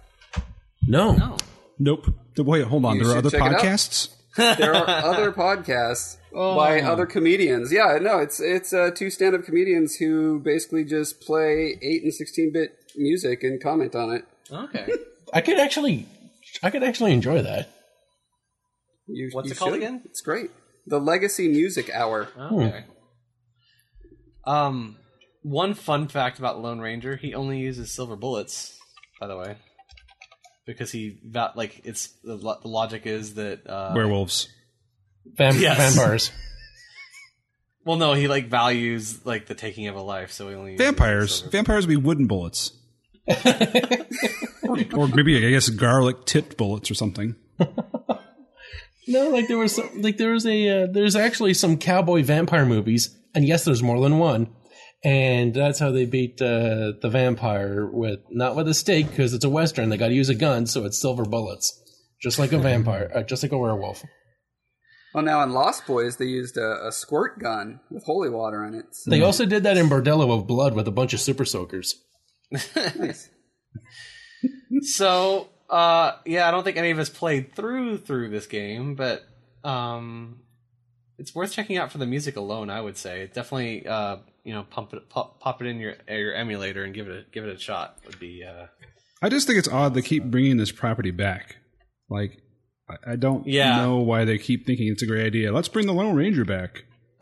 No. 0.87 1.13
no. 1.13 1.37
nope. 1.77 2.07
Wait, 2.37 2.63
hold 2.65 2.85
on. 2.85 2.95
You 2.97 3.03
there 3.03 3.13
are 3.13 3.17
other 3.19 3.29
check 3.29 3.39
it 3.41 3.57
podcasts. 3.59 4.09
There 4.35 4.73
are 4.73 4.87
other 5.05 5.31
podcasts 5.31 6.17
by 6.33 6.81
other 6.81 7.05
comedians. 7.05 7.71
Yeah, 7.71 7.99
no, 8.01 8.19
it's 8.19 8.39
it's 8.39 8.73
uh, 8.73 8.91
two 8.91 9.09
stand 9.09 9.35
up 9.35 9.43
comedians 9.43 9.95
who 9.95 10.39
basically 10.39 10.83
just 10.83 11.21
play 11.21 11.77
eight 11.81 12.03
and 12.03 12.13
sixteen 12.13 12.51
bit 12.51 12.75
music 12.95 13.43
and 13.43 13.61
comment 13.61 13.95
on 13.95 14.11
it. 14.11 14.25
Okay. 14.51 14.87
I 15.33 15.41
could 15.41 15.59
actually, 15.59 16.07
I 16.61 16.69
could 16.69 16.83
actually 16.83 17.11
enjoy 17.13 17.41
that. 17.41 17.69
You, 19.07 19.29
What's 19.31 19.47
you 19.47 19.53
it 19.53 19.57
called 19.57 19.73
should. 19.73 19.81
again? 19.83 20.01
It's 20.05 20.21
great. 20.21 20.51
The 20.87 20.99
Legacy 20.99 21.47
Music 21.47 21.89
Hour. 21.89 22.29
Okay. 22.37 22.83
Um, 24.45 24.97
one 25.41 25.73
fun 25.73 26.07
fact 26.07 26.39
about 26.39 26.61
Lone 26.61 26.79
Ranger: 26.79 27.15
he 27.15 27.33
only 27.33 27.59
uses 27.59 27.91
silver 27.91 28.15
bullets. 28.15 28.77
By 29.19 29.27
the 29.27 29.37
way, 29.37 29.55
because 30.65 30.91
he 30.91 31.19
va- 31.23 31.53
like 31.55 31.81
it's 31.83 32.07
the, 32.23 32.35
lo- 32.35 32.57
the 32.61 32.67
logic 32.67 33.05
is 33.05 33.35
that 33.35 33.67
uh, 33.67 33.91
Werewolves. 33.95 34.47
Vam- 35.37 35.59
Yes. 35.59 35.95
Vampires. 35.95 36.31
Well, 37.85 37.97
no, 37.97 38.13
he 38.13 38.29
like 38.29 38.47
values 38.47 39.25
like 39.25 39.45
the 39.47 39.55
taking 39.55 39.87
of 39.89 39.95
a 39.97 40.01
life, 40.01 40.31
so 40.31 40.47
he 40.47 40.55
only 40.55 40.71
uses 40.71 40.85
Vampires. 40.85 41.35
silver- 41.39 41.49
Vampires 41.51 41.85
would 41.85 41.91
be 41.91 41.97
wooden 41.97 42.27
bullets. 42.27 42.71
or, 43.27 43.35
or 44.95 45.07
maybe 45.09 45.45
I 45.45 45.49
guess 45.49 45.67
garlic 45.67 46.23
tipped 46.23 46.55
bullets 46.55 46.89
or 46.89 46.93
something. 46.93 47.35
No, 49.05 49.29
like 49.31 49.49
there 49.49 49.57
was 49.57 49.75
some, 49.75 50.01
like 50.01 50.15
there 50.15 50.31
was 50.31 50.45
a 50.45 50.83
uh, 50.83 50.87
there's 50.89 51.17
actually 51.17 51.53
some 51.55 51.77
cowboy 51.77 52.23
vampire 52.23 52.65
movies, 52.65 53.13
and 53.35 53.45
yes, 53.45 53.65
there's 53.65 53.83
more 53.83 53.99
than 53.99 54.17
one, 54.17 54.47
and 55.03 55.53
that's 55.53 55.79
how 55.79 55.91
they 55.91 56.05
beat 56.05 56.41
uh, 56.41 56.93
the 57.01 57.09
vampire 57.09 57.85
with 57.85 58.19
not 58.29 58.55
with 58.55 58.67
a 58.67 58.73
stake 58.73 59.09
because 59.09 59.33
it's 59.33 59.45
a 59.45 59.49
western. 59.49 59.89
They 59.89 59.97
got 59.97 60.09
to 60.09 60.13
use 60.13 60.29
a 60.29 60.35
gun, 60.35 60.65
so 60.65 60.85
it's 60.85 60.99
silver 60.99 61.25
bullets, 61.25 61.79
just 62.21 62.39
like 62.39 62.53
a 62.53 62.57
vampire, 62.57 63.11
uh, 63.13 63.23
just 63.23 63.43
like 63.43 63.51
a 63.51 63.57
werewolf. 63.57 64.03
Well, 65.13 65.23
now 65.23 65.43
in 65.43 65.51
Lost 65.51 65.85
Boys, 65.85 66.17
they 66.17 66.25
used 66.25 66.57
a, 66.57 66.87
a 66.87 66.91
squirt 66.91 67.39
gun 67.39 67.81
with 67.91 68.03
holy 68.05 68.29
water 68.29 68.65
in 68.65 68.73
it. 68.73 68.85
So 68.93 69.11
They 69.11 69.21
also 69.21 69.45
did 69.45 69.63
that 69.63 69.77
in 69.77 69.87
Bordello 69.87 70.31
of 70.31 70.47
Blood 70.47 70.73
with 70.73 70.87
a 70.87 70.91
bunch 70.91 71.13
of 71.13 71.19
super 71.19 71.45
soakers. 71.45 71.95
nice. 72.75 73.29
So, 74.81 75.49
uh, 75.69 76.13
yeah, 76.25 76.47
I 76.47 76.51
don't 76.51 76.63
think 76.63 76.77
any 76.77 76.89
of 76.89 76.97
us 76.97 77.09
played 77.09 77.55
through 77.55 77.99
through 77.99 78.29
this 78.29 78.47
game, 78.47 78.95
but 78.95 79.23
um, 79.63 80.39
it's 81.19 81.35
worth 81.35 81.51
checking 81.53 81.77
out 81.77 81.91
for 81.91 81.99
the 81.99 82.07
music 82.07 82.35
alone. 82.35 82.69
I 82.71 82.81
would 82.81 82.97
say 82.97 83.21
it 83.21 83.33
definitely, 83.33 83.87
uh, 83.87 84.17
you 84.43 84.53
know, 84.53 84.63
pump 84.63 84.93
it, 84.93 85.09
pop, 85.09 85.39
pop 85.39 85.61
it 85.61 85.67
in 85.67 85.77
your 85.79 85.95
your 86.09 86.33
emulator 86.33 86.83
and 86.83 86.93
give 86.93 87.07
it 87.07 87.15
a, 87.27 87.31
give 87.31 87.45
it 87.45 87.55
a 87.55 87.59
shot. 87.59 87.97
Would 88.05 88.19
be 88.19 88.43
uh, 88.43 88.67
I 89.21 89.29
just 89.29 89.47
think 89.47 89.59
it's 89.59 89.67
odd 89.69 89.93
they 89.93 90.01
keep 90.01 90.25
bringing 90.25 90.57
this 90.57 90.71
property 90.71 91.11
back. 91.11 91.57
Like, 92.09 92.39
I, 92.89 93.11
I 93.13 93.15
don't 93.15 93.47
Yeah. 93.47 93.77
know 93.77 93.97
why 93.99 94.25
they 94.25 94.37
keep 94.37 94.65
thinking 94.65 94.89
it's 94.91 95.01
a 95.01 95.05
great 95.07 95.25
idea. 95.25 95.51
Let's 95.53 95.69
bring 95.69 95.87
the 95.87 95.93
Lone 95.93 96.15
Ranger 96.15 96.43
back. 96.45 96.83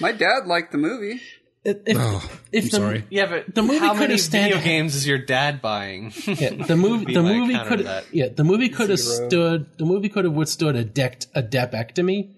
My 0.00 0.12
dad 0.12 0.46
liked 0.46 0.72
the 0.72 0.78
movie. 0.78 1.20
If, 1.62 1.76
if, 1.86 1.96
Oh, 1.98 2.30
if 2.52 2.64
I'm 2.64 2.70
the, 2.70 2.76
sorry. 2.76 3.04
yeah, 3.10 3.26
but 3.26 3.54
The 3.54 3.60
movie 3.62 3.78
how 3.78 3.92
could 3.92 4.00
many 4.00 4.12
have 4.14 4.20
stand- 4.20 4.52
video 4.54 4.64
games 4.64 4.94
is 4.94 5.06
your 5.06 5.18
dad 5.18 5.60
buying? 5.60 6.10
Yeah, 6.26 6.50
the 6.66 6.74
movie 6.76 7.12
the 7.12 7.22
movie 7.22 7.58
could 7.58 7.86
yeah 8.12 8.28
the 8.28 8.44
movie 8.44 8.70
could 8.70 8.88
have 8.88 8.98
stood 8.98 9.66
the 9.78 9.84
movie 9.84 10.08
could 10.08 10.24
have 10.24 10.32
withstood 10.32 10.74
a 10.74 10.84
dect 10.84 11.26
a 11.34 11.42
Deppectomy, 11.42 12.34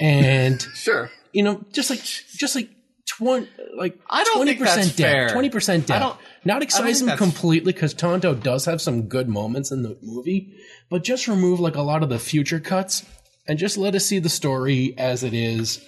and 0.00 0.60
Sure. 0.74 1.10
You 1.34 1.42
know 1.42 1.62
just 1.72 1.90
like 1.90 2.00
just 2.00 2.54
like 2.54 2.70
twenty 3.06 3.48
like 3.76 3.98
I 4.08 4.24
don't 4.24 4.36
twenty 4.36 4.52
think 4.52 4.64
that's 4.64 4.76
percent 4.76 4.96
fair. 4.96 5.28
twenty 5.30 5.50
percent 5.50 5.86
don't- 5.86 6.00
Not 6.46 6.62
excise 6.62 7.00
him 7.02 7.08
completely 7.18 7.72
because 7.72 7.92
Tonto 7.94 8.34
does 8.34 8.64
have 8.66 8.80
some 8.80 9.02
good 9.08 9.28
moments 9.28 9.70
in 9.70 9.82
the 9.82 9.98
movie, 10.02 10.54
but 10.90 11.02
just 11.04 11.26
remove 11.28 11.58
like 11.60 11.74
a 11.76 11.82
lot 11.82 12.02
of 12.02 12.08
the 12.08 12.18
future 12.18 12.60
cuts 12.60 13.04
and 13.48 13.58
just 13.58 13.76
let 13.76 13.94
us 13.94 14.06
see 14.06 14.18
the 14.18 14.28
story 14.30 14.94
as 14.96 15.22
it 15.22 15.34
is 15.34 15.84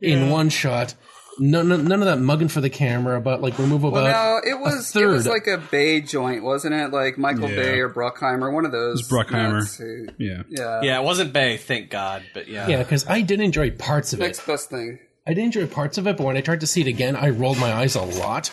in 0.00 0.30
one 0.30 0.48
shot. 0.48 0.94
None, 1.38 1.68
none 1.68 1.84
none 1.84 2.00
of 2.00 2.06
that 2.06 2.18
mugging 2.18 2.48
for 2.48 2.62
the 2.62 2.70
camera, 2.70 3.20
but 3.20 3.42
like 3.42 3.58
remove 3.58 3.84
about 3.84 4.02
Well, 4.04 4.40
no, 4.42 4.50
it 4.50 4.58
was 4.58 4.96
it 4.96 5.04
was 5.04 5.26
like 5.26 5.46
a 5.46 5.58
Bay 5.58 6.00
joint, 6.00 6.42
wasn't 6.42 6.74
it? 6.74 6.92
Like 6.92 7.18
Michael 7.18 7.50
Yeah. 7.50 7.56
Bay 7.56 7.80
or 7.80 7.90
Bruckheimer, 7.90 8.50
one 8.52 8.64
of 8.64 8.72
those. 8.72 9.06
Bruckheimer. 9.08 9.76
who- 9.78 10.06
Yeah. 10.16 10.42
yeah. 10.48 10.80
yeah, 10.82 11.00
it 11.00 11.04
wasn't 11.04 11.32
Bay, 11.34 11.58
thank 11.58 11.90
God, 11.90 12.22
but 12.32 12.48
yeah, 12.48 12.68
yeah, 12.68 12.78
because 12.82 13.06
I 13.06 13.20
did 13.20 13.40
enjoy 13.40 13.70
parts 13.70 14.12
of 14.14 14.20
it. 14.20 14.24
Next 14.24 14.46
best 14.46 14.70
thing. 14.70 14.98
I 15.26 15.34
did 15.34 15.44
enjoy 15.44 15.66
parts 15.66 15.98
of 15.98 16.06
it, 16.06 16.16
but 16.16 16.24
when 16.24 16.36
I 16.36 16.40
tried 16.40 16.60
to 16.60 16.66
see 16.66 16.80
it 16.80 16.86
again, 16.86 17.16
I 17.16 17.28
rolled 17.30 17.58
my 17.58 17.72
eyes 17.72 17.96
a 17.96 18.02
lot. 18.02 18.50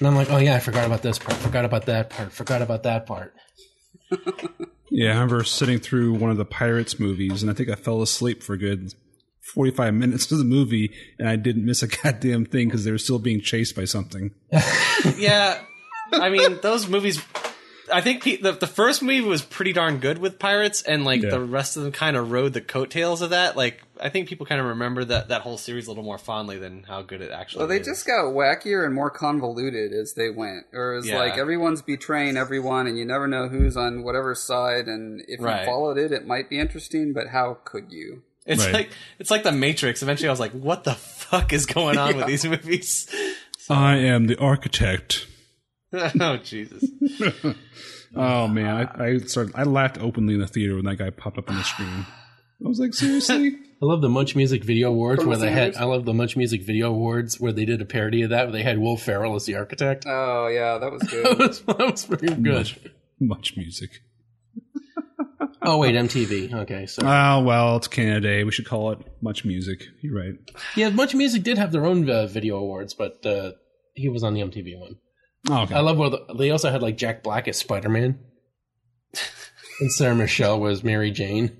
And 0.00 0.08
I'm 0.08 0.16
like, 0.16 0.30
oh 0.30 0.38
yeah, 0.38 0.56
I 0.56 0.58
forgot 0.60 0.84
about 0.84 1.02
this 1.02 1.18
part, 1.18 1.34
forgot 1.38 1.64
about 1.64 1.86
that 1.86 2.10
part, 2.10 2.32
forgot 2.32 2.60
about 2.62 2.82
that 2.84 3.06
part. 3.06 3.34
Yeah, 4.88 5.10
I 5.10 5.14
remember 5.14 5.42
sitting 5.42 5.80
through 5.80 6.14
one 6.14 6.30
of 6.30 6.36
the 6.36 6.44
Pirates 6.44 7.00
movies, 7.00 7.42
and 7.42 7.50
I 7.50 7.54
think 7.54 7.68
I 7.68 7.74
fell 7.74 8.02
asleep 8.02 8.40
for 8.42 8.56
good 8.56 8.94
45 9.54 9.94
minutes 9.94 10.30
of 10.32 10.38
the 10.38 10.44
movie, 10.44 10.92
and 11.18 11.28
I 11.28 11.36
didn't 11.36 11.64
miss 11.64 11.82
a 11.82 11.86
goddamn 12.02 12.44
thing 12.46 12.68
because 12.68 12.84
they 12.84 12.90
were 12.90 12.98
still 12.98 13.18
being 13.18 13.40
chased 13.40 13.74
by 13.76 13.84
something. 13.84 14.32
yeah. 15.16 15.60
I 16.12 16.28
mean, 16.30 16.58
those 16.62 16.88
movies. 16.88 17.22
I 17.92 18.00
think 18.00 18.24
the 18.24 18.36
the 18.50 18.66
first 18.66 19.00
movie 19.00 19.20
was 19.20 19.42
pretty 19.42 19.72
darn 19.72 19.98
good 19.98 20.18
with 20.18 20.40
pirates, 20.40 20.82
and 20.82 21.04
like 21.04 21.22
Yeah. 21.22 21.30
the 21.30 21.40
rest 21.40 21.76
of 21.76 21.84
them 21.84 21.92
kind 21.92 22.16
of 22.16 22.32
rode 22.32 22.52
the 22.52 22.60
coattails 22.60 23.22
of 23.22 23.30
that. 23.30 23.56
Like, 23.56 23.80
I 24.00 24.08
think 24.08 24.28
people 24.28 24.44
kind 24.44 24.60
of 24.60 24.66
remember 24.66 25.04
that 25.04 25.28
that 25.28 25.42
whole 25.42 25.56
series 25.56 25.86
a 25.86 25.90
little 25.90 26.02
more 26.02 26.18
fondly 26.18 26.58
than 26.58 26.82
how 26.82 27.02
good 27.02 27.22
it 27.22 27.30
actually. 27.30 27.60
Well, 27.60 27.68
they 27.68 27.78
is. 27.78 27.86
just 27.86 28.04
got 28.04 28.24
wackier 28.34 28.84
and 28.84 28.92
more 28.92 29.10
convoluted 29.10 29.92
as 29.92 30.14
they 30.14 30.30
went. 30.30 30.66
Or 30.72 30.94
it 30.94 30.96
was 30.96 31.06
Yeah. 31.08 31.18
like 31.18 31.38
everyone's 31.38 31.80
betraying 31.80 32.36
everyone, 32.36 32.88
and 32.88 32.98
you 32.98 33.04
never 33.04 33.28
know 33.28 33.46
who's 33.48 33.76
on 33.76 34.02
whatever 34.02 34.34
side. 34.34 34.88
And 34.88 35.22
if 35.28 35.40
Right. 35.40 35.60
you 35.60 35.66
followed 35.66 35.96
it, 35.96 36.10
it 36.10 36.26
might 36.26 36.50
be 36.50 36.58
interesting, 36.58 37.12
but 37.12 37.28
how 37.28 37.58
could 37.64 37.92
you? 37.92 38.22
It's 38.46 38.64
Right. 38.64 38.72
like 38.74 38.90
it's 39.18 39.30
like 39.30 39.42
the 39.42 39.52
Matrix. 39.52 40.02
Eventually, 40.02 40.28
I 40.28 40.32
was 40.32 40.40
like, 40.40 40.52
"What 40.52 40.84
the 40.84 40.94
fuck 40.94 41.52
is 41.52 41.66
going 41.66 41.98
on 41.98 42.16
with 42.16 42.26
these 42.26 42.44
movies?" 42.46 43.08
I 43.68 43.96
am 43.96 44.26
the 44.28 44.38
architect. 44.38 45.26
oh 45.92 46.36
Jesus! 46.38 46.84
Oh 48.18 48.48
man, 48.48 48.88
I, 48.98 49.04
I 49.04 49.18
started. 49.18 49.52
I 49.56 49.64
laughed 49.64 49.98
openly 49.98 50.34
in 50.34 50.40
the 50.40 50.46
theater 50.46 50.76
when 50.76 50.84
that 50.86 50.96
guy 50.96 51.10
popped 51.10 51.36
up 51.36 51.50
on 51.50 51.56
the 51.56 51.64
screen. 51.64 52.06
I 52.64 52.68
was 52.68 52.78
like, 52.78 52.94
seriously? 52.94 53.48
I 53.82 53.84
love 53.84 54.00
the 54.00 54.08
Much 54.08 54.34
Music 54.34 54.64
Video 54.64 54.88
Awards 54.88 55.18
Colonel 55.18 55.30
where 55.32 55.38
they 55.38 55.50
had. 55.52 55.76
I 55.76 55.84
love 55.84 56.06
the 56.06 56.14
Much 56.14 56.34
Music 56.34 56.62
Video 56.62 56.88
Awards 56.88 57.38
where 57.38 57.52
they 57.52 57.66
did 57.66 57.82
a 57.82 57.84
parody 57.84 58.22
of 58.22 58.30
that. 58.30 58.44
Where 58.44 58.52
they 58.52 58.62
had 58.62 58.78
Will 58.78 58.96
Ferrell 58.96 59.34
as 59.34 59.44
the 59.44 59.56
architect. 59.56 60.04
Oh 60.08 60.46
yeah, 60.46 60.78
that 60.78 60.90
was 60.90 61.02
that 61.02 61.10
good. 61.10 61.38
was 61.38 61.60
that 61.62 61.78
was 61.78 62.06
pretty 62.06 62.28
good. 62.28 62.44
Much, 62.54 62.78
much 63.20 63.56
music. 63.56 64.00
Oh 65.68 65.78
wait, 65.78 65.94
MTV. 65.94 66.54
Okay, 66.62 66.86
so 66.86 67.02
Oh 67.04 67.40
well, 67.42 67.76
it's 67.76 67.88
Canada 67.88 68.20
Day. 68.20 68.44
We 68.44 68.52
should 68.52 68.66
call 68.68 68.92
it 68.92 68.98
much 69.20 69.44
music. 69.44 69.82
You're 70.00 70.14
right. 70.16 70.34
yeah, 70.76 70.90
Much 70.90 71.14
Music 71.14 71.42
did 71.42 71.58
have 71.58 71.72
their 71.72 71.84
own 71.84 72.08
uh, 72.08 72.26
video 72.26 72.56
awards, 72.56 72.94
but 72.94 73.24
uh, 73.26 73.52
he 73.94 74.08
was 74.08 74.22
on 74.22 74.34
the 74.34 74.40
MTV 74.42 74.78
one. 74.78 74.96
Oh, 75.50 75.62
okay. 75.62 75.74
I 75.74 75.80
love 75.80 75.98
where 75.98 76.10
the, 76.10 76.24
they 76.38 76.50
also 76.50 76.70
had 76.70 76.82
like 76.82 76.96
Jack 76.96 77.22
Black 77.22 77.48
as 77.48 77.56
Spider 77.58 77.88
Man, 77.88 78.18
and 79.80 79.92
Sarah 79.92 80.14
Michelle 80.14 80.60
was 80.60 80.84
Mary 80.84 81.10
Jane. 81.10 81.56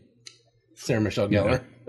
Sarah 0.77 1.01
Michelle 1.01 1.29
Gellar. 1.29 1.65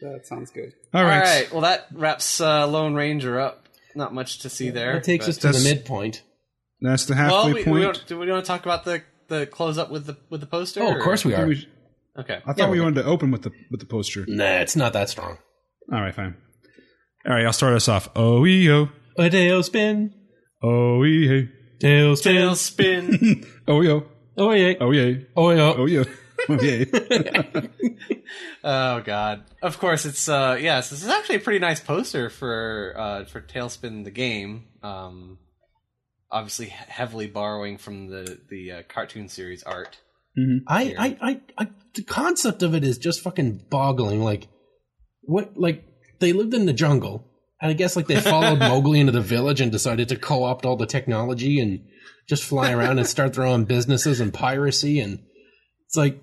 that 0.00 0.26
sounds 0.26 0.50
good. 0.50 0.72
All 0.94 1.02
All 1.02 1.06
right. 1.06 1.22
right. 1.22 1.52
Well, 1.52 1.62
that 1.62 1.86
wraps 1.92 2.40
uh, 2.40 2.66
Lone 2.66 2.94
Ranger 2.94 3.38
up. 3.38 3.66
Not 3.94 4.14
much 4.14 4.40
to 4.40 4.48
see 4.50 4.70
there. 4.70 4.94
That 4.94 5.04
takes 5.04 5.26
but- 5.26 5.30
us 5.30 5.38
to 5.38 5.52
the 5.52 5.74
midpoint. 5.74 6.22
That's 6.80 7.06
the 7.06 7.16
halfway 7.16 7.34
Well, 7.36 7.46
we, 7.48 7.54
we 7.54 7.64
point. 7.64 7.82
don't, 7.82 8.06
do 8.06 8.18
we 8.20 8.30
want 8.30 8.44
to 8.44 8.46
talk 8.48 8.64
about 8.64 8.84
the 8.84 9.02
the 9.28 9.46
close 9.46 9.78
up 9.78 9.90
with 9.90 10.06
the 10.06 10.16
with 10.30 10.40
the 10.40 10.46
poster? 10.46 10.82
Oh, 10.82 10.94
of 10.96 11.02
course 11.02 11.24
we 11.24 11.34
are. 11.34 11.46
we- 11.46 11.68
Okay. 12.18 12.34
I 12.34 12.40
thought 12.40 12.58
Yeah, 12.58 12.68
we 12.68 12.78
we're 12.80 12.84
wanted 12.86 13.02
to 13.02 13.08
open 13.08 13.30
with 13.30 13.42
the 13.42 13.52
with 13.70 13.78
the 13.80 13.86
poster. 13.86 14.24
Nah, 14.26 14.58
it's 14.58 14.74
not 14.74 14.92
that 14.94 15.08
strong. 15.08 15.38
All 15.92 16.00
right, 16.00 16.12
fine. 16.14 16.34
All 17.26 17.32
right, 17.34 17.46
I'll 17.46 17.52
start 17.52 17.74
us 17.74 17.88
off. 17.88 18.08
Oh 18.16 18.44
yo, 18.44 18.88
A 19.16 19.30
TaleSpin, 19.30 20.10
oh 20.62 21.04
yeah, 21.04 21.42
TaleSpin. 21.80 23.08
TaleSpin. 23.10 23.46
oh 23.68 23.80
yo, 23.82 24.04
Oh 24.36 24.50
yeah, 24.52 24.74
oh 24.80 24.90
yeah, 24.90 25.18
oh 25.36 25.50
yeah. 25.50 25.74
oh 25.76 25.86
yeah, 25.86 26.04
oh 26.48 26.48
oh 28.64 29.00
God. 29.02 29.44
Of 29.62 29.78
course, 29.78 30.04
it's 30.06 30.28
uh 30.28 30.56
yes. 30.60 30.90
This 30.90 31.02
is 31.02 31.08
actually 31.08 31.36
a 31.36 31.40
pretty 31.40 31.58
nice 31.58 31.80
poster 31.80 32.30
for 32.30 32.94
uh 32.96 33.24
for 33.24 33.40
TaleSpin 33.40 34.04
the 34.04 34.10
game. 34.10 34.64
Um, 34.82 35.38
obviously 36.30 36.66
heavily 36.66 37.26
borrowing 37.26 37.78
from 37.78 38.08
the 38.08 38.38
the 38.48 38.72
uh, 38.72 38.82
cartoon 38.88 39.28
series 39.28 39.62
art. 39.62 39.98
I, 40.68 40.94
I, 40.96 41.16
I, 41.20 41.40
I, 41.58 41.68
the 41.94 42.04
concept 42.04 42.62
of 42.62 42.74
it 42.74 42.84
is 42.84 42.96
just 42.98 43.22
fucking 43.22 43.64
boggling. 43.70 44.22
Like, 44.22 44.46
what? 45.22 45.56
Like, 45.56 45.84
they 46.20 46.32
lived 46.32 46.54
in 46.54 46.66
the 46.66 46.72
jungle, 46.72 47.24
and 47.60 47.70
I 47.70 47.74
guess 47.74 47.96
like 47.96 48.06
they 48.06 48.20
followed 48.20 48.58
Mowgli 48.60 49.00
into 49.00 49.12
the 49.12 49.20
village 49.20 49.60
and 49.60 49.72
decided 49.72 50.08
to 50.10 50.16
co-opt 50.16 50.64
all 50.64 50.76
the 50.76 50.86
technology 50.86 51.58
and 51.58 51.80
just 52.28 52.44
fly 52.44 52.72
around 52.72 52.98
and 52.98 53.06
start 53.06 53.34
their 53.34 53.46
own 53.46 53.64
businesses 53.64 54.20
and 54.20 54.32
piracy. 54.32 55.00
And 55.00 55.20
it's 55.86 55.96
like, 55.96 56.20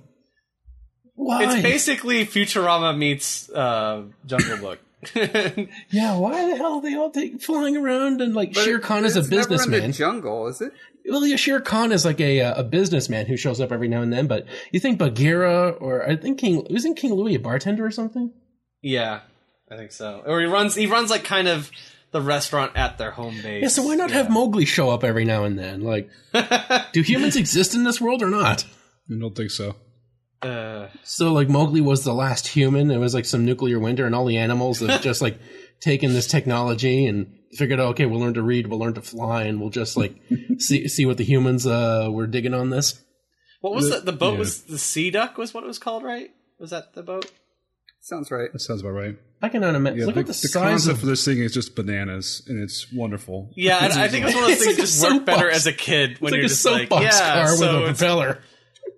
why? 1.15 1.43
It's 1.43 1.61
basically 1.61 2.25
Futurama 2.25 2.97
meets 2.97 3.49
uh, 3.49 4.03
Jungle 4.25 4.57
Book. 4.57 4.79
yeah, 5.89 6.17
why 6.17 6.49
the 6.49 6.55
hell 6.57 6.75
are 6.75 6.81
they 6.81 6.95
all 6.95 7.11
take, 7.11 7.41
flying 7.41 7.77
around 7.77 8.21
and 8.21 8.33
like 8.33 8.53
But 8.53 8.63
Shere 8.63 8.79
Khan 8.79 9.05
is 9.05 9.15
a 9.15 9.19
it's 9.19 9.29
in 9.29 9.37
businessman? 9.37 9.81
the 9.81 9.93
jungle, 9.93 10.47
is 10.47 10.61
it? 10.61 10.71
Well, 11.07 11.25
yeah, 11.25 11.35
Shere 11.35 11.59
Khan 11.61 11.91
is 11.91 12.05
like 12.05 12.19
a 12.19 12.41
uh, 12.41 12.61
a 12.61 12.63
businessman 12.63 13.25
who 13.27 13.37
shows 13.37 13.61
up 13.61 13.71
every 13.71 13.87
now 13.87 14.01
and 14.01 14.11
then. 14.11 14.27
But 14.27 14.45
you 14.71 14.79
think 14.79 14.97
Bagheera 14.97 15.69
or 15.71 16.07
I 16.09 16.15
think 16.15 16.39
King 16.39 16.65
wasn't 16.69 16.97
King 16.97 17.13
Louie 17.13 17.35
a 17.35 17.39
bartender 17.39 17.85
or 17.85 17.91
something? 17.91 18.31
yeah, 18.81 19.21
I 19.69 19.75
think 19.77 19.91
so. 19.91 20.23
Or 20.25 20.39
he 20.41 20.47
runs. 20.47 20.75
He 20.75 20.87
runs 20.87 21.09
like 21.09 21.23
kind 21.23 21.47
of 21.47 21.69
the 22.11 22.21
restaurant 22.21 22.71
at 22.75 22.97
their 22.97 23.11
home 23.11 23.35
base. 23.43 23.61
Yeah, 23.61 23.67
so 23.67 23.83
why 23.83 23.95
not 23.95 24.09
have 24.11 24.29
Mowgli 24.29 24.65
show 24.65 24.89
up 24.89 25.03
every 25.03 25.25
now 25.25 25.43
and 25.43 25.59
then? 25.59 25.81
Like, 25.81 26.09
do 26.93 27.01
humans 27.01 27.35
exist 27.35 27.75
in 27.75 27.83
this 27.83 27.99
world 27.99 28.23
or 28.23 28.29
not? 28.29 28.63
I 29.11 29.19
don't 29.19 29.35
think 29.35 29.51
so. 29.51 29.75
Uh, 30.45 30.89
So, 31.03 31.33
like, 31.33 31.49
Mowgli 31.49 31.81
was 31.81 32.03
the 32.03 32.13
last 32.13 32.47
human. 32.47 32.91
It 32.91 32.97
was 32.97 33.13
like 33.13 33.25
some 33.25 33.45
nuclear 33.45 33.79
winter, 33.79 34.05
and 34.05 34.13
all 34.15 34.25
the 34.25 34.37
animals 34.37 34.79
have 34.79 35.01
just 35.01 35.21
like 35.21 35.39
taken 35.81 36.13
this 36.13 36.27
technology 36.27 37.05
and 37.05 37.33
figured 37.57 37.79
out, 37.79 37.87
okay, 37.89 38.05
we'll 38.05 38.19
learn 38.19 38.33
to 38.35 38.43
read, 38.43 38.67
we'll 38.67 38.79
learn 38.79 38.93
to 38.93 39.01
fly, 39.01 39.43
and 39.43 39.59
we'll 39.59 39.69
just 39.69 39.97
like 39.97 40.15
see 40.59 40.87
see 40.87 41.05
what 41.05 41.17
the 41.17 41.23
humans 41.23 41.65
uh 41.65 42.07
were 42.11 42.27
digging 42.27 42.53
on 42.53 42.69
this. 42.69 43.01
what 43.61 43.73
was 43.73 43.89
The- 43.89 43.99
the, 43.99 44.11
the 44.11 44.17
boat? 44.17 44.33
yeah. 44.33 44.39
Was 44.39 44.63
the 44.63 44.77
Sea 44.77 45.11
Duck? 45.11 45.37
Was 45.37 45.53
what 45.53 45.63
it 45.63 45.67
was 45.67 45.79
called? 45.79 46.03
Right? 46.03 46.29
Was 46.59 46.69
that 46.71 46.93
the 46.93 47.03
boat? 47.03 47.31
Sounds 48.01 48.29
right. 48.29 48.51
That 48.53 48.59
sounds 48.59 48.81
about 48.81 48.91
right. 48.91 49.17
I 49.41 49.49
cannot 49.49 49.73
imagine. 49.73 49.99
Yeah, 49.99 50.05
Look 50.05 50.15
the, 50.15 50.19
at 50.21 50.25
the, 50.27 50.31
the 50.33 50.47
size 50.47 50.51
concept 50.71 50.93
of 50.93 50.99
for 50.99 51.05
this 51.07 51.25
thing 51.25 51.39
is 51.39 51.53
just 51.53 51.75
bananas, 51.75 52.43
and 52.47 52.61
it's 52.61 52.87
wonderful. 52.93 53.51
Yeah, 53.55 53.77
I, 53.81 54.03
I 54.05 54.07
think 54.09 54.25
it's 54.25 54.35
one 54.35 54.43
of 54.43 54.49
those 54.51 54.57
It's 54.57 54.65
things 54.65 54.77
like 54.77 54.85
just 54.85 55.03
a 55.03 55.13
work 55.15 55.25
better 55.25 55.49
as 55.49 55.65
a 55.65 55.73
kid 55.73 56.21
when 56.21 56.31
it's 56.33 56.33
like 56.33 56.37
you're 56.37 56.45
a 56.45 56.47
just 56.49 56.65
like, 56.65 56.81
soapbox 56.89 57.03
yeah, 57.19 57.33
car 57.33 57.51
with 57.51 57.59
so 57.59 57.83
a 57.83 57.89
it's, 57.89 57.99
propeller. 57.99 58.41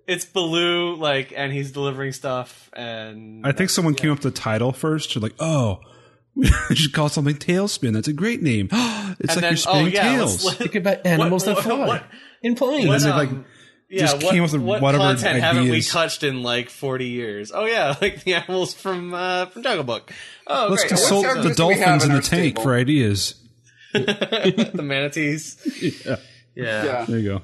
It's 0.08 0.24
Baloo, 0.24 0.96
like, 0.96 1.32
and 1.36 1.52
he's 1.52 1.70
delivering 1.70 2.10
stuff, 2.12 2.68
and 2.72 3.46
I 3.46 3.52
think 3.52 3.70
someone 3.70 3.94
came 3.94 4.10
up 4.10 4.24
with 4.24 4.34
the 4.34 4.40
title 4.40 4.72
first. 4.72 5.14
You're 5.14 5.22
like, 5.22 5.36
"Oh, 5.38 5.78
we 6.34 6.46
should 6.74 6.92
call 6.92 7.08
something 7.08 7.36
Tailspin. 7.36 7.92
That's 7.92 8.08
a 8.08 8.12
great 8.12 8.42
name. 8.42 8.68
it's 8.72 9.36
like 9.36 9.40
then 9.40 9.42
you're 9.42 9.50
oh 9.52 9.54
spinning 9.54 9.92
yeah, 9.92 10.02
tails." 10.16 10.44
let's, 10.44 10.58
Think 10.58 10.74
about 10.74 11.06
animals 11.06 11.46
what- 11.46 11.56
that 11.56 11.62
fly 11.62 11.86
what- 11.86 12.04
in 12.42 12.54
planes. 12.56 12.88
what, 12.88 13.00
they, 13.02 13.10
like, 13.10 13.28
um, 13.28 13.44
yeah, 13.90 14.00
just 14.02 14.22
what, 14.22 14.32
came 14.32 14.42
up 14.44 14.52
with 14.52 14.60
what 14.62 14.82
whatever 14.82 15.04
content 15.04 15.40
haven't 15.40 15.68
we 15.70 15.80
touched 15.82 16.22
in 16.22 16.42
like 16.42 16.68
forty 16.70 17.06
years? 17.08 17.52
Oh 17.54 17.64
yeah, 17.66 17.94
like 18.00 18.24
the 18.24 18.34
animals 18.34 18.74
from 18.74 19.14
uh, 19.14 19.46
from 19.46 19.62
Jungle 19.62 19.84
Book. 19.84 20.12
Oh, 20.46 20.68
Let's 20.70 20.82
great. 20.82 20.88
consult 20.88 21.24
characters 21.24 21.56
the 21.56 21.62
do 21.62 21.66
we 21.68 21.74
have 21.74 22.00
dolphins 22.00 22.04
in 22.04 22.10
in 22.10 22.12
the 22.12 22.16
our 22.16 22.22
tank 22.22 22.56
stable? 22.56 22.62
for 22.62 22.74
ideas. 22.74 23.34
the 23.92 24.80
manatees. 24.82 25.56
Yeah, 26.04 26.16
Yeah. 26.54 26.84
Yeah. 26.84 27.04
there 27.06 27.18
you 27.18 27.28
go. 27.28 27.42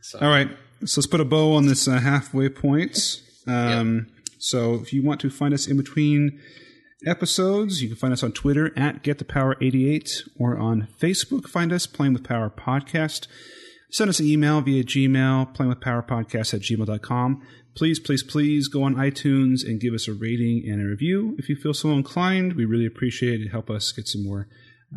So- 0.00 0.18
All 0.20 0.28
right, 0.28 0.48
so 0.84 1.00
let's 1.00 1.06
put 1.06 1.20
a 1.20 1.24
bow 1.24 1.54
on 1.54 1.66
this 1.66 1.86
uh, 1.88 1.98
halfway 1.98 2.48
point. 2.48 3.20
Um, 3.46 4.06
So 4.38 4.74
if 4.74 4.92
you 4.92 5.02
want 5.04 5.20
to 5.20 5.30
find 5.30 5.54
us 5.54 5.68
in 5.68 5.76
between 5.76 6.40
episodes, 7.06 7.80
you 7.82 7.88
can 7.88 7.96
find 7.96 8.12
us 8.12 8.22
on 8.22 8.32
Twitter 8.32 8.72
at 8.76 9.02
GetThePower88 9.04 10.28
or 10.38 10.58
on 10.58 10.88
Facebook. 11.00 11.48
Find 11.48 11.72
us 11.72 11.86
Playing 11.86 12.12
with 12.14 12.24
Power 12.24 12.50
Podcast. 12.50 13.26
Send 13.90 14.08
us 14.08 14.18
an 14.20 14.26
email 14.26 14.60
via 14.60 14.82
Gmail, 14.84 15.54
playingwithpowerpodcast 15.54 16.54
at 16.54 16.60
gmail.com. 16.62 17.42
Please, 17.74 17.98
please, 18.00 18.22
please 18.22 18.68
go 18.68 18.82
on 18.82 18.94
iTunes 18.96 19.64
and 19.64 19.80
give 19.80 19.94
us 19.94 20.08
a 20.08 20.12
rating 20.12 20.64
and 20.66 20.80
a 20.82 20.86
review 20.86 21.36
if 21.38 21.48
you 21.48 21.56
feel 21.56 21.74
so 21.74 21.90
inclined. 21.90 22.54
We 22.54 22.64
really 22.64 22.86
appreciate 22.86 23.40
it. 23.40 23.50
Help 23.50 23.70
us 23.70 23.92
get 23.92 24.08
some 24.08 24.24
more 24.24 24.48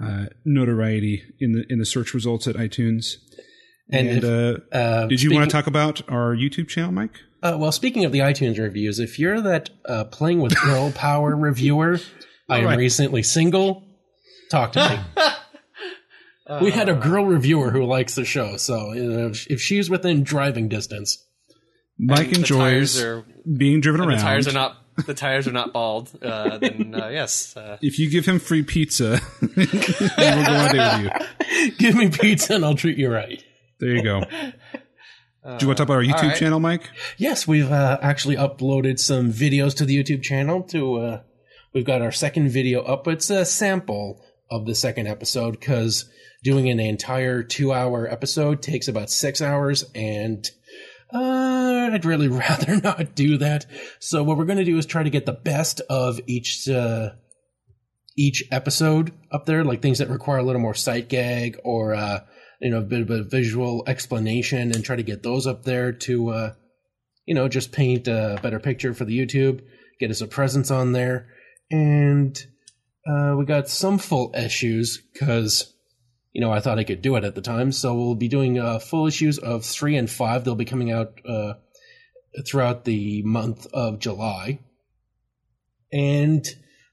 uh, 0.02 0.26
notoriety 0.44 1.24
in 1.40 1.54
the 1.54 1.66
in 1.70 1.80
the 1.80 1.86
search 1.86 2.14
results 2.14 2.48
at 2.48 2.56
iTunes. 2.56 3.16
And 3.92 4.08
And, 4.10 4.24
if- 4.24 4.24
uh, 4.72 4.76
Uh, 4.76 5.06
did 5.08 5.22
you 5.22 5.34
want 5.34 5.50
to 5.50 5.54
talk 5.56 5.68
about 5.68 6.02
our 6.10 6.36
YouTube 6.36 6.68
channel, 6.68 6.92
Mike? 6.92 7.20
Uh, 7.44 7.56
well, 7.60 7.72
speaking 7.72 8.06
of 8.06 8.12
the 8.12 8.20
iTunes 8.20 8.58
reviews, 8.58 8.98
if 9.00 9.20
you're 9.20 9.40
that 9.42 9.70
uh, 9.88 10.06
playing 10.06 10.40
with 10.42 10.60
girl 10.62 10.92
power 10.96 11.36
reviewer, 11.36 12.00
I 12.50 12.60
am 12.60 12.66
right. 12.66 12.78
recently 12.78 13.22
single. 13.22 13.84
Talk 14.50 14.72
to 14.74 14.90
me. 14.90 16.60
we 16.62 16.72
had 16.72 16.90
a 16.90 16.96
girl 16.96 17.26
reviewer 17.26 17.70
who 17.72 17.86
likes 17.86 18.16
the 18.16 18.26
show, 18.26 18.58
so 18.58 18.94
if, 18.96 19.46
if 19.48 19.62
she's 19.62 19.90
within 19.90 20.24
driving 20.24 20.70
distance, 20.70 21.24
Mike 22.00 22.30
the 22.32 22.40
enjoys 22.40 23.00
are 23.02 23.24
being 23.58 23.80
driven 23.82 24.02
the 24.02 24.08
around. 24.08 24.20
tires 24.20 24.48
are 24.48 24.54
not 24.54 24.78
the 25.06 25.14
tires 25.14 25.48
are 25.48 25.52
not 25.52 25.72
bald. 25.74 26.10
Uh, 26.24 26.58
then 26.58 26.96
uh, 26.96 27.08
yes, 27.12 27.56
uh, 27.56 27.78
if 27.82 28.00
you 28.00 28.10
give 28.10 28.26
him 28.26 28.40
free 28.40 28.64
pizza, 28.64 29.20
we'll 29.42 29.66
go 29.66 30.54
on 30.54 30.76
a 30.80 31.04
with 31.04 31.30
you. 31.50 31.70
give 31.78 31.96
me 31.96 32.10
pizza 32.10 32.56
and 32.56 32.66
I'll 32.66 32.76
treat 32.76 32.98
you 32.98 33.12
right. 33.12 33.44
There 33.80 33.96
you 33.96 34.04
go. 34.04 34.24
Do 35.46 35.58
you 35.62 35.68
want 35.68 35.78
to 35.78 35.86
talk 35.86 35.88
about 35.88 35.98
our 35.98 36.04
YouTube 36.04 36.24
all 36.24 36.30
right. 36.30 36.38
channel, 36.38 36.60
Mike? 36.60 36.90
Yes, 37.18 37.48
we've 37.48 37.72
uh, 37.72 38.00
actually 38.02 38.36
uploaded 38.36 38.98
some 38.98 39.32
videos 39.32 39.76
to 39.76 39.86
the 39.86 39.96
YouTube 39.96 40.24
channel. 40.24 40.64
To 40.64 40.96
uh, 40.96 41.22
we've 41.72 41.86
got 41.86 42.02
our 42.02 42.12
second 42.12 42.50
video 42.50 42.82
up. 42.82 43.08
It's 43.08 43.30
a 43.30 43.46
sample 43.46 44.24
of 44.50 44.66
the 44.66 44.74
second 44.74 45.08
episode 45.08 45.52
because 45.60 46.10
doing 46.44 46.70
an 46.70 46.80
entire 46.80 47.44
two-hour 47.44 48.12
episode 48.12 48.64
takes 48.64 48.88
about 48.88 49.12
six 49.12 49.40
hours, 49.40 49.86
and 49.94 50.50
uh, 51.14 51.92
I'd 51.94 52.06
really 52.06 52.28
rather 52.30 52.78
not 52.78 53.14
do 53.14 53.38
that. 53.38 53.68
So 54.00 54.24
what 54.24 54.38
we're 54.38 54.46
going 54.46 54.58
to 54.58 54.64
do 54.66 54.80
is 54.80 54.88
try 54.88 55.04
to 55.04 55.12
get 55.12 55.28
the 55.28 55.34
best 55.34 55.80
of 55.92 56.20
each 56.26 56.68
uh, 56.68 57.12
each 58.18 58.44
episode 58.52 59.14
up 59.32 59.46
there, 59.46 59.64
like 59.64 59.84
things 59.84 60.00
that 60.00 60.10
require 60.10 60.40
a 60.40 60.44
little 60.44 60.62
more 60.62 60.74
sight 60.74 61.08
gag 61.08 61.60
or 61.64 61.94
uh, 61.94 62.22
you 62.62 62.70
know 62.70 62.80
a 62.80 62.82
bit 62.82 63.02
of 63.02 63.10
a 63.10 63.24
visual 63.24 63.84
explanation, 63.88 64.72
and 64.72 64.84
try 64.84 64.96
to 64.96 65.04
get 65.04 65.24
those 65.24 65.48
up 65.48 65.64
there 65.64 65.92
to 65.92 66.30
uh, 66.30 66.54
you 67.26 67.36
know 67.36 67.48
just 67.48 67.72
paint 67.72 68.08
a 68.08 68.40
better 68.42 68.60
picture 68.60 68.94
for 68.94 69.06
the 69.06 69.18
YouTube, 69.18 69.62
get 70.00 70.12
us 70.12 70.22
a 70.22 70.28
presence 70.28 70.72
on 70.72 70.92
there, 70.92 71.28
and 71.72 72.46
uh, 73.08 73.36
we 73.38 73.46
got 73.46 73.70
some 73.70 73.98
full 73.98 74.34
issues 74.36 75.02
because 75.14 75.74
you 76.34 76.42
know 76.42 76.52
I 76.52 76.60
thought 76.60 76.80
I 76.80 76.84
could 76.84 77.02
do 77.02 77.16
it 77.16 77.24
at 77.24 77.36
the 77.36 77.42
time, 77.42 77.72
so 77.72 77.94
we'll 77.96 78.16
be 78.16 78.28
doing 78.28 78.60
uh, 78.60 78.80
full 78.80 79.08
issues 79.08 79.38
of 79.38 79.64
three 79.66 79.96
and 79.96 80.10
five. 80.10 80.44
They'll 80.44 80.56
be 80.56 80.66
coming 80.66 80.92
out 80.92 81.20
uh, 81.28 81.54
throughout 82.46 82.86
the 82.86 83.22
month 83.24 83.68
of 83.74 84.00
July. 84.00 84.60
and 85.92 86.46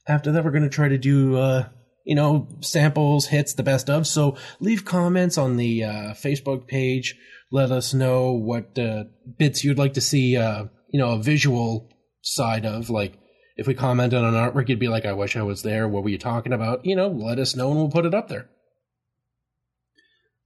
after 0.06 0.32
that, 0.32 0.44
we're 0.44 0.50
going 0.50 0.64
to 0.64 0.68
try 0.68 0.88
to 0.88 0.98
do, 0.98 1.36
uh, 1.36 1.68
you 2.04 2.14
know, 2.14 2.48
samples, 2.60 3.26
hits, 3.26 3.54
the 3.54 3.62
best 3.62 3.88
of. 3.90 4.06
So 4.06 4.36
leave 4.60 4.84
comments 4.84 5.38
on 5.38 5.56
the 5.56 5.84
uh, 5.84 5.90
Facebook 6.14 6.66
page. 6.66 7.14
Let 7.50 7.70
us 7.70 7.92
know 7.94 8.32
what 8.32 8.78
uh, 8.78 9.04
bits 9.38 9.62
you'd 9.62 9.78
like 9.78 9.94
to 9.94 10.00
see, 10.00 10.36
uh, 10.36 10.64
you 10.90 10.98
know, 10.98 11.12
a 11.12 11.22
visual 11.22 11.90
side 12.22 12.64
of. 12.64 12.88
Like, 12.90 13.18
if 13.56 13.66
we 13.66 13.74
commented 13.74 14.18
on 14.18 14.34
an 14.34 14.34
artwork, 14.34 14.68
you'd 14.68 14.78
be 14.78 14.88
like, 14.88 15.04
I 15.04 15.12
wish 15.12 15.36
I 15.36 15.42
was 15.42 15.62
there. 15.62 15.86
What 15.86 16.02
were 16.02 16.08
you 16.08 16.18
talking 16.18 16.52
about? 16.54 16.86
You 16.86 16.96
know, 16.96 17.08
let 17.08 17.38
us 17.38 17.54
know 17.54 17.68
and 17.70 17.76
we'll 17.78 17.90
put 17.90 18.06
it 18.06 18.14
up 18.14 18.28
there. 18.28 18.48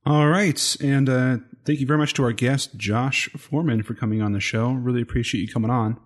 All 0.05 0.29
right. 0.29 0.77
And 0.81 1.09
uh, 1.09 1.37
thank 1.65 1.81
you 1.81 1.87
very 1.87 1.99
much 1.99 2.15
to 2.15 2.23
our 2.25 2.33
guest, 2.33 2.77
Josh 2.77 3.29
Foreman, 3.37 3.83
for 3.83 3.95
coming 3.95 4.23
on 4.23 4.33
the 4.33 4.41
show. 4.41 4.71
Really 4.73 5.03
appreciate 5.03 5.41
you 5.41 5.53
coming 5.53 5.71
on. 5.71 5.99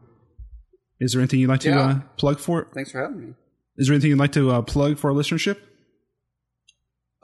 Is 1.00 1.12
there 1.12 1.20
anything 1.20 1.40
you'd 1.40 1.48
like 1.48 1.60
to 1.60 1.70
Yeah. 1.70 1.80
uh, 1.80 2.00
plug 2.16 2.38
for? 2.38 2.68
Thanks 2.74 2.92
for 2.92 3.00
having 3.00 3.20
me. 3.28 3.34
Is 3.80 3.86
there 3.86 3.94
anything 3.94 4.10
you'd 4.10 4.18
like 4.18 4.32
to 4.32 4.50
uh, 4.50 4.60
plug 4.60 4.98
for 4.98 5.10
our 5.10 5.16
listenership? 5.16 5.56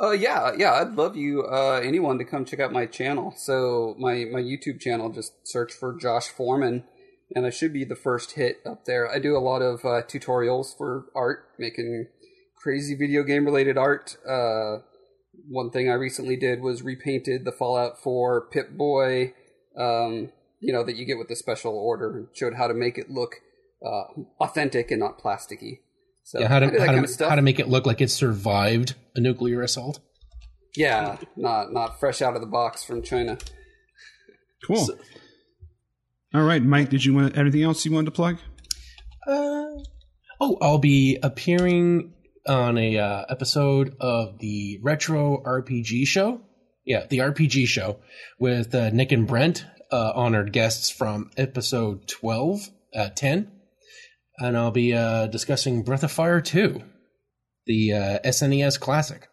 Uh, 0.01 0.13
yeah, 0.13 0.53
yeah, 0.57 0.73
I'd 0.73 0.95
love 0.95 1.15
you, 1.15 1.43
uh, 1.43 1.83
anyone 1.85 2.17
to 2.17 2.25
come 2.25 2.47
check 2.47 2.61
out 2.61 2.73
my 2.73 2.87
channel. 2.87 3.35
So 3.37 3.95
my, 3.99 4.25
my 4.25 4.41
YouTube 4.41 4.81
channel, 4.81 5.11
just 5.11 5.47
search 5.47 5.71
for 5.75 5.95
Josh 5.95 6.29
Foreman 6.29 6.85
and 7.35 7.45
I 7.45 7.51
should 7.51 7.75
be 7.75 7.85
the 7.85 7.95
first 7.95 8.33
hit 8.33 8.61
up 8.65 8.87
there. 8.87 9.07
I 9.07 9.19
do 9.19 9.37
a 9.37 9.39
lot 9.39 9.61
of, 9.61 9.85
uh, 9.85 10.01
tutorials 10.09 10.75
for 10.75 11.05
art, 11.15 11.51
making 11.59 12.07
crazy 12.55 12.95
video 12.95 13.23
game 13.23 13.45
related 13.45 13.77
art. 13.77 14.17
Uh, 14.27 14.79
one 15.51 15.71
thing 15.71 15.91
I 15.91 15.95
recently 15.95 16.37
did 16.37 16.63
was 16.63 16.81
repainted 16.81 17.45
the 17.45 17.53
Fallout 17.53 18.03
4 18.03 18.49
Pip 18.49 18.71
Boy, 18.71 19.35
um, 19.77 20.31
you 20.61 20.73
know, 20.73 20.85
that 20.85 20.97
you 20.97 21.05
get 21.05 21.19
with 21.19 21.29
the 21.29 21.37
special 21.37 21.77
order 21.77 22.31
showed 22.33 22.55
how 22.55 22.67
to 22.67 22.73
make 22.73 22.97
it 22.97 23.11
look, 23.11 23.43
uh, 23.85 24.05
authentic 24.41 24.91
and 24.91 25.01
not 25.01 25.21
plasticky. 25.21 25.81
So 26.27 26.41
yeah, 26.41 26.49
how 26.49 26.59
to, 26.59 26.67
I 26.67 26.71
do 26.71 26.79
how, 26.81 26.87
kind 26.87 27.05
of 27.05 27.09
stuff. 27.09 27.29
how 27.29 27.37
to 27.37 27.43
make 27.43 27.61
it 27.61 27.69
look 27.69 27.87
like 27.87 28.01
it 28.01 28.11
survived 28.11 28.97
a 29.15 29.21
nuclear 29.21 29.63
assault. 29.63 30.01
Yeah, 30.75 31.19
not 31.37 31.73
not 31.73 32.01
fresh 32.01 32.21
out 32.21 32.35
of 32.35 32.41
the 32.41 32.49
box 32.49 32.83
from 32.83 33.01
China. 33.03 33.39
Cool. 34.67 34.89
All 36.35 36.43
right, 36.43 36.61
Mike. 36.61 36.91
Did 36.91 37.05
you 37.05 37.15
want 37.15 37.39
anything 37.39 37.63
else 37.63 37.85
you 37.85 37.93
wanted 37.93 38.07
to 38.07 38.11
plug? 38.11 38.39
Uh, 39.25 39.67
oh, 40.41 40.59
I'll 40.61 40.79
be 40.79 41.17
appearing 41.23 42.13
on 42.45 42.77
a 42.77 42.99
uh, 42.99 43.25
episode 43.29 43.95
of 44.01 44.41
the 44.41 44.81
Retro 44.83 45.41
RPG 45.45 46.09
Show. 46.09 46.41
Yeah, 46.85 47.07
the 47.07 47.19
RPG 47.19 47.69
Show 47.69 48.01
with 48.41 48.75
uh, 48.75 48.91
Nick 48.91 49.13
and 49.13 49.29
Brent, 49.29 49.65
uh, 49.93 50.11
honored 50.17 50.53
guests 50.53 50.91
from 50.91 51.31
episode 51.37 52.09
12, 52.09 52.69
uh, 52.97 53.11
10. 53.11 53.53
And 54.39 54.57
I'll 54.57 54.71
be 54.71 54.93
uh, 54.93 55.27
discussing 55.29 55.83
Breath 55.83 56.03
of 56.03 56.13
Fire 56.13 56.41
2, 56.41 56.83
the 57.67 57.93
uh, 57.93 58.19
SNES 58.25 58.79
classic. 58.79 59.29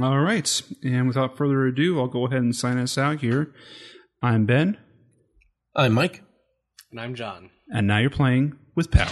All 0.00 0.20
right. 0.20 0.62
And 0.84 1.08
without 1.08 1.36
further 1.36 1.66
ado, 1.66 1.98
I'll 1.98 2.08
go 2.08 2.26
ahead 2.26 2.42
and 2.42 2.54
sign 2.54 2.78
us 2.78 2.98
out 2.98 3.20
here. 3.20 3.52
I'm 4.22 4.46
Ben, 4.46 4.76
I'm 5.74 5.92
Mike. 5.92 6.22
And 6.90 7.00
I'm 7.00 7.14
John. 7.14 7.50
and 7.70 7.86
now 7.86 7.98
you're 7.98 8.10
playing 8.10 8.58
with 8.74 8.90
Power. 8.90 9.08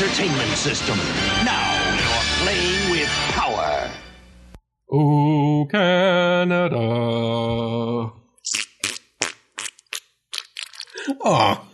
Entertainment 0.00 0.56
System. 0.56 0.96
Now 1.44 1.94
you're 1.94 2.24
playing 2.42 2.90
with 2.90 3.08
power. 3.32 3.90
Oh, 4.90 5.68
Canada. 5.70 6.78
Aw. 11.22 11.69